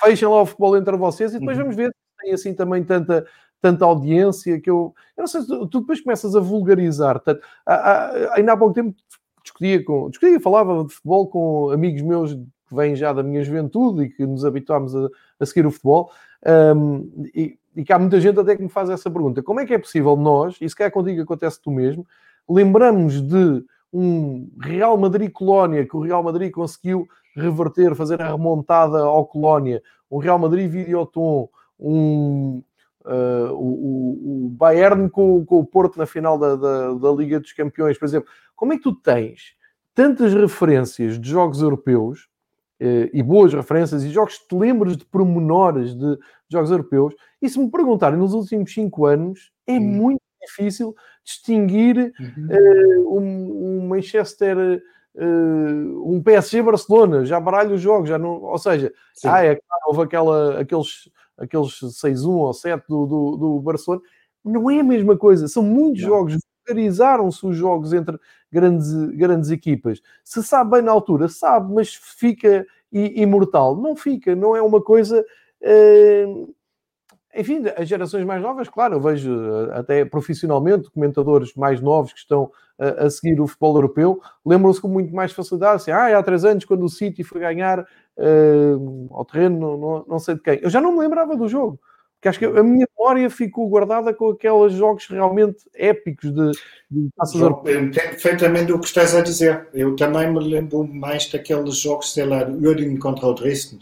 Fechem 0.00 0.28
lá 0.28 0.42
o 0.42 0.46
futebol 0.46 0.76
entre 0.76 0.96
vocês 0.96 1.34
e 1.34 1.38
depois 1.38 1.56
uhum. 1.56 1.64
vamos 1.64 1.76
ver 1.76 1.88
se 1.88 2.24
tem 2.24 2.32
assim 2.34 2.54
também 2.54 2.82
tanta, 2.84 3.26
tanta 3.60 3.84
audiência 3.84 4.60
que 4.60 4.70
eu... 4.70 4.94
Eu 5.16 5.22
não 5.22 5.26
sei 5.26 5.42
se 5.42 5.46
tu, 5.46 5.66
tu 5.66 5.80
depois 5.80 6.00
começas 6.00 6.34
a 6.34 6.40
vulgarizar. 6.40 7.20
Tanto, 7.20 7.40
há, 7.66 7.74
há, 7.74 8.34
ainda 8.34 8.52
há 8.52 8.56
pouco 8.56 8.74
tempo 8.74 8.94
discutia, 9.42 9.84
com, 9.84 10.08
discutia, 10.08 10.40
falava 10.40 10.84
de 10.84 10.92
futebol 10.94 11.28
com 11.28 11.70
amigos 11.70 12.02
meus 12.02 12.34
que 12.34 12.74
vêm 12.74 12.96
já 12.96 13.12
da 13.12 13.22
minha 13.22 13.44
juventude 13.44 14.04
e 14.04 14.08
que 14.08 14.26
nos 14.26 14.44
habituámos 14.44 14.96
a, 14.96 15.08
a 15.38 15.46
seguir 15.46 15.66
o 15.66 15.70
futebol. 15.70 16.10
Um, 16.46 17.10
e, 17.34 17.58
e 17.76 17.84
que 17.84 17.92
há 17.92 17.98
muita 17.98 18.20
gente 18.20 18.38
até 18.38 18.56
que 18.56 18.62
me 18.62 18.68
faz 18.68 18.88
essa 18.90 19.10
pergunta: 19.10 19.42
como 19.42 19.60
é 19.60 19.66
que 19.66 19.74
é 19.74 19.78
possível 19.78 20.16
nós, 20.16 20.56
e 20.60 20.68
se 20.68 20.74
calhar 20.74 20.92
contigo 20.92 21.22
acontece 21.22 21.60
tu 21.60 21.70
mesmo, 21.70 22.06
lembramos 22.48 23.20
de 23.20 23.64
um 23.92 24.50
Real 24.60 24.96
Madrid-Colónia 24.96 25.86
que 25.86 25.96
o 25.96 26.00
Real 26.00 26.22
Madrid 26.22 26.50
conseguiu 26.50 27.06
reverter, 27.34 27.94
fazer 27.94 28.20
a 28.22 28.30
remontada 28.30 28.98
ao 28.98 29.26
Colónia, 29.26 29.82
um 30.10 30.18
Real 30.18 30.38
Madrid-Videoton, 30.38 31.48
um, 31.78 32.62
uh, 33.04 33.52
o, 33.52 34.46
o, 34.46 34.48
Bayern 34.50 35.10
com, 35.10 35.44
com, 35.44 35.58
o 35.58 35.66
Porto 35.66 35.98
na 35.98 36.06
final 36.06 36.38
da, 36.38 36.56
da, 36.56 36.94
da 36.94 37.10
Liga 37.12 37.40
dos 37.40 37.52
Campeões, 37.52 37.98
por 37.98 38.04
exemplo. 38.04 38.28
Como 38.54 38.72
é 38.72 38.76
que 38.76 38.82
tu 38.82 38.94
tens 38.94 39.56
tantas 39.94 40.34
referências 40.34 41.18
de 41.20 41.28
jogos 41.28 41.62
europeus 41.62 42.28
eh, 42.80 43.08
e 43.12 43.22
boas 43.22 43.54
referências 43.54 44.02
e 44.02 44.10
jogos 44.10 44.38
que 44.38 44.48
te 44.48 44.56
lembras 44.56 44.96
de 44.96 45.04
pormenores 45.04 45.94
de 45.94 46.18
jogos 46.50 46.70
europeus. 46.70 47.14
E 47.40 47.48
se 47.48 47.58
me 47.58 47.70
perguntarem 47.70 48.18
nos 48.18 48.34
últimos 48.34 48.72
5 48.74 49.06
anos, 49.06 49.52
é 49.66 49.74
uhum. 49.74 49.80
muito 49.80 50.20
difícil 50.42 50.94
distinguir 51.24 52.12
uhum. 52.18 52.48
uh, 52.50 53.18
um, 53.18 53.78
um, 53.84 53.88
Manchester, 53.88 54.82
um 55.16 56.20
PSG 56.22 56.62
Barcelona, 56.62 57.24
já 57.24 57.38
baralho 57.38 57.74
os 57.74 57.80
jogos, 57.80 58.08
já 58.08 58.18
não, 58.18 58.42
ou 58.42 58.58
seja, 58.58 58.92
ah, 59.24 59.44
é 59.44 59.54
claro, 59.54 59.82
houve 59.86 60.02
aquela, 60.02 60.60
aqueles, 60.60 61.08
aqueles 61.38 61.80
6-1 61.80 62.28
ou 62.28 62.52
7 62.52 62.84
do, 62.88 63.06
do, 63.06 63.36
do, 63.36 63.60
Barcelona, 63.60 64.02
não 64.44 64.70
é 64.70 64.80
a 64.80 64.84
mesma 64.84 65.16
coisa, 65.16 65.46
são 65.46 65.62
muitos 65.62 66.02
não. 66.02 66.08
jogos, 66.08 66.36
vulgarizaram-se 66.66 67.46
os 67.46 67.56
jogos 67.56 67.92
entre 67.92 68.18
grandes, 68.50 68.92
grandes 69.16 69.50
equipas. 69.50 70.00
Se 70.24 70.42
sabe 70.42 70.72
bem 70.72 70.82
na 70.82 70.92
altura, 70.92 71.28
sabe, 71.28 71.72
mas 71.72 71.94
fica 71.94 72.66
imortal. 72.90 73.76
Não 73.76 73.94
fica, 73.94 74.34
não 74.34 74.56
é 74.56 74.62
uma 74.62 74.80
coisa. 74.80 75.24
Uh, 75.60 76.54
enfim, 77.36 77.62
as 77.76 77.88
gerações 77.88 78.24
mais 78.24 78.42
novas, 78.42 78.68
claro, 78.68 78.94
eu 78.94 79.00
vejo 79.00 79.32
eh, 79.32 79.78
até 79.78 80.04
profissionalmente 80.04 80.90
comentadores 80.90 81.54
mais 81.54 81.80
novos 81.80 82.12
que 82.12 82.18
estão 82.18 82.50
a, 82.78 83.06
a 83.06 83.10
seguir 83.10 83.40
o 83.40 83.46
futebol 83.46 83.76
europeu, 83.76 84.20
lembram-se 84.44 84.80
com 84.80 84.88
muito 84.88 85.14
mais 85.14 85.32
facilidade, 85.32 85.76
assim, 85.76 85.90
ah, 85.90 86.18
há 86.18 86.22
três 86.22 86.44
anos, 86.44 86.64
quando 86.64 86.84
o 86.84 86.88
City 86.88 87.22
foi 87.24 87.40
ganhar 87.40 87.80
uh, 87.80 89.08
ao 89.10 89.24
terreno, 89.24 89.58
não, 89.58 89.76
não, 89.76 90.04
não, 90.08 90.18
sei 90.18 90.34
de 90.34 90.42
quem. 90.42 90.58
Eu 90.62 90.70
já 90.70 90.80
não 90.80 90.92
me 90.92 91.00
lembrava 91.00 91.36
do 91.36 91.48
jogo, 91.48 91.78
porque 92.14 92.28
acho 92.28 92.38
que 92.38 92.46
a 92.46 92.62
minha 92.62 92.86
memória 92.96 93.28
ficou 93.28 93.68
guardada 93.68 94.14
com 94.14 94.30
aqueles 94.30 94.72
jogos 94.72 95.06
realmente 95.06 95.64
épicos 95.74 96.32
de, 96.32 96.50
de 96.90 97.08
taças 97.16 97.40
europeias. 97.40 97.82
Entendo 97.82 98.10
perfeitamente 98.10 98.72
o 98.72 98.78
que 98.78 98.86
estás 98.86 99.14
a 99.14 99.20
dizer. 99.20 99.68
Eu 99.74 99.94
também 99.94 100.32
me 100.32 100.40
lembro 100.40 100.84
mais 100.84 101.30
daqueles 101.30 101.76
jogos, 101.76 102.14
sei 102.14 102.24
lá, 102.24 102.48
Uerdingen 102.48 102.96
contra 102.96 103.26
o 103.26 103.34
Dresden, 103.34 103.80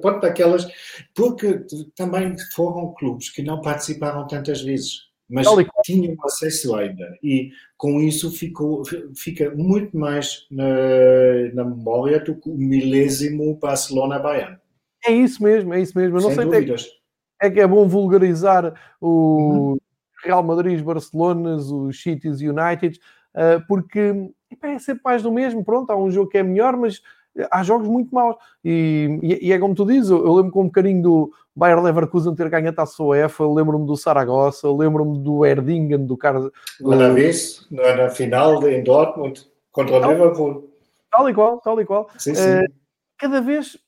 Pronto, 0.00 0.20
daquelas, 0.20 0.66
porque 1.14 1.64
também 1.94 2.34
foram 2.54 2.92
clubes 2.94 3.30
que 3.30 3.42
não 3.42 3.60
participaram 3.60 4.26
tantas 4.26 4.60
vezes, 4.62 5.06
mas 5.28 5.46
tinham 5.84 6.16
acesso 6.24 6.74
ainda, 6.74 7.16
e 7.22 7.50
com 7.76 8.00
isso 8.00 8.30
ficou, 8.30 8.82
fica 9.14 9.54
muito 9.54 9.96
mais 9.96 10.46
na, 10.50 11.54
na 11.54 11.64
memória 11.64 12.20
do 12.20 12.34
que 12.34 12.48
o 12.48 12.56
milésimo 12.56 13.56
Barcelona-Bayern. 13.56 14.58
É 15.06 15.12
isso 15.12 15.42
mesmo, 15.42 15.72
é 15.72 15.80
isso 15.80 15.96
mesmo. 15.96 16.18
Eu 16.18 16.22
não 16.22 16.30
Sem 16.30 16.38
sei 16.38 16.44
dúvidas. 16.44 16.88
É, 17.40 17.50
que 17.50 17.60
é 17.60 17.66
bom 17.66 17.86
vulgarizar 17.86 18.74
o 19.00 19.08
uhum. 19.08 19.78
Real 20.24 20.42
Madrid, 20.42 20.82
Barcelona, 20.82 21.56
os 21.56 22.02
Cities 22.02 22.40
United, 22.40 22.98
uh, 23.34 23.64
porque 23.68 24.32
é 24.62 24.78
sempre 24.78 25.02
mais 25.04 25.22
do 25.22 25.30
mesmo. 25.30 25.64
Pronto, 25.64 25.90
há 25.90 25.96
um 25.96 26.10
jogo 26.10 26.30
que 26.30 26.38
é 26.38 26.42
melhor, 26.42 26.76
mas 26.76 27.00
há 27.50 27.62
jogos 27.62 27.88
muito 27.88 28.14
maus. 28.14 28.36
E, 28.64 29.18
e, 29.22 29.48
e, 29.48 29.52
é 29.52 29.58
como 29.58 29.74
tu 29.74 29.84
dizes, 29.84 30.10
eu, 30.10 30.32
lembro 30.34 30.52
com 30.52 30.62
um 30.62 30.66
bocadinho 30.66 31.02
do 31.02 31.32
Bayer 31.54 31.80
Leverkusen 31.80 32.34
ter 32.34 32.48
ganho 32.48 32.68
a 32.68 32.72
taça 32.72 33.02
UEFA, 33.02 33.46
lembro-me 33.46 33.86
do 33.86 33.96
Saragossa, 33.96 34.70
lembro-me 34.70 35.18
do 35.18 35.44
Erdingen, 35.44 36.06
do 36.06 36.16
Carlos. 36.16 36.50
Uma 36.80 37.10
vez, 37.10 37.66
na 37.70 38.08
final 38.08 38.66
em 38.68 38.82
Dortmund, 38.82 39.46
contra 39.72 39.96
o 39.96 40.12
Liverpool. 40.12 40.70
Tal 41.10 41.28
e 41.28 41.34
qual, 41.34 41.58
tal 41.60 41.80
e 41.80 41.84
qual. 41.84 42.08
Sim, 42.18 42.34
sim. 42.34 42.42
Uh, 42.42 42.72
cada 43.16 43.40
vez, 43.40 43.78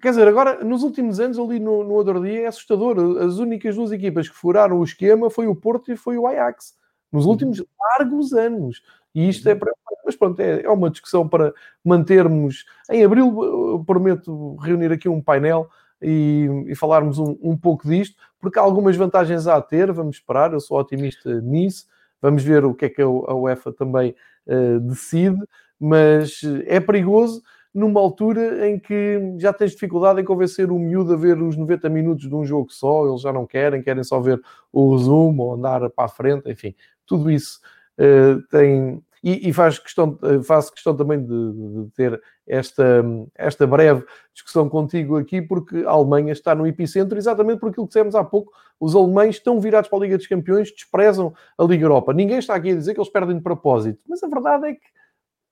quer 0.00 0.10
dizer, 0.10 0.26
agora, 0.26 0.64
nos 0.64 0.82
últimos 0.82 1.20
anos, 1.20 1.38
ali 1.38 1.58
no, 1.58 1.84
no 1.84 1.92
outro 1.92 2.22
dia, 2.22 2.42
é 2.42 2.46
assustador. 2.46 2.96
As 3.20 3.38
únicas 3.38 3.76
duas 3.76 3.92
equipas 3.92 4.28
que 4.28 4.34
furaram 4.34 4.78
o 4.78 4.84
esquema 4.84 5.28
foi 5.28 5.46
o 5.46 5.54
Porto 5.54 5.92
e 5.92 5.96
foi 5.96 6.16
o 6.16 6.26
Ajax. 6.26 6.79
Nos 7.12 7.24
uhum. 7.24 7.30
últimos 7.30 7.62
largos 7.98 8.32
anos. 8.32 8.82
E 9.14 9.28
isto 9.28 9.48
é 9.48 9.54
para. 9.54 9.72
Mas 10.04 10.16
pronto, 10.16 10.40
é, 10.40 10.62
é 10.62 10.70
uma 10.70 10.90
discussão 10.90 11.28
para 11.28 11.52
mantermos. 11.84 12.64
Em 12.90 13.04
abril, 13.04 13.84
prometo 13.86 14.56
reunir 14.56 14.92
aqui 14.92 15.08
um 15.08 15.20
painel 15.20 15.68
e, 16.02 16.48
e 16.66 16.74
falarmos 16.74 17.18
um, 17.18 17.36
um, 17.42 17.56
pouco 17.56 17.86
disto, 17.86 18.16
porque 18.40 18.58
há 18.58 18.62
algumas 18.62 18.96
vantagens 18.96 19.46
a 19.46 19.60
ter. 19.60 19.92
Vamos 19.92 20.16
esperar, 20.16 20.52
eu 20.52 20.60
sou 20.60 20.78
otimista 20.78 21.40
nisso. 21.40 21.86
Vamos 22.22 22.42
ver 22.42 22.64
o 22.64 22.74
que 22.74 22.86
é 22.86 22.88
que 22.88 23.02
a 23.02 23.08
UEFA 23.08 23.72
também 23.72 24.14
uh, 24.46 24.80
decide, 24.80 25.38
mas 25.78 26.42
é 26.66 26.78
perigoso 26.78 27.42
numa 27.72 28.00
altura 28.00 28.68
em 28.68 28.78
que 28.78 29.34
já 29.38 29.52
tens 29.52 29.72
dificuldade 29.72 30.20
em 30.20 30.24
convencer 30.24 30.70
o 30.70 30.78
miúdo 30.78 31.12
a 31.12 31.16
ver 31.16 31.40
os 31.40 31.56
90 31.56 31.88
minutos 31.88 32.28
de 32.28 32.34
um 32.34 32.44
jogo 32.44 32.70
só, 32.72 33.06
eles 33.06 33.20
já 33.20 33.32
não 33.32 33.46
querem, 33.46 33.82
querem 33.82 34.02
só 34.02 34.20
ver 34.20 34.40
o 34.72 34.96
resumo 34.96 35.44
ou 35.44 35.54
andar 35.54 35.88
para 35.90 36.04
a 36.04 36.08
frente, 36.08 36.50
enfim, 36.50 36.74
tudo 37.10 37.30
isso 37.30 37.58
uh, 37.98 38.40
tem. 38.48 39.02
E, 39.22 39.50
e, 39.50 39.52
faz 39.52 39.78
questão, 39.78 40.18
uh, 40.22 40.42
faço 40.42 40.72
questão 40.72 40.96
também 40.96 41.20
de, 41.22 41.26
de, 41.26 41.90
ter 41.94 42.18
esta, 42.46 43.04
esta 43.34 43.66
breve 43.66 44.02
discussão 44.32 44.66
contigo 44.66 45.18
aqui, 45.18 45.42
porque 45.42 45.84
a 45.84 45.90
Alemanha 45.90 46.32
está 46.32 46.54
no 46.54 46.66
epicentro, 46.66 47.18
exatamente 47.18 47.60
por 47.60 47.68
aquilo 47.68 47.86
que 47.86 47.90
dissemos 47.90 48.14
há 48.14 48.24
pouco. 48.24 48.50
Os 48.78 48.96
alemães 48.96 49.36
estão 49.36 49.60
virados 49.60 49.90
para 49.90 49.98
a 49.98 50.02
Liga 50.02 50.16
dos 50.16 50.26
Campeões, 50.26 50.72
desprezam 50.72 51.34
a 51.58 51.64
Liga 51.64 51.84
Europa. 51.84 52.14
Ninguém 52.14 52.38
está 52.38 52.54
aqui 52.54 52.70
a 52.70 52.74
dizer 52.74 52.94
que 52.94 53.00
eles 53.00 53.12
perdem 53.12 53.36
de 53.36 53.42
propósito, 53.42 54.00
mas 54.08 54.22
a 54.22 54.28
verdade 54.28 54.68
é 54.68 54.72
que 54.72 54.80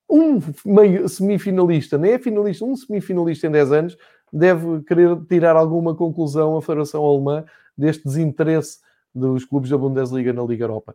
um 0.09 0.41
meio 0.65 1.07
semifinalista, 1.07 1.99
nem 1.99 2.13
é 2.13 2.19
finalista, 2.19 2.65
um 2.65 2.75
semifinalista 2.75 3.47
em 3.47 3.51
10 3.51 3.73
anos, 3.73 3.99
deve 4.33 4.83
querer 4.85 5.15
tirar 5.29 5.57
alguma 5.57 5.95
conclusão 5.95 6.57
a 6.57 6.63
Federação 6.63 7.05
Alemã 7.05 7.45
deste 7.77 8.05
desinteresse 8.05 8.79
dos 9.15 9.45
clubes 9.45 9.71
da 9.71 9.79
Bundesliga 9.79 10.33
na 10.33 10.43
Liga 10.43 10.65
Europa. 10.65 10.95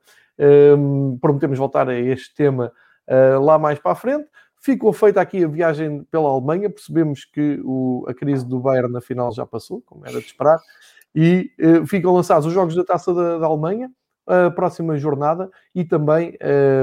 Um, 0.78 1.18
prometemos 1.20 1.58
voltar 1.58 1.90
a 1.90 2.00
este 2.00 2.34
tema 2.36 2.72
uh, 3.08 3.42
lá 3.42 3.58
mais 3.58 3.80
para 3.80 3.92
a 3.92 3.96
frente. 3.96 4.28
Ficou 4.60 4.94
feita 4.94 5.20
aqui 5.20 5.44
a 5.44 5.48
viagem 5.48 6.04
pela 6.06 6.30
Alemanha, 6.30 6.70
percebemos 6.70 7.26
que 7.26 7.60
o, 7.64 8.06
a 8.08 8.14
crise 8.14 8.48
do 8.48 8.60
Bayern 8.60 8.92
na 8.92 9.02
final 9.02 9.32
já 9.32 9.46
passou, 9.46 9.82
como 9.82 10.06
era 10.06 10.20
de 10.20 10.26
esperar, 10.26 10.60
e 11.14 11.52
uh, 11.60 11.86
ficam 11.86 12.14
lançados 12.14 12.46
os 12.46 12.54
jogos 12.54 12.76
da 12.76 12.84
Taça 12.84 13.14
da, 13.14 13.40
da 13.40 13.46
Alemanha, 13.46 13.92
a 14.26 14.50
próxima 14.50 14.98
jornada 14.98 15.50
e 15.76 15.84
também 15.84 16.38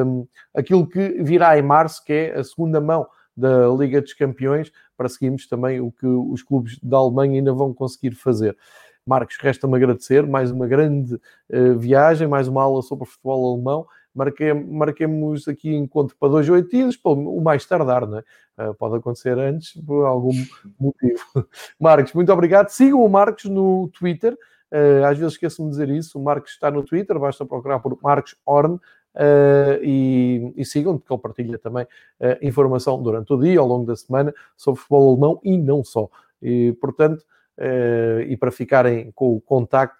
um, 0.06 0.26
aquilo 0.54 0.86
que 0.86 1.22
virá 1.22 1.58
em 1.58 1.62
março, 1.62 2.04
que 2.04 2.12
é 2.12 2.38
a 2.38 2.44
segunda 2.44 2.80
mão 2.80 3.06
da 3.36 3.68
Liga 3.68 4.00
dos 4.00 4.12
Campeões, 4.12 4.70
para 4.96 5.08
seguirmos 5.08 5.48
também 5.48 5.80
o 5.80 5.90
que 5.90 6.06
os 6.06 6.42
clubes 6.42 6.78
da 6.82 6.98
Alemanha 6.98 7.38
ainda 7.38 7.52
vão 7.52 7.72
conseguir 7.72 8.14
fazer. 8.14 8.56
Marcos, 9.06 9.36
resta-me 9.40 9.76
agradecer, 9.76 10.26
mais 10.26 10.50
uma 10.50 10.66
grande 10.66 11.14
uh, 11.14 11.78
viagem, 11.78 12.28
mais 12.28 12.48
uma 12.48 12.62
aula 12.62 12.82
sobre 12.82 13.06
futebol 13.06 13.54
alemão. 13.54 13.86
Marquei, 14.14 14.52
marquemos 14.52 15.46
aqui 15.46 15.74
encontro 15.74 16.16
para 16.18 16.28
dois 16.28 16.46
dias, 16.68 16.98
o 17.04 17.40
mais 17.40 17.64
tardar, 17.64 18.06
não 18.06 18.18
é? 18.18 18.24
Uh, 18.58 18.74
pode 18.74 18.96
acontecer 18.96 19.38
antes, 19.38 19.72
por 19.82 20.04
algum 20.04 20.32
motivo. 20.78 21.24
Marcos, 21.78 22.12
muito 22.12 22.32
obrigado. 22.32 22.68
Sigam 22.68 23.04
o 23.04 23.08
Marcos 23.08 23.44
no 23.44 23.88
Twitter, 23.88 24.36
Uh, 24.72 25.04
às 25.04 25.18
vezes 25.18 25.32
esqueço-me 25.32 25.68
de 25.68 25.72
dizer 25.72 25.88
isso. 25.88 26.16
O 26.16 26.22
Marcos 26.22 26.52
está 26.52 26.70
no 26.70 26.84
Twitter, 26.84 27.18
basta 27.18 27.44
procurar 27.44 27.80
por 27.80 27.98
Marcos 28.02 28.36
Horn, 28.46 28.78
Uh, 29.12 29.82
e, 29.82 30.52
e 30.56 30.64
sigam, 30.64 30.96
porque 30.96 31.12
ele 31.12 31.20
partilha 31.20 31.58
também 31.58 31.84
informação 32.40 33.02
durante 33.02 33.32
o 33.32 33.40
dia, 33.40 33.58
ao 33.58 33.66
longo 33.66 33.84
da 33.84 33.96
semana, 33.96 34.32
sobre 34.56 34.80
futebol 34.80 35.10
alemão 35.10 35.40
e 35.42 35.58
não 35.58 35.82
só. 35.82 36.08
E, 36.40 36.72
portanto, 36.80 37.24
e 38.26 38.36
para 38.36 38.50
ficarem 38.50 39.10
com 39.12 39.36
o 39.36 39.40
contacto, 39.40 39.98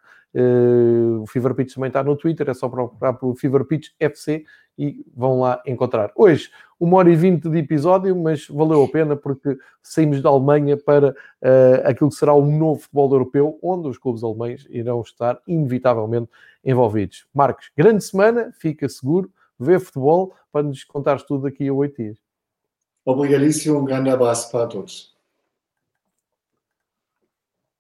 o 1.21 1.27
Fever 1.27 1.55
Pitch 1.55 1.75
também 1.75 1.89
está 1.89 2.03
no 2.03 2.17
Twitter, 2.17 2.49
é 2.49 2.55
só 2.55 2.69
procurar 2.69 3.15
pelo 3.15 3.35
Fever 3.35 3.65
Pitch 3.65 3.89
FC 3.99 4.45
e 4.79 5.05
vão 5.15 5.41
lá 5.41 5.63
encontrar. 5.67 6.11
Hoje, 6.17 6.51
uma 6.79 6.97
hora 6.97 7.13
e 7.13 7.17
vinte 7.17 7.49
de 7.51 7.59
episódio, 7.59 8.17
mas 8.17 8.49
valeu 8.49 8.83
a 8.83 8.89
pena 8.89 9.15
porque 9.15 9.59
saímos 9.83 10.23
da 10.23 10.31
Alemanha 10.31 10.77
para 10.79 11.11
uh, 11.11 11.15
aquilo 11.85 12.09
que 12.09 12.17
será 12.17 12.33
o 12.33 12.47
novo 12.47 12.81
futebol 12.81 13.13
europeu, 13.13 13.59
onde 13.63 13.89
os 13.89 13.99
clubes 13.99 14.25
alemães 14.25 14.67
irão 14.71 15.03
estar 15.03 15.39
inevitavelmente 15.47 16.31
envolvidos. 16.65 17.27
Marcos, 17.35 17.71
grande 17.77 18.03
semana, 18.03 18.53
fica 18.59 18.89
seguro, 18.89 19.31
vê 19.59 19.79
futebol 19.79 20.33
para 20.51 20.63
nos 20.63 20.83
contares 20.85 21.23
tudo 21.25 21.43
daqui 21.43 21.69
a 21.69 21.75
oito 21.75 22.03
dias. 22.03 22.17
Obrigadíssimo, 23.05 23.81
um 23.81 23.85
grande 23.85 24.09
abraço 24.09 24.51
para 24.51 24.67
todos. 24.67 25.10